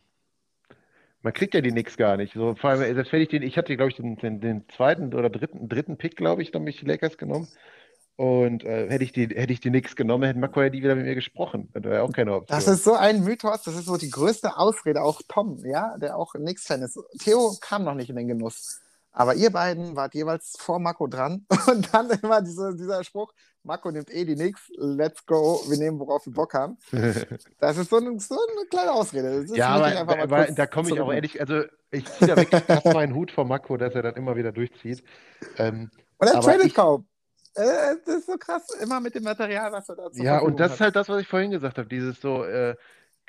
man 1.22 1.34
kriegt 1.34 1.54
ja 1.54 1.62
die 1.62 1.72
nix 1.72 1.98
gar 1.98 2.16
nicht. 2.18 2.34
So, 2.34 2.56
vor 2.56 2.70
allem, 2.70 2.96
selbst 2.96 3.12
wenn 3.12 3.22
ich 3.22 3.30
den, 3.30 3.44
ich 3.44 3.58
hatte, 3.58 3.76
glaube 3.76 3.90
ich, 3.90 3.98
den, 3.98 4.16
den, 4.18 4.40
den 4.40 4.70
zweiten 4.70 5.14
oder 5.14 5.30
dritten, 5.30 5.68
dritten 5.68 5.98
Pick, 5.98 6.16
glaube 6.16 6.42
ich, 6.42 6.52
dann 6.52 6.62
habe 6.62 6.70
ich 6.70 6.80
die 6.80 6.86
Lakers 6.86 7.18
genommen. 7.18 7.48
Und 8.16 8.64
äh, 8.64 8.90
hätte 8.90 9.04
ich 9.04 9.12
die, 9.12 9.28
hätte 9.28 9.52
ich 9.54 9.60
die 9.60 9.72
nix 9.72 9.96
genommen, 9.96 10.24
hätte 10.26 10.40
Mako 10.40 10.62
ja 10.62 10.70
nie 10.70 10.84
wieder 10.84 10.96
mit 10.96 11.06
mir 11.06 11.16
gesprochen. 11.16 11.70
Das 11.74 11.84
wäre 11.84 12.04
auch 12.04 12.12
keine 12.12 12.34
Option. 12.36 12.56
Das 12.58 12.68
ist 12.68 12.84
so 12.84 12.94
ein 12.94 13.24
Mythos, 13.24 13.64
das 13.64 13.76
ist 13.76 13.86
so 13.86 13.98
die 13.98 14.12
größte 14.12 14.56
Ausrede, 14.58 15.02
auch 15.02 15.22
Tom, 15.28 15.58
ja, 15.66 15.98
der 15.98 16.16
auch 16.16 16.36
Nix-Fan 16.36 16.84
ist. 16.84 17.00
Theo 17.20 17.56
kam 17.60 17.84
noch 17.84 17.96
nicht 17.96 18.10
in 18.10 18.16
den 18.16 18.28
Genuss. 18.28 18.80
Aber 19.16 19.36
ihr 19.36 19.52
beiden 19.52 19.96
wart 19.96 20.16
jeweils 20.16 20.56
vor 20.60 20.80
Mako 20.80 21.08
dran 21.08 21.46
und 21.68 21.94
dann 21.94 22.10
immer 22.22 22.42
diese, 22.42 22.76
dieser 22.76 23.04
Spruch, 23.04 23.32
Mako 23.64 23.92
nimmt 23.92 24.12
eh 24.12 24.26
die 24.26 24.36
Nix, 24.36 24.72
let's 24.78 25.26
go, 25.26 25.64
wir 25.68 25.78
nehmen, 25.78 26.00
worauf 26.00 26.26
wir 26.26 26.34
Bock 26.34 26.54
haben. 26.54 26.78
Das 27.60 27.78
ist 27.78 27.90
so, 27.90 27.98
ein, 27.98 28.20
so 28.20 28.36
eine 28.36 28.68
kleine 28.70 28.92
Ausrede. 28.92 29.46
Ja, 29.56 29.70
aber 29.70 30.20
aber 30.20 30.46
da 30.52 30.68
komme 30.68 30.90
ich 30.90 31.00
auch 31.00 31.12
ehrlich, 31.12 31.40
also 31.40 31.64
ich 31.90 32.06
ziehe 32.12 32.28
da 32.28 32.38
wirklich 32.38 32.66
krass 32.66 32.84
meinen 32.86 33.16
Hut 33.16 33.32
vor 33.32 33.46
Mako, 33.46 33.78
dass 33.78 33.96
er 33.96 34.02
das 34.04 34.16
immer 34.18 34.36
wieder 34.36 34.52
durchzieht. 34.52 35.04
Ähm, 35.58 35.90
Und 36.18 36.28
er 36.28 36.42
tradet 36.42 36.66
ich- 36.66 36.74
kaum. 36.76 37.08
Äh, 37.56 37.96
das 38.06 38.16
ist 38.16 38.26
so 38.26 38.38
krass, 38.38 38.68
immer 38.82 39.00
mit 39.00 39.16
dem 39.16 39.24
Material, 39.24 39.72
was 39.72 39.88
er 39.90 39.96
da 39.96 40.12
zur 40.12 40.26
ja, 40.26 40.40
und 40.40 40.60
das 40.60 40.72
hat. 40.72 40.76
ist 40.76 40.82
halt 40.82 40.96
das, 40.96 41.10
was 41.10 41.22
ich 41.22 41.28
vorhin 41.28 41.52
gesagt 41.52 41.78
habe. 41.78 41.88
Dieses 41.88 42.20
so, 42.20 42.44
äh, 42.44 42.76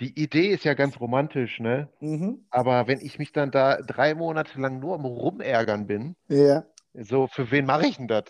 die 0.01 0.19
Idee 0.21 0.49
ist 0.49 0.65
ja 0.65 0.75
ganz 0.75 0.99
romantisch, 0.99 1.61
ne? 1.61 1.89
Mhm. 2.01 2.45
Aber 2.51 2.87
wenn 2.87 3.01
ich 3.01 3.19
mich 3.19 3.33
dann 3.33 3.51
da 3.51 3.77
drei 3.77 4.15
Monate 4.15 4.61
lang 4.61 4.81
nur 4.81 4.95
am 4.95 5.05
Rumärgern 5.05 5.87
bin, 5.87 6.17
Ja. 6.29 6.65
so, 6.95 7.27
für 7.27 7.51
wen 7.51 7.67
mache 7.67 7.87
ich 7.87 7.97
denn 7.97 8.09
das? 8.09 8.25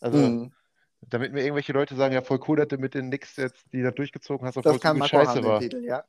Also, 0.00 0.18
Mhm. 0.18 0.52
damit 1.08 1.32
mir 1.32 1.42
irgendwelche 1.42 1.72
Leute 1.72 1.94
sagen, 1.96 2.14
ja, 2.14 2.22
voll 2.22 2.40
cool, 2.48 2.56
dass 2.56 2.68
du 2.68 2.78
mit 2.78 2.94
den 2.94 3.08
Knicks 3.08 3.36
jetzt, 3.36 3.64
die 3.72 3.82
da 3.82 3.90
durchgezogen 3.90 4.46
hast, 4.46 4.56
obwohl 4.56 4.76
es 4.76 5.08
scheiße 5.08 5.36
haben, 5.36 5.46
war. 5.46 5.60
Titel, 5.60 5.84
ja. 5.84 6.04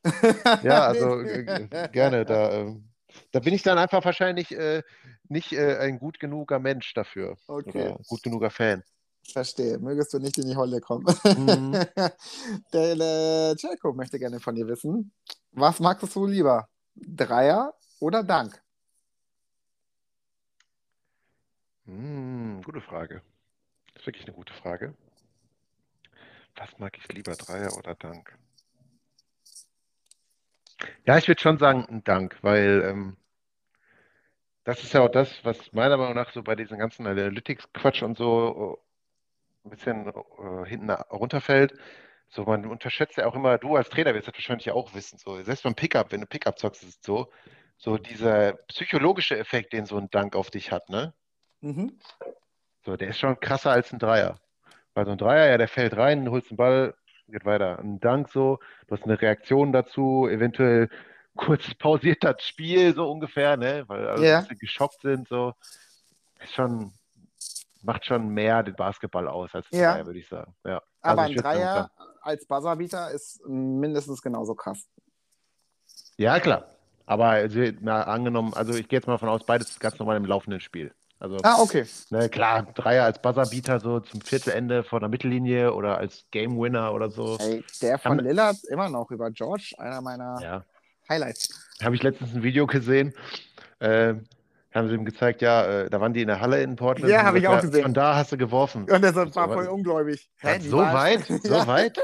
Ja, 0.63 0.85
also 0.87 1.21
äh, 1.21 1.63
äh, 1.63 1.89
gerne. 1.91 2.25
Da, 2.25 2.51
ähm, 2.51 2.85
da 3.31 3.39
bin 3.39 3.53
ich 3.53 3.63
dann 3.63 3.77
einfach 3.77 4.03
wahrscheinlich 4.05 4.51
äh, 4.51 4.83
nicht 5.29 5.53
äh, 5.53 5.77
ein 5.77 5.99
gut 5.99 6.19
genuger 6.19 6.59
Mensch 6.59 6.93
dafür. 6.93 7.37
Okay. 7.47 7.87
Oder 7.87 7.97
gut 8.07 8.23
genuger 8.23 8.49
Fan. 8.49 8.83
Verstehe. 9.31 9.77
Mögest 9.79 10.13
du 10.13 10.19
nicht 10.19 10.37
in 10.37 10.47
die 10.47 10.55
Holle 10.55 10.79
kommen. 10.81 11.05
Mhm. 11.23 11.71
Der 12.73 12.95
äh, 12.99 13.55
Jelko 13.55 13.93
möchte 13.93 14.19
gerne 14.19 14.39
von 14.39 14.55
dir 14.55 14.67
wissen. 14.67 15.11
Was 15.51 15.79
magst 15.79 16.15
du 16.15 16.25
lieber? 16.25 16.69
Dreier 16.95 17.73
oder 17.99 18.23
Dank? 18.23 18.61
Hm, 21.85 22.61
gute 22.63 22.81
Frage. 22.81 23.21
Das 23.93 24.01
ist 24.01 24.07
wirklich 24.07 24.25
eine 24.25 24.35
gute 24.35 24.53
Frage. 24.53 24.93
Was 26.55 26.77
mag 26.79 26.97
ich 26.97 27.07
lieber, 27.13 27.35
Dreier 27.35 27.75
oder 27.77 27.95
Dank? 27.95 28.37
Ja, 31.05 31.17
ich 31.17 31.27
würde 31.27 31.41
schon 31.41 31.57
sagen, 31.57 31.85
ein 31.89 32.03
Dank, 32.03 32.37
weil 32.41 32.81
ähm, 32.85 33.17
Das 34.65 34.83
ist 34.83 34.93
ja 34.93 35.01
auch 35.01 35.09
das, 35.09 35.29
was 35.43 35.71
meiner 35.73 35.95
Meinung 35.97 36.15
nach 36.15 36.31
so 36.33 36.41
bei 36.43 36.55
diesen 36.55 36.79
ganzen 36.79 37.05
Analytics-Quatsch 37.05 38.01
und 38.03 38.17
so 38.17 38.79
äh, 38.81 38.84
ein 39.65 39.69
bisschen 39.69 40.07
äh, 40.07 40.65
hinten 40.67 40.89
runterfällt. 40.89 41.73
So, 42.29 42.43
man 42.43 42.65
unterschätzt 42.65 43.17
ja 43.17 43.25
auch 43.27 43.35
immer, 43.35 43.57
du 43.57 43.75
als 43.75 43.89
Trainer 43.89 44.13
wirst 44.13 44.27
das 44.27 44.35
wahrscheinlich 44.35 44.71
auch 44.71 44.93
wissen, 44.93 45.17
so, 45.17 45.41
selbst 45.43 45.63
beim 45.63 45.75
Pickup, 45.75 46.11
wenn 46.11 46.21
du 46.21 46.27
Pickup 46.27 46.57
zockst, 46.57 46.83
ist 46.83 46.89
es 46.89 47.01
so, 47.01 47.31
so 47.77 47.97
dieser 47.97 48.53
psychologische 48.67 49.37
Effekt, 49.37 49.73
den 49.73 49.85
so 49.85 49.97
ein 49.97 50.09
Dank 50.09 50.35
auf 50.35 50.49
dich 50.49 50.71
hat, 50.71 50.89
ne? 50.89 51.13
Mhm. 51.61 51.99
So, 52.85 52.95
der 52.95 53.09
ist 53.09 53.19
schon 53.19 53.39
krasser 53.39 53.71
als 53.71 53.91
ein 53.91 53.99
Dreier. 53.99 54.39
Weil 54.93 55.05
so 55.05 55.11
ein 55.11 55.17
Dreier, 55.17 55.49
ja, 55.49 55.57
der 55.57 55.67
fällt 55.67 55.97
rein, 55.97 56.29
holst 56.29 56.51
den 56.51 56.57
Ball, 56.57 56.95
geht 57.27 57.45
weiter. 57.45 57.79
Ein 57.79 57.99
Dank 57.99 58.29
so, 58.29 58.59
du 58.87 58.95
hast 58.95 59.03
eine 59.03 59.19
Reaktion 59.19 59.71
dazu, 59.71 60.27
eventuell 60.29 60.89
kurz 61.35 61.73
pausiert 61.79 62.23
das 62.23 62.43
Spiel, 62.43 62.93
so 62.93 63.11
ungefähr, 63.11 63.57
ne? 63.57 63.83
Weil 63.87 64.07
alle 64.07 64.27
ein 64.35 64.41
bisschen 64.41 64.59
geschockt 64.59 65.01
sind, 65.01 65.27
so. 65.27 65.53
Ist 66.41 66.53
schon, 66.53 66.93
macht 67.85 68.05
schon 68.05 68.27
mehr 68.29 68.63
den 68.63 68.75
Basketball 68.75 69.27
aus 69.27 69.53
als 69.53 69.67
ein 69.71 69.79
Ja. 69.79 69.93
Dreier, 69.93 70.05
würde 70.05 70.19
ich 70.19 70.27
sagen. 70.27 70.55
Ja. 70.65 70.81
Aber 71.01 71.21
Also 71.23 71.33
ein 71.33 71.37
Dreier 71.37 71.91
als 72.21 72.45
Buzzerbeater 72.47 73.11
ist 73.11 73.41
mindestens 73.47 74.21
genauso 74.21 74.55
krass. 74.55 74.87
Ja, 76.17 76.39
klar. 76.39 76.65
Aber 77.05 77.27
also, 77.27 77.59
na, 77.81 78.03
angenommen, 78.03 78.53
also 78.55 78.73
ich 78.73 78.87
gehe 78.87 78.97
jetzt 78.97 79.05
mal 79.07 79.13
davon 79.13 79.29
aus, 79.29 79.45
beides 79.45 79.79
ganz 79.79 79.99
normal 79.99 80.17
im 80.17 80.25
laufenden 80.25 80.59
Spiel. 80.59 80.91
Also, 81.19 81.37
Ah, 81.43 81.61
okay. 81.61 81.85
ne, 82.09 82.27
klar, 82.29 82.63
Dreier 82.73 83.05
als 83.05 83.21
Buzzerbeater 83.21 83.79
so 83.79 83.99
zum 83.99 84.21
Viertelende 84.21 84.83
vor 84.83 84.99
der 84.99 85.07
Mittellinie 85.09 85.73
oder 85.73 85.97
als 85.97 86.25
Game 86.31 86.59
Winner 86.59 86.93
oder 86.93 87.09
so. 87.09 87.37
Ey, 87.39 87.63
der 87.81 87.99
von 87.99 88.13
Haben- 88.17 88.25
Lillard 88.25 88.57
immer 88.69 88.89
noch 88.89 89.11
über 89.11 89.29
George, 89.31 89.75
einer 89.77 90.01
meiner 90.01 90.39
Ja. 90.41 90.65
Highlights. 91.07 91.49
Habe 91.83 91.95
ich 91.95 92.03
letztens 92.03 92.33
ein 92.33 92.43
Video 92.43 92.65
gesehen. 92.65 93.13
Äh, 93.79 94.15
haben 94.75 94.89
sie 94.89 94.95
ihm 94.95 95.05
gezeigt, 95.05 95.41
ja, 95.41 95.65
äh, 95.65 95.89
da 95.89 95.99
waren 96.01 96.13
die 96.13 96.21
in 96.21 96.27
der 96.27 96.39
Halle 96.41 96.61
in 96.61 96.75
Portland. 96.75 97.11
Ja, 97.11 97.21
und 97.21 97.25
hab 97.27 97.35
ich 97.35 97.47
auch 97.47 97.61
gesehen. 97.61 97.83
Von 97.83 97.93
da 97.93 98.15
hast 98.15 98.31
du 98.31 98.37
geworfen. 98.37 98.83
Und 98.83 99.03
er 99.03 99.15
war 99.15 99.25
So, 99.27 99.31
voll 99.33 99.57
was- 99.57 99.67
ungläubig. 99.67 100.29
Was, 100.41 100.63
so 100.65 100.77
weit? 100.79 101.25
So 101.25 101.53
Ja, 101.53 101.67
weit? 101.67 101.99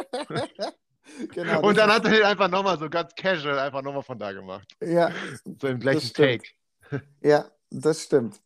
genau. 1.33 1.61
Und 1.61 1.77
das 1.77 1.85
dann 1.85 1.95
hat 1.95 2.05
er 2.05 2.11
den 2.11 2.23
einfach 2.23 2.47
nochmal 2.49 2.79
so 2.79 2.89
ganz 2.89 3.13
casual 3.15 3.59
einfach 3.59 3.81
nochmal 3.81 4.03
von 4.03 4.17
da 4.17 4.31
gemacht. 4.31 4.67
ja, 4.81 5.11
So 5.59 5.67
im 5.67 5.79
gleichen. 5.79 6.13
Take. 6.13 6.43
ja, 7.21 7.45
das 7.69 8.03
stimmt. 8.03 8.41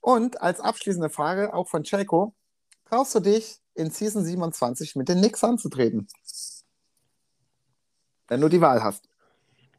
Und 0.00 0.40
als 0.40 0.60
abschließende 0.60 1.10
Frage 1.10 1.52
auch 1.54 1.68
von 1.68 1.82
Checo, 1.82 2.34
traust 2.84 3.14
du 3.14 3.20
dich 3.20 3.58
in 3.74 3.90
Season 3.90 4.24
27 4.24 4.96
mit 4.96 5.08
den 5.08 5.18
Knicks 5.18 5.42
anzutreten? 5.44 6.06
Wenn 8.28 8.40
du 8.40 8.48
die 8.48 8.60
Wahl 8.60 8.82
hast. 8.82 9.08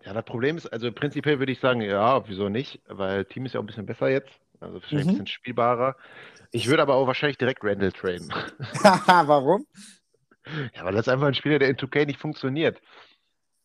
Ja, 0.07 0.13
das 0.13 0.23
Problem 0.23 0.55
ist, 0.55 0.67
also 0.67 0.89
prinzipiell 0.89 1.37
würde 1.39 1.51
ich 1.51 1.59
sagen, 1.59 1.81
ja, 1.81 2.25
wieso 2.29 2.47
nicht? 2.47 2.79
Weil 2.87 3.25
Team 3.25 3.45
ist 3.45 3.53
ja 3.53 3.59
auch 3.59 3.63
ein 3.63 3.67
bisschen 3.67 3.85
besser 3.85 4.07
jetzt. 4.07 4.31
Also 4.61 4.75
wahrscheinlich 4.75 5.05
Mhm. 5.05 5.09
ein 5.09 5.13
bisschen 5.15 5.27
spielbarer. 5.27 5.97
Ich 6.51 6.69
würde 6.69 6.81
aber 6.81 6.95
auch 6.95 7.07
wahrscheinlich 7.07 7.37
direkt 7.37 7.61
Randall 7.61 7.91
traden. 7.91 8.29
Warum? 9.27 9.67
Ja, 10.73 10.85
weil 10.85 10.93
das 10.93 11.07
ist 11.07 11.13
einfach 11.13 11.27
ein 11.27 11.33
Spieler, 11.33 11.59
der 11.59 11.67
in 11.67 11.75
2K 11.75 12.05
nicht 12.05 12.21
funktioniert. 12.21 12.79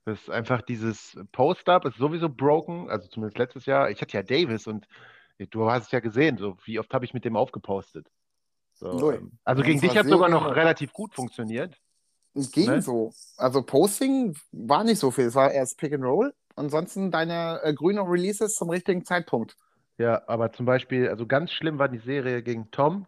Das 0.04 0.20
ist 0.20 0.30
einfach 0.30 0.62
dieses 0.62 1.16
Post-Up 1.30 1.84
ist 1.84 1.96
sowieso 1.96 2.28
broken, 2.28 2.90
also 2.90 3.06
zumindest 3.06 3.38
letztes 3.38 3.66
Jahr. 3.66 3.88
Ich 3.90 4.02
hatte 4.02 4.16
ja 4.16 4.24
Davis 4.24 4.66
und 4.66 4.88
du 5.38 5.70
hast 5.70 5.84
es 5.84 5.90
ja 5.92 6.00
gesehen, 6.00 6.38
so 6.38 6.56
wie 6.64 6.80
oft 6.80 6.92
habe 6.92 7.04
ich 7.04 7.14
mit 7.14 7.24
dem 7.24 7.36
aufgepostet. 7.36 8.08
So, 8.72 9.12
ähm, 9.12 9.38
also 9.44 9.62
gegen 9.62 9.80
dich 9.80 9.96
hat 9.96 10.06
es 10.06 10.10
sogar 10.10 10.28
noch 10.28 10.56
relativ 10.56 10.92
gut 10.92 11.14
funktioniert. 11.14 11.78
Ging 12.34 12.66
Ne? 12.70 12.82
so. 12.82 13.12
Also 13.36 13.62
Posting 13.62 14.34
war 14.52 14.84
nicht 14.84 14.98
so 14.98 15.10
viel. 15.10 15.26
Es 15.26 15.34
war 15.34 15.50
erst 15.52 15.78
Pick 15.78 15.92
and 15.92 16.04
Roll. 16.04 16.32
Ansonsten 16.56 17.10
deine 17.10 17.60
äh, 17.62 17.74
grünen 17.74 18.06
Releases 18.06 18.54
zum 18.56 18.70
richtigen 18.70 19.04
Zeitpunkt. 19.04 19.56
Ja, 19.98 20.22
aber 20.26 20.52
zum 20.52 20.66
Beispiel, 20.66 21.08
also 21.08 21.26
ganz 21.26 21.52
schlimm 21.52 21.78
war 21.78 21.88
die 21.88 21.98
Serie 21.98 22.42
gegen 22.42 22.70
Tom. 22.70 23.06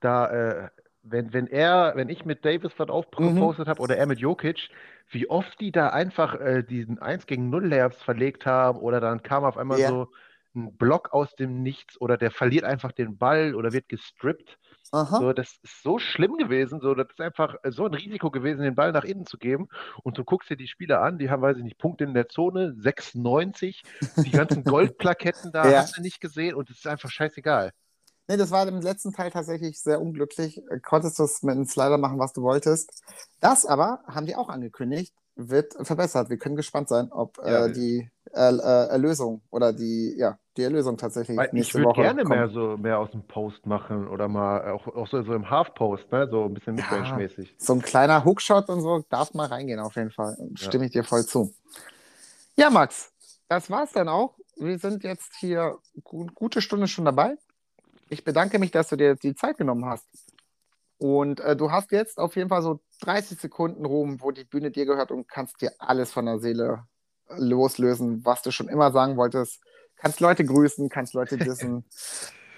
Da, 0.00 0.28
äh, 0.66 0.68
wenn, 1.02 1.32
wenn 1.32 1.46
er, 1.46 1.92
wenn 1.96 2.08
ich 2.08 2.24
mit 2.24 2.44
Davis 2.44 2.72
was 2.78 2.88
Mhm. 2.88 2.92
aufgepostet 2.94 3.68
habe 3.68 3.80
oder 3.80 3.96
er 3.96 4.06
mit 4.06 4.18
Jokic, 4.20 4.68
wie 5.10 5.28
oft 5.28 5.58
die 5.60 5.72
da 5.72 5.88
einfach 5.90 6.34
äh, 6.40 6.62
diesen 6.62 6.98
1 7.00 7.26
gegen 7.26 7.50
0 7.50 7.66
Layups 7.68 8.02
verlegt 8.02 8.46
haben 8.46 8.78
oder 8.80 9.00
dann 9.00 9.22
kam 9.22 9.44
auf 9.44 9.56
einmal 9.58 9.78
Ja. 9.80 9.88
so 9.88 10.08
ein 10.54 10.76
Block 10.76 11.12
aus 11.12 11.34
dem 11.36 11.62
Nichts 11.62 12.00
oder 12.00 12.16
der 12.16 12.30
verliert 12.30 12.64
einfach 12.64 12.92
den 12.92 13.18
Ball 13.18 13.54
oder 13.54 13.72
wird 13.72 13.88
gestrippt. 13.88 14.58
Aha. 14.92 15.18
So, 15.18 15.32
das 15.32 15.48
ist 15.62 15.82
so 15.82 15.98
schlimm 15.98 16.36
gewesen, 16.36 16.80
so, 16.80 16.94
das 16.94 17.08
ist 17.10 17.20
einfach 17.20 17.56
äh, 17.62 17.72
so 17.72 17.84
ein 17.86 17.94
Risiko 17.94 18.30
gewesen, 18.30 18.62
den 18.62 18.74
Ball 18.74 18.92
nach 18.92 19.04
innen 19.04 19.26
zu 19.26 19.38
geben. 19.38 19.68
Und 20.02 20.18
du 20.18 20.24
guckst 20.24 20.50
dir 20.50 20.56
die 20.56 20.68
Spieler 20.68 21.00
an, 21.02 21.18
die 21.18 21.30
haben, 21.30 21.42
weiß 21.42 21.56
ich 21.58 21.64
nicht, 21.64 21.78
Punkte 21.78 22.04
in 22.04 22.14
der 22.14 22.28
Zone, 22.28 22.74
96, 22.76 23.84
die 24.24 24.30
ganzen 24.32 24.64
Goldplaketten 24.66 25.52
da, 25.52 25.70
Ja. 25.70 25.76
hast 25.76 25.96
du 25.96 26.00
nicht 26.02 26.20
gesehen 26.20 26.54
und 26.54 26.70
es 26.70 26.78
ist 26.78 26.86
einfach 26.86 27.10
scheißegal. 27.10 27.72
Nee, 28.28 28.36
das 28.36 28.50
war 28.52 28.66
im 28.68 28.80
letzten 28.80 29.12
Teil 29.12 29.30
tatsächlich 29.30 29.80
sehr 29.82 30.00
unglücklich. 30.00 30.58
Äh, 30.70 30.78
Konntest 30.80 31.18
du 31.18 31.24
es 31.24 31.42
mit 31.42 31.54
einem 31.56 31.66
Slider 31.66 31.98
machen, 31.98 32.18
was 32.18 32.32
du 32.32 32.42
wolltest. 32.42 33.02
Das 33.40 33.66
aber, 33.66 34.02
haben 34.06 34.26
die 34.26 34.36
auch 34.36 34.48
angekündigt, 34.48 35.14
wird 35.34 35.74
verbessert. 35.86 36.30
Wir 36.30 36.38
können 36.38 36.56
gespannt 36.56 36.88
sein, 36.88 37.10
ob 37.10 37.38
Ja. 37.38 37.66
äh, 37.66 37.72
die 37.72 38.08
äh, 38.32 38.54
äh, 38.54 38.88
Erlösung 38.88 39.42
oder 39.50 39.72
die, 39.72 40.14
ja, 40.16 40.38
die 40.60 40.64
Erlösung 40.64 40.96
tatsächlich 40.96 41.36
Weil 41.36 41.50
ich 41.52 41.74
würde 41.74 41.92
gerne 41.94 42.24
mehr 42.24 42.48
so 42.48 42.76
mehr 42.76 42.98
aus 42.98 43.10
dem 43.10 43.22
Post 43.22 43.66
machen 43.66 44.06
oder 44.06 44.28
mal 44.28 44.70
auch, 44.70 44.86
auch 44.86 45.08
so, 45.08 45.22
so 45.22 45.34
im 45.34 45.48
Half-Post, 45.48 46.12
ne? 46.12 46.28
So 46.30 46.44
ein 46.44 46.54
bisschen 46.54 46.76
Ja. 46.76 46.84
Midrange-mäßig. 46.84 47.54
So 47.58 47.72
ein 47.72 47.82
kleiner 47.82 48.24
Hookshot 48.24 48.68
und 48.68 48.82
so 48.82 49.04
darf 49.08 49.34
mal 49.34 49.46
reingehen 49.46 49.80
auf 49.80 49.96
jeden 49.96 50.10
Fall. 50.10 50.36
Stimme 50.54 50.86
ich 50.86 50.92
dir 50.92 51.04
voll 51.04 51.24
zu. 51.24 51.52
Ja, 52.56 52.70
Max, 52.70 53.12
das 53.48 53.70
war's 53.70 53.92
dann 53.92 54.08
auch. 54.08 54.36
Wir 54.56 54.78
sind 54.78 55.02
jetzt 55.02 55.34
hier 55.38 55.78
gu 56.04 56.26
gute 56.34 56.60
Stunde 56.60 56.86
schon 56.86 57.06
dabei. 57.06 57.36
Ich 58.10 58.24
bedanke 58.24 58.58
mich, 58.58 58.70
dass 58.70 58.88
du 58.88 58.96
dir 58.96 59.14
die 59.16 59.34
Zeit 59.34 59.56
genommen 59.56 59.86
hast. 59.86 60.06
Und 60.98 61.40
äh, 61.40 61.56
du 61.56 61.70
hast 61.70 61.92
jetzt 61.92 62.18
auf 62.18 62.36
jeden 62.36 62.50
Fall 62.50 62.60
so 62.60 62.80
30 63.00 63.40
Sekunden 63.40 63.86
Ruhm, 63.86 64.20
wo 64.20 64.32
die 64.32 64.44
Bühne 64.44 64.70
dir 64.70 64.84
gehört 64.84 65.10
und 65.10 65.28
kannst 65.28 65.62
dir 65.62 65.72
alles 65.78 66.12
von 66.12 66.26
der 66.26 66.38
Seele 66.38 66.84
loslösen, 67.36 68.24
was 68.24 68.42
du 68.42 68.50
schon 68.50 68.68
immer 68.68 68.92
sagen 68.92 69.16
wolltest. 69.16 69.62
Kannst 70.00 70.20
Leute 70.20 70.44
grüßen, 70.44 70.88
kannst 70.88 71.14
Leute 71.14 71.38
dissen. 71.38 71.84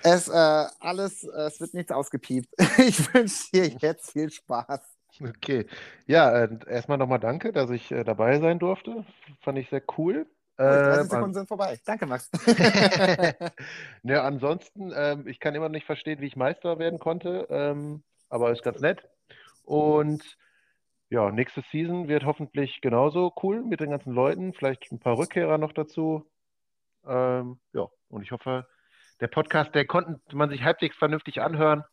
es, 0.02 0.28
äh, 0.28 0.32
alles, 0.80 1.24
äh, 1.24 1.42
es 1.46 1.60
wird 1.60 1.74
nichts 1.74 1.92
ausgepiept. 1.92 2.48
Ich 2.78 3.12
wünsche 3.14 3.50
dir 3.52 3.66
jetzt 3.80 4.12
viel 4.12 4.30
Spaß. 4.30 4.80
Okay. 5.20 5.66
Ja, 6.06 6.30
äh, 6.44 6.58
erstmal 6.68 6.98
nochmal 6.98 7.20
danke, 7.20 7.52
dass 7.52 7.70
ich 7.70 7.90
äh, 7.92 8.04
dabei 8.04 8.40
sein 8.40 8.58
durfte. 8.58 9.04
Fand 9.42 9.58
ich 9.58 9.68
sehr 9.70 9.82
cool. 9.98 10.26
Oh, 10.64 10.78
30 10.78 11.04
Ähm, 11.04 11.10
Sekunden 11.10 11.34
sind 11.34 11.48
vorbei. 11.48 11.78
Danke, 11.84 12.06
Max. 12.06 12.30
Ne, 14.02 14.20
ansonsten, 14.22 14.92
ähm, 14.94 15.26
ich 15.26 15.40
kann 15.40 15.54
immer 15.54 15.66
noch 15.68 15.72
nicht 15.74 15.86
verstehen, 15.86 16.20
wie 16.20 16.26
ich 16.26 16.36
Meister 16.36 16.78
werden 16.78 16.98
konnte, 16.98 17.46
ähm, 17.50 18.04
aber 18.28 18.52
ist 18.52 18.62
ganz 18.62 18.80
nett. 18.80 19.08
Und 19.64 20.38
ja, 21.10 21.30
nächste 21.30 21.62
Season 21.70 22.08
wird 22.08 22.24
hoffentlich 22.24 22.80
genauso 22.80 23.32
cool 23.42 23.62
mit 23.62 23.80
den 23.80 23.90
ganzen 23.90 24.12
Leuten, 24.12 24.54
vielleicht 24.54 24.90
ein 24.92 24.98
paar 25.00 25.18
Rückkehrer 25.18 25.58
noch 25.58 25.72
dazu. 25.72 26.26
Ähm, 27.06 27.58
ja, 27.72 27.86
und 28.08 28.22
ich 28.22 28.30
hoffe, 28.32 28.66
der 29.20 29.28
Podcast, 29.28 29.74
der 29.74 29.86
konnte 29.86 30.20
man 30.36 30.50
sich 30.50 30.62
halbwegs 30.62 30.96
vernünftig 30.96 31.40
anhören. 31.40 31.84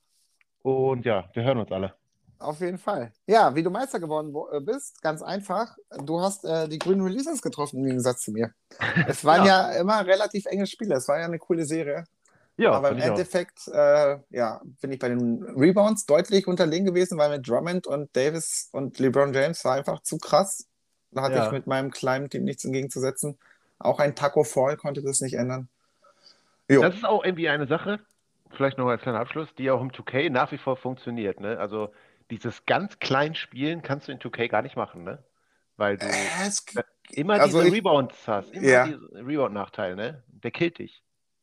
Und 0.61 1.05
ja, 1.05 1.29
wir 1.33 1.43
hören 1.43 1.57
uns 1.59 1.71
alle. 1.71 1.95
Auf 2.39 2.61
jeden 2.61 2.77
Fall. 2.77 3.11
Ja, 3.27 3.53
wie 3.55 3.63
du 3.63 3.69
Meister 3.69 3.99
geworden 3.99 4.33
wo- 4.33 4.49
äh, 4.49 4.61
bist, 4.61 5.01
ganz 5.01 5.21
einfach. 5.21 5.75
Du 6.05 6.21
hast 6.21 6.45
äh, 6.45 6.69
die 6.69 6.79
grünen 6.79 7.01
Releases 7.01 7.41
getroffen, 7.41 7.79
im 7.79 7.85
Gegensatz 7.85 8.21
zu 8.21 8.31
mir. 8.31 8.51
Es 9.07 9.25
waren 9.25 9.45
ja. 9.45 9.71
immer 9.73 10.05
relativ 10.05 10.45
enge 10.45 10.65
Spiele. 10.65 10.95
Es 10.95 11.07
war 11.07 11.19
ja 11.19 11.25
eine 11.25 11.39
coole 11.39 11.65
Serie. 11.65 12.05
Ja, 12.55 12.71
Aber 12.73 12.91
im. 12.91 12.97
Endeffekt 12.99 13.67
äh, 13.69 14.19
ja, 14.29 14.61
bin 14.81 14.91
ich 14.91 14.99
bei 14.99 15.09
den 15.09 15.43
Rebounds 15.57 16.05
deutlich 16.05 16.45
unterlegen 16.47 16.85
gewesen, 16.85 17.17
weil 17.17 17.29
mit 17.37 17.47
Drummond 17.47 17.87
und 17.87 18.13
Davis 18.15 18.69
und 18.73 18.99
LeBron 18.99 19.33
James 19.33 19.63
war 19.65 19.75
einfach 19.75 20.01
zu 20.01 20.17
krass. 20.17 20.67
Da 21.11 21.21
hatte 21.23 21.35
Ja. 21.35 21.45
ich 21.45 21.51
mit 21.51 21.67
meinem 21.67 21.89
kleinen 21.91 22.29
Team 22.29 22.43
nichts 22.43 22.63
entgegenzusetzen. 22.65 23.37
Auch 23.79 23.99
ein 23.99 24.15
Taco 24.15 24.43
Fall 24.43 24.77
konnte 24.77 25.01
das 25.01 25.21
nicht 25.21 25.33
ändern. 25.35 25.69
Jo. 26.69 26.81
Das 26.81 26.95
ist 26.95 27.05
auch 27.05 27.23
irgendwie 27.23 27.49
eine 27.49 27.65
Sache, 27.67 27.99
vielleicht 28.51 28.77
noch 28.77 28.87
als 28.87 29.01
kleiner 29.01 29.19
Abschluss, 29.19 29.47
die 29.57 29.71
auch 29.71 29.81
im 29.81 29.91
2K 29.91 30.29
nach 30.29 30.51
wie 30.51 30.57
vor 30.57 30.77
funktioniert. 30.77 31.39
Ne? 31.39 31.57
Also 31.57 31.91
dieses 32.29 32.65
ganz 32.65 32.99
klein 32.99 33.33
Spielen 33.35 33.81
kannst 33.81 34.07
du 34.07 34.11
in 34.11 34.19
2K 34.19 34.47
gar 34.49 34.61
nicht 34.61 34.75
machen, 34.75 35.03
ne? 35.03 35.23
Weil 35.77 35.97
du 35.97 36.05
Äh, 36.05 36.11
es, 36.45 36.63
immer 37.11 37.35
also 37.35 37.59
diese 37.59 37.69
ich- 37.69 37.73
Rebounds 37.75 38.27
hast, 38.27 38.51
immer 38.51 38.67
Ja. 38.67 38.85
diesen 38.85 39.07
Rebound-Nachteil, 39.15 39.95
ne? 39.95 40.23
Der 40.27 40.51
killt 40.51 40.77
dich. 40.77 41.01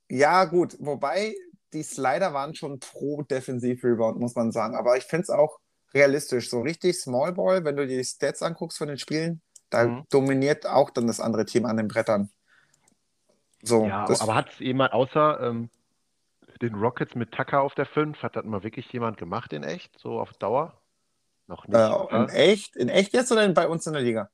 Ja, 0.09 0.45
gut, 0.45 0.77
wobei 0.79 1.35
die 1.73 1.83
Slider 1.83 2.33
waren 2.33 2.55
schon 2.55 2.79
pro 2.79 3.23
Defensiv-Rebound, 3.23 4.21
muss 4.21 4.37
man 4.37 4.53
sagen. 4.53 4.77
Aber 4.77 4.97
ich 4.97 5.05
finde 5.05 5.23
es 5.23 5.31
auch 5.31 5.59
realistisch. 5.95 6.49
So 6.51 6.61
richtig 6.61 7.01
Small 7.01 7.33
Ball, 7.33 7.65
wenn 7.65 7.77
du 7.77 7.87
dir 7.87 7.97
die 7.99 8.05
Stats 8.05 8.43
anguckst 8.43 8.79
von 8.79 8.87
den 8.89 8.99
Spielen, 8.99 9.41
da 9.71 9.85
Mhm. 9.85 10.05
dominiert 10.11 10.67
auch 10.67 10.91
dann 10.91 11.07
das 11.07 11.21
andere 11.21 11.45
Team 11.45 11.65
an 11.67 11.77
den 11.77 11.89
Brettern. 11.89 12.31
So, 13.63 13.87
Ja, 13.87 14.05
aber 14.21 14.35
hat 14.35 14.51
es 14.53 14.59
jemand 14.59 14.93
außer 14.93 15.41
ähm, 15.41 15.71
den 16.63 16.75
Rockets 16.75 17.15
mit 17.15 17.33
Tucker 17.33 17.63
auf 17.63 17.75
der 17.75 17.87
5, 17.87 18.23
hat 18.23 18.37
das 18.37 18.45
mal 18.45 18.63
wirklich 18.63 18.91
jemand 18.93 19.19
gemacht 19.19 19.53
in 19.53 19.63
echt, 19.63 19.99
so 19.99 20.21
auf 20.21 20.33
Dauer? 20.35 20.81
Noch 21.49 21.67
nicht, 21.69 21.79
äh, 21.79 22.17
in 22.17 22.29
echt, 22.29 22.77
in 22.77 22.89
echt 22.89 23.13
jetzt 23.13 23.31
oder 23.31 23.49
bei 23.51 23.69
uns 23.69 23.87
in 23.87 23.93
der 23.93 24.03
Liga? 24.03 24.31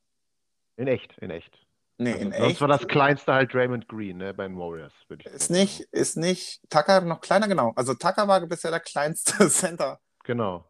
In 0.77 0.87
echt, 0.89 1.17
in 1.19 1.31
echt. 1.31 1.59
Nee, 1.99 2.13
Also 2.13 2.25
in 2.25 2.33
sonst 2.33 2.43
echt. 2.53 2.61
war 2.63 2.69
das 2.69 2.87
kleinste 2.89 3.35
halt 3.35 3.53
Draymond 3.53 3.87
Green, 3.89 4.17
ne, 4.17 4.33
bei 4.33 4.49
den 4.49 4.57
Warriors, 4.59 4.93
Ist 5.25 5.49
sagen. 5.49 5.61
nicht, 5.61 5.81
ist 5.93 6.17
nicht 6.17 6.61
Tucker 6.71 7.01
noch 7.03 7.21
kleiner, 7.21 7.49
genau. 7.49 7.73
Also 7.77 7.95
Tucker 7.95 8.27
war 8.29 8.41
bisher 8.47 8.71
der 8.71 8.81
kleinste 8.81 9.49
Center. 9.51 10.01
Genau. 10.25 10.65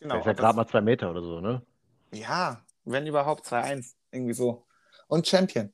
Genau. 0.00 0.14
Der 0.14 0.20
ist 0.20 0.26
ja 0.26 0.32
gerade 0.32 0.56
mal 0.56 0.66
zwei 0.66 0.80
Meter 0.80 1.10
oder 1.10 1.22
so, 1.22 1.40
ne? 1.40 1.62
Ja, 2.12 2.64
wenn 2.84 3.06
überhaupt 3.06 3.46
2-1, 3.46 3.94
irgendwie 4.12 4.34
so. 4.34 4.64
Und 5.08 5.26
Champion. 5.26 5.72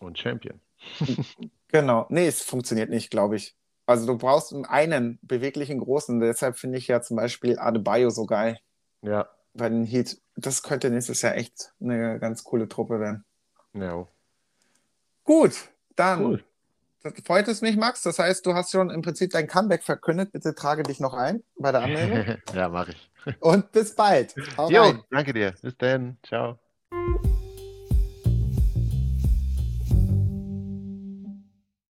Und 0.00 0.18
Champion. 0.18 0.60
Genau. 1.68 2.04
Nee, 2.10 2.26
es 2.26 2.42
funktioniert 2.42 2.90
nicht, 2.90 3.10
glaube 3.10 3.36
ich. 3.36 3.56
Also 3.86 4.06
du 4.06 4.18
brauchst 4.18 4.52
einen 4.52 5.18
beweglichen 5.22 5.78
Großen. 5.78 6.20
Deshalb 6.20 6.58
finde 6.58 6.76
ich 6.76 6.86
ja 6.86 7.00
zum 7.00 7.16
Beispiel 7.16 7.58
Adebayo 7.58 8.10
so 8.10 8.26
geil 8.26 8.58
Ja. 9.00 9.26
bei 9.54 9.70
den 9.70 9.84
Heat. 9.86 10.20
Das 10.36 10.62
könnte 10.62 10.90
nächstes 10.90 11.22
Jahr 11.22 11.34
echt 11.34 11.72
eine 11.80 12.18
ganz 12.18 12.44
coole 12.44 12.68
Truppe 12.68 13.00
werden. 13.00 13.24
Ja. 13.72 14.06
Gut, 15.24 15.52
dann 15.96 16.22
Cool. 16.26 16.44
das 17.02 17.14
freut 17.24 17.48
es 17.48 17.62
mich, 17.62 17.78
Max. 17.78 18.02
Das 18.02 18.18
heißt, 18.18 18.44
du 18.44 18.52
hast 18.52 18.70
schon 18.72 18.90
im 18.90 19.00
Prinzip 19.00 19.30
dein 19.30 19.46
Comeback 19.46 19.82
verkündet. 19.82 20.30
Bitte 20.32 20.54
trage 20.54 20.82
dich 20.82 21.00
noch 21.00 21.14
ein 21.14 21.42
bei 21.58 21.72
der 21.72 21.80
Anmeldung. 21.84 22.36
ja, 22.54 22.68
mache 22.68 22.90
ich. 22.92 23.10
Und 23.40 23.72
bis 23.72 23.94
bald. 23.94 24.34
Hau 24.58 24.68
Jo, 24.68 24.82
rein. 24.82 25.02
danke 25.10 25.32
dir. 25.32 25.54
Bis 25.62 25.74
dann. 25.78 26.18
Ciao. 26.22 26.58